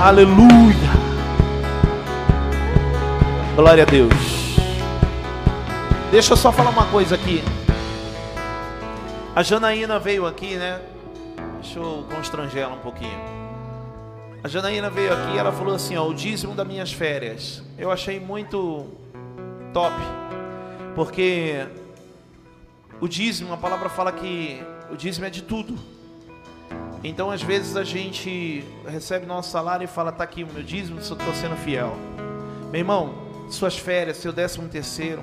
Aleluia. 0.04 0.92
Glória 3.56 3.84
a 3.84 3.86
Deus. 3.86 4.14
Deixa 6.12 6.34
eu 6.34 6.36
só 6.36 6.52
falar 6.52 6.72
uma 6.72 6.88
coisa 6.88 7.16
aqui. 7.16 7.42
A 9.34 9.42
Janaína 9.42 10.00
veio 10.00 10.26
aqui, 10.26 10.58
né? 10.58 10.82
Deixa 11.62 11.80
eu 11.80 12.06
constranger 12.14 12.64
ela 12.64 12.74
um 12.74 12.80
pouquinho. 12.80 13.18
A 14.44 14.50
Janaína 14.50 14.90
veio 14.90 15.14
aqui 15.14 15.36
e 15.36 15.38
ela 15.38 15.54
falou 15.54 15.74
assim, 15.74 15.96
ó, 15.96 16.06
o 16.06 16.14
dízimo 16.14 16.54
das 16.54 16.68
minhas 16.68 16.92
férias. 16.92 17.64
Eu 17.78 17.90
achei 17.90 18.20
muito 18.20 18.86
top. 19.72 19.96
Porque 20.96 21.66
o 23.00 23.08
dízimo, 23.08 23.54
a 23.54 23.58
palavra 23.58 23.88
fala 23.88 24.12
que 24.12 24.62
o 24.92 24.98
dízimo 24.98 25.26
é 25.26 25.30
de 25.30 25.44
tudo. 25.44 25.93
Então, 27.04 27.30
às 27.30 27.42
vezes, 27.42 27.76
a 27.76 27.84
gente 27.84 28.64
recebe 28.88 29.26
nosso 29.26 29.52
salário 29.52 29.84
e 29.84 29.88
fala: 29.88 30.12
tá 30.12 30.24
aqui 30.24 30.44
o 30.44 30.48
meu 30.48 30.64
dízimo, 30.64 31.00
estou 31.00 31.18
sendo 31.34 31.56
fiel. 31.58 31.98
Meu 32.72 32.80
irmão, 32.80 33.14
suas 33.50 33.78
férias, 33.78 34.18
seu 34.18 34.32
décimo 34.32 34.70
terceiro, 34.70 35.22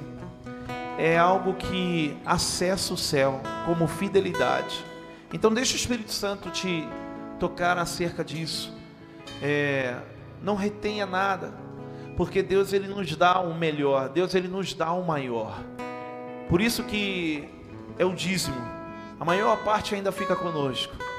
é 0.98 1.16
algo 1.16 1.54
que 1.54 2.14
acessa 2.26 2.92
o 2.92 2.98
céu 2.98 3.40
como 3.64 3.86
fidelidade. 3.86 4.84
Então, 5.32 5.52
deixa 5.52 5.72
o 5.72 5.76
Espírito 5.76 6.12
Santo 6.12 6.50
te 6.50 6.86
tocar 7.38 7.78
acerca 7.78 8.22
disso. 8.22 8.76
É, 9.40 9.96
não 10.42 10.56
retenha 10.56 11.06
nada, 11.06 11.54
porque 12.14 12.42
Deus 12.42 12.74
ele 12.74 12.88
nos 12.88 13.16
dá 13.16 13.40
o 13.40 13.54
melhor, 13.54 14.10
Deus 14.10 14.34
ele 14.34 14.48
nos 14.48 14.74
dá 14.74 14.92
o 14.92 15.02
maior. 15.06 15.58
Por 16.50 16.60
isso 16.60 16.82
que 16.84 17.48
é 17.98 18.04
o 18.04 18.12
dízimo. 18.12 18.60
A 19.18 19.24
maior 19.24 19.56
parte 19.64 19.94
ainda 19.94 20.12
fica 20.12 20.36
conosco. 20.36 21.09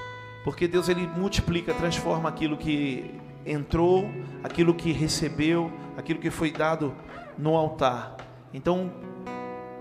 Porque 0.44 0.68
Deus 0.68 0.90
ele 0.90 1.08
multiplica, 1.08 1.74
transforma 1.74 2.30
aquilo 2.30 2.58
que 2.58 3.14
entrou, 3.46 4.10
aquilo 4.44 4.74
que 4.74 4.92
recebeu, 4.92 5.72
aquilo 5.98 6.20
que 6.20 6.30
foi 6.30 6.52
dado 6.52 6.94
no 7.38 7.56
altar. 7.56 8.18
Então, 8.54 8.92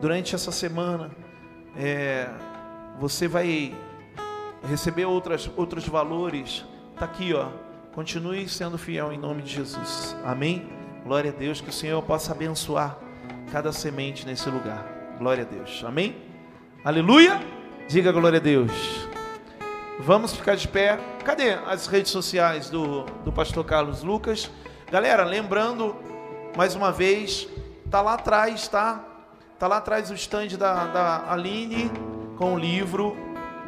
durante 0.01 0.35
essa 0.35 0.53
semana, 0.53 1.11
é, 1.77 2.29
você 2.99 3.27
vai 3.27 3.75
receber 4.69 5.05
outras, 5.05 5.51
outros 5.57 5.87
valores. 5.89 6.65
Está 6.93 7.05
aqui, 7.05 7.33
ó. 7.33 7.49
Continue 7.93 8.49
sendo 8.49 8.79
fiel 8.79 9.13
em 9.13 9.19
nome 9.19 9.43
de 9.43 9.51
Jesus. 9.51 10.17
Amém? 10.25 10.69
Glória 11.05 11.31
a 11.31 11.35
Deus. 11.35 11.61
Que 11.61 11.71
o 11.71 11.73
Senhor 11.73 12.01
possa 12.03 12.33
abençoar 12.33 12.99
cada 13.51 13.73
semente 13.73 14.27
nesse 14.27 14.49
lugar. 14.49 14.87
Glória 15.19 15.45
a 15.45 15.47
Deus. 15.47 15.83
Amém? 15.85 16.17
Aleluia. 16.85 17.41
Diga 17.89 18.13
glória 18.13 18.39
a 18.39 18.43
Deus. 18.43 19.10
Vamos 20.03 20.35
ficar 20.35 20.57
de 20.57 20.67
pé. 20.67 20.99
Cadê 21.27 21.51
as 21.51 21.87
redes 21.87 22.11
sociais 22.11 22.71
do, 22.71 23.03
do 23.23 23.31
pastor 23.31 23.63
Carlos 23.67 24.03
Lucas? 24.03 24.51
Galera, 24.91 25.25
lembrando, 25.25 25.95
mais 26.57 26.75
uma 26.75 26.91
vez, 26.91 27.47
tá 27.91 28.01
lá 28.01 28.15
atrás, 28.15 28.67
tá? 28.67 29.05
Tá 29.59 29.69
lá 29.69 29.77
atrás 29.77 30.11
o 30.11 30.15
stand 30.15 30.57
da, 30.59 30.87
da 30.87 31.31
Aline 31.31 31.91
com 32.39 32.55
o 32.55 32.59
livro. 32.59 33.15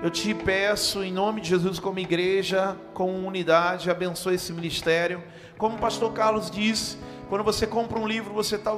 Eu 0.03 0.09
te 0.09 0.33
peço, 0.33 1.05
em 1.05 1.13
nome 1.13 1.43
de 1.43 1.51
Jesus, 1.51 1.79
como 1.79 1.99
igreja, 1.99 2.79
com 2.95 3.27
unidade, 3.27 3.91
abençoe 3.91 4.37
esse 4.37 4.55
ministério. 4.55 5.23
Como 5.59 5.77
o 5.77 5.79
pastor 5.79 6.15
Carlos 6.15 6.51
disse, 6.51 6.97
quando 7.29 7.45
você 7.45 7.67
compra 7.67 7.99
um 7.99 8.07
livro, 8.09 8.33
você 8.33 8.57
está 8.57 8.73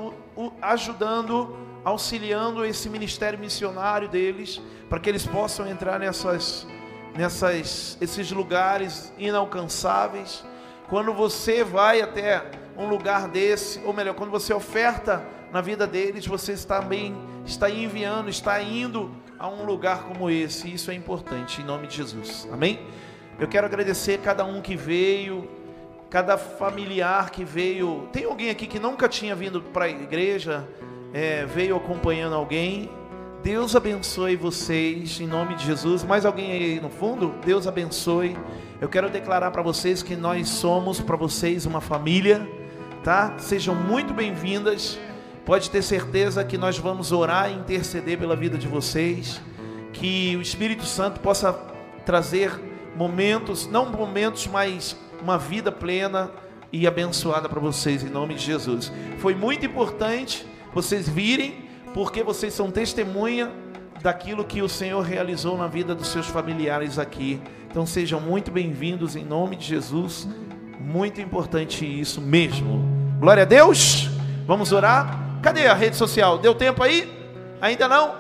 ajudando, 0.61 1.57
auxiliando 1.85 2.65
esse 2.65 2.91
ministério 2.91 3.39
missionário 3.39 4.09
deles, 4.09 4.61
para 4.89 4.99
que 4.99 5.09
eles 5.09 5.25
possam 5.25 5.69
entrar 5.69 6.01
nessas 6.01 6.67
nessas 7.17 7.97
esses 8.01 8.31
lugares 8.31 9.13
inalcançáveis. 9.19 10.45
Quando 10.89 11.13
você 11.13 11.65
vai 11.65 12.01
até 12.01 12.45
um 12.77 12.87
lugar 12.87 13.29
desse, 13.29 13.81
ou 13.85 13.93
melhor, 13.93 14.15
quando 14.15 14.31
você 14.31 14.53
oferta 14.53 15.25
na 15.53 15.61
vida 15.61 15.87
deles, 15.87 16.27
você 16.27 16.57
também 16.57 17.17
está 17.47 17.71
enviando, 17.71 18.29
está 18.29 18.61
indo 18.61 19.15
a 19.39 19.49
um 19.49 19.65
lugar 19.65 20.05
como 20.05 20.29
esse. 20.29 20.73
Isso 20.73 20.91
é 20.91 20.95
importante 20.95 21.63
em 21.63 21.65
nome 21.65 21.87
de 21.87 21.97
Jesus. 21.97 22.49
Amém? 22.53 22.81
Eu 23.39 23.49
quero 23.49 23.67
agradecer 23.67 24.19
cada 24.19 24.45
um 24.45 24.61
que 24.61 24.77
veio, 24.77 25.49
cada 26.11 26.37
familiar 26.37 27.31
que 27.31 27.45
veio. 27.45 28.09
Tem 28.13 28.25
alguém 28.25 28.51
aqui 28.51 28.67
que 28.67 28.79
nunca 28.79 29.09
tinha 29.09 29.35
vindo 29.35 29.61
para 29.61 29.87
a 29.87 29.89
igreja, 29.89 30.69
é, 31.13 31.45
veio 31.45 31.77
acompanhando 31.77 32.35
alguém? 32.35 32.91
Deus 33.45 33.77
abençoe 33.77 34.37
vocês 34.37 35.21
em 35.21 35.27
nome 35.27 35.55
de 35.55 35.67
Jesus. 35.67 36.03
Mais 36.03 36.25
alguém 36.25 36.51
aí 36.51 36.81
no 36.81 36.89
fundo? 36.89 37.35
Deus 37.45 37.67
abençoe. 37.67 38.39
Eu 38.81 38.89
quero 38.89 39.11
declarar 39.11 39.51
para 39.51 39.61
vocês 39.61 40.03
que 40.03 40.17
nós 40.17 40.49
somos 40.49 40.99
para 40.99 41.15
vocês 41.15 41.67
uma 41.67 41.83
família, 41.83 42.49
tá? 43.03 43.35
Sejam 43.37 43.75
muito 43.75 44.15
bem-vindas. 44.15 44.99
Pode 45.45 45.69
ter 45.69 45.83
certeza 45.83 46.43
que 46.43 46.57
nós 46.57 46.79
vamos 46.79 47.13
orar 47.13 47.51
e 47.51 47.55
interceder 47.57 48.19
pela 48.19 48.35
vida 48.35 48.57
de 48.57 48.67
vocês, 48.67 49.39
que 49.93 50.35
o 50.39 50.41
Espírito 50.41 50.87
Santo 50.87 51.21
possa 51.21 51.53
trazer 52.07 52.51
momentos, 52.97 53.67
não 53.67 53.91
momentos, 53.91 54.47
mas 54.47 54.97
uma 55.21 55.37
vida 55.37 55.71
plena 55.71 56.31
e 56.73 56.87
abençoada 56.87 57.47
para 57.47 57.61
vocês 57.61 58.03
em 58.03 58.09
nome 58.09 58.37
de 58.37 58.43
Jesus. 58.43 58.91
Foi 59.19 59.35
muito 59.35 59.67
importante 59.67 60.47
vocês 60.73 61.07
virem 61.07 61.64
porque 61.95 62.25
vocês 62.25 62.53
são 62.53 62.73
testemunha 62.73 63.53
daquilo 64.03 64.45
que 64.45 64.61
o 64.61 64.69
Senhor 64.69 65.01
realizou 65.01 65.57
na 65.57 65.69
vida 65.69 65.95
dos 65.95 66.09
seus 66.09 66.27
familiares 66.27 66.99
aqui. 66.99 67.41
Então 67.71 67.87
sejam 67.87 68.21
muito 68.21 68.51
bem-vindos 68.51 69.15
em 69.15 69.25
nome 69.25 69.55
de 69.55 69.65
Jesus. 69.65 70.29
Muito 70.81 71.21
importante 71.21 71.87
isso 71.87 72.21
mesmo. 72.21 72.85
Glória 73.21 73.45
a 73.45 73.47
Deus. 73.47 74.11
Vamos 74.45 74.73
orar. 74.73 75.39
Cadê 75.41 75.69
a 75.69 75.73
rede 75.73 75.95
social? 75.97 76.37
Deu 76.37 76.53
tempo 76.53 76.83
aí? 76.83 77.11
Ainda 77.61 77.87
não? 77.87 78.17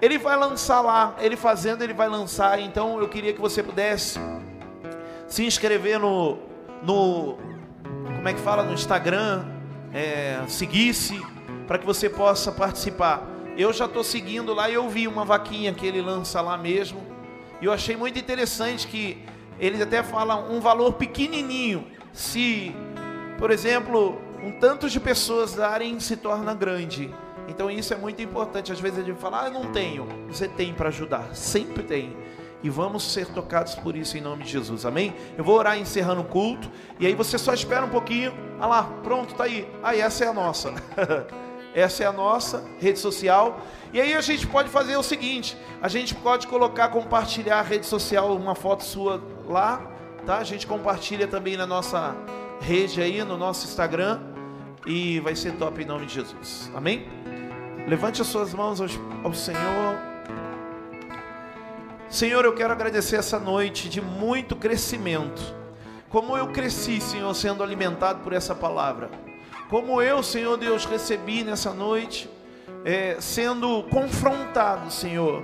Ele 0.00 0.16
vai 0.16 0.36
lançar 0.36 0.80
lá, 0.80 1.14
ele 1.20 1.36
fazendo, 1.36 1.82
ele 1.82 1.92
vai 1.92 2.08
lançar. 2.08 2.58
Então 2.58 2.98
eu 2.98 3.08
queria 3.08 3.34
que 3.34 3.40
você 3.40 3.62
pudesse 3.62 4.18
se 5.26 5.44
inscrever 5.44 6.00
no, 6.00 6.38
no 6.82 7.36
como 8.16 8.26
é 8.26 8.32
que 8.32 8.40
fala, 8.40 8.62
no 8.62 8.72
Instagram, 8.72 9.44
é, 9.92 10.40
seguisse, 10.48 11.20
para 11.68 11.78
que 11.78 11.84
você 11.84 12.08
possa 12.08 12.50
participar. 12.50 13.22
Eu 13.56 13.72
já 13.74 13.84
estou 13.84 14.02
seguindo 14.02 14.54
lá 14.54 14.70
e 14.70 14.74
eu 14.74 14.88
vi 14.88 15.06
uma 15.06 15.24
vaquinha 15.24 15.74
que 15.74 15.86
ele 15.86 16.00
lança 16.00 16.40
lá 16.40 16.56
mesmo. 16.56 17.00
E 17.60 17.66
eu 17.66 17.72
achei 17.72 17.94
muito 17.94 18.18
interessante 18.18 18.88
que 18.88 19.22
ele 19.60 19.80
até 19.82 20.02
fala 20.02 20.36
um 20.36 20.60
valor 20.60 20.94
pequenininho. 20.94 21.86
Se, 22.10 22.74
por 23.36 23.50
exemplo, 23.50 24.18
um 24.42 24.50
tanto 24.52 24.88
de 24.88 24.98
pessoas 24.98 25.54
darem, 25.54 26.00
se 26.00 26.16
torna 26.16 26.54
grande. 26.54 27.14
Então 27.46 27.70
isso 27.70 27.92
é 27.92 27.96
muito 27.96 28.22
importante. 28.22 28.72
Às 28.72 28.80
vezes 28.80 29.00
a 29.00 29.02
gente 29.02 29.18
fala, 29.20 29.42
ah, 29.42 29.48
eu 29.48 29.52
não 29.52 29.70
tenho. 29.70 30.06
Você 30.28 30.48
tem 30.48 30.72
para 30.72 30.88
ajudar, 30.88 31.34
sempre 31.34 31.82
tem. 31.82 32.16
E 32.62 32.70
vamos 32.70 33.02
ser 33.12 33.26
tocados 33.26 33.74
por 33.74 33.94
isso 33.94 34.16
em 34.16 34.20
nome 34.20 34.42
de 34.42 34.50
Jesus, 34.50 34.86
amém? 34.86 35.14
Eu 35.36 35.44
vou 35.44 35.56
orar 35.56 35.78
encerrando 35.78 36.22
o 36.22 36.24
culto. 36.24 36.70
E 36.98 37.06
aí 37.06 37.14
você 37.14 37.36
só 37.36 37.52
espera 37.52 37.84
um 37.84 37.90
pouquinho. 37.90 38.32
Ah 38.58 38.66
lá, 38.66 38.82
pronto, 39.02 39.34
tá 39.34 39.44
aí. 39.44 39.68
Aí, 39.82 40.00
ah, 40.00 40.06
essa 40.06 40.24
é 40.24 40.28
a 40.28 40.32
nossa. 40.32 40.72
essa 41.74 42.04
é 42.04 42.06
a 42.06 42.12
nossa 42.12 42.64
rede 42.78 42.98
social. 42.98 43.60
E 43.92 44.00
aí 44.00 44.14
a 44.14 44.20
gente 44.20 44.46
pode 44.46 44.68
fazer 44.68 44.96
o 44.96 45.02
seguinte: 45.02 45.56
a 45.80 45.88
gente 45.88 46.14
pode 46.14 46.46
colocar, 46.46 46.88
compartilhar 46.88 47.58
a 47.58 47.62
rede 47.62 47.86
social, 47.86 48.34
uma 48.34 48.54
foto 48.54 48.84
sua 48.84 49.22
lá, 49.46 49.80
tá? 50.26 50.38
A 50.38 50.44
gente 50.44 50.66
compartilha 50.66 51.26
também 51.26 51.56
na 51.56 51.66
nossa 51.66 52.16
rede 52.60 53.00
aí, 53.00 53.22
no 53.22 53.36
nosso 53.36 53.66
Instagram. 53.66 54.20
E 54.86 55.20
vai 55.20 55.36
ser 55.36 55.52
top 55.52 55.82
em 55.82 55.84
nome 55.84 56.06
de 56.06 56.14
Jesus. 56.14 56.70
Amém? 56.74 57.06
Levante 57.86 58.22
as 58.22 58.28
suas 58.28 58.54
mãos 58.54 58.80
ao, 58.80 58.88
ao 59.24 59.34
Senhor. 59.34 60.08
Senhor, 62.08 62.44
eu 62.44 62.54
quero 62.54 62.72
agradecer 62.72 63.16
essa 63.16 63.38
noite 63.38 63.88
de 63.88 64.00
muito 64.00 64.56
crescimento. 64.56 65.42
Como 66.08 66.36
eu 66.36 66.48
cresci, 66.48 67.02
Senhor, 67.02 67.34
sendo 67.34 67.62
alimentado 67.62 68.20
por 68.20 68.32
essa 68.32 68.54
palavra. 68.54 69.10
Como 69.68 70.00
eu, 70.00 70.22
Senhor 70.22 70.56
Deus, 70.56 70.86
recebi 70.86 71.44
nessa 71.44 71.74
noite, 71.74 72.28
é, 72.86 73.18
sendo 73.20 73.82
confrontado, 73.84 74.90
Senhor, 74.90 75.42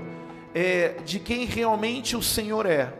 é, 0.54 0.96
de 1.04 1.18
quem 1.18 1.44
realmente 1.44 2.16
o 2.16 2.22
Senhor 2.22 2.64
é. 2.64 2.90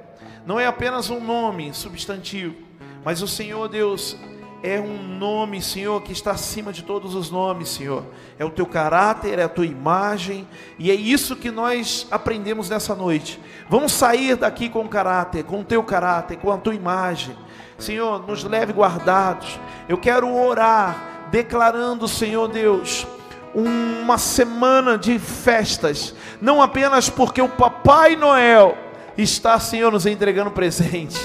Não 0.44 0.60
é 0.60 0.66
apenas 0.66 1.08
um 1.08 1.20
nome 1.24 1.72
substantivo, 1.72 2.54
mas 3.02 3.22
o 3.22 3.28
Senhor 3.28 3.68
Deus 3.68 4.18
é 4.62 4.78
um 4.78 5.02
nome, 5.02 5.62
Senhor, 5.62 6.02
que 6.02 6.12
está 6.12 6.32
acima 6.32 6.72
de 6.74 6.82
todos 6.82 7.14
os 7.14 7.30
nomes, 7.30 7.70
Senhor. 7.70 8.04
É 8.38 8.44
o 8.44 8.50
teu 8.50 8.66
caráter, 8.66 9.38
é 9.38 9.44
a 9.44 9.48
tua 9.48 9.64
imagem, 9.64 10.46
e 10.78 10.90
é 10.90 10.94
isso 10.94 11.36
que 11.36 11.50
nós 11.50 12.06
aprendemos 12.10 12.68
nessa 12.68 12.94
noite. 12.94 13.40
Vamos 13.68 13.92
sair 13.92 14.36
daqui 14.36 14.68
com 14.68 14.86
caráter, 14.88 15.44
com 15.44 15.60
o 15.60 15.64
teu 15.64 15.82
caráter, 15.82 16.36
com 16.36 16.52
a 16.52 16.58
tua 16.58 16.74
imagem. 16.74 17.34
Senhor, 17.78 18.26
nos 18.26 18.44
leve 18.44 18.72
guardados. 18.72 19.58
Eu 19.88 19.98
quero 19.98 20.34
orar, 20.34 21.13
declarando, 21.34 22.06
Senhor 22.06 22.46
Deus, 22.46 23.04
uma 23.52 24.18
semana 24.18 24.96
de 24.96 25.18
festas, 25.18 26.14
não 26.40 26.62
apenas 26.62 27.10
porque 27.10 27.42
o 27.42 27.48
Papai 27.48 28.14
Noel 28.14 28.78
está, 29.18 29.58
Senhor, 29.58 29.90
nos 29.90 30.06
entregando 30.06 30.52
presente, 30.52 31.18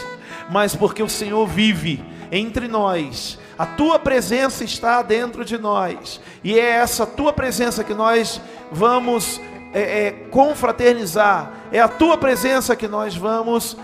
mas 0.49 0.75
porque 0.75 1.03
o 1.03 1.07
Senhor 1.07 1.45
vive 1.45 2.03
entre 2.31 2.67
nós. 2.67 3.37
A 3.55 3.67
tua 3.67 3.99
presença 3.99 4.63
está 4.63 5.03
dentro 5.03 5.45
de 5.45 5.59
nós. 5.59 6.19
E 6.43 6.57
é 6.57 6.69
essa 6.71 7.05
tua 7.05 7.31
presença 7.31 7.83
que 7.83 7.93
nós 7.93 8.41
vamos 8.71 9.39
é, 9.71 10.07
é, 10.07 10.11
confraternizar. 10.31 11.51
É 11.71 11.79
a 11.79 11.87
tua 11.87 12.17
presença 12.17 12.75
que 12.75 12.87
nós 12.87 13.15
vamos 13.15 13.77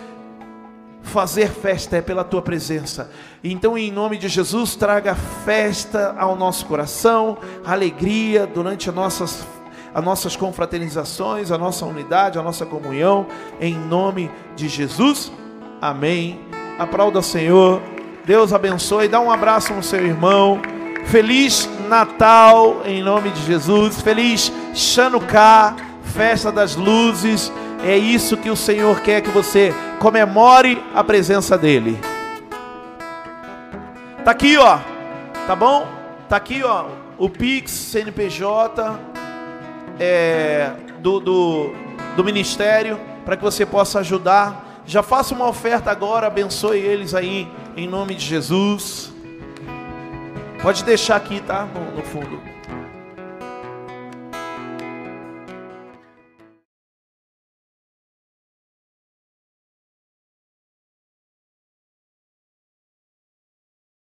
fazer 1.05 1.49
festa. 1.49 1.97
É 1.97 2.01
pela 2.01 2.23
tua 2.23 2.41
presença. 2.41 3.09
Então, 3.43 3.77
em 3.77 3.91
nome 3.91 4.17
de 4.17 4.27
Jesus, 4.27 4.75
traga 4.75 5.15
festa 5.15 6.13
ao 6.17 6.35
nosso 6.35 6.65
coração, 6.65 7.37
alegria 7.65 8.45
durante 8.45 8.89
as 8.89 8.95
nossas 8.95 9.47
as 9.93 10.03
nossas 10.03 10.35
confraternizações, 10.35 11.51
a 11.51 11.57
nossa 11.57 11.85
unidade, 11.85 12.37
a 12.37 12.43
nossa 12.43 12.65
comunhão, 12.65 13.27
em 13.61 13.73
nome 13.73 14.29
de 14.53 14.67
Jesus. 14.67 15.31
Amém. 15.81 16.41
Aplauda 16.77 17.19
o 17.19 17.23
Senhor. 17.23 17.81
Deus 18.25 18.51
abençoe. 18.51 19.07
Dá 19.07 19.21
um 19.21 19.31
abraço 19.31 19.73
no 19.73 19.81
seu 19.81 20.05
irmão. 20.05 20.61
Feliz 21.05 21.69
Natal 21.87 22.81
em 22.85 23.01
nome 23.01 23.29
de 23.29 23.41
Jesus. 23.43 24.01
Feliz 24.01 24.51
Chanukah, 24.73 25.77
festa 26.03 26.51
das 26.51 26.75
luzes. 26.75 27.49
É 27.85 27.95
isso 27.95 28.35
que 28.35 28.49
o 28.49 28.55
Senhor 28.55 28.99
quer 29.01 29.21
que 29.21 29.29
você 29.29 29.71
comemore 29.99 30.83
a 30.93 31.03
presença 31.03 31.55
dele. 31.55 31.99
Tá 34.23 34.31
aqui, 34.31 34.57
ó. 34.57 34.79
Tá 35.45 35.55
bom? 35.55 35.87
Tá 36.27 36.37
aqui, 36.37 36.63
ó. 36.63 36.87
O 37.15 37.29
Pix 37.29 37.69
CNPJ 37.69 38.99
é, 39.99 40.71
do, 40.97 41.19
do, 41.19 41.75
do 42.15 42.23
ministério 42.23 42.99
para 43.23 43.37
que 43.37 43.43
você 43.43 43.67
possa 43.67 43.99
ajudar 43.99 44.81
já 44.87 45.01
faça 45.01 45.33
uma 45.33 45.47
oferta 45.47 45.89
agora, 45.89 46.27
abençoe 46.27 46.79
eles 46.79 47.13
aí, 47.13 47.47
em 47.77 47.87
nome 47.87 48.15
de 48.15 48.25
Jesus. 48.25 49.13
Pode 50.61 50.83
deixar 50.83 51.15
aqui, 51.15 51.39
tá? 51.39 51.67
no, 51.73 51.97
no 51.97 52.03
fundo. 52.03 52.39